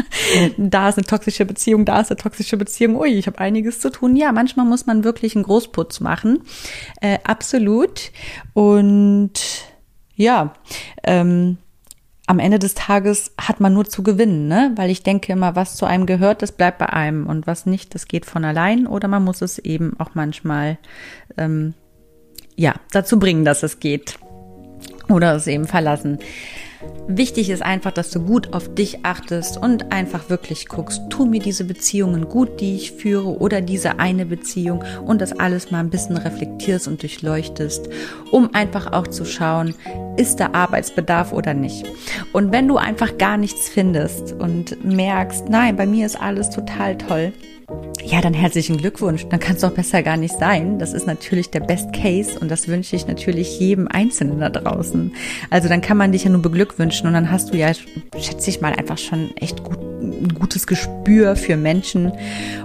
da 0.58 0.90
ist 0.90 0.98
eine 0.98 1.08
toxische 1.08 1.46
Beziehung, 1.46 1.86
da 1.86 2.00
ist 2.00 2.10
eine 2.12 2.18
toxische 2.18 2.58
Beziehung. 2.58 2.96
Ui, 2.96 3.10
ich 3.10 3.28
habe 3.28 3.40
einiges 3.40 3.80
zu 3.80 3.90
tun. 3.90 4.16
Ja, 4.16 4.32
manchmal 4.32 4.66
muss 4.66 4.86
man 4.86 5.04
wirklich 5.04 5.36
einen 5.36 5.44
Großputz 5.44 6.00
machen. 6.00 6.44
Äh, 7.02 7.20
absolut. 7.24 8.12
Und 8.54 9.32
ja, 10.16 10.54
ähm, 11.04 11.58
am 12.30 12.40
Ende 12.40 12.60
des 12.60 12.76
Tages 12.76 13.34
hat 13.42 13.60
man 13.60 13.74
nur 13.74 13.86
zu 13.86 14.04
gewinnen, 14.04 14.48
ne? 14.48 14.72
Weil 14.76 14.92
ich 14.92 15.02
denke 15.02 15.34
immer, 15.34 15.56
was 15.56 15.76
zu 15.76 15.86
einem 15.86 16.06
gehört, 16.06 16.44
das 16.44 16.52
bleibt 16.52 16.78
bei 16.78 16.88
einem 16.88 17.26
und 17.26 17.48
was 17.48 17.66
nicht, 17.66 17.96
das 17.96 18.08
geht 18.08 18.26
von 18.26 18.46
allein 18.46 18.86
oder 18.86 19.08
man 19.08 19.24
muss 19.24 19.42
es 19.42 19.58
eben 19.58 20.00
auch 20.00 20.12
manchmal 20.14 20.78
ähm, 21.38 21.74
ja, 22.60 22.76
dazu 22.92 23.18
bringen, 23.20 23.46
dass 23.46 23.64
es 23.64 23.80
geht. 23.80 24.20
Oder 25.08 25.34
es 25.34 25.48
eben 25.48 25.66
verlassen. 25.66 26.20
Wichtig 27.08 27.50
ist 27.50 27.62
einfach, 27.62 27.92
dass 27.92 28.12
du 28.12 28.20
gut 28.20 28.54
auf 28.54 28.74
dich 28.76 29.04
achtest 29.04 29.58
und 29.58 29.92
einfach 29.92 30.30
wirklich 30.30 30.68
guckst, 30.68 31.02
tun 31.10 31.30
mir 31.30 31.40
diese 31.40 31.64
Beziehungen 31.64 32.30
gut, 32.30 32.62
die 32.62 32.76
ich 32.76 32.92
führe 32.92 33.40
oder 33.40 33.62
diese 33.62 34.00
eine 34.00 34.26
Beziehung 34.26 34.84
und 35.06 35.20
das 35.20 35.38
alles 35.38 35.72
mal 35.72 35.80
ein 35.80 35.90
bisschen 35.90 36.18
reflektierst 36.18 36.88
und 36.88 37.02
durchleuchtest, 37.02 37.90
um 38.32 38.54
einfach 38.54 38.94
auch 38.94 39.08
zu 39.08 39.26
schauen, 39.26 39.74
ist 40.18 40.40
da 40.40 40.52
Arbeitsbedarf 40.54 41.34
oder 41.34 41.54
nicht. 41.54 41.86
Und 42.34 42.52
wenn 42.52 42.68
du 42.68 42.78
einfach 42.78 43.18
gar 43.18 43.38
nichts 43.38 43.68
findest 43.68 44.34
und 44.34 44.84
merkst, 44.86 45.50
nein, 45.50 45.76
bei 45.76 45.86
mir 45.86 46.06
ist 46.06 46.22
alles 46.22 46.50
total 46.50 46.98
toll, 46.98 47.34
ja, 48.04 48.22
dann 48.22 48.34
herzlichen 48.34 48.78
Glückwunsch. 48.78 49.28
Dann 49.30 49.40
kann 49.40 49.56
es 49.56 49.62
doch 49.62 49.72
besser 49.72 50.02
gar 50.04 50.18
nicht 50.18 50.38
sein. 50.38 50.80
Das 50.80 50.94
ist 50.94 51.06
natürlich 51.06 51.50
der 51.50 51.60
Best 51.60 51.94
Case 51.94 52.40
und 52.40 52.50
das 52.50 52.68
wünsche 52.68 52.96
ich 52.96 53.08
natürlich 53.08 53.60
jedem 53.60 53.88
Einzelnen 53.88 54.40
da 54.40 54.50
draußen. 54.50 55.14
Also 55.50 55.70
dann 55.70 55.82
kann 55.82 55.98
man 55.98 56.12
dich 56.12 56.24
ja 56.24 56.32
nur 56.32 56.42
beglückwünschen 56.42 57.08
und 57.08 57.14
dann 57.14 57.30
hast 57.30 57.54
du 57.54 57.58
ja, 57.58 57.72
schätze 58.20 58.50
ich 58.50 58.62
mal, 58.62 58.74
einfach 58.74 58.98
schon 58.98 59.36
echt 59.38 59.64
gut, 59.64 59.78
ein 60.02 60.34
gutes 60.34 60.66
Gespür 60.66 61.36
für 61.36 61.58
Menschen 61.58 62.12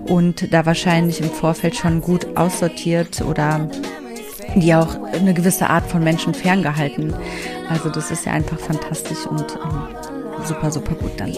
und 0.06 0.52
da 0.52 0.64
wahrscheinlich 0.66 1.20
im 1.20 1.31
Vorfeld 1.31 1.76
schon 1.76 2.01
gut 2.01 2.36
aussortiert 2.36 3.20
oder 3.22 3.68
die 4.55 4.74
auch 4.74 4.97
eine 5.12 5.35
gewisse 5.35 5.68
Art 5.68 5.86
von 5.86 6.02
Menschen 6.02 6.32
ferngehalten. 6.32 7.14
Also 7.68 7.90
das 7.90 8.10
ist 8.10 8.24
ja 8.24 8.32
einfach 8.32 8.59
fantastisch 8.59 9.26
und 9.26 9.59
ähm, 9.62 10.47
super, 10.47 10.70
super 10.70 10.94
gut 10.94 11.12
dann. 11.18 11.32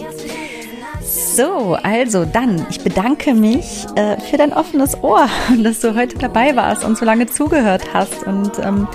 So, 1.07 1.77
also 1.83 2.25
dann, 2.25 2.67
ich 2.69 2.81
bedanke 2.81 3.33
mich 3.33 3.85
äh, 3.95 4.19
für 4.19 4.35
dein 4.35 4.51
offenes 4.51 5.01
Ohr 5.03 5.29
dass 5.63 5.79
du 5.79 5.95
heute 5.95 6.17
dabei 6.17 6.55
warst 6.55 6.83
und 6.83 6.97
so 6.97 7.05
lange 7.05 7.27
zugehört 7.27 7.93
hast. 7.93 8.23
Und 8.23 8.59
ähm, 8.59 8.89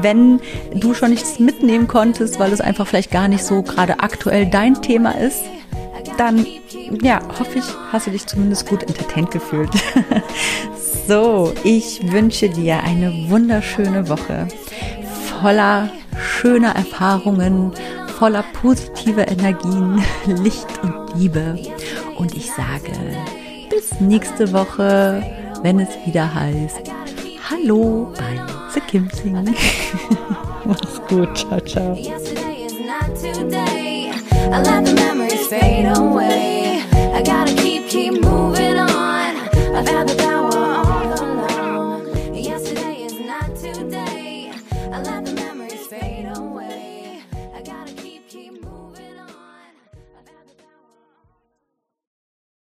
wenn 0.00 0.40
du 0.74 0.94
schon 0.94 1.10
nichts 1.10 1.38
mitnehmen 1.38 1.86
konntest, 1.86 2.40
weil 2.40 2.52
es 2.52 2.60
einfach 2.60 2.88
vielleicht 2.88 3.12
gar 3.12 3.28
nicht 3.28 3.44
so 3.44 3.62
gerade 3.62 4.00
aktuell 4.00 4.46
dein 4.46 4.82
Thema 4.82 5.12
ist, 5.12 5.42
dann 6.18 6.44
ja, 7.02 7.20
hoffe 7.38 7.58
ich, 7.58 7.64
hast 7.92 8.08
du 8.08 8.10
dich 8.10 8.26
zumindest 8.26 8.68
gut 8.68 8.82
entertained 8.82 9.30
gefühlt. 9.30 9.70
so, 11.08 11.52
ich 11.62 12.00
wünsche 12.12 12.48
dir 12.48 12.82
eine 12.82 13.26
wunderschöne 13.28 14.08
Woche 14.08 14.48
voller 15.40 15.90
schöner 16.18 16.74
Erfahrungen, 16.74 17.72
voller 18.18 18.44
positiver 18.52 19.26
Energien, 19.28 20.02
Licht 20.26 20.66
und 20.82 21.18
Liebe. 21.18 21.58
Und 22.16 22.34
ich 22.34 22.50
sage 22.50 22.92
bis 23.70 24.00
nächste 24.00 24.52
Woche, 24.52 25.22
wenn 25.62 25.80
es 25.80 25.88
wieder 26.06 26.32
heißt, 26.32 26.92
Hallo 27.50 28.12
bei 28.16 28.40
The 28.72 28.80
Kim 28.80 29.08
Mach's 30.64 31.00
gut, 31.08 31.36
ciao, 31.36 31.60
ciao. 31.60 31.96
I 37.14 37.22
gotta 37.22 37.54
keep, 37.54 37.88
keep 37.88 38.20
moving 38.22 38.76
on. 38.76 38.88
I've 39.76 39.88
had 39.88 40.08
the 40.08 40.23